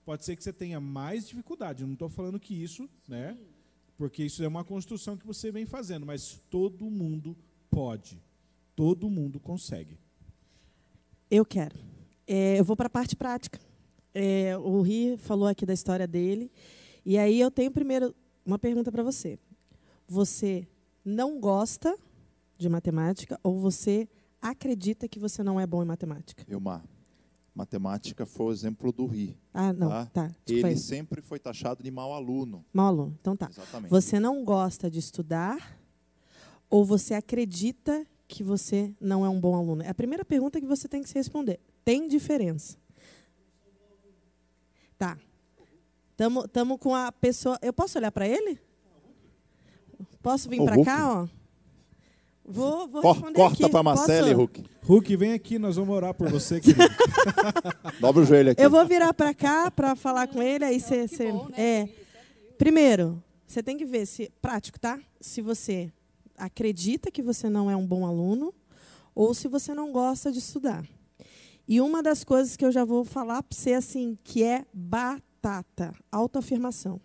Pode 0.03 0.25
ser 0.25 0.36
que 0.36 0.43
você 0.43 0.53
tenha 0.53 0.80
mais 0.80 1.28
dificuldade. 1.28 1.82
Eu 1.82 1.88
não 1.88 1.93
estou 1.93 2.09
falando 2.09 2.39
que 2.39 2.55
isso, 2.55 2.89
né? 3.07 3.38
Porque 3.97 4.23
isso 4.23 4.43
é 4.43 4.47
uma 4.47 4.63
construção 4.63 5.17
que 5.17 5.25
você 5.25 5.51
vem 5.51 5.65
fazendo, 5.65 6.05
mas 6.05 6.41
todo 6.49 6.89
mundo 6.89 7.38
pode. 7.69 8.21
Todo 8.75 9.09
mundo 9.09 9.39
consegue. 9.39 9.97
Eu 11.30 11.45
quero. 11.45 11.78
É, 12.28 12.59
eu 12.59 12.63
vou 12.63 12.75
para 12.75 12.88
a 12.88 12.89
parte 12.89 13.15
prática. 13.15 13.59
É, 14.13 14.57
o 14.57 14.82
Ri 14.82 15.17
falou 15.17 15.47
aqui 15.47 15.65
da 15.65 15.73
história 15.73 16.05
dele. 16.05 16.51
E 17.05 17.17
aí 17.17 17.39
eu 17.39 17.49
tenho 17.49 17.71
primeiro 17.71 18.13
uma 18.45 18.59
pergunta 18.59 18.91
para 18.91 19.01
você. 19.01 19.39
Você 20.07 20.67
não 21.05 21.39
gosta 21.39 21.97
de 22.57 22.67
matemática 22.67 23.39
ou 23.41 23.59
você 23.59 24.09
acredita 24.41 25.07
que 25.07 25.19
você 25.19 25.41
não 25.43 25.59
é 25.59 25.65
bom 25.65 25.82
em 25.82 25.86
matemática? 25.86 26.43
Elmar, 26.49 26.84
matemática 27.55 28.25
foi 28.25 28.47
o 28.47 28.51
exemplo 28.51 28.91
do 28.91 29.05
Ri. 29.05 29.38
Ah, 29.53 29.71
não, 29.71 29.89
tá? 29.89 30.05
tá. 30.07 30.36
Ele 30.47 30.61
Foi. 30.61 30.75
sempre 30.75 31.21
foi 31.21 31.39
taxado 31.39 31.82
de 31.82 31.89
mau 31.89 32.13
aluno. 32.13 32.65
Mau 32.73 32.88
aluno. 32.88 33.17
Então 33.21 33.36
tá. 33.36 33.49
Exatamente. 33.49 33.89
Você 33.89 34.19
não 34.19 34.43
gosta 34.43 34.89
de 34.91 34.99
estudar 34.99 35.80
ou 36.69 36.84
você 36.84 37.13
acredita 37.13 38.05
que 38.28 38.43
você 38.43 38.93
não 38.99 39.25
é 39.25 39.30
um 39.30 39.39
bom 39.39 39.55
aluno? 39.55 39.82
É 39.82 39.89
a 39.89 39.95
primeira 39.95 40.25
pergunta 40.25 40.59
que 40.59 40.67
você 40.67 40.88
tem 40.88 41.01
que 41.01 41.09
se 41.09 41.15
responder. 41.15 41.59
Tem 41.88 42.05
diferença. 42.05 42.77
Tá. 44.97 45.17
Tamo, 46.17 46.45
tamo 46.45 46.77
com 46.77 46.93
a 46.93 47.13
pessoa. 47.13 47.57
Eu 47.61 47.71
posso 47.71 47.97
olhar 47.97 48.11
para 48.11 48.27
ele? 48.27 48.59
Posso 50.21 50.49
vir 50.49 50.61
para 50.65 50.83
cá, 50.83 51.09
ó? 51.09 51.27
Vou, 52.43 52.89
vou 52.89 53.01
responder 53.01 53.39
corta 53.39 53.63
aqui. 53.63 53.71
para 53.71 53.83
Marcele, 53.83 54.19
Posso? 54.19 54.35
Hulk. 54.35 54.63
Hulk, 54.83 55.15
vem 55.15 55.31
aqui, 55.31 55.57
nós 55.57 55.77
vamos 55.77 55.95
orar 55.95 56.13
por 56.13 56.29
você, 56.29 56.59
querido. 56.59 56.83
Dobra 58.01 58.22
o 58.22 58.26
joelho 58.26 58.51
aqui. 58.51 58.61
Eu 58.61 58.69
vou 58.69 58.85
virar 58.85 59.14
para 59.14 59.34
cá 59.34 59.72
para 59.72 59.95
falar 59.95 60.27
com 60.27 60.43
ele, 60.43 60.65
aí 60.65 60.81
você. 60.81 61.31
né? 61.31 61.41
É. 61.57 61.89
Primeiro, 62.57 63.23
você 63.47 63.64
tem 63.64 63.77
que 63.77 63.85
ver 63.85 64.05
se. 64.05 64.30
Prático, 64.41 64.77
tá? 64.77 64.99
Se 65.22 65.41
você 65.41 65.89
acredita 66.38 67.09
que 67.09 67.22
você 67.22 67.49
não 67.49 67.72
é 67.72 67.77
um 67.77 67.88
bom 67.88 68.05
aluno 68.05 68.53
ou 69.15 69.34
se 69.34 69.47
você 69.47 69.73
não 69.73 69.93
gosta 69.93 70.34
de 70.34 70.39
estudar. 70.39 70.85
E 71.68 71.81
uma 71.81 72.02
das 72.02 72.23
coisas 72.23 72.56
que 72.56 72.64
eu 72.64 72.72
já 72.72 72.85
vou 72.85 73.03
falar 73.03 73.44
para 73.44 73.57
você, 73.57 73.73
assim, 73.73 74.18
que 74.23 74.44
é 74.44 74.65
batata 74.73 75.94
autoafirmação. 76.11 77.02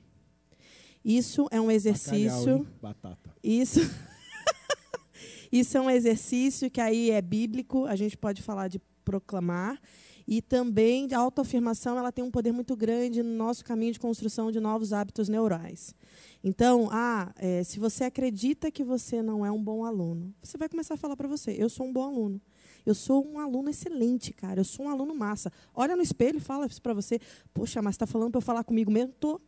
Isso 1.05 1.43
é 1.51 1.61
um 1.61 1.65
Bacalhau, 1.65 1.71
exercício. 1.73 2.57
hein? 2.59 2.69
Batata. 2.81 3.35
Isso. 3.43 3.81
Isso 5.51 5.77
é 5.77 5.81
um 5.81 5.91
exercício 5.91 6.71
que 6.71 6.81
aí 6.81 7.11
é 7.11 7.21
bíblico, 7.21 7.85
a 7.87 7.97
gente 7.97 8.17
pode 8.17 8.41
falar 8.41 8.69
de 8.69 8.81
proclamar. 9.05 9.79
E 10.27 10.41
também 10.41 11.09
a 11.13 11.19
autoafirmação 11.19 11.99
ela 11.99 12.13
tem 12.13 12.25
um 12.25 12.31
poder 12.31 12.53
muito 12.53 12.77
grande 12.77 13.23
no 13.23 13.35
nosso 13.37 13.65
caminho 13.65 13.93
de 13.93 13.99
construção 13.99 14.53
de 14.53 14.61
novos 14.61 14.93
hábitos 14.93 15.29
neurais. 15.29 15.95
Então, 16.43 16.89
ah, 16.93 17.33
é, 17.37 17.65
se 17.65 17.81
você 17.81 18.05
acredita 18.05 18.71
que 18.71 18.85
você 18.85 19.21
não 19.21 19.45
é 19.45 19.51
um 19.51 19.63
bom 19.63 19.85
aluno, 19.85 20.33
você 20.41 20.57
vai 20.57 20.69
começar 20.69 20.95
a 20.95 20.97
falar 20.97 21.17
para 21.17 21.29
você: 21.29 21.57
eu 21.59 21.69
sou 21.69 21.87
um 21.87 21.93
bom 21.93 22.05
aluno. 22.05 22.41
Eu 22.85 22.95
sou 22.95 23.27
um 23.27 23.39
aluno 23.39 23.71
excelente, 23.71 24.33
cara. 24.33 24.61
Eu 24.61 24.65
sou 24.65 24.87
um 24.87 24.91
aluno 24.91 25.15
massa. 25.15 25.53
Olha 25.75 25.97
no 25.97 26.03
espelho 26.03 26.39
e 26.39 26.41
fala 26.41 26.67
isso 26.67 26.83
para 26.83 26.95
você. 26.95 27.21
Poxa, 27.53 27.81
mas 27.83 27.95
está 27.95 28.07
falando 28.07 28.31
para 28.31 28.39
eu 28.39 28.43
falar 28.43 28.65
comigo 28.65 28.91
mesmo? 28.91 29.13
Tô. 29.19 29.41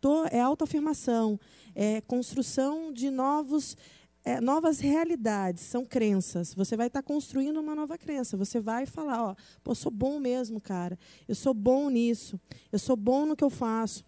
Tô. 0.00 0.26
É 0.26 0.40
autoafirmação. 0.40 1.38
É 1.74 2.00
construção 2.02 2.92
de 2.92 3.10
novos 3.10 3.76
é, 4.24 4.40
novas 4.40 4.80
realidades, 4.80 5.62
são 5.64 5.84
crenças. 5.84 6.54
Você 6.54 6.76
vai 6.76 6.86
estar 6.86 7.02
construindo 7.02 7.60
uma 7.60 7.74
nova 7.74 7.98
crença. 7.98 8.36
Você 8.36 8.58
vai 8.58 8.86
falar, 8.86 9.22
ó, 9.22 9.34
pô, 9.62 9.74
sou 9.74 9.92
bom 9.92 10.18
mesmo, 10.18 10.60
cara. 10.60 10.98
Eu 11.28 11.34
sou 11.34 11.52
bom 11.52 11.90
nisso. 11.90 12.40
Eu 12.72 12.78
sou 12.78 12.96
bom 12.96 13.26
no 13.26 13.36
que 13.36 13.44
eu 13.44 13.50
faço. 13.50 14.02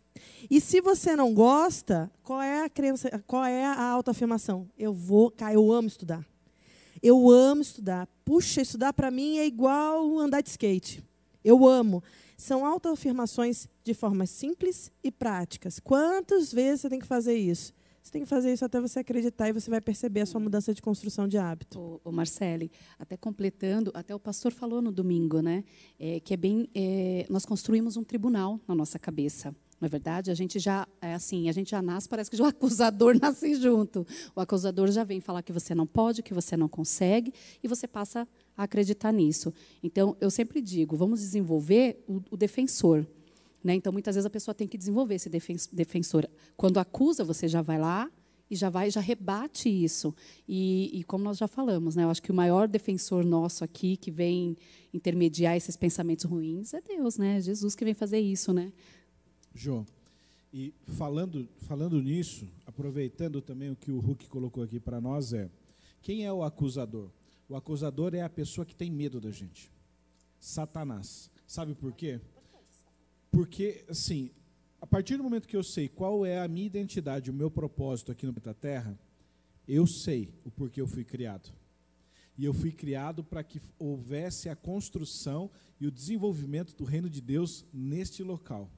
E 0.50 0.58
se 0.60 0.80
você 0.80 1.14
não 1.14 1.34
gosta, 1.34 2.10
qual 2.22 2.40
é 2.40 2.64
a 2.64 2.70
crença, 2.70 3.22
qual 3.26 3.44
é 3.44 3.64
a 3.66 3.82
autoafirmação? 3.90 4.66
Eu 4.78 4.94
vou, 4.94 5.30
cara, 5.30 5.52
eu 5.52 5.70
amo 5.70 5.88
estudar. 5.88 6.26
Eu 7.06 7.30
amo 7.30 7.62
estudar. 7.62 8.08
Puxa, 8.24 8.62
estudar 8.62 8.92
para 8.92 9.12
mim 9.12 9.38
é 9.38 9.46
igual 9.46 10.18
andar 10.18 10.40
de 10.40 10.48
skate. 10.48 11.04
Eu 11.44 11.64
amo. 11.64 12.02
São 12.36 12.66
autoafirmações 12.66 13.68
de 13.84 13.94
formas 13.94 14.28
simples 14.28 14.90
e 15.04 15.12
práticas. 15.12 15.78
Quantas 15.78 16.52
vezes 16.52 16.80
você 16.80 16.88
tem 16.88 16.98
que 16.98 17.06
fazer 17.06 17.36
isso? 17.36 17.72
Você 18.02 18.10
tem 18.10 18.22
que 18.22 18.28
fazer 18.28 18.52
isso 18.52 18.64
até 18.64 18.80
você 18.80 18.98
acreditar 18.98 19.48
e 19.48 19.52
você 19.52 19.70
vai 19.70 19.80
perceber 19.80 20.22
a 20.22 20.26
sua 20.26 20.40
mudança 20.40 20.74
de 20.74 20.82
construção 20.82 21.28
de 21.28 21.38
hábito. 21.38 21.78
O, 21.78 22.00
o 22.08 22.12
Marcele, 22.12 22.72
até 22.98 23.16
completando, 23.16 23.92
até 23.94 24.12
o 24.12 24.18
pastor 24.18 24.52
falou 24.52 24.82
no 24.82 24.90
domingo, 24.90 25.40
né? 25.40 25.62
é, 26.00 26.18
que 26.18 26.34
é 26.34 26.36
bem, 26.36 26.68
é, 26.74 27.24
nós 27.30 27.46
construímos 27.46 27.96
um 27.96 28.02
tribunal 28.02 28.58
na 28.66 28.74
nossa 28.74 28.98
cabeça. 28.98 29.54
Não 29.80 29.86
é 29.86 29.88
verdade? 29.88 30.30
A 30.30 30.34
gente 30.34 30.58
já, 30.58 30.88
é 31.02 31.14
assim, 31.14 31.48
a 31.48 31.52
gente 31.52 31.70
já 31.70 31.82
nasce, 31.82 32.08
parece 32.08 32.30
que 32.30 32.40
o 32.40 32.44
acusador 32.44 33.16
nasce 33.20 33.54
junto. 33.56 34.06
O 34.34 34.40
acusador 34.40 34.90
já 34.90 35.04
vem 35.04 35.20
falar 35.20 35.42
que 35.42 35.52
você 35.52 35.74
não 35.74 35.86
pode, 35.86 36.22
que 36.22 36.32
você 36.32 36.56
não 36.56 36.68
consegue, 36.68 37.32
e 37.62 37.68
você 37.68 37.86
passa 37.86 38.26
a 38.56 38.62
acreditar 38.62 39.12
nisso. 39.12 39.52
Então, 39.82 40.16
eu 40.20 40.30
sempre 40.30 40.62
digo, 40.62 40.96
vamos 40.96 41.20
desenvolver 41.20 42.02
o, 42.08 42.22
o 42.30 42.36
defensor. 42.36 43.06
Né? 43.62 43.74
Então, 43.74 43.92
muitas 43.92 44.14
vezes 44.14 44.24
a 44.26 44.30
pessoa 44.30 44.54
tem 44.54 44.66
que 44.66 44.78
desenvolver 44.78 45.16
esse 45.16 45.28
defen- 45.28 45.56
defensor. 45.72 46.26
Quando 46.56 46.78
acusa, 46.78 47.22
você 47.22 47.46
já 47.46 47.60
vai 47.60 47.78
lá 47.78 48.10
e 48.50 48.56
já 48.56 48.70
vai, 48.70 48.90
já 48.90 49.00
rebate 49.00 49.68
isso. 49.68 50.14
E, 50.48 51.00
e 51.00 51.04
como 51.04 51.24
nós 51.24 51.36
já 51.36 51.48
falamos, 51.48 51.96
né? 51.96 52.04
eu 52.04 52.10
acho 52.10 52.22
que 52.22 52.30
o 52.30 52.34
maior 52.34 52.68
defensor 52.68 53.24
nosso 53.24 53.64
aqui, 53.64 53.96
que 53.96 54.10
vem 54.10 54.56
intermediar 54.94 55.56
esses 55.56 55.76
pensamentos 55.76 56.24
ruins, 56.24 56.72
é 56.72 56.80
Deus, 56.80 57.18
né? 57.18 57.40
Jesus 57.40 57.74
que 57.74 57.84
vem 57.84 57.92
fazer 57.92 58.20
isso, 58.20 58.52
né? 58.52 58.72
João, 59.56 59.86
e 60.52 60.72
falando, 60.96 61.48
falando 61.58 62.00
nisso, 62.00 62.48
aproveitando 62.66 63.42
também 63.42 63.70
o 63.70 63.76
que 63.76 63.90
o 63.90 63.98
Hulk 63.98 64.28
colocou 64.28 64.62
aqui 64.62 64.78
para 64.78 65.00
nós, 65.00 65.32
é 65.32 65.50
quem 66.00 66.24
é 66.24 66.32
o 66.32 66.42
acusador? 66.42 67.10
O 67.48 67.56
acusador 67.56 68.14
é 68.14 68.22
a 68.22 68.28
pessoa 68.28 68.64
que 68.64 68.74
tem 68.74 68.90
medo 68.90 69.20
da 69.20 69.30
gente. 69.30 69.70
Satanás. 70.38 71.30
Sabe 71.46 71.74
por 71.74 71.92
quê? 71.92 72.20
Porque, 73.30 73.84
assim, 73.88 74.30
a 74.80 74.86
partir 74.86 75.16
do 75.16 75.22
momento 75.24 75.48
que 75.48 75.56
eu 75.56 75.62
sei 75.62 75.88
qual 75.88 76.24
é 76.24 76.38
a 76.38 76.48
minha 76.48 76.66
identidade, 76.66 77.30
o 77.30 77.34
meu 77.34 77.50
propósito 77.50 78.12
aqui 78.12 78.26
no 78.26 78.32
planeta 78.32 78.54
Terra, 78.54 78.98
eu 79.66 79.86
sei 79.86 80.32
o 80.44 80.50
porquê 80.50 80.80
eu 80.80 80.86
fui 80.86 81.04
criado. 81.04 81.52
E 82.38 82.44
eu 82.44 82.52
fui 82.52 82.70
criado 82.70 83.24
para 83.24 83.42
que 83.42 83.60
houvesse 83.78 84.48
a 84.48 84.56
construção 84.56 85.50
e 85.80 85.86
o 85.86 85.90
desenvolvimento 85.90 86.74
do 86.76 86.84
reino 86.84 87.08
de 87.08 87.20
Deus 87.20 87.64
neste 87.72 88.22
local. 88.22 88.70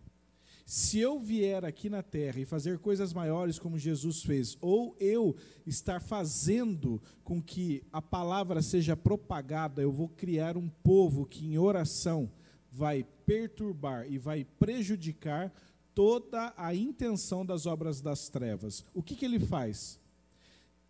Se 0.70 0.98
eu 0.98 1.18
vier 1.18 1.64
aqui 1.64 1.88
na 1.88 2.02
terra 2.02 2.40
e 2.40 2.44
fazer 2.44 2.78
coisas 2.78 3.14
maiores 3.14 3.58
como 3.58 3.78
Jesus 3.78 4.22
fez, 4.22 4.54
ou 4.60 4.94
eu 5.00 5.34
estar 5.66 5.98
fazendo 5.98 7.00
com 7.24 7.42
que 7.42 7.82
a 7.90 8.02
palavra 8.02 8.60
seja 8.60 8.94
propagada, 8.94 9.80
eu 9.80 9.90
vou 9.90 10.10
criar 10.10 10.58
um 10.58 10.68
povo 10.68 11.24
que 11.24 11.46
em 11.46 11.56
oração 11.56 12.30
vai 12.70 13.02
perturbar 13.24 14.06
e 14.12 14.18
vai 14.18 14.44
prejudicar 14.44 15.50
toda 15.94 16.52
a 16.54 16.74
intenção 16.74 17.46
das 17.46 17.64
obras 17.64 18.02
das 18.02 18.28
trevas. 18.28 18.84
O 18.92 19.02
que, 19.02 19.16
que 19.16 19.24
ele 19.24 19.40
faz? 19.40 19.98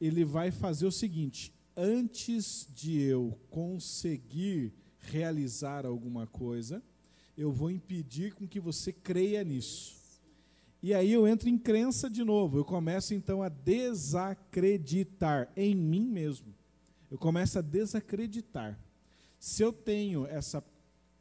Ele 0.00 0.24
vai 0.24 0.50
fazer 0.50 0.86
o 0.86 0.92
seguinte: 0.92 1.54
antes 1.76 2.68
de 2.74 3.00
eu 3.00 3.38
conseguir 3.48 4.74
realizar 4.98 5.86
alguma 5.86 6.26
coisa, 6.26 6.82
eu 7.38 7.52
vou 7.52 7.70
impedir 7.70 8.34
com 8.34 8.48
que 8.48 8.58
você 8.58 8.92
creia 8.92 9.44
nisso. 9.44 9.96
E 10.82 10.92
aí 10.92 11.12
eu 11.12 11.26
entro 11.26 11.48
em 11.48 11.56
crença 11.56 12.10
de 12.10 12.24
novo. 12.24 12.58
Eu 12.58 12.64
começo 12.64 13.14
então 13.14 13.42
a 13.42 13.48
desacreditar 13.48 15.50
em 15.56 15.74
mim 15.74 16.04
mesmo. 16.04 16.52
Eu 17.10 17.16
começo 17.16 17.58
a 17.58 17.62
desacreditar. 17.62 18.78
Se 19.38 19.62
eu 19.62 19.72
tenho 19.72 20.26
essa, 20.26 20.62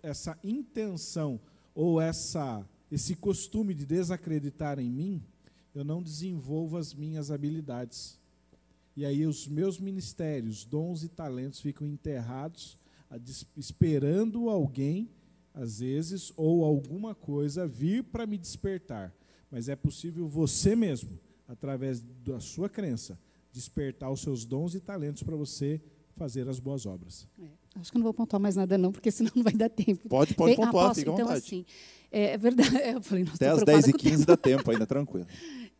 essa 0.02 0.38
intenção 0.44 1.39
ou 1.73 2.02
essa 2.02 2.68
esse 2.91 3.15
costume 3.15 3.73
de 3.73 3.85
desacreditar 3.85 4.80
em 4.80 4.89
mim, 4.89 5.23
eu 5.76 5.84
não 5.84 6.02
desenvolvo 6.02 6.77
as 6.77 6.94
minhas 6.94 7.30
habilidades. 7.30 8.19
E 8.95 9.06
aí 9.06 9.26
os 9.26 9.48
meus 9.48 9.80
ministérios, 9.80 10.65
dons 10.65 11.03
e 11.03 11.10
talentos 11.10 11.60
ficam 11.60 11.85
enterrados, 11.85 12.77
esperando 13.56 14.49
alguém, 14.49 15.10
às 15.58 15.80
vezes, 15.80 16.32
ou 16.38 16.64
alguma 16.64 17.16
coisa 17.16 17.68
vir 17.68 18.04
para 18.04 18.28
me 18.28 18.38
despertar. 18.38 19.14
Mas 19.50 19.68
é 19.68 19.76
possível 19.76 20.28
você 20.28 20.76
mesmo, 20.76 21.20
através 21.48 22.02
da 22.24 22.40
sua 22.40 22.70
crença, 22.70 23.20
despertar 23.52 24.12
os 24.12 24.22
seus 24.22 24.46
dons 24.46 24.76
e 24.76 24.80
talentos 24.80 25.24
para 25.24 25.36
você 25.36 25.82
fazer 26.16 26.48
as 26.48 26.60
boas 26.60 26.86
obras. 26.86 27.28
É, 27.40 27.48
acho 27.76 27.92
que 27.92 27.98
não 27.98 28.04
vou 28.04 28.14
pontuar 28.14 28.40
mais 28.40 28.56
nada 28.56 28.78
não, 28.78 28.92
porque 28.92 29.10
senão 29.10 29.32
não 29.36 29.44
vai 29.44 29.54
dar 29.54 29.70
tempo. 29.70 30.08
Pode, 30.08 30.36
pode 30.36 30.56
Tem, 30.56 30.64
pontuar, 30.64 30.92
ah, 30.92 30.94
fica 30.94 31.10
à 31.10 31.14
então, 31.14 31.26
vontade. 31.26 31.46
assim, 31.46 31.66
é, 32.12 32.34
é 32.34 32.38
verdade. 32.38 32.70
Eu 32.94 33.02
falei, 33.02 33.24
nossa, 33.24 33.36
Até 33.36 33.50
às 33.50 33.64
preocupada 33.64 33.82
10 33.82 33.88
e 33.88 33.92
com 33.92 33.98
o 33.98 34.02
15 34.02 34.26
dá 34.26 34.38
tempo 34.38 34.72
ainda, 34.72 34.86
tranquilo. 34.86 35.26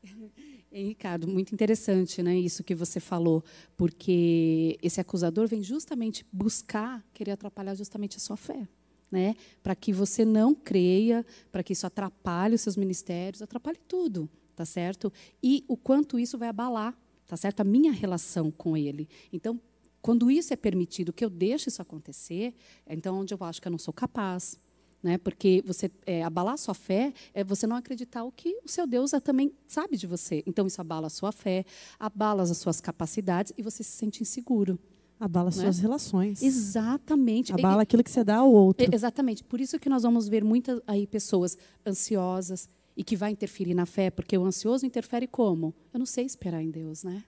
E, 0.70 0.84
Ricardo, 0.84 1.28
muito 1.28 1.56
interessante 1.56 2.22
né, 2.22 2.38
isso 2.38 2.64
que 2.64 2.76
você 2.76 3.00
falou, 3.00 3.44
porque 3.76 4.78
esse 4.84 5.00
acusador 5.00 5.48
vem 5.48 5.64
justamente 5.64 6.26
buscar, 6.32 7.04
querer 7.14 7.32
atrapalhar 7.32 7.74
justamente 7.74 8.18
a 8.18 8.20
sua 8.20 8.36
fé. 8.36 8.68
Né, 9.10 9.36
para 9.64 9.74
que 9.74 9.94
você 9.94 10.26
não 10.26 10.54
creia, 10.54 11.26
para 11.50 11.64
que 11.64 11.72
isso 11.72 11.88
atrapalhe 11.88 12.56
os 12.56 12.62
seus 12.62 12.76
ministérios, 12.76 13.42
atrapalhe 13.42 13.80
tudo, 13.88 14.30
tá 14.54 14.66
certo? 14.66 15.14
E 15.42 15.64
o 15.66 15.78
quanto 15.78 16.20
isso 16.20 16.38
vai 16.38 16.50
abalar, 16.50 16.94
tá 17.26 17.38
certo? 17.38 17.62
A 17.62 17.64
minha 17.64 17.94
relação 17.94 18.52
com 18.52 18.76
ele. 18.76 19.08
Então, 19.32 19.62
quando 20.02 20.30
isso 20.30 20.54
é 20.54 20.58
permitido, 20.58 21.14
que 21.14 21.24
eu 21.24 21.30
deixe 21.30 21.70
isso 21.70 21.82
acontecer, 21.82 22.54
é 22.86 22.94
então 22.94 23.20
onde 23.20 23.34
eu 23.34 23.38
acho 23.42 23.62
que 23.62 23.68
eu 23.68 23.72
não 23.72 23.80
sou 23.80 23.94
capaz, 23.94 24.60
né? 25.02 25.18
Porque 25.18 25.64
você 25.66 25.92
é, 26.06 26.24
abalar 26.24 26.58
sua 26.58 26.74
fé 26.74 27.14
é 27.34 27.44
você 27.44 27.68
não 27.68 27.76
acreditar 27.76 28.24
o 28.24 28.32
que 28.32 28.60
o 28.64 28.68
seu 28.68 28.88
Deus 28.88 29.14
é, 29.14 29.20
também 29.20 29.54
sabe 29.68 29.96
de 29.96 30.08
você. 30.08 30.44
Então 30.46 30.66
isso 30.66 30.82
abala 30.82 31.08
a 31.08 31.10
sua 31.10 31.32
fé, 31.32 31.66
abala 32.00 32.44
as 32.44 32.58
suas 32.58 32.82
capacidades 32.82 33.54
e 33.58 33.62
você 33.62 33.84
se 33.84 33.92
sente 33.92 34.22
inseguro. 34.22 34.80
Abala 35.20 35.50
Não 35.50 35.58
é? 35.60 35.62
suas 35.64 35.80
relações. 35.80 36.42
Exatamente. 36.44 37.52
Abala 37.54 37.82
E- 37.82 37.84
aquilo 37.84 38.04
que 38.04 38.12
você 38.12 38.24
dá 38.24 38.38
ao 38.38 38.52
outro. 38.52 38.88
Exatamente. 38.94 39.44
Por 39.44 39.60
isso 39.60 39.80
que 39.80 39.90
nós 39.90 40.04
vamos 40.04 40.28
ver 40.28 40.44
muitas 40.44 40.80
aí 40.86 41.08
pessoas 41.08 41.58
ansiosas 41.86 42.70
e 42.96 43.04
que 43.04 43.16
vai 43.16 43.32
interferir 43.32 43.74
na 43.74 43.86
fé, 43.86 44.10
porque 44.10 44.38
o 44.38 44.44
ansioso 44.46 44.86
interfere 44.86 45.28
como? 45.28 45.74
Eu 45.94 46.00
não 46.00 46.06
sei 46.06 46.26
esperar 46.26 46.62
em 46.62 46.70
Deus, 46.70 47.04
né? 47.04 47.24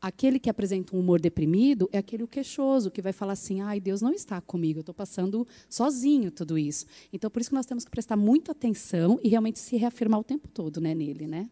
Aquele 0.00 0.40
que 0.40 0.50
apresenta 0.50 0.96
um 0.96 0.98
humor 0.98 1.20
deprimido 1.20 1.88
é 1.92 1.98
aquele 1.98 2.24
o 2.24 2.28
queixoso, 2.28 2.90
que 2.90 3.00
vai 3.00 3.12
falar 3.12 3.34
assim: 3.34 3.60
ai, 3.60 3.78
Deus 3.78 4.02
não 4.02 4.12
está 4.12 4.40
comigo, 4.40 4.78
eu 4.78 4.82
estou 4.82 4.94
passando 4.94 5.46
sozinho 5.68 6.30
tudo 6.32 6.58
isso. 6.58 6.86
Então, 7.12 7.30
por 7.30 7.40
isso 7.40 7.50
que 7.50 7.54
nós 7.54 7.66
temos 7.66 7.84
que 7.84 7.90
prestar 7.90 8.16
muita 8.16 8.50
atenção 8.50 9.20
e 9.22 9.28
realmente 9.28 9.60
se 9.60 9.76
reafirmar 9.76 10.18
o 10.18 10.24
tempo 10.24 10.48
todo 10.48 10.80
né, 10.80 10.92
nele. 10.92 11.28
Né? 11.28 11.48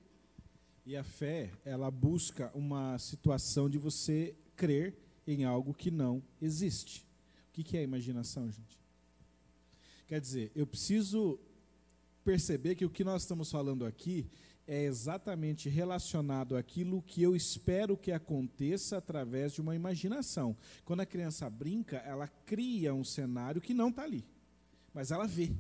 E 0.85 0.97
a 0.97 1.05
fé, 1.05 1.51
ela 1.65 1.91
busca 1.93 2.51
uma 2.53 2.99
situação 2.99 3.71
de 3.71 3.79
você 3.79 4.35
crer 4.57 4.97
em 5.31 5.45
algo 5.45 5.73
que 5.73 5.91
não 5.91 6.23
existe. 6.41 7.07
O 7.49 7.53
que 7.53 7.77
é 7.77 7.83
imaginação, 7.83 8.51
gente? 8.51 8.79
Quer 10.07 10.21
dizer, 10.21 10.51
eu 10.55 10.67
preciso 10.67 11.39
perceber 12.25 12.75
que 12.75 12.85
o 12.85 12.91
que 12.91 13.05
nós 13.05 13.23
estamos 13.23 13.51
falando 13.51 13.85
aqui 13.85 14.31
é 14.67 14.85
exatamente 14.85 15.69
relacionado 15.69 16.57
àquilo 16.57 17.03
que 17.03 17.23
eu 17.23 17.35
espero 17.35 17.97
que 17.97 18.13
aconteça 18.13 18.97
através 18.97 19.53
de 19.53 19.61
uma 19.61 19.75
imaginação. 19.75 20.57
Quando 20.85 21.01
a 21.01 21.07
criança 21.07 21.51
brinca, 21.51 21.97
ela 21.99 22.29
cria 22.29 22.95
um 22.95 23.03
cenário 23.03 23.61
que 23.61 23.75
não 23.75 23.89
está 23.89 24.05
ali, 24.05 24.25
mas 24.95 25.11
ela 25.11 25.27
vê. 25.27 25.53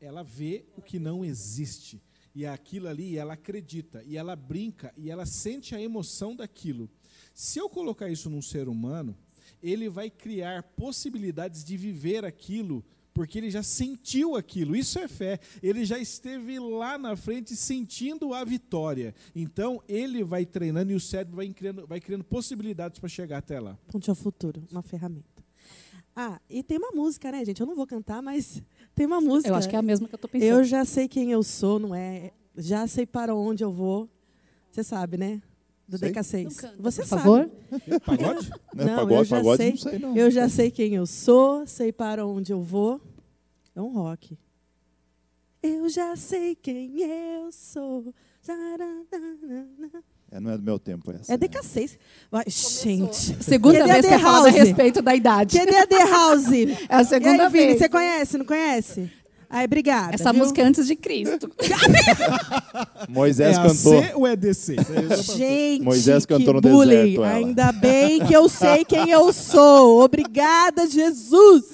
Ela 0.00 0.22
vê 0.22 0.64
o 0.76 0.80
que 0.82 0.98
não 0.98 1.24
existe. 1.24 2.00
E 2.34 2.46
aquilo 2.46 2.88
ali 2.88 3.16
ela 3.16 3.34
acredita, 3.34 4.02
e 4.06 4.16
ela 4.16 4.36
brinca, 4.36 4.92
e 4.96 5.10
ela 5.10 5.26
sente 5.26 5.74
a 5.74 5.80
emoção 5.80 6.36
daquilo. 6.36 6.88
Se 7.34 7.58
eu 7.58 7.68
colocar 7.68 8.08
isso 8.08 8.30
num 8.30 8.42
ser 8.42 8.68
humano, 8.68 9.16
ele 9.62 9.88
vai 9.88 10.08
criar 10.10 10.62
possibilidades 10.62 11.64
de 11.64 11.76
viver 11.76 12.24
aquilo, 12.24 12.84
porque 13.12 13.38
ele 13.38 13.50
já 13.50 13.62
sentiu 13.62 14.36
aquilo. 14.36 14.76
Isso 14.76 14.98
é 14.98 15.08
fé. 15.08 15.40
Ele 15.62 15.84
já 15.84 15.98
esteve 15.98 16.58
lá 16.58 16.96
na 16.96 17.16
frente 17.16 17.56
sentindo 17.56 18.32
a 18.32 18.44
vitória. 18.44 19.14
Então, 19.34 19.82
ele 19.88 20.22
vai 20.22 20.46
treinando 20.46 20.92
e 20.92 20.94
o 20.94 21.00
cérebro 21.00 21.36
vai 21.36 21.48
criando, 21.48 21.86
vai 21.86 22.00
criando 22.00 22.24
possibilidades 22.24 22.98
para 22.98 23.08
chegar 23.08 23.38
até 23.38 23.58
lá. 23.60 23.76
Ponte 23.88 24.08
ao 24.08 24.16
futuro, 24.16 24.62
uma 24.70 24.82
ferramenta. 24.82 25.44
Ah, 26.14 26.40
e 26.50 26.62
tem 26.62 26.78
uma 26.78 26.92
música, 26.92 27.30
né, 27.30 27.44
gente? 27.44 27.60
Eu 27.60 27.66
não 27.66 27.74
vou 27.74 27.86
cantar, 27.86 28.20
mas 28.20 28.62
tem 29.00 29.06
uma 29.06 29.20
música. 29.20 29.48
Eu 29.48 29.54
acho 29.54 29.66
que 29.66 29.74
é 29.74 29.78
a 29.78 29.82
mesma 29.82 30.06
que 30.06 30.14
eu 30.14 30.18
estou 30.18 30.28
pensando. 30.28 30.46
Eu 30.50 30.62
já 30.62 30.84
sei 30.84 31.08
quem 31.08 31.32
eu 31.32 31.42
sou, 31.42 31.78
não 31.78 31.94
é? 31.94 32.32
Já 32.54 32.86
sei 32.86 33.06
para 33.06 33.34
onde 33.34 33.64
eu 33.64 33.72
vou. 33.72 34.06
Você 34.70 34.84
sabe, 34.84 35.16
né? 35.16 35.40
Do 35.88 35.96
Sei. 35.96 36.12
DK6. 36.12 36.44
Não 36.44 36.50
canta, 36.54 36.82
Você 36.82 37.00
por 37.00 37.08
sabe. 37.08 37.22
favor. 37.22 37.50
Pagode? 38.04 38.50
Né? 38.74 38.84
Não, 38.84 38.96
pagode, 38.96 39.14
eu 39.14 39.24
já 39.24 39.36
pagode, 39.38 39.56
sei. 39.56 39.70
não 39.70 39.78
sei 39.78 39.98
não. 39.98 40.16
Eu 40.16 40.30
já 40.30 40.48
sei 40.50 40.70
quem 40.70 40.94
eu 40.94 41.06
sou, 41.06 41.66
sei 41.66 41.90
para 41.90 42.26
onde 42.26 42.52
eu 42.52 42.60
vou. 42.60 43.00
É 43.74 43.80
um 43.80 43.88
rock. 43.88 44.38
Eu 45.62 45.88
já 45.88 46.14
sei 46.14 46.54
quem 46.54 47.00
eu 47.00 47.50
sou. 47.50 48.14
Zaranana. 48.44 50.04
É, 50.32 50.38
não 50.38 50.50
é 50.52 50.56
do 50.56 50.62
meu 50.62 50.78
tempo 50.78 51.10
essa. 51.10 51.32
É 51.34 51.36
né? 51.36 51.46
DK6. 51.48 51.98
Vai, 52.30 52.44
gente. 52.46 53.42
Segunda 53.42 53.84
vez 53.84 53.96
que 53.96 54.02
The 54.08 54.14
é 54.14 54.18
falado 54.18 54.46
a 54.46 54.50
House? 54.50 54.54
respeito 54.54 55.02
da 55.02 55.14
idade. 55.14 55.58
Cadê 55.58 55.76
a 55.76 55.86
The 55.86 56.04
House? 56.08 56.46
É 56.88 56.94
a 56.96 57.02
E 57.02 57.04
segunda 57.04 57.46
aí, 57.46 57.50
Vini, 57.52 57.66
vez. 57.66 57.78
você 57.78 57.88
conhece, 57.88 58.38
não 58.38 58.44
conhece? 58.44 59.10
Aí, 59.52 59.64
obrigada. 59.64 60.14
Essa 60.14 60.32
viu? 60.32 60.40
música 60.42 60.62
é 60.62 60.64
antes 60.64 60.86
de 60.86 60.94
Cristo. 60.94 61.50
Moisés 63.08 63.58
é 63.58 63.62
cantou. 63.62 63.98
AC 63.98 64.12
ou 64.14 64.26
é 64.26 64.36
DC? 64.36 64.76
Gente, 65.36 65.82
Moisés 65.82 66.24
que 66.24 66.36
cantou 66.36 66.54
no 66.54 66.60
bullying. 66.60 66.88
deserto, 66.90 67.24
ela. 67.24 67.34
Ainda 67.34 67.72
bem 67.72 68.24
que 68.24 68.32
eu 68.32 68.48
sei 68.48 68.84
quem 68.84 69.10
eu 69.10 69.32
sou. 69.32 70.02
Obrigada, 70.04 70.88
Jesus. 70.88 71.64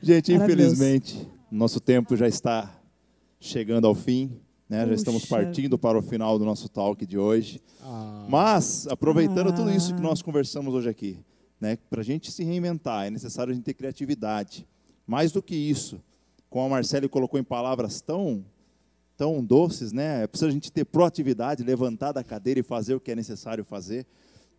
Gente, 0.00 0.32
infelizmente, 0.32 1.28
nosso 1.50 1.78
tempo 1.80 2.16
já 2.16 2.26
está 2.26 2.72
chegando 3.38 3.86
ao 3.86 3.94
fim. 3.94 4.40
Né? 4.68 4.84
Já 4.86 4.94
estamos 4.94 5.24
partindo 5.26 5.78
para 5.78 5.96
o 5.98 6.02
final 6.02 6.38
do 6.38 6.44
nosso 6.44 6.68
talk 6.68 7.04
de 7.06 7.16
hoje. 7.16 7.62
Ah, 7.82 8.26
Mas, 8.28 8.86
aproveitando 8.88 9.54
tudo 9.54 9.70
isso 9.70 9.94
que 9.94 10.00
Ah. 10.00 10.02
nós 10.02 10.22
conversamos 10.22 10.74
hoje 10.74 10.88
aqui, 10.88 11.18
né? 11.60 11.78
para 11.88 12.00
a 12.00 12.04
gente 12.04 12.32
se 12.32 12.42
reinventar, 12.42 13.06
é 13.06 13.10
necessário 13.10 13.52
a 13.52 13.54
gente 13.54 13.64
ter 13.64 13.74
criatividade. 13.74 14.66
Mais 15.06 15.30
do 15.30 15.40
que 15.40 15.54
isso, 15.54 16.00
como 16.50 16.66
a 16.66 16.68
Marcele 16.70 17.08
colocou 17.08 17.38
em 17.38 17.44
palavras 17.44 18.00
tão, 18.00 18.44
tão 19.16 19.42
doces, 19.44 19.92
né? 19.92 20.24
é 20.24 20.26
preciso 20.26 20.48
a 20.48 20.52
gente 20.52 20.72
ter 20.72 20.84
proatividade, 20.84 21.62
levantar 21.62 22.10
da 22.10 22.24
cadeira 22.24 22.58
e 22.58 22.62
fazer 22.64 22.94
o 22.96 23.00
que 23.00 23.12
é 23.12 23.14
necessário 23.14 23.64
fazer. 23.64 24.04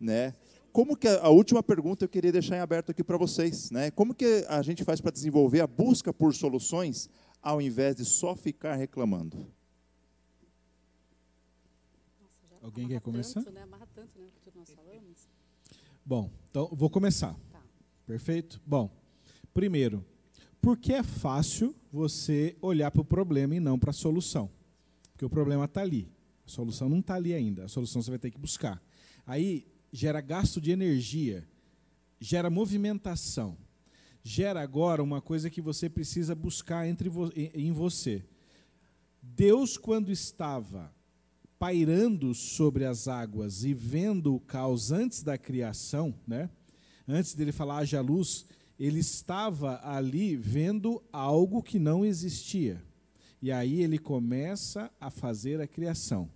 Né? 0.00 0.32
Como 0.72 0.96
que 0.96 1.06
a, 1.06 1.24
a 1.24 1.28
última 1.28 1.62
pergunta 1.62 2.04
eu 2.04 2.08
queria 2.08 2.32
deixar 2.32 2.56
em 2.56 2.60
aberto 2.60 2.90
aqui 2.90 3.02
para 3.04 3.16
vocês, 3.16 3.70
né? 3.70 3.90
Como 3.90 4.14
que 4.14 4.44
a 4.48 4.62
gente 4.62 4.84
faz 4.84 5.00
para 5.00 5.10
desenvolver 5.10 5.60
a 5.60 5.66
busca 5.66 6.12
por 6.12 6.32
soluções 6.34 7.10
ao 7.42 7.60
invés 7.60 7.96
de 7.96 8.04
só 8.04 8.36
ficar 8.36 8.74
reclamando? 8.76 9.46
Alguém 12.68 12.86
quer 12.86 13.00
começar? 13.00 13.42
Tanto, 13.42 13.54
né? 13.54 13.62
Amarra 13.62 13.88
tanto, 13.94 14.18
né? 14.18 14.26
o 14.26 14.50
que 14.50 14.58
nós 14.58 14.70
falamos. 14.70 15.26
Bom, 16.04 16.30
então 16.50 16.68
vou 16.70 16.90
começar. 16.90 17.34
Tá. 17.50 17.62
Perfeito? 18.06 18.60
Bom, 18.66 18.90
primeiro, 19.54 20.04
porque 20.60 20.92
é 20.92 21.02
fácil 21.02 21.74
você 21.90 22.58
olhar 22.60 22.90
para 22.90 23.00
o 23.00 23.04
problema 23.06 23.56
e 23.56 23.60
não 23.60 23.78
para 23.78 23.88
a 23.88 23.94
solução. 23.94 24.50
Porque 25.12 25.24
o 25.24 25.30
problema 25.30 25.64
está 25.64 25.80
ali. 25.80 26.12
A 26.46 26.50
solução 26.50 26.90
não 26.90 26.98
está 26.98 27.14
ali 27.14 27.32
ainda. 27.32 27.64
A 27.64 27.68
solução 27.68 28.02
você 28.02 28.10
vai 28.10 28.18
ter 28.18 28.30
que 28.30 28.38
buscar. 28.38 28.82
Aí 29.26 29.66
gera 29.90 30.20
gasto 30.20 30.60
de 30.60 30.70
energia, 30.70 31.48
gera 32.20 32.50
movimentação, 32.50 33.56
gera 34.22 34.60
agora 34.60 35.02
uma 35.02 35.22
coisa 35.22 35.48
que 35.48 35.62
você 35.62 35.88
precisa 35.88 36.34
buscar 36.34 36.86
entre 36.86 37.08
vo 37.08 37.32
em 37.34 37.72
você. 37.72 38.22
Deus, 39.22 39.78
quando 39.78 40.12
estava 40.12 40.92
pairando 41.58 42.34
sobre 42.34 42.84
as 42.84 43.08
águas 43.08 43.64
e 43.64 43.74
vendo 43.74 44.34
o 44.34 44.40
caos 44.40 44.92
antes 44.92 45.22
da 45.22 45.36
criação, 45.36 46.14
né? 46.26 46.48
antes 47.06 47.34
dele 47.34 47.52
falar 47.52 47.78
haja 47.78 48.00
luz, 48.00 48.46
ele 48.78 49.00
estava 49.00 49.80
ali 49.82 50.36
vendo 50.36 51.02
algo 51.12 51.62
que 51.62 51.78
não 51.78 52.04
existia. 52.04 52.82
E 53.42 53.50
aí 53.50 53.82
ele 53.82 53.98
começa 53.98 54.90
a 55.00 55.10
fazer 55.10 55.60
a 55.60 55.66
criação, 55.66 56.30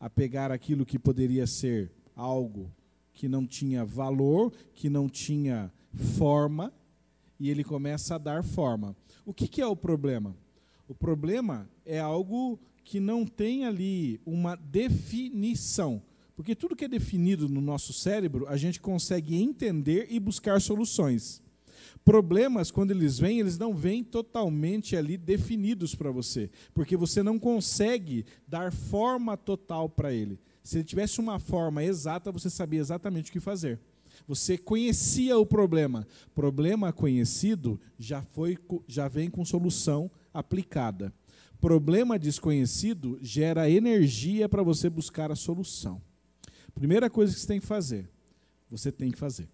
a 0.00 0.10
pegar 0.10 0.50
aquilo 0.50 0.86
que 0.86 0.98
poderia 0.98 1.46
ser 1.46 1.92
algo 2.14 2.72
que 3.12 3.28
não 3.28 3.46
tinha 3.46 3.84
valor, 3.84 4.52
que 4.74 4.90
não 4.90 5.08
tinha 5.08 5.72
forma, 6.18 6.72
e 7.38 7.50
ele 7.50 7.64
começa 7.64 8.14
a 8.14 8.18
dar 8.18 8.42
forma. 8.42 8.96
O 9.24 9.32
que, 9.32 9.48
que 9.48 9.60
é 9.60 9.66
o 9.66 9.76
problema? 9.76 10.36
O 10.88 10.94
problema 10.94 11.68
é 11.84 11.98
algo 11.98 12.58
que 12.86 13.00
não 13.00 13.26
tem 13.26 13.64
ali 13.66 14.20
uma 14.24 14.54
definição. 14.54 16.00
Porque 16.36 16.54
tudo 16.54 16.76
que 16.76 16.84
é 16.84 16.88
definido 16.88 17.48
no 17.48 17.60
nosso 17.60 17.92
cérebro, 17.92 18.46
a 18.46 18.56
gente 18.56 18.80
consegue 18.80 19.34
entender 19.34 20.06
e 20.08 20.20
buscar 20.20 20.60
soluções. 20.60 21.42
Problemas, 22.04 22.70
quando 22.70 22.92
eles 22.92 23.18
vêm, 23.18 23.40
eles 23.40 23.58
não 23.58 23.74
vêm 23.74 24.04
totalmente 24.04 24.96
ali 24.96 25.16
definidos 25.16 25.96
para 25.96 26.12
você, 26.12 26.48
porque 26.72 26.96
você 26.96 27.24
não 27.24 27.40
consegue 27.40 28.24
dar 28.46 28.72
forma 28.72 29.36
total 29.36 29.88
para 29.88 30.14
ele. 30.14 30.38
Se 30.62 30.78
ele 30.78 30.84
tivesse 30.84 31.18
uma 31.18 31.40
forma 31.40 31.82
exata, 31.82 32.30
você 32.30 32.48
sabia 32.48 32.78
exatamente 32.78 33.30
o 33.30 33.32
que 33.32 33.40
fazer. 33.40 33.80
Você 34.28 34.56
conhecia 34.56 35.36
o 35.36 35.44
problema. 35.44 36.06
Problema 36.32 36.92
conhecido 36.92 37.80
já 37.98 38.22
foi 38.22 38.56
já 38.86 39.08
vem 39.08 39.28
com 39.28 39.44
solução 39.44 40.08
aplicada. 40.32 41.12
Problema 41.66 42.16
desconhecido 42.16 43.18
gera 43.20 43.68
energia 43.68 44.48
para 44.48 44.62
você 44.62 44.88
buscar 44.88 45.32
a 45.32 45.34
solução. 45.34 46.00
Primeira 46.72 47.10
coisa 47.10 47.34
que 47.34 47.40
você 47.40 47.46
tem 47.48 47.58
que 47.58 47.66
fazer, 47.66 48.08
você 48.70 48.92
tem 48.92 49.10
que 49.10 49.18
fazer. 49.18 49.48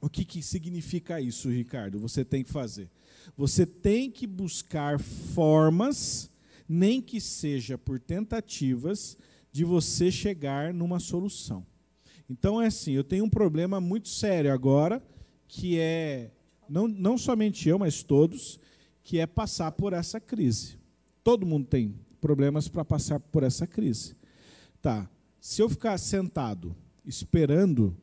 O 0.00 0.10
que, 0.10 0.24
que 0.24 0.42
significa 0.42 1.20
isso, 1.20 1.48
Ricardo? 1.48 2.00
Você 2.00 2.24
tem 2.24 2.42
que 2.42 2.50
fazer. 2.50 2.90
Você 3.36 3.64
tem 3.64 4.10
que 4.10 4.26
buscar 4.26 4.98
formas, 4.98 6.28
nem 6.68 7.00
que 7.00 7.20
seja 7.20 7.78
por 7.78 8.00
tentativas, 8.00 9.16
de 9.52 9.62
você 9.62 10.10
chegar 10.10 10.74
numa 10.74 10.98
solução. 10.98 11.64
Então 12.28 12.60
é 12.60 12.66
assim, 12.66 12.90
eu 12.90 13.04
tenho 13.04 13.24
um 13.24 13.30
problema 13.30 13.80
muito 13.80 14.08
sério 14.08 14.52
agora, 14.52 15.00
que 15.46 15.78
é, 15.78 16.32
não, 16.68 16.88
não 16.88 17.16
somente 17.16 17.68
eu, 17.68 17.78
mas 17.78 18.02
todos, 18.02 18.58
que 19.04 19.20
é 19.20 19.28
passar 19.28 19.70
por 19.70 19.92
essa 19.92 20.18
crise. 20.18 20.79
Todo 21.22 21.46
mundo 21.46 21.66
tem 21.66 21.94
problemas 22.20 22.68
para 22.68 22.84
passar 22.84 23.20
por 23.20 23.42
essa 23.42 23.66
crise. 23.66 24.14
Tá. 24.80 25.08
Se 25.40 25.62
eu 25.62 25.68
ficar 25.68 25.96
sentado 25.98 26.74
esperando, 27.04 27.96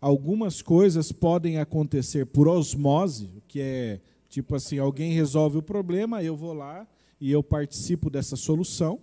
algumas 0.00 0.60
coisas 0.62 1.12
podem 1.12 1.58
acontecer 1.58 2.26
por 2.26 2.46
osmose, 2.46 3.42
que 3.48 3.60
é 3.60 4.00
tipo 4.28 4.54
assim, 4.54 4.78
alguém 4.78 5.12
resolve 5.12 5.58
o 5.58 5.62
problema, 5.62 6.22
eu 6.22 6.36
vou 6.36 6.52
lá 6.52 6.86
e 7.20 7.30
eu 7.30 7.42
participo 7.42 8.10
dessa 8.10 8.36
solução. 8.36 9.00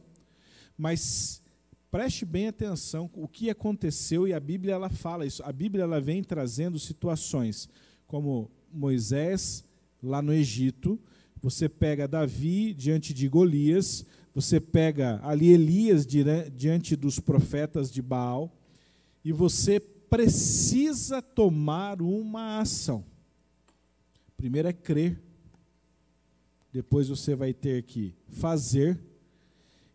Mas 0.78 1.42
preste 1.90 2.26
bem 2.26 2.48
atenção 2.48 3.10
o 3.14 3.28
que 3.28 3.50
aconteceu 3.50 4.28
e 4.28 4.34
a 4.34 4.40
Bíblia 4.40 4.74
ela 4.74 4.90
fala 4.90 5.26
isso. 5.26 5.44
A 5.44 5.52
Bíblia 5.52 5.84
ela 5.84 6.02
vem 6.02 6.24
trazendo 6.24 6.78
situações 6.80 7.70
como 8.08 8.50
Moisés 8.72 9.64
lá 10.02 10.22
no 10.22 10.34
Egito, 10.34 11.00
você 11.44 11.68
pega 11.68 12.08
Davi 12.08 12.74
diante 12.74 13.14
de 13.14 13.28
Golias, 13.28 14.06
você 14.34 14.62
pega 14.62 15.20
ali 15.22 15.50
Elias 15.52 16.08
diante 16.08 16.96
dos 16.96 17.20
profetas 17.20 17.92
de 17.92 18.02
Baal, 18.02 18.58
e 19.26 19.34
você 19.34 19.78
precisa 19.78 21.22
tomar 21.22 22.02
uma 22.02 22.60
ação. 22.60 23.04
Primeiro 24.38 24.70
é 24.70 24.74
crer, 24.74 25.22
depois 26.72 27.10
você 27.10 27.36
vai 27.36 27.54
ter 27.54 27.84
que 27.84 28.16
fazer, 28.30 28.98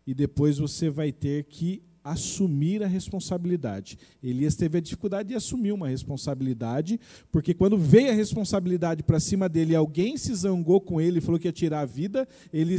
e 0.05 0.13
depois 0.13 0.59
você 0.59 0.87
vai 0.87 1.11
ter 1.11 1.45
que 1.45 1.81
assumir 2.03 2.83
a 2.83 2.87
responsabilidade. 2.87 3.97
Elias 4.21 4.55
teve 4.55 4.77
a 4.77 4.81
dificuldade 4.81 5.29
de 5.29 5.35
assumir 5.35 5.71
uma 5.71 5.87
responsabilidade, 5.87 6.99
porque 7.31 7.53
quando 7.53 7.77
veio 7.77 8.11
a 8.11 8.15
responsabilidade 8.15 9.03
para 9.03 9.19
cima 9.19 9.47
dele, 9.47 9.75
alguém 9.75 10.17
se 10.17 10.33
zangou 10.33 10.79
com 10.81 10.99
ele 10.99 11.19
e 11.19 11.21
falou 11.21 11.39
que 11.39 11.47
ia 11.47 11.51
tirar 11.51 11.81
a 11.81 11.85
vida, 11.85 12.27
ele 12.51 12.77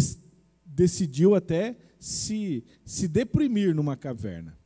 decidiu 0.64 1.34
até 1.34 1.76
se, 1.98 2.64
se 2.84 3.06
deprimir 3.06 3.74
numa 3.74 3.96
caverna. 3.96 4.58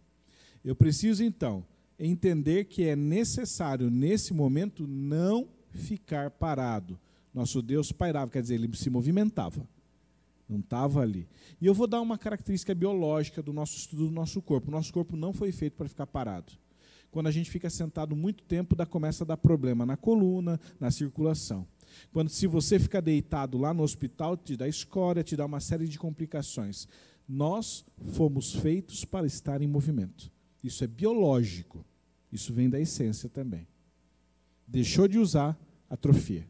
Eu 0.65 0.75
preciso 0.75 1.23
então 1.23 1.65
entender 1.99 2.65
que 2.65 2.85
é 2.85 2.97
necessário, 2.97 3.91
nesse 3.91 4.33
momento, 4.33 4.87
não 4.87 5.49
ficar 5.71 6.31
parado. 6.31 6.99
Nosso 7.33 7.61
Deus 7.61 7.91
pairava, 7.93 8.31
quer 8.31 8.43
dizer, 8.43 8.55
ele 8.55 8.75
se 8.77 8.89
movimentava. 8.89 9.69
Não 10.49 10.61
estava 10.61 11.01
ali. 11.01 11.27
E 11.61 11.67
eu 11.67 11.75
vou 11.75 11.87
dar 11.87 12.01
uma 12.01 12.19
característica 12.19 12.75
biológica 12.75 13.43
do 13.43 13.53
nosso 13.53 13.77
estudo 13.77 14.07
do 14.07 14.11
nosso 14.11 14.43
corpo. 14.43 14.69
O 14.69 14.71
nosso 14.71 14.93
corpo 14.93 15.17
não 15.17 15.33
foi 15.33 15.53
feito 15.53 15.75
para 15.77 15.89
ficar 15.89 16.07
parado. 16.07 16.53
Quando 17.11 17.29
a 17.29 17.31
gente 17.31 17.51
fica 17.51 17.71
sentado 17.71 18.15
muito 18.17 18.43
tempo, 18.43 18.75
dá, 18.75 18.85
começa 18.85 19.25
a 19.25 19.27
dar 19.27 19.37
problema 19.37 19.87
na 19.87 19.97
coluna, 19.97 20.61
na 20.81 20.91
circulação. 20.91 21.67
Quando 22.13 22.29
se 22.29 22.47
você 22.47 22.79
fica 22.79 23.01
deitado 23.01 23.57
lá 23.57 23.73
no 23.73 23.83
hospital, 23.83 24.37
te 24.37 24.57
dá 24.57 24.69
escória, 24.69 25.23
te 25.23 25.37
dá 25.37 25.47
uma 25.47 25.61
série 25.61 25.87
de 25.87 25.99
complicações. 25.99 26.89
Nós 27.29 27.85
fomos 28.13 28.55
feitos 28.55 29.05
para 29.05 29.27
estar 29.27 29.63
em 29.63 29.67
movimento. 29.67 30.31
Isso 30.63 30.83
é 30.83 30.87
biológico. 30.87 31.85
Isso 32.33 32.53
vem 32.53 32.69
da 32.69 32.81
essência 32.81 33.29
também. 33.29 33.67
Deixou 34.67 35.07
de 35.07 35.19
usar, 35.19 35.59
atrofia. 35.89 36.47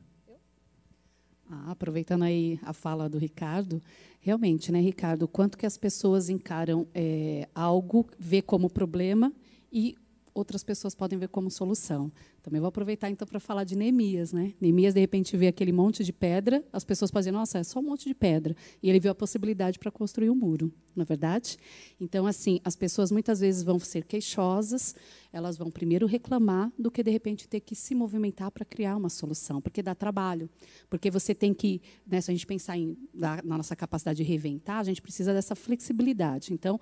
Ah, 1.51 1.73
aproveitando 1.73 2.23
aí 2.23 2.59
a 2.62 2.73
fala 2.73 3.09
do 3.09 3.19
Ricardo, 3.19 3.83
realmente, 4.21 4.73
né, 4.73 4.81
Ricardo, 4.81 5.29
quanto 5.29 5.59
que 5.59 5.66
as 5.66 5.77
pessoas 5.77 6.31
encaram 6.31 6.87
é, 6.95 7.47
algo, 7.55 8.07
vê 8.19 8.41
como 8.41 8.71
problema 8.71 9.33
e 9.71 9.95
outras 10.35 10.65
pessoas 10.65 10.94
podem 10.94 11.19
ver 11.19 11.28
como 11.28 11.51
solução. 11.51 12.12
Também 12.43 12.61
vou 12.61 12.69
aproveitar 12.69 13.09
então 13.09 13.27
para 13.27 13.39
falar 13.39 13.65
de 13.65 13.77
Neemias, 13.77 14.32
né? 14.32 14.52
Neemias 14.61 14.93
de 14.93 15.01
repente 15.01 15.36
vê 15.36 15.47
aquele 15.47 15.73
monte 15.73 16.02
de 16.02 16.12
pedra, 16.12 16.62
as 16.73 16.85
pessoas 16.85 17.11
podem 17.11 17.23
dizer, 17.23 17.32
nossa, 17.32 17.59
é 17.59 17.62
só 17.62 17.78
um 17.78 17.82
monte 17.82 18.09
de 18.09 18.15
pedra, 18.15 18.56
e 18.82 18.90
ele 18.90 18.98
viu 18.98 19.12
a 19.12 19.15
possibilidade 19.15 19.78
para 19.78 19.90
construir 19.90 20.28
um 20.28 20.35
muro, 20.35 20.73
não 20.94 21.02
é 21.02 21.05
verdade? 21.05 21.56
Então 22.01 22.27
assim, 22.27 22.61
as 22.65 22.74
pessoas 22.74 23.12
muitas 23.12 23.40
vezes 23.40 23.62
vão 23.62 23.78
ser 23.78 24.05
queixosas, 24.05 24.94
elas 25.32 25.56
vão 25.56 25.70
primeiro 25.70 26.06
reclamar 26.06 26.73
do 26.78 26.90
que 26.90 27.02
de 27.02 27.11
repente 27.11 27.48
ter 27.48 27.61
que 27.61 27.77
se 27.77 27.94
movimentar 27.94 28.51
para 28.51 28.65
criar 28.65 28.97
uma 28.97 29.09
solução, 29.09 29.61
porque 29.61 29.82
dá 29.82 29.94
trabalho, 29.94 30.51
porque 30.90 31.11
você 31.11 31.35
tem 31.35 31.55
que, 31.55 31.81
né, 32.06 32.20
se 32.20 32.31
a 32.31 32.35
gente 32.35 32.47
pensar 32.47 32.77
em, 32.77 32.97
na, 33.12 33.40
na 33.43 33.56
nossa 33.56 33.77
capacidade 33.77 34.16
de 34.16 34.23
reinventar, 34.24 34.78
a 34.78 34.85
gente 34.85 35.01
precisa 35.01 35.32
dessa 35.32 35.55
flexibilidade. 35.55 36.52
Então 36.52 36.81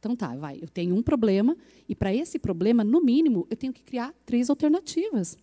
então 0.00 0.16
tá, 0.16 0.34
vai, 0.34 0.58
eu 0.60 0.68
tenho 0.68 0.96
um 0.96 1.02
problema 1.02 1.54
e 1.86 1.94
para 1.94 2.12
esse 2.12 2.38
problema, 2.38 2.82
no 2.82 3.02
mínimo, 3.02 3.46
eu 3.50 3.56
tenho 3.56 3.72
que 3.72 3.82
criar 3.82 4.14
três 4.24 4.48
alternativas. 4.48 5.36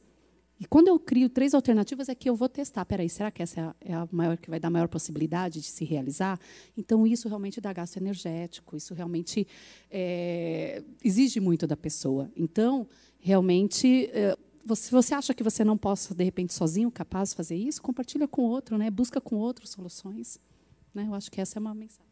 E 0.60 0.66
quando 0.66 0.88
eu 0.88 1.00
crio 1.00 1.30
três 1.30 1.54
alternativas 1.54 2.10
é 2.10 2.16
que 2.16 2.28
eu 2.28 2.36
vou 2.36 2.50
testar. 2.50 2.84
Peraí, 2.84 3.08
será 3.08 3.30
que 3.30 3.44
essa 3.44 3.76
é 3.80 3.94
a 3.94 4.08
maior 4.12 4.36
que 4.38 4.50
vai 4.50 4.60
dar 4.60 4.72
maior 4.72 4.88
possibilidade 4.88 5.62
de 5.62 5.68
se 5.68 5.86
realizar? 5.86 6.40
Então 6.76 7.06
isso 7.06 7.28
realmente 7.28 7.62
dá 7.62 7.72
gasto 7.72 7.98
energético. 7.98 8.76
Isso 8.76 8.96
realmente 8.96 9.48
é, 9.92 10.82
exige 11.04 11.40
muito 11.40 11.68
da 11.68 11.78
pessoa. 11.78 12.32
Então 12.36 12.88
realmente 13.20 14.10
é, 14.12 14.36
você, 14.66 14.90
você 14.90 15.14
acha 15.14 15.32
que 15.36 15.44
você 15.44 15.64
não 15.64 15.78
possa 15.78 16.16
de 16.16 16.24
repente 16.24 16.52
sozinho 16.56 16.90
capaz 16.90 17.30
de 17.30 17.36
fazer 17.36 17.56
isso? 17.56 17.80
Compartilha 17.80 18.28
com 18.28 18.42
outro, 18.42 18.80
né? 18.80 18.90
Busca 18.90 19.22
com 19.22 19.36
outros 19.36 19.70
soluções. 19.70 20.40
Né? 20.92 21.06
Eu 21.08 21.14
acho 21.14 21.32
que 21.32 21.40
essa 21.40 21.60
é 21.60 21.62
uma 21.62 21.76
mensagem. 21.76 22.07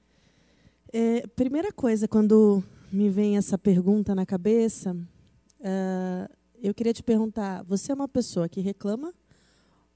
É, 0.97 1.27
primeira 1.27 1.73
coisa, 1.73 2.07
quando 2.07 2.63
me 2.89 3.09
vem 3.09 3.35
essa 3.35 3.57
pergunta 3.57 4.15
na 4.15 4.25
cabeça, 4.25 4.93
uh, 4.93 6.33
eu 6.63 6.73
queria 6.73 6.93
te 6.93 7.03
perguntar: 7.03 7.63
você 7.63 7.91
é 7.91 7.95
uma 7.95 8.07
pessoa 8.07 8.47
que 8.47 8.61
reclama 8.61 9.13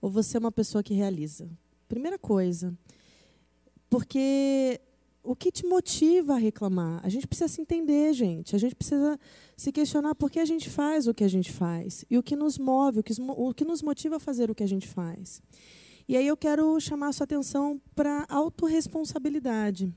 ou 0.01 0.09
você 0.09 0.35
é 0.35 0.41
uma 0.41 0.51
pessoa 0.51 0.83
que 0.83 0.93
realiza? 0.93 1.49
Primeira 1.87 2.19
coisa, 2.19 2.77
porque 3.89 4.81
o 5.23 5.37
que 5.37 5.53
te 5.53 5.65
motiva 5.65 6.33
a 6.33 6.37
reclamar? 6.37 6.99
A 7.01 7.07
gente 7.07 7.25
precisa 7.25 7.47
se 7.47 7.61
entender, 7.61 8.11
gente. 8.11 8.53
A 8.53 8.59
gente 8.59 8.75
precisa 8.75 9.17
se 9.55 9.71
questionar 9.71 10.15
por 10.15 10.29
que 10.29 10.37
a 10.37 10.43
gente 10.43 10.69
faz 10.69 11.07
o 11.07 11.13
que 11.13 11.23
a 11.23 11.29
gente 11.29 11.49
faz 11.49 12.03
e 12.09 12.17
o 12.17 12.21
que 12.21 12.35
nos 12.35 12.57
move, 12.57 12.99
o 12.99 13.03
que, 13.03 13.13
o 13.21 13.53
que 13.53 13.63
nos 13.63 13.81
motiva 13.81 14.17
a 14.17 14.19
fazer 14.19 14.51
o 14.51 14.55
que 14.55 14.63
a 14.63 14.67
gente 14.67 14.85
faz. 14.85 15.41
E 16.09 16.17
aí 16.17 16.27
eu 16.27 16.35
quero 16.35 16.77
chamar 16.81 17.07
a 17.07 17.13
sua 17.13 17.23
atenção 17.23 17.79
para 17.95 18.25
a 18.27 18.35
autorresponsabilidade. 18.35 19.93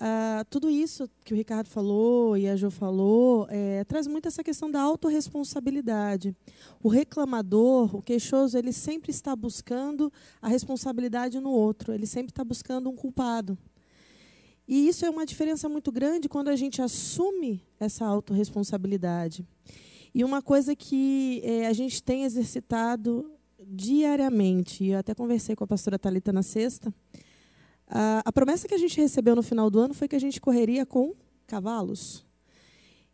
Ah, 0.00 0.46
tudo 0.48 0.70
isso 0.70 1.10
que 1.24 1.34
o 1.34 1.36
Ricardo 1.36 1.68
falou 1.68 2.36
e 2.36 2.46
a 2.46 2.54
Jo 2.54 2.70
falou 2.70 3.48
é, 3.50 3.82
traz 3.82 4.06
muito 4.06 4.28
essa 4.28 4.44
questão 4.44 4.70
da 4.70 4.80
autorresponsabilidade. 4.80 6.36
O 6.80 6.88
reclamador, 6.88 7.96
o 7.96 8.02
queixoso, 8.02 8.56
ele 8.56 8.72
sempre 8.72 9.10
está 9.10 9.34
buscando 9.34 10.12
a 10.40 10.48
responsabilidade 10.48 11.40
no 11.40 11.50
outro, 11.50 11.92
ele 11.92 12.06
sempre 12.06 12.30
está 12.30 12.44
buscando 12.44 12.88
um 12.88 12.94
culpado. 12.94 13.58
E 14.68 14.86
isso 14.86 15.04
é 15.04 15.10
uma 15.10 15.26
diferença 15.26 15.68
muito 15.68 15.90
grande 15.90 16.28
quando 16.28 16.48
a 16.48 16.54
gente 16.54 16.80
assume 16.80 17.60
essa 17.80 18.04
autorresponsabilidade. 18.04 19.44
E 20.14 20.22
uma 20.22 20.40
coisa 20.40 20.76
que 20.76 21.40
é, 21.42 21.66
a 21.66 21.72
gente 21.72 22.00
tem 22.02 22.22
exercitado 22.22 23.32
diariamente, 23.66 24.84
e 24.84 24.90
eu 24.90 24.98
até 24.98 25.12
conversei 25.12 25.56
com 25.56 25.64
a 25.64 25.66
pastora 25.66 25.98
Talita 25.98 26.32
na 26.32 26.42
sexta, 26.42 26.94
a, 27.90 28.32
promessa 28.32 28.68
que 28.68 28.74
a 28.74 28.78
gente 28.78 29.00
recebeu 29.00 29.34
no 29.34 29.42
final 29.42 29.70
do 29.70 29.80
ano 29.80 29.94
foi 29.94 30.06
que 30.06 30.16
a 30.16 30.20
gente 30.20 30.40
correria 30.40 30.84
com 30.84 31.14
cavalos. 31.46 32.26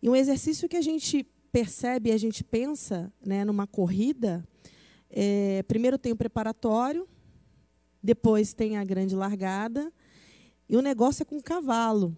E 0.02 0.08
um 0.08 0.16
exercício 0.16 0.68
que 0.68 0.76
a 0.76 0.82
gente 0.82 1.24
percebe, 1.52 2.10
a 2.10 2.18
gente 2.18 2.42
pensa 2.42 3.12
né, 3.24 3.44
numa 3.44 3.66
corrida, 3.66 4.46
é, 5.08 5.62
primeiro 5.68 5.96
tem 5.96 6.12
o 6.12 6.16
preparatório, 6.16 7.08
depois 8.02 8.52
tem 8.52 8.76
a 8.76 8.84
grande 8.84 9.14
largada, 9.14 9.92
e 10.68 10.76
o 10.76 10.82
negócio 10.82 11.22
é 11.22 11.24
com 11.24 11.40
cavalo. 11.40 12.16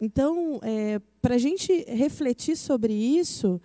Então, 0.00 0.58
é, 0.62 1.00
para 1.20 1.34
a 1.34 1.38
gente 1.38 1.84
refletir 1.84 2.56
sobre 2.56 2.94
isso, 2.94 3.60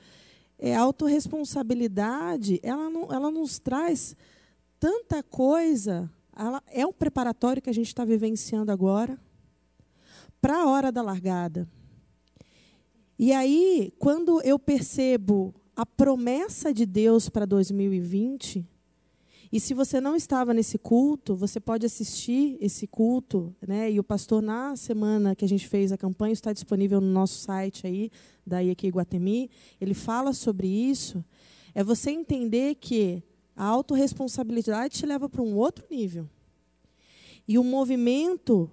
é, 0.57 0.75
a 0.75 0.81
autorresponsabilidade, 0.81 2.59
ela, 2.61 2.89
não, 2.89 3.11
ela 3.11 3.31
nos 3.31 3.59
traz 3.59 4.15
tanta 4.79 5.23
coisa 5.23 6.11
ela 6.35 6.61
é 6.67 6.85
um 6.85 6.93
preparatório 6.93 7.61
que 7.61 7.69
a 7.69 7.73
gente 7.73 7.87
está 7.87 8.03
vivenciando 8.03 8.71
agora 8.71 9.19
para 10.41 10.63
a 10.63 10.67
hora 10.67 10.91
da 10.91 11.01
largada. 11.01 11.67
E 13.17 13.31
aí, 13.31 13.93
quando 13.99 14.41
eu 14.41 14.57
percebo 14.59 15.53
a 15.75 15.85
promessa 15.85 16.73
de 16.73 16.85
Deus 16.85 17.29
para 17.29 17.45
2020, 17.45 18.67
e 19.53 19.59
se 19.59 19.75
você 19.75 20.01
não 20.01 20.15
estava 20.15 20.51
nesse 20.51 20.79
culto, 20.79 21.35
você 21.35 21.59
pode 21.59 21.85
assistir 21.85 22.57
esse 22.59 22.87
culto, 22.87 23.55
né? 23.65 23.91
E 23.91 23.99
o 23.99 24.03
pastor 24.03 24.41
na 24.41 24.75
semana 24.75 25.35
que 25.35 25.45
a 25.45 25.47
gente 25.47 25.67
fez 25.67 25.91
a 25.91 25.97
campanha 25.97 26.33
está 26.33 26.51
disponível 26.51 26.99
no 26.99 27.05
nosso 27.05 27.39
site 27.39 27.85
aí 27.85 28.09
da 28.45 28.63
IEQ 28.63 28.89
Guatemi, 28.89 29.51
ele 29.79 29.93
fala 29.93 30.33
sobre 30.33 30.67
isso. 30.67 31.23
É 31.75 31.83
você 31.83 32.09
entender 32.09 32.75
que 32.75 33.21
a 33.55 33.65
autorresponsabilidade 33.65 34.97
te 34.97 35.05
leva 35.05 35.29
para 35.29 35.41
um 35.41 35.55
outro 35.55 35.85
nível. 35.89 36.29
E 37.47 37.57
o 37.57 37.63
movimento 37.63 38.69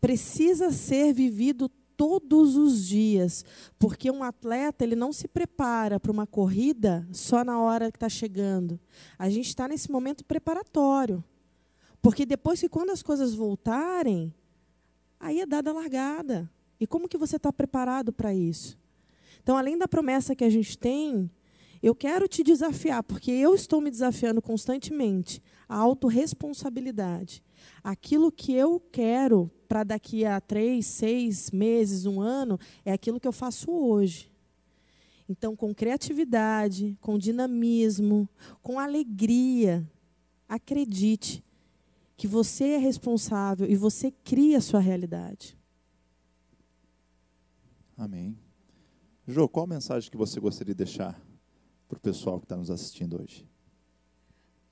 precisa 0.00 0.70
ser 0.70 1.12
vivido 1.12 1.70
todos 1.96 2.56
os 2.56 2.86
dias, 2.86 3.44
porque 3.78 4.10
um 4.10 4.22
atleta 4.22 4.84
ele 4.84 4.96
não 4.96 5.12
se 5.12 5.28
prepara 5.28 6.00
para 6.00 6.10
uma 6.10 6.26
corrida 6.26 7.06
só 7.12 7.44
na 7.44 7.60
hora 7.60 7.90
que 7.90 7.96
está 7.96 8.08
chegando. 8.08 8.80
A 9.18 9.30
gente 9.30 9.48
está 9.48 9.68
nesse 9.68 9.90
momento 9.90 10.24
preparatório, 10.24 11.22
porque 12.02 12.26
depois 12.26 12.60
que 12.60 12.68
quando 12.68 12.90
as 12.90 13.02
coisas 13.02 13.34
voltarem, 13.34 14.34
aí 15.18 15.40
é 15.40 15.46
dada 15.46 15.70
a 15.70 15.74
largada. 15.74 16.50
E 16.80 16.86
como 16.86 17.08
que 17.08 17.16
você 17.16 17.36
está 17.36 17.52
preparado 17.52 18.12
para 18.12 18.34
isso? 18.34 18.76
Então, 19.42 19.56
além 19.56 19.78
da 19.78 19.86
promessa 19.86 20.34
que 20.34 20.44
a 20.44 20.50
gente 20.50 20.76
tem, 20.76 21.30
eu 21.84 21.94
quero 21.94 22.26
te 22.26 22.42
desafiar, 22.42 23.02
porque 23.02 23.30
eu 23.30 23.54
estou 23.54 23.78
me 23.78 23.90
desafiando 23.90 24.40
constantemente, 24.40 25.42
a 25.68 25.76
autorresponsabilidade. 25.76 27.44
Aquilo 27.82 28.32
que 28.32 28.54
eu 28.54 28.80
quero 28.90 29.50
para 29.68 29.84
daqui 29.84 30.24
a 30.24 30.40
três, 30.40 30.86
seis 30.86 31.50
meses, 31.50 32.06
um 32.06 32.22
ano, 32.22 32.58
é 32.86 32.92
aquilo 32.94 33.20
que 33.20 33.28
eu 33.28 33.32
faço 33.32 33.70
hoje. 33.70 34.32
Então, 35.28 35.54
com 35.54 35.74
criatividade, 35.74 36.96
com 37.02 37.18
dinamismo, 37.18 38.26
com 38.62 38.80
alegria, 38.80 39.86
acredite 40.48 41.44
que 42.16 42.26
você 42.26 42.64
é 42.64 42.78
responsável 42.78 43.68
e 43.68 43.76
você 43.76 44.10
cria 44.10 44.56
a 44.56 44.62
sua 44.62 44.80
realidade. 44.80 45.54
Amém. 47.94 48.38
Jô, 49.28 49.46
qual 49.46 49.64
a 49.64 49.68
mensagem 49.68 50.10
que 50.10 50.16
você 50.16 50.40
gostaria 50.40 50.74
de 50.74 50.78
deixar 50.78 51.22
para 51.94 51.98
o 51.98 52.12
pessoal 52.12 52.38
que 52.38 52.46
está 52.46 52.56
nos 52.56 52.70
assistindo 52.70 53.20
hoje? 53.20 53.46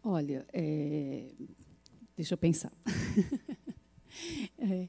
Olha, 0.02 0.44
é, 0.52 1.30
deixa 2.16 2.34
eu 2.34 2.38
pensar. 2.38 2.72
é, 4.58 4.88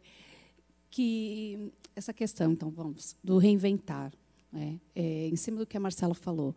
que 0.89 1.71
essa 1.95 2.13
questão, 2.13 2.51
então, 2.51 2.71
vamos, 2.71 3.15
do 3.23 3.37
reinventar, 3.37 4.11
né, 4.51 4.79
é, 4.95 5.27
em 5.27 5.35
cima 5.35 5.57
do 5.57 5.65
que 5.65 5.77
a 5.77 5.79
Marcela 5.79 6.15
falou. 6.15 6.55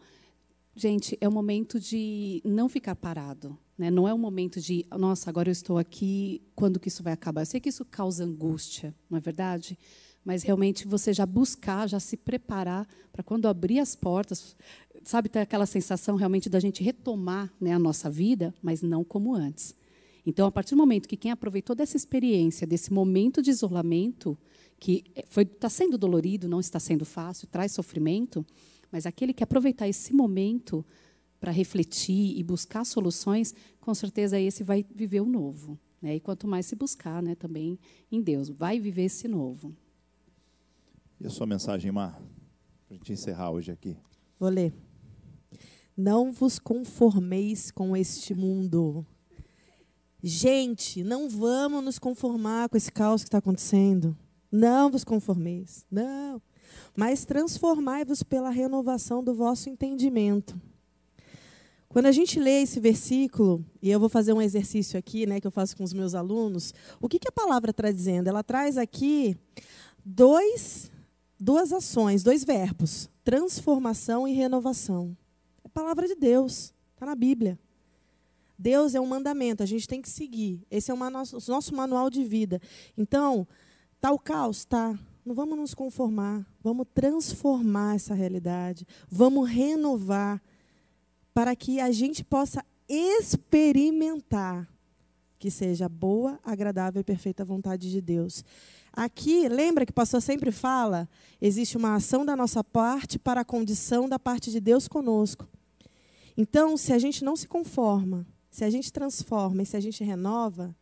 Gente, 0.74 1.16
é 1.20 1.28
o 1.28 1.32
momento 1.32 1.78
de 1.78 2.42
não 2.44 2.68
ficar 2.68 2.94
parado. 2.94 3.58
Né? 3.76 3.90
Não 3.90 4.08
é 4.08 4.14
o 4.14 4.18
momento 4.18 4.60
de, 4.60 4.86
nossa, 4.90 5.28
agora 5.28 5.48
eu 5.48 5.52
estou 5.52 5.78
aqui, 5.78 6.42
quando 6.54 6.80
que 6.80 6.88
isso 6.88 7.02
vai 7.02 7.12
acabar? 7.12 7.42
Eu 7.42 7.46
sei 7.46 7.60
que 7.60 7.68
isso 7.68 7.84
causa 7.84 8.24
angústia, 8.24 8.94
não 9.08 9.18
é 9.18 9.20
verdade? 9.20 9.78
Mas 10.24 10.42
realmente 10.42 10.88
você 10.88 11.12
já 11.12 11.24
buscar, 11.24 11.88
já 11.88 12.00
se 12.00 12.16
preparar 12.16 12.86
para 13.12 13.22
quando 13.22 13.46
abrir 13.46 13.78
as 13.78 13.94
portas, 13.94 14.56
sabe, 15.06 15.28
ter 15.28 15.38
aquela 15.38 15.66
sensação 15.66 16.16
realmente 16.16 16.48
da 16.48 16.58
gente 16.58 16.82
retomar 16.82 17.52
né, 17.60 17.72
a 17.72 17.78
nossa 17.78 18.10
vida, 18.10 18.52
mas 18.60 18.82
não 18.82 19.04
como 19.04 19.34
antes. 19.34 19.74
Então, 20.26 20.48
a 20.48 20.50
partir 20.50 20.74
do 20.74 20.78
momento 20.78 21.08
que 21.08 21.16
quem 21.16 21.30
aproveitou 21.30 21.76
dessa 21.76 21.96
experiência, 21.96 22.66
desse 22.66 22.92
momento 22.92 23.40
de 23.40 23.50
isolamento, 23.50 24.36
que 24.80 25.04
está 25.36 25.68
sendo 25.68 25.96
dolorido, 25.96 26.48
não 26.48 26.58
está 26.58 26.80
sendo 26.80 27.04
fácil, 27.04 27.46
traz 27.46 27.70
sofrimento, 27.70 28.44
mas 28.90 29.06
aquele 29.06 29.32
que 29.32 29.44
aproveitar 29.44 29.86
esse 29.86 30.12
momento 30.12 30.84
para 31.38 31.52
refletir 31.52 32.36
e 32.36 32.42
buscar 32.42 32.84
soluções, 32.84 33.54
com 33.80 33.94
certeza 33.94 34.40
esse 34.40 34.64
vai 34.64 34.84
viver 34.92 35.20
o 35.20 35.26
novo. 35.26 35.78
Né? 36.02 36.16
E 36.16 36.20
quanto 36.20 36.48
mais 36.48 36.66
se 36.66 36.74
buscar 36.74 37.22
né, 37.22 37.36
também 37.36 37.78
em 38.10 38.20
Deus, 38.20 38.48
vai 38.48 38.80
viver 38.80 39.04
esse 39.04 39.28
novo. 39.28 39.72
E 41.20 41.26
a 41.26 41.30
sua 41.30 41.46
mensagem, 41.46 41.92
Mar, 41.92 42.20
para 42.88 42.94
a 42.96 42.98
gente 42.98 43.12
encerrar 43.12 43.52
hoje 43.52 43.70
aqui? 43.70 43.96
Vou 44.36 44.48
ler. 44.48 44.85
Não 45.96 46.30
vos 46.30 46.58
conformeis 46.58 47.70
com 47.70 47.96
este 47.96 48.34
mundo. 48.34 49.06
Gente, 50.22 51.02
não 51.02 51.26
vamos 51.26 51.82
nos 51.82 51.98
conformar 51.98 52.68
com 52.68 52.76
esse 52.76 52.92
caos 52.92 53.22
que 53.22 53.28
está 53.28 53.38
acontecendo. 53.38 54.14
Não 54.52 54.90
vos 54.90 55.04
conformeis. 55.04 55.86
Não. 55.90 56.42
Mas 56.94 57.24
transformai-vos 57.24 58.22
pela 58.22 58.50
renovação 58.50 59.24
do 59.24 59.34
vosso 59.34 59.70
entendimento. 59.70 60.60
Quando 61.88 62.06
a 62.06 62.12
gente 62.12 62.38
lê 62.38 62.60
esse 62.60 62.78
versículo, 62.78 63.64
e 63.80 63.90
eu 63.90 63.98
vou 63.98 64.10
fazer 64.10 64.34
um 64.34 64.42
exercício 64.42 64.98
aqui, 64.98 65.24
né, 65.24 65.40
que 65.40 65.46
eu 65.46 65.50
faço 65.50 65.74
com 65.74 65.82
os 65.82 65.94
meus 65.94 66.14
alunos, 66.14 66.74
o 67.00 67.08
que, 67.08 67.18
que 67.18 67.28
a 67.28 67.32
palavra 67.32 67.70
está 67.70 67.90
dizendo? 67.90 68.28
Ela 68.28 68.42
traz 68.42 68.76
aqui 68.76 69.34
dois, 70.04 70.90
duas 71.40 71.72
ações, 71.72 72.22
dois 72.22 72.44
verbos: 72.44 73.08
transformação 73.24 74.28
e 74.28 74.34
renovação 74.34 75.16
palavra 75.76 76.08
de 76.08 76.14
Deus, 76.14 76.72
está 76.94 77.04
na 77.04 77.14
Bíblia. 77.14 77.58
Deus 78.58 78.94
é 78.94 79.00
um 79.00 79.06
mandamento, 79.06 79.62
a 79.62 79.66
gente 79.66 79.86
tem 79.86 80.00
que 80.00 80.08
seguir. 80.08 80.66
Esse 80.70 80.90
é 80.90 80.94
o 80.94 81.10
nosso, 81.10 81.50
nosso 81.50 81.74
manual 81.74 82.08
de 82.08 82.24
vida. 82.24 82.58
Então, 82.96 83.46
está 83.94 84.10
o 84.10 84.18
caos? 84.18 84.64
Tá. 84.64 84.98
Não 85.22 85.34
vamos 85.34 85.58
nos 85.58 85.74
conformar, 85.74 86.46
vamos 86.62 86.86
transformar 86.94 87.96
essa 87.96 88.14
realidade, 88.14 88.86
vamos 89.06 89.50
renovar, 89.50 90.42
para 91.34 91.54
que 91.54 91.78
a 91.78 91.90
gente 91.90 92.24
possa 92.24 92.64
experimentar 92.88 94.66
que 95.38 95.50
seja 95.50 95.90
boa, 95.90 96.40
agradável 96.42 97.02
e 97.02 97.04
perfeita 97.04 97.44
vontade 97.44 97.90
de 97.90 98.00
Deus. 98.00 98.42
Aqui, 98.90 99.46
lembra 99.46 99.84
que 99.84 99.90
o 99.90 99.94
pastor 99.94 100.22
sempre 100.22 100.50
fala? 100.50 101.06
Existe 101.38 101.76
uma 101.76 101.96
ação 101.96 102.24
da 102.24 102.34
nossa 102.34 102.64
parte 102.64 103.18
para 103.18 103.42
a 103.42 103.44
condição 103.44 104.08
da 104.08 104.18
parte 104.18 104.50
de 104.50 104.58
Deus 104.58 104.88
conosco. 104.88 105.46
Então, 106.36 106.76
se 106.76 106.92
a 106.92 106.98
gente 106.98 107.24
não 107.24 107.34
se 107.34 107.48
conforma, 107.48 108.26
se 108.50 108.64
a 108.64 108.70
gente 108.70 108.92
transforma 108.92 109.62
e 109.62 109.66
se 109.66 109.76
a 109.76 109.80
gente 109.80 110.04
renova, 110.04 110.76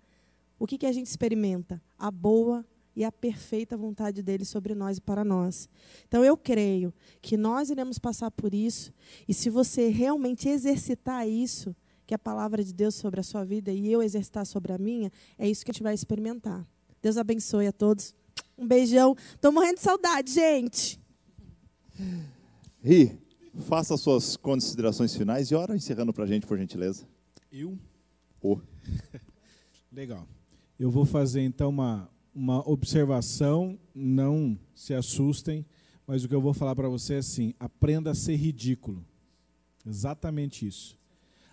o 0.58 0.66
que, 0.66 0.78
que 0.78 0.86
a 0.86 0.92
gente 0.92 1.06
experimenta? 1.06 1.80
A 1.98 2.10
boa 2.10 2.66
e 2.96 3.04
a 3.04 3.12
perfeita 3.12 3.76
vontade 3.76 4.22
dele 4.22 4.44
sobre 4.44 4.74
nós 4.74 4.98
e 4.98 5.00
para 5.00 5.24
nós. 5.24 5.68
Então, 6.06 6.24
eu 6.24 6.36
creio 6.36 6.92
que 7.20 7.36
nós 7.36 7.70
iremos 7.70 7.98
passar 7.98 8.30
por 8.30 8.54
isso, 8.54 8.92
e 9.28 9.34
se 9.34 9.50
você 9.50 9.88
realmente 9.88 10.48
exercitar 10.48 11.28
isso, 11.28 11.74
que 12.06 12.14
é 12.14 12.16
a 12.16 12.18
palavra 12.18 12.62
de 12.62 12.72
Deus 12.72 12.94
sobre 12.94 13.20
a 13.20 13.22
sua 13.22 13.44
vida 13.44 13.72
e 13.72 13.90
eu 13.90 14.02
exercitar 14.02 14.44
sobre 14.44 14.72
a 14.72 14.78
minha, 14.78 15.10
é 15.38 15.48
isso 15.48 15.64
que 15.64 15.70
a 15.70 15.74
gente 15.74 15.82
vai 15.82 15.94
experimentar. 15.94 16.66
Deus 17.00 17.16
abençoe 17.16 17.66
a 17.66 17.72
todos. 17.72 18.14
Um 18.56 18.66
beijão. 18.66 19.16
Estou 19.34 19.52
morrendo 19.52 19.76
de 19.76 19.82
saudade, 19.82 20.32
gente. 20.32 21.00
Ri. 22.82 23.23
Faça 23.60 23.96
suas 23.96 24.36
considerações 24.36 25.14
finais 25.16 25.50
e 25.50 25.54
ora 25.54 25.76
encerrando 25.76 26.12
para 26.12 26.24
a 26.24 26.26
gente, 26.26 26.46
por 26.46 26.58
gentileza. 26.58 27.06
Eu? 27.52 27.78
Oh. 28.42 28.58
Legal. 29.92 30.26
Eu 30.78 30.90
vou 30.90 31.06
fazer 31.06 31.40
então 31.42 31.68
uma, 31.68 32.10
uma 32.34 32.68
observação, 32.68 33.78
não 33.94 34.58
se 34.74 34.92
assustem, 34.92 35.64
mas 36.06 36.24
o 36.24 36.28
que 36.28 36.34
eu 36.34 36.40
vou 36.40 36.52
falar 36.52 36.74
para 36.74 36.88
você 36.88 37.14
é 37.14 37.18
assim: 37.18 37.54
aprenda 37.60 38.10
a 38.10 38.14
ser 38.14 38.34
ridículo. 38.34 39.04
Exatamente 39.86 40.66
isso. 40.66 40.98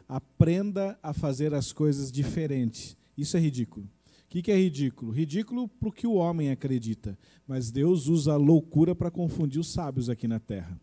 Aprenda 0.07 0.98
a 1.03 1.14
fazer 1.14 1.53
as 1.53 1.72
coisas 1.72 2.11
diferentes. 2.11 2.98
Isso 3.15 3.38
é 3.38 3.40
ridículo. 3.40 3.86
O 3.86 4.28
que, 4.28 4.41
que 4.41 4.52
é 4.52 4.57
ridículo? 4.57 5.11
Ridículo 5.11 5.68
para 5.68 5.90
o 5.90 5.91
que 5.91 6.07
o 6.07 6.14
homem 6.14 6.49
acredita, 6.49 7.18
mas 7.45 7.69
Deus 7.69 8.07
usa 8.07 8.34
a 8.34 8.38
loucura 8.38 8.95
para 8.95 9.11
confundir 9.11 9.60
os 9.60 9.72
sábios 9.72 10.10
aqui 10.10 10.28
na 10.28 10.40
terra. 10.40 10.80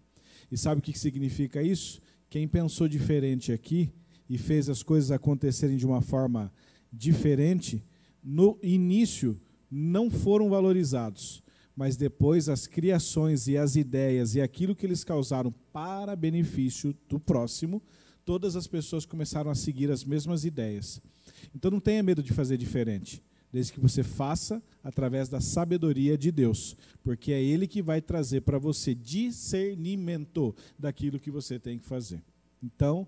E 0.50 0.56
sabe 0.56 0.80
o 0.80 0.82
que, 0.82 0.98
significa 0.98 1.62
isso? 1.62 2.00
Quem 2.30 2.46
pensou 2.46 2.88
diferente 2.88 3.52
aqui 3.52 3.90
e 4.28 4.36
fez 4.36 4.68
as 4.68 4.82
coisas 4.82 5.10
acontecerem 5.10 5.76
de 5.76 5.86
uma 5.86 6.00
forma 6.00 6.52
diferente, 6.92 7.84
no 8.22 8.58
início 8.62 9.40
não 9.70 10.10
foram 10.10 10.48
valorizados, 10.48 11.42
mas 11.76 11.96
depois 11.96 12.48
as 12.48 12.66
criações 12.66 13.46
e 13.46 13.56
as 13.56 13.76
ideias 13.76 14.34
e 14.34 14.40
aquilo 14.40 14.74
que 14.74 14.84
eles 14.84 15.04
causaram 15.04 15.52
para 15.72 16.16
benefício 16.16 16.94
do 17.08 17.20
próximo, 17.20 17.82
todas 18.24 18.56
as 18.56 18.66
pessoas 18.66 19.06
começaram 19.06 19.50
a 19.50 19.54
seguir 19.54 19.90
as 19.90 20.04
mesmas 20.04 20.44
ideias. 20.44 21.00
Então 21.54 21.70
não 21.70 21.80
tenha 21.80 22.02
medo 22.02 22.22
de 22.22 22.32
fazer 22.32 22.56
diferente, 22.56 23.22
desde 23.52 23.72
que 23.72 23.80
você 23.80 24.02
faça 24.02 24.62
através 24.82 25.28
da 25.28 25.40
sabedoria 25.40 26.16
de 26.16 26.30
Deus, 26.30 26.76
porque 27.02 27.32
é 27.32 27.42
Ele 27.42 27.66
que 27.66 27.82
vai 27.82 28.00
trazer 28.00 28.42
para 28.42 28.58
você 28.58 28.94
discernimento 28.94 30.54
daquilo 30.78 31.18
que 31.18 31.30
você 31.30 31.58
tem 31.58 31.78
que 31.78 31.84
fazer. 31.84 32.22
Então, 32.62 33.06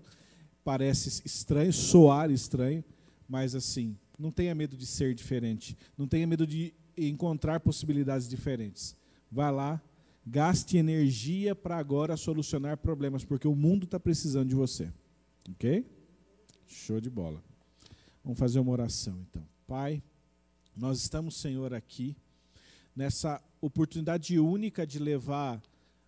parece 0.63 1.21
estranho, 1.25 1.71
soar 1.71 2.31
estranho, 2.31 2.83
mas 3.27 3.55
assim, 3.55 3.97
não 4.17 4.31
tenha 4.31 4.53
medo 4.53 4.75
de 4.75 4.85
ser 4.85 5.13
diferente, 5.13 5.77
não 5.97 6.07
tenha 6.07 6.27
medo 6.27 6.45
de 6.45 6.73
encontrar 6.97 7.59
possibilidades 7.59 8.27
diferentes. 8.27 8.95
Vá 9.31 9.49
lá, 9.49 9.81
gaste 10.25 10.77
energia 10.77 11.55
para 11.55 11.77
agora 11.77 12.17
solucionar 12.17 12.77
problemas, 12.77 13.23
porque 13.23 13.47
o 13.47 13.55
mundo 13.55 13.85
está 13.85 13.99
precisando 13.99 14.49
de 14.49 14.55
você. 14.55 14.91
Ok? 15.49 15.85
Show 16.67 17.01
de 17.01 17.09
bola. 17.09 17.41
Vamos 18.23 18.37
fazer 18.37 18.59
uma 18.59 18.71
oração 18.71 19.17
então. 19.29 19.45
Pai, 19.65 20.03
nós 20.75 20.99
estamos, 20.99 21.35
Senhor, 21.35 21.73
aqui 21.73 22.15
nessa 22.95 23.41
oportunidade 23.59 24.37
única 24.39 24.85
de 24.85 24.99
levar 24.99 25.61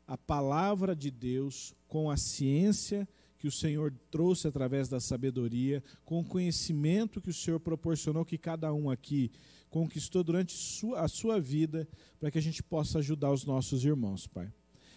a 0.08 0.18
palavra 0.18 0.96
de 0.96 1.10
Deus 1.12 1.74
com 1.88 2.10
a 2.10 2.18
ciência 2.18 3.08
que 3.38 3.48
o 3.48 3.52
Senhor 3.52 3.94
trouxe 4.10 4.48
através 4.48 4.88
da 4.88 5.02
sabedoria, 5.02 5.84
com 6.06 6.22
o 6.22 6.26
conhecimento 6.26 7.20
que 7.20 7.30
o 7.30 7.34
Senhor 7.34 7.60
proporcionou 7.60 8.24
que 8.24 8.38
cada 8.38 8.74
um 8.74 8.90
aqui 8.90 9.32
conquistou 9.70 10.24
durante 10.24 10.56
a 10.96 11.08
sua 11.10 11.42
vida, 11.42 11.86
para 12.20 12.32
que 12.32 12.38
a 12.38 12.42
gente 12.42 12.64
possa 12.64 13.00
ajudar 13.00 13.34
os 13.34 13.44
nossos 13.44 13.84
irmãos, 13.84 14.28
Pai. 14.28 14.50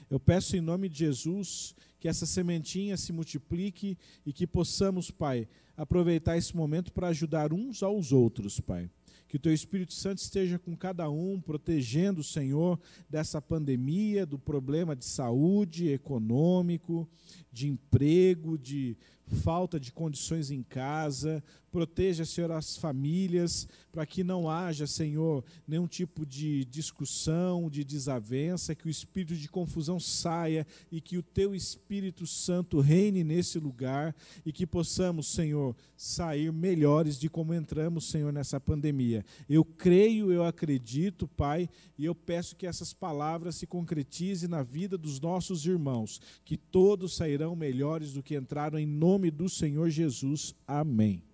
Eu 0.08 0.20
peço 0.20 0.56
em 0.56 0.60
nome 0.60 0.88
de 0.88 0.98
Jesus 0.98 1.74
que 1.98 2.06
essa 2.06 2.24
sementinha 2.24 2.96
se 2.96 3.12
multiplique 3.12 3.98
e 4.24 4.32
que 4.32 4.46
possamos, 4.46 5.10
Pai, 5.10 5.48
aproveitar 5.76 6.36
esse 6.36 6.54
momento 6.54 6.92
para 6.92 7.08
ajudar 7.08 7.52
uns 7.52 7.82
aos 7.82 8.12
outros, 8.12 8.60
Pai. 8.60 8.88
Que 9.28 9.36
o 9.36 9.40
teu 9.40 9.52
Espírito 9.52 9.92
Santo 9.92 10.18
esteja 10.18 10.58
com 10.58 10.76
cada 10.76 11.10
um, 11.10 11.40
protegendo 11.40 12.20
o 12.20 12.24
Senhor 12.24 12.78
dessa 13.10 13.42
pandemia, 13.42 14.24
do 14.24 14.38
problema 14.38 14.94
de 14.94 15.04
saúde, 15.04 15.88
econômico, 15.88 17.08
de 17.52 17.68
emprego, 17.68 18.56
de 18.56 18.96
falta 19.26 19.80
de 19.80 19.92
condições 19.92 20.50
em 20.50 20.62
casa. 20.62 21.42
Proteja, 21.70 22.24
Senhor, 22.24 22.50
as 22.52 22.76
famílias, 22.76 23.68
para 23.92 24.06
que 24.06 24.22
não 24.22 24.48
haja, 24.48 24.86
Senhor, 24.86 25.44
nenhum 25.66 25.86
tipo 25.86 26.24
de 26.24 26.64
discussão, 26.66 27.68
de 27.68 27.82
desavença, 27.82 28.74
que 28.74 28.86
o 28.86 28.90
espírito 28.90 29.34
de 29.34 29.48
confusão 29.48 29.98
saia 29.98 30.66
e 30.90 31.00
que 31.00 31.18
o 31.18 31.22
teu 31.22 31.54
Espírito 31.54 32.26
Santo 32.26 32.80
reine 32.80 33.24
nesse 33.24 33.58
lugar 33.58 34.14
e 34.44 34.52
que 34.52 34.66
possamos, 34.66 35.28
Senhor, 35.28 35.76
sair 35.96 36.52
melhores 36.52 37.18
de 37.18 37.28
como 37.28 37.54
entramos, 37.54 38.08
Senhor, 38.08 38.32
nessa 38.32 38.60
pandemia. 38.60 39.24
Eu 39.48 39.64
creio, 39.64 40.32
eu 40.32 40.44
acredito, 40.44 41.26
Pai, 41.26 41.68
e 41.98 42.04
eu 42.04 42.14
peço 42.14 42.56
que 42.56 42.66
essas 42.66 42.92
palavras 42.92 43.56
se 43.56 43.66
concretizem 43.66 44.48
na 44.48 44.62
vida 44.62 44.96
dos 44.96 45.20
nossos 45.20 45.66
irmãos, 45.66 46.20
que 46.44 46.56
todos 46.56 47.16
sairão 47.16 47.56
melhores 47.56 48.12
do 48.12 48.22
que 48.22 48.36
entraram 48.36 48.78
em 48.78 48.86
nome 48.86 49.30
do 49.30 49.48
Senhor 49.48 49.90
Jesus. 49.90 50.54
Amém. 50.66 51.25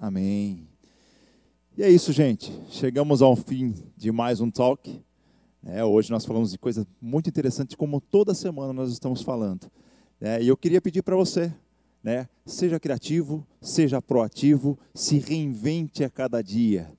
Amém. 0.00 0.68
E 1.76 1.82
é 1.82 1.90
isso, 1.90 2.12
gente. 2.12 2.52
Chegamos 2.70 3.20
ao 3.20 3.34
fim 3.34 3.74
de 3.96 4.12
mais 4.12 4.40
um 4.40 4.48
talk. 4.48 5.02
É, 5.66 5.84
hoje 5.84 6.12
nós 6.12 6.24
falamos 6.24 6.52
de 6.52 6.58
coisas 6.58 6.86
muito 7.00 7.28
interessantes, 7.28 7.74
como 7.74 8.00
toda 8.00 8.32
semana 8.32 8.72
nós 8.72 8.92
estamos 8.92 9.22
falando. 9.22 9.68
É, 10.20 10.40
e 10.40 10.46
eu 10.46 10.56
queria 10.56 10.80
pedir 10.80 11.02
para 11.02 11.16
você, 11.16 11.52
né, 12.00 12.28
seja 12.46 12.78
criativo, 12.78 13.44
seja 13.60 14.00
proativo, 14.00 14.78
se 14.94 15.18
reinvente 15.18 16.04
a 16.04 16.10
cada 16.10 16.40
dia. 16.42 16.92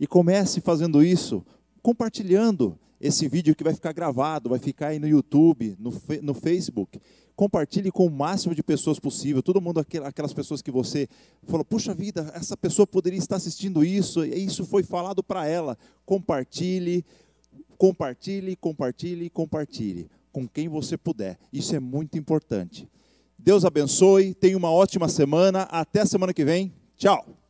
E 0.00 0.04
comece 0.04 0.60
fazendo 0.60 1.04
isso, 1.04 1.46
compartilhando 1.80 2.76
esse 3.00 3.28
vídeo 3.28 3.54
que 3.54 3.62
vai 3.62 3.74
ficar 3.74 3.92
gravado, 3.92 4.50
vai 4.50 4.58
ficar 4.58 4.88
aí 4.88 4.98
no 4.98 5.06
YouTube, 5.06 5.76
no, 5.78 5.92
no 6.20 6.34
Facebook 6.34 7.00
compartilhe 7.36 7.90
com 7.90 8.06
o 8.06 8.10
máximo 8.10 8.54
de 8.54 8.62
pessoas 8.62 8.98
possível. 8.98 9.42
Todo 9.42 9.60
mundo, 9.60 9.80
aquelas 9.80 10.32
pessoas 10.32 10.62
que 10.62 10.70
você 10.70 11.08
falou, 11.46 11.64
puxa 11.64 11.94
vida, 11.94 12.30
essa 12.34 12.56
pessoa 12.56 12.86
poderia 12.86 13.18
estar 13.18 13.36
assistindo 13.36 13.84
isso, 13.84 14.24
e 14.24 14.44
isso 14.44 14.64
foi 14.64 14.82
falado 14.82 15.22
para 15.22 15.46
ela. 15.46 15.76
Compartilhe, 16.04 17.04
compartilhe, 17.76 18.56
compartilhe, 18.56 19.30
compartilhe 19.30 20.10
com 20.32 20.48
quem 20.48 20.68
você 20.68 20.96
puder. 20.96 21.38
Isso 21.52 21.74
é 21.74 21.80
muito 21.80 22.18
importante. 22.18 22.88
Deus 23.38 23.64
abençoe, 23.64 24.34
tenha 24.34 24.56
uma 24.56 24.70
ótima 24.70 25.08
semana. 25.08 25.62
Até 25.62 26.00
a 26.00 26.06
semana 26.06 26.32
que 26.32 26.44
vem. 26.44 26.72
Tchau. 26.96 27.43